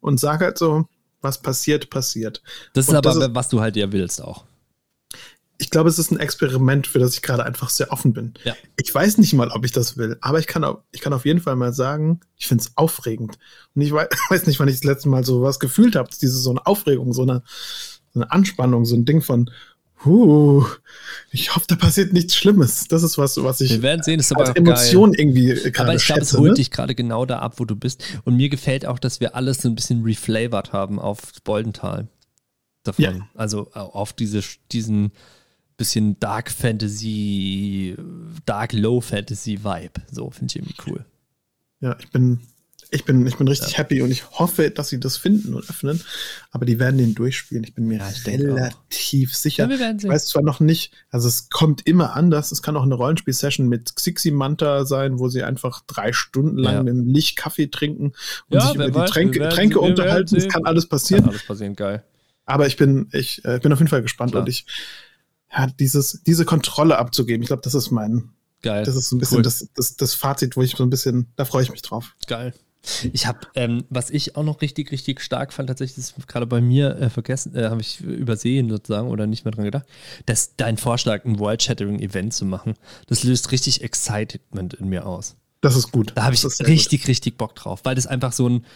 und 0.00 0.20
sage 0.20 0.44
halt 0.44 0.58
so, 0.58 0.86
was 1.22 1.40
passiert, 1.40 1.88
passiert. 1.88 2.42
Das 2.74 2.84
ist 2.84 2.90
Und 2.90 2.96
aber, 2.96 3.14
das 3.14 3.16
ist- 3.28 3.34
was 3.34 3.48
du 3.48 3.60
halt 3.60 3.76
ja 3.76 3.90
willst 3.90 4.22
auch. 4.22 4.44
Ich 5.58 5.70
glaube, 5.70 5.88
es 5.88 5.98
ist 5.98 6.10
ein 6.10 6.18
Experiment, 6.18 6.86
für 6.88 6.98
das 6.98 7.14
ich 7.14 7.22
gerade 7.22 7.44
einfach 7.44 7.70
sehr 7.70 7.92
offen 7.92 8.12
bin. 8.12 8.34
Ja. 8.44 8.54
Ich 8.76 8.92
weiß 8.92 9.18
nicht 9.18 9.32
mal, 9.34 9.50
ob 9.50 9.64
ich 9.64 9.70
das 9.72 9.96
will, 9.96 10.16
aber 10.20 10.38
ich 10.40 10.46
kann, 10.48 10.66
ich 10.90 11.00
kann 11.00 11.12
auf 11.12 11.24
jeden 11.24 11.40
Fall 11.40 11.54
mal 11.56 11.72
sagen, 11.72 12.20
ich 12.36 12.46
finde 12.48 12.62
es 12.64 12.72
aufregend. 12.76 13.38
Und 13.74 13.82
ich 13.82 13.92
wei- 13.92 14.08
weiß 14.30 14.46
nicht, 14.46 14.58
wann 14.58 14.68
ich 14.68 14.74
das 14.76 14.84
letzte 14.84 15.08
Mal 15.08 15.24
so 15.24 15.42
was 15.42 15.60
gefühlt 15.60 15.94
habe. 15.96 16.08
Diese 16.20 16.36
so 16.38 16.50
eine 16.50 16.66
Aufregung, 16.66 17.12
so 17.12 17.22
eine, 17.22 17.42
so 18.12 18.20
eine 18.20 18.32
Anspannung, 18.32 18.84
so 18.84 18.96
ein 18.96 19.04
Ding 19.04 19.22
von, 19.22 19.48
huh, 20.04 20.66
ich 21.30 21.54
hoffe, 21.54 21.66
da 21.68 21.76
passiert 21.76 22.12
nichts 22.12 22.34
Schlimmes. 22.34 22.88
Das 22.88 23.02
ist 23.04 23.16
was, 23.16 23.42
was 23.42 23.60
ich 23.60 23.70
Wir 23.70 23.82
werden 23.82 24.02
sehen, 24.02 24.18
ist 24.20 24.32
aber 24.32 24.48
als 24.48 24.56
Emotion 24.56 25.12
geil. 25.12 25.20
irgendwie 25.20 25.50
äh, 25.52 25.70
gerade 25.70 25.90
Aber 25.90 25.94
ich 25.96 26.04
glaube, 26.04 26.20
es 26.22 26.32
holt 26.36 26.50
ne? 26.50 26.54
dich 26.56 26.70
gerade 26.72 26.94
genau 26.96 27.26
da 27.26 27.38
ab, 27.38 27.54
wo 27.58 27.64
du 27.64 27.76
bist. 27.76 28.02
Und 28.24 28.36
mir 28.36 28.48
gefällt 28.48 28.86
auch, 28.86 28.98
dass 28.98 29.20
wir 29.20 29.34
alles 29.36 29.58
so 29.58 29.68
ein 29.68 29.76
bisschen 29.76 30.02
reflavored 30.02 30.72
haben 30.72 30.98
auf 30.98 31.20
Boldental. 31.44 32.08
Davon. 32.82 33.02
Ja. 33.04 33.12
Also 33.34 33.70
auf 33.72 34.12
diese, 34.12 34.42
diesen 34.72 35.12
bisschen 35.76 36.18
Dark 36.20 36.50
Fantasy, 36.50 37.96
Dark 38.46 38.72
Low 38.72 39.00
Fantasy 39.00 39.62
Vibe. 39.64 40.00
So 40.10 40.30
finde 40.30 40.52
ich 40.52 40.56
irgendwie 40.56 40.76
cool. 40.86 41.04
Ja, 41.80 41.96
ich 42.00 42.10
bin, 42.10 42.40
ich 42.90 43.04
bin, 43.04 43.26
ich 43.26 43.36
bin 43.36 43.48
richtig 43.48 43.76
happy 43.76 44.00
und 44.02 44.10
ich 44.10 44.30
hoffe, 44.30 44.70
dass 44.70 44.88
sie 44.88 45.00
das 45.00 45.16
finden 45.16 45.54
und 45.54 45.68
öffnen. 45.68 46.00
Aber 46.50 46.64
die 46.64 46.78
werden 46.78 46.96
den 46.98 47.14
durchspielen. 47.14 47.64
Ich 47.64 47.74
bin 47.74 47.86
mir 47.86 47.98
Ja, 47.98 48.10
ich 48.10 48.26
relativ 48.26 49.34
sicher. 49.34 49.68
Ja, 49.68 49.90
ich 49.96 50.04
weiß 50.04 50.26
zwar 50.26 50.42
noch 50.42 50.60
nicht, 50.60 50.92
also 51.10 51.28
es 51.28 51.48
kommt 51.50 51.86
immer 51.86 52.14
anders. 52.14 52.52
Es 52.52 52.62
kann 52.62 52.76
auch 52.76 52.84
eine 52.84 52.94
Rollenspiel-Session 52.94 53.68
mit 53.68 53.96
Xixi 53.96 54.30
Manta 54.30 54.84
sein, 54.84 55.18
wo 55.18 55.28
sie 55.28 55.42
einfach 55.42 55.82
drei 55.86 56.12
Stunden 56.12 56.58
lang 56.58 56.86
Ja. 56.86 56.92
im 56.92 57.06
Licht 57.06 57.36
Kaffee 57.36 57.66
trinken 57.66 58.12
und 58.48 58.54
Ja, 58.58 58.66
sich 58.68 58.74
über 58.76 58.94
weiß, 58.94 59.06
die 59.10 59.12
Tränke, 59.12 59.40
werden 59.40 59.50
Tränke 59.54 59.74
sehen, 59.74 59.82
wir 59.82 59.88
unterhalten. 59.90 60.36
Es 60.36 60.48
kann 60.48 60.64
alles 60.64 60.84
Kann 60.84 60.90
passieren. 60.90 61.28
alles 61.28 61.44
passieren, 61.44 61.74
geil. 61.74 62.04
Aber 62.46 62.66
ich 62.66 62.76
bin, 62.76 63.08
ich 63.12 63.44
äh, 63.44 63.58
bin 63.62 63.72
auf 63.72 63.78
jeden 63.78 63.88
Fall 63.88 64.02
gespannt 64.02 64.32
Klar. 64.32 64.42
und 64.42 64.48
ich, 64.48 64.66
ja, 65.56 65.66
dieses, 65.66 66.22
diese 66.26 66.44
Kontrolle 66.44 66.98
abzugeben, 66.98 67.42
ich 67.42 67.48
glaube, 67.48 67.62
das 67.62 67.74
ist 67.74 67.90
mein, 67.90 68.30
Geil. 68.62 68.84
das 68.84 68.96
ist 68.96 69.08
so 69.08 69.16
ein 69.16 69.18
bisschen 69.18 69.38
Cool. 69.38 69.42
das, 69.42 69.68
das, 69.74 69.96
das 69.96 70.14
Fazit, 70.14 70.56
wo 70.56 70.62
ich 70.62 70.72
so 70.72 70.82
ein 70.82 70.90
bisschen, 70.90 71.28
da 71.36 71.44
freue 71.44 71.62
ich 71.62 71.70
mich 71.70 71.82
drauf. 71.82 72.16
Geil. 72.26 72.54
Ich 73.12 73.26
habe, 73.26 73.38
ähm, 73.54 73.84
was 73.88 74.10
ich 74.10 74.36
auch 74.36 74.42
noch 74.42 74.60
richtig, 74.60 74.90
richtig 74.90 75.20
stark 75.22 75.52
fand, 75.52 75.68
tatsächlich, 75.68 75.96
das 75.96 76.18
ist 76.18 76.28
gerade 76.28 76.46
bei 76.46 76.60
mir 76.60 76.96
äh, 76.96 77.08
vergessen, 77.08 77.54
äh, 77.54 77.64
habe 77.64 77.80
ich 77.80 78.00
übersehen 78.00 78.68
sozusagen 78.68 79.08
oder 79.08 79.26
nicht 79.26 79.44
mehr 79.44 79.52
dran 79.52 79.64
gedacht, 79.64 79.86
dass 80.26 80.56
dein 80.56 80.76
Vorschlag, 80.76 81.24
ein 81.24 81.38
World-Shattering-Event 81.38 82.34
zu 82.34 82.44
machen, 82.44 82.74
das 83.06 83.24
löst 83.24 83.52
richtig 83.52 83.82
Excitement 83.82 84.74
in 84.74 84.88
mir 84.88 85.06
aus. 85.06 85.36
Das 85.62 85.76
ist 85.76 85.92
gut. 85.92 86.12
Da 86.14 86.24
habe 86.24 86.34
ich 86.34 86.42
sehr 86.42 86.50
gut. 86.50 86.66
richtig, 86.66 87.08
richtig 87.08 87.38
Bock 87.38 87.54
drauf, 87.54 87.80
weil 87.84 87.94
das 87.94 88.06
einfach 88.06 88.32
so 88.32 88.48
ein, 88.48 88.66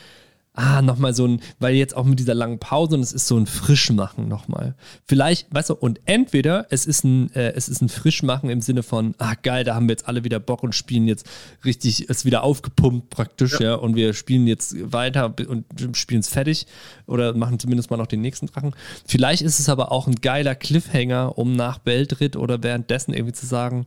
ah, 0.54 0.82
nochmal 0.82 1.14
so 1.14 1.26
ein, 1.26 1.40
weil 1.60 1.74
jetzt 1.74 1.96
auch 1.96 2.04
mit 2.04 2.18
dieser 2.18 2.34
langen 2.34 2.58
Pause 2.58 2.96
und 2.96 3.02
es 3.02 3.12
ist 3.12 3.26
so 3.26 3.36
ein 3.36 3.46
Frischmachen 3.46 4.28
nochmal. 4.28 4.74
Vielleicht, 5.06 5.46
weißt 5.54 5.70
du, 5.70 5.74
und 5.74 6.00
entweder 6.04 6.66
es 6.70 6.86
ist 6.86 7.04
ein, 7.04 7.32
äh, 7.34 7.52
es 7.52 7.68
ist 7.68 7.80
ein 7.80 7.88
Frischmachen 7.88 8.50
im 8.50 8.60
Sinne 8.60 8.82
von, 8.82 9.14
ah, 9.18 9.34
geil, 9.40 9.64
da 9.64 9.74
haben 9.74 9.86
wir 9.86 9.92
jetzt 9.92 10.08
alle 10.08 10.24
wieder 10.24 10.40
Bock 10.40 10.62
und 10.62 10.74
spielen 10.74 11.06
jetzt 11.06 11.26
richtig, 11.64 12.08
ist 12.08 12.24
wieder 12.24 12.42
aufgepumpt 12.42 13.10
praktisch, 13.10 13.60
ja, 13.60 13.74
und 13.74 13.94
wir 13.94 14.14
spielen 14.14 14.46
jetzt 14.46 14.76
weiter 14.92 15.34
und 15.48 15.64
spielen 15.96 16.20
es 16.20 16.28
fertig 16.28 16.66
oder 17.06 17.34
machen 17.34 17.58
zumindest 17.58 17.90
mal 17.90 17.96
noch 17.96 18.06
den 18.06 18.20
nächsten 18.20 18.46
Drachen. 18.46 18.74
Vielleicht 19.06 19.42
ist 19.42 19.60
es 19.60 19.68
aber 19.68 19.92
auch 19.92 20.06
ein 20.06 20.16
geiler 20.16 20.54
Cliffhanger, 20.54 21.38
um 21.38 21.52
nach 21.52 21.78
Beltritt 21.78 22.36
oder 22.36 22.62
währenddessen 22.62 23.14
irgendwie 23.14 23.34
zu 23.34 23.46
sagen, 23.46 23.86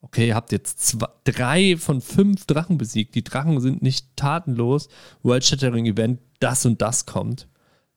okay, 0.00 0.28
ihr 0.28 0.34
habt 0.34 0.52
jetzt 0.52 0.80
zwei, 0.86 1.08
drei 1.24 1.76
von 1.76 2.00
fünf 2.00 2.46
Drachen 2.46 2.78
besiegt. 2.78 3.14
Die 3.14 3.24
Drachen 3.24 3.60
sind 3.60 3.82
nicht 3.82 4.16
tatenlos. 4.16 4.88
World 5.22 5.44
Shattering 5.44 5.86
Event, 5.86 6.20
das 6.40 6.64
und 6.66 6.80
das 6.80 7.06
kommt. 7.06 7.48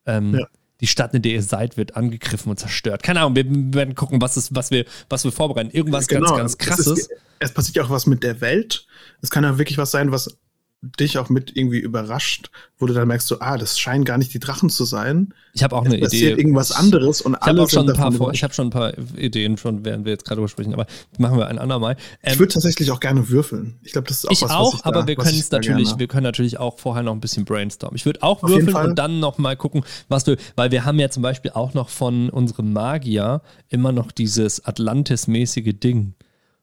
Ähm, 0.06 0.36
Ja. 0.36 0.48
Die 0.82 0.88
Stadt, 0.88 1.14
in 1.14 1.22
der 1.22 1.34
ihr 1.34 1.44
seid, 1.44 1.76
wird 1.76 1.98
angegriffen 1.98 2.50
und 2.50 2.58
zerstört. 2.58 3.04
Keine 3.04 3.20
Ahnung, 3.20 3.36
wir 3.36 3.46
werden 3.74 3.96
gucken, 3.96 4.22
was, 4.22 4.38
ist, 4.38 4.56
was, 4.56 4.72
wir, 4.72 4.86
was 5.10 5.26
wir 5.26 5.34
vorbereiten. 5.34 5.72
Irgendwas 5.72 6.08
ganz, 6.08 6.26
ganz 6.26 6.32
Genau. 6.32 6.46
Es, 6.46 6.58
krasses. 6.58 7.00
ist, 7.00 7.10
es 7.40 7.54
passiert 7.54 7.76
ja 7.76 7.84
auch 7.84 7.90
was 7.90 8.06
mit 8.06 8.24
der 8.24 8.40
Welt. 8.40 8.88
Es 9.22 9.30
kann 9.30 9.44
ja 9.44 9.58
wirklich 9.58 9.78
was 9.78 9.92
sein, 9.92 10.14
was 10.14 10.38
dich 10.82 11.18
auch 11.18 11.28
mit 11.28 11.58
irgendwie 11.58 11.80
überrascht, 11.80 12.52
wo 12.78 12.86
du 12.86 12.94
dann 12.94 13.10
merkst, 13.10 13.28
so, 13.28 13.40
ah, 13.42 13.58
das 13.58 13.78
scheinen 13.78 14.06
gar 14.06 14.18
nicht 14.18 14.34
die 14.34 14.40
Drachen 14.40 14.70
zu 14.70 14.86
sein. 14.86 15.34
ich 15.54 15.62
habe 15.62 15.76
auch 15.76 15.86
Es 15.86 15.92
eine 15.92 16.02
passiert 16.02 16.34
Idee. 16.34 16.42
irgendwas 16.42 16.72
anderes 16.72 17.22
und 17.22 17.34
Ich 17.34 17.42
habe 17.42 17.52
alle 17.52 17.64
auch 17.64 17.70
schon 17.70 17.90
ein 17.90 17.96
paar, 17.98 18.12
vor, 18.14 18.34
ich 18.34 18.44
habe 18.44 18.54
schon 18.54 18.68
ein 18.68 18.70
paar 18.70 18.94
Ideen, 19.18 19.58
schon 19.58 19.84
während 19.84 20.06
wir 20.06 20.14
jetzt 20.14 20.24
gerade 20.24 20.38
drüber 20.38 20.48
sprechen, 20.48 20.74
aber 20.74 20.86
machen 21.18 21.38
wir 21.38 21.48
ein 21.48 21.60
andermal. 21.60 21.98
Ähm, 22.24 22.34
Ich 22.34 22.40
würde 22.40 22.54
tatsächlich 22.54 22.92
auch 22.92 23.02
gerne 23.02 23.28
würfeln. 23.28 23.78
Ich 23.84 23.92
glaube, 23.92 24.08
das 24.08 24.20
ist 24.20 24.28
auch 24.28 24.32
ich 24.32 24.42
was, 24.42 24.52
auch, 24.52 24.74
was 24.74 24.80
ich 24.80 24.86
aber 24.86 25.02
da, 25.02 25.08
wir 25.08 25.16
können 25.18 25.38
es 25.40 25.52
natürlich, 25.52 25.98
wir 25.98 26.08
können 26.08 26.24
natürlich 26.24 26.60
auch 26.60 26.80
vorher 26.80 27.04
noch 27.04 27.14
ein 27.14 27.20
bisschen 27.20 27.44
brainstormen. 27.44 27.98
Ich 27.98 28.06
würde 28.06 28.24
auch 28.24 28.42
Auf 28.42 28.50
würfeln 28.50 28.76
und 28.76 28.96
dann 28.98 29.20
noch 29.20 29.38
mal 29.38 29.58
gucken, 29.58 29.84
was 30.08 30.24
du, 30.24 30.38
weil 30.56 30.72
wir 30.72 30.86
haben 30.86 30.98
ja 31.00 31.10
zum 31.10 31.24
Beispiel 31.24 31.52
auch 31.52 31.74
noch 31.74 31.90
von 31.90 32.30
unserem 32.30 32.72
Magier 32.72 33.42
immer 33.68 33.92
noch 33.92 34.14
dieses 34.14 34.64
Atlantis-mäßige 34.66 35.74
Ding. 35.78 36.14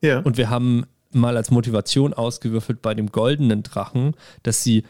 Ja. 0.01 0.21
Und 0.21 0.39
wir 0.39 0.49
haben 0.49 0.87
mal 1.13 1.37
als 1.37 1.51
Motivation 1.51 2.13
ausgewürfelt 2.13 2.83
bei 2.83 2.95
dem 2.95 3.11
goldenen 3.11 3.63
Drachen, 3.63 4.15
dass 4.43 4.63
sie 4.63 4.85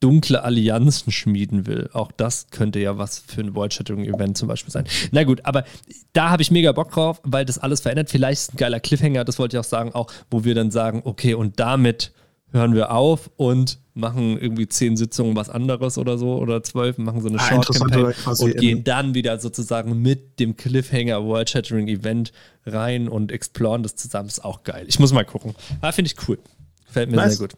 dunkle 0.00 0.42
Allianzen 0.42 1.12
schmieden 1.12 1.66
will. 1.66 1.90
Auch 1.92 2.10
das 2.10 2.48
könnte 2.50 2.80
ja 2.80 2.96
was 2.98 3.18
für 3.18 3.42
ein 3.42 3.54
World 3.54 3.74
Shattering 3.74 4.06
Event 4.06 4.36
zum 4.36 4.48
Beispiel 4.48 4.72
sein. 4.72 4.86
Na 5.12 5.24
gut, 5.24 5.44
aber 5.44 5.64
da 6.14 6.30
habe 6.30 6.42
ich 6.42 6.50
mega 6.50 6.72
Bock 6.72 6.90
drauf, 6.90 7.20
weil 7.22 7.44
das 7.44 7.58
alles 7.58 7.82
verändert. 7.82 8.10
Vielleicht 8.10 8.40
ist 8.40 8.54
ein 8.54 8.56
geiler 8.56 8.80
Cliffhanger, 8.80 9.24
das 9.24 9.38
wollte 9.38 9.56
ich 9.56 9.60
auch 9.60 9.68
sagen, 9.68 9.92
auch 9.92 10.10
wo 10.30 10.44
wir 10.44 10.54
dann 10.54 10.70
sagen, 10.70 11.02
okay, 11.04 11.34
und 11.34 11.60
damit 11.60 12.12
hören 12.52 12.74
wir 12.74 12.90
auf 12.90 13.30
und 13.36 13.78
machen 13.94 14.38
irgendwie 14.40 14.66
zehn 14.66 14.96
Sitzungen 14.96 15.36
was 15.36 15.50
anderes 15.50 15.98
oder 15.98 16.18
so 16.18 16.38
oder 16.38 16.62
zwölf, 16.62 16.98
machen 16.98 17.20
so 17.20 17.28
eine 17.28 17.38
ah, 17.38 17.48
Short 17.48 17.68
Campaign 17.68 18.14
und 18.38 18.56
gehen 18.56 18.84
dann 18.84 19.14
wieder 19.14 19.38
sozusagen 19.38 20.00
mit 20.00 20.40
dem 20.40 20.56
Cliffhanger 20.56 21.24
World 21.24 21.50
Shattering 21.50 21.88
Event 21.88 22.32
rein 22.66 23.08
und 23.08 23.32
exploren 23.32 23.82
das 23.82 23.96
zusammen. 23.96 24.28
Ist 24.28 24.44
auch 24.44 24.62
geil. 24.64 24.84
Ich 24.88 24.98
muss 24.98 25.12
mal 25.12 25.24
gucken. 25.24 25.54
Ah, 25.80 25.92
finde 25.92 26.10
ich 26.10 26.28
cool. 26.28 26.38
Gefällt 26.86 27.10
mir 27.10 27.16
nice. 27.16 27.36
sehr 27.36 27.48
gut. 27.48 27.56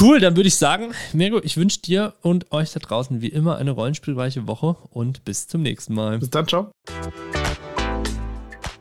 Cool, 0.00 0.18
dann 0.18 0.34
würde 0.34 0.48
ich 0.48 0.56
sagen, 0.56 0.92
Mirko, 1.12 1.40
ich 1.42 1.56
wünsche 1.56 1.80
dir 1.80 2.14
und 2.22 2.50
euch 2.52 2.72
da 2.72 2.80
draußen 2.80 3.20
wie 3.20 3.28
immer 3.28 3.58
eine 3.58 3.70
rollenspielreiche 3.70 4.46
Woche 4.46 4.76
und 4.90 5.24
bis 5.24 5.46
zum 5.46 5.62
nächsten 5.62 5.94
Mal. 5.94 6.18
Bis 6.18 6.30
dann, 6.30 6.48
ciao. 6.48 6.70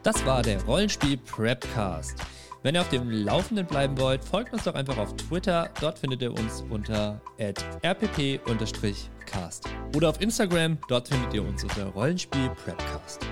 Das 0.02 0.26
war 0.26 0.42
der 0.42 0.64
Rollenspiel 0.64 1.18
Prepcast. 1.18 2.16
Wenn 2.64 2.76
ihr 2.76 2.82
auf 2.82 2.90
dem 2.90 3.10
Laufenden 3.12 3.66
bleiben 3.68 3.98
wollt, 4.00 4.24
folgt 4.24 4.54
uns 4.54 4.64
doch 4.64 4.74
einfach 4.74 4.98
auf 4.98 5.14
Twitter. 5.18 5.70
Dort 5.82 6.00
findet 6.00 6.22
ihr 6.22 6.32
uns 6.32 6.64
unter 6.70 7.20
rpp-cast. 7.84 9.66
Oder 9.94 10.08
auf 10.10 10.22
Instagram, 10.22 10.78
dort 10.88 11.10
findet 11.10 11.34
ihr 11.34 11.44
uns 11.44 11.62
unter 11.64 11.88
Rollenspiel 11.88 12.50
Prepcast. 12.64 13.26